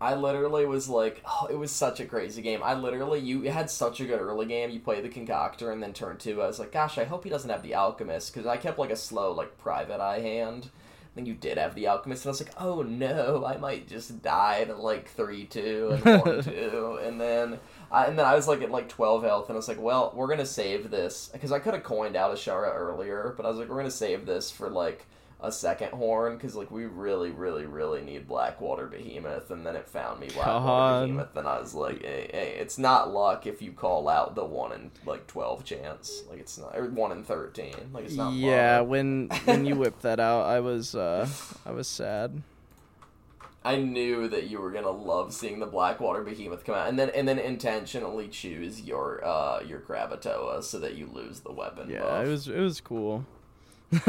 I 0.00 0.14
literally 0.14 0.66
was 0.66 0.88
like, 0.88 1.22
oh, 1.24 1.46
it 1.50 1.56
was 1.56 1.70
such 1.70 2.00
a 2.00 2.06
crazy 2.06 2.42
game. 2.42 2.60
I 2.62 2.74
literally, 2.74 3.20
you 3.20 3.42
had 3.42 3.70
such 3.70 4.00
a 4.00 4.06
good 4.06 4.20
early 4.20 4.46
game. 4.46 4.70
You 4.70 4.80
play 4.80 5.00
the 5.00 5.08
Concoctor, 5.08 5.70
and 5.70 5.82
then 5.82 5.92
turn 5.92 6.16
two, 6.18 6.42
I 6.42 6.46
was 6.46 6.58
like, 6.58 6.72
gosh, 6.72 6.98
I 6.98 7.04
hope 7.04 7.24
he 7.24 7.30
doesn't 7.30 7.50
have 7.50 7.62
the 7.62 7.74
Alchemist, 7.74 8.32
because 8.32 8.46
I 8.46 8.56
kept 8.56 8.78
like 8.78 8.90
a 8.90 8.96
slow, 8.96 9.32
like, 9.32 9.58
private 9.58 10.00
eye 10.00 10.20
hand. 10.20 10.70
Then 11.14 11.26
you 11.26 11.34
did 11.34 11.58
have 11.58 11.74
the 11.74 11.88
Alchemist, 11.88 12.24
and 12.24 12.28
I 12.28 12.32
was 12.32 12.40
like, 12.40 12.54
oh 12.60 12.82
no, 12.82 13.44
I 13.44 13.56
might 13.56 13.88
just 13.88 14.22
die 14.22 14.62
to 14.64 14.74
like 14.74 15.08
3 15.08 15.46
2 15.46 15.90
and 16.04 16.22
4 16.22 16.42
2. 16.42 17.00
And 17.02 17.20
then. 17.20 17.58
I, 17.90 18.04
and 18.04 18.18
then 18.18 18.26
I 18.26 18.34
was 18.34 18.46
like 18.46 18.62
at 18.62 18.70
like 18.70 18.88
12 18.88 19.22
health, 19.24 19.48
and 19.48 19.56
I 19.56 19.58
was 19.58 19.66
like, 19.66 19.80
well, 19.80 20.12
we're 20.14 20.28
gonna 20.28 20.46
save 20.46 20.90
this 20.90 21.30
because 21.32 21.50
I 21.50 21.58
could 21.58 21.74
have 21.74 21.82
coined 21.82 22.16
out 22.16 22.30
a 22.30 22.34
Azshara 22.34 22.74
earlier, 22.74 23.34
but 23.36 23.46
I 23.46 23.48
was 23.48 23.58
like, 23.58 23.68
we're 23.68 23.78
gonna 23.78 23.90
save 23.90 24.26
this 24.26 24.50
for 24.50 24.68
like 24.68 25.06
a 25.40 25.52
second 25.52 25.90
horn 25.92 26.36
because 26.36 26.56
like 26.56 26.70
we 26.70 26.86
really, 26.86 27.30
really, 27.30 27.64
really 27.64 28.02
need 28.02 28.26
Blackwater 28.26 28.86
Behemoth, 28.86 29.50
and 29.50 29.64
then 29.64 29.76
it 29.76 29.88
found 29.88 30.20
me 30.20 30.28
Blackwater 30.28 30.66
God. 30.66 31.02
Behemoth, 31.02 31.36
and 31.36 31.46
I 31.46 31.60
was 31.60 31.74
like, 31.74 32.02
hey, 32.02 32.28
hey, 32.32 32.56
it's 32.58 32.76
not 32.76 33.12
luck 33.12 33.46
if 33.46 33.62
you 33.62 33.72
call 33.72 34.08
out 34.08 34.34
the 34.34 34.44
one 34.44 34.72
in 34.72 34.90
like 35.06 35.26
12 35.28 35.64
chance, 35.64 36.22
like 36.28 36.40
it's 36.40 36.58
not 36.58 36.76
or 36.76 36.86
one 36.86 37.12
in 37.12 37.22
13, 37.22 37.72
like 37.92 38.06
it's 38.06 38.14
not. 38.14 38.32
yeah. 38.32 38.80
luck. 38.80 38.88
When 38.88 39.28
when 39.44 39.64
you 39.64 39.76
whipped 39.76 40.02
that 40.02 40.18
out, 40.18 40.46
I 40.46 40.60
was 40.60 40.94
uh 40.94 41.28
I 41.64 41.70
was 41.70 41.86
sad. 41.86 42.42
I 43.64 43.76
knew 43.76 44.28
that 44.28 44.48
you 44.48 44.60
were 44.60 44.70
gonna 44.70 44.90
love 44.90 45.32
seeing 45.34 45.60
the 45.60 45.66
Blackwater 45.66 46.24
Behemoth 46.24 46.64
come 46.64 46.74
out, 46.74 46.88
and 46.88 46.98
then 46.98 47.10
and 47.10 47.28
then 47.28 47.38
intentionally 47.38 48.26
choose 48.26 48.80
your 48.80 49.24
uh 49.24 49.60
your 49.60 49.78
Crabatoa 49.78 50.64
so 50.64 50.80
that 50.80 50.96
you 50.96 51.08
lose 51.12 51.40
the 51.40 51.52
weapon. 51.52 51.88
Yeah, 51.88 52.00
buff. 52.00 52.26
it 52.26 52.28
was 52.28 52.48
it 52.48 52.60
was 52.60 52.80
cool. 52.80 53.24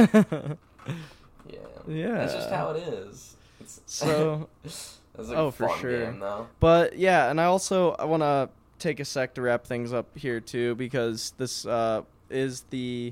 Yeah. 1.47 1.57
Yeah. 1.87 2.17
That's 2.19 2.33
just 2.33 2.49
how 2.49 2.71
it 2.71 2.83
is. 2.83 3.35
It's, 3.59 3.81
So, 3.85 4.47
That's 4.63 4.99
a 5.29 5.35
Oh, 5.35 5.51
for 5.51 5.67
fun 5.67 5.79
sure. 5.79 6.05
game, 6.11 6.19
though. 6.19 6.47
but 6.59 6.97
yeah, 6.97 7.29
and 7.29 7.39
I 7.41 7.45
also 7.45 7.91
I 7.93 8.05
want 8.05 8.21
to 8.23 8.49
take 8.79 8.99
a 8.99 9.05
sec 9.05 9.33
to 9.35 9.41
wrap 9.41 9.65
things 9.65 9.91
up 9.91 10.05
here 10.17 10.39
too 10.39 10.73
because 10.75 11.33
this 11.37 11.65
uh 11.65 12.01
is 12.29 12.61
the 12.69 13.11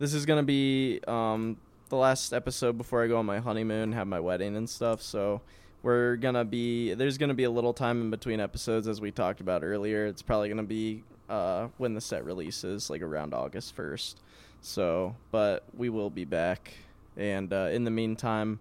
this 0.00 0.12
is 0.12 0.26
gonna 0.26 0.42
be 0.42 1.00
um 1.06 1.56
the 1.90 1.96
last 1.96 2.32
episode 2.32 2.76
before 2.76 3.04
I 3.04 3.06
go 3.06 3.18
on 3.18 3.26
my 3.26 3.38
honeymoon, 3.38 3.92
have 3.92 4.08
my 4.08 4.18
wedding 4.18 4.56
and 4.56 4.68
stuff. 4.68 5.00
So 5.02 5.40
we're 5.84 6.16
gonna 6.16 6.44
be 6.44 6.94
there's 6.94 7.18
gonna 7.18 7.34
be 7.34 7.44
a 7.44 7.50
little 7.50 7.72
time 7.74 8.00
in 8.00 8.10
between 8.10 8.40
episodes 8.40 8.88
as 8.88 9.00
we 9.00 9.10
talked 9.12 9.40
about 9.40 9.62
earlier. 9.62 10.06
It's 10.06 10.22
probably 10.22 10.48
gonna 10.48 10.62
be 10.64 11.04
uh 11.28 11.68
when 11.78 11.94
the 11.94 12.00
set 12.00 12.24
releases, 12.24 12.90
like 12.90 13.02
around 13.02 13.32
August 13.34 13.76
first. 13.76 14.20
So, 14.62 15.14
but 15.30 15.62
we 15.76 15.90
will 15.90 16.10
be 16.10 16.24
back, 16.24 16.72
and 17.16 17.52
uh, 17.52 17.68
in 17.72 17.84
the 17.84 17.90
meantime, 17.90 18.60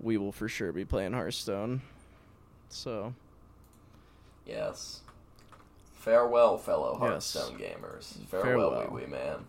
we 0.00 0.16
will 0.16 0.32
for 0.32 0.48
sure 0.48 0.72
be 0.72 0.84
playing 0.84 1.12
Hearthstone. 1.12 1.82
So 2.68 3.14
Yes. 4.46 5.00
Farewell, 5.94 6.56
fellow 6.58 6.92
Yes. 7.00 7.32
Hearthstone 7.34 7.58
gamers. 7.58 8.16
Farewell, 8.28 8.70
Farewell. 8.70 8.90
OuiOui 8.90 9.08
man. 9.10 9.44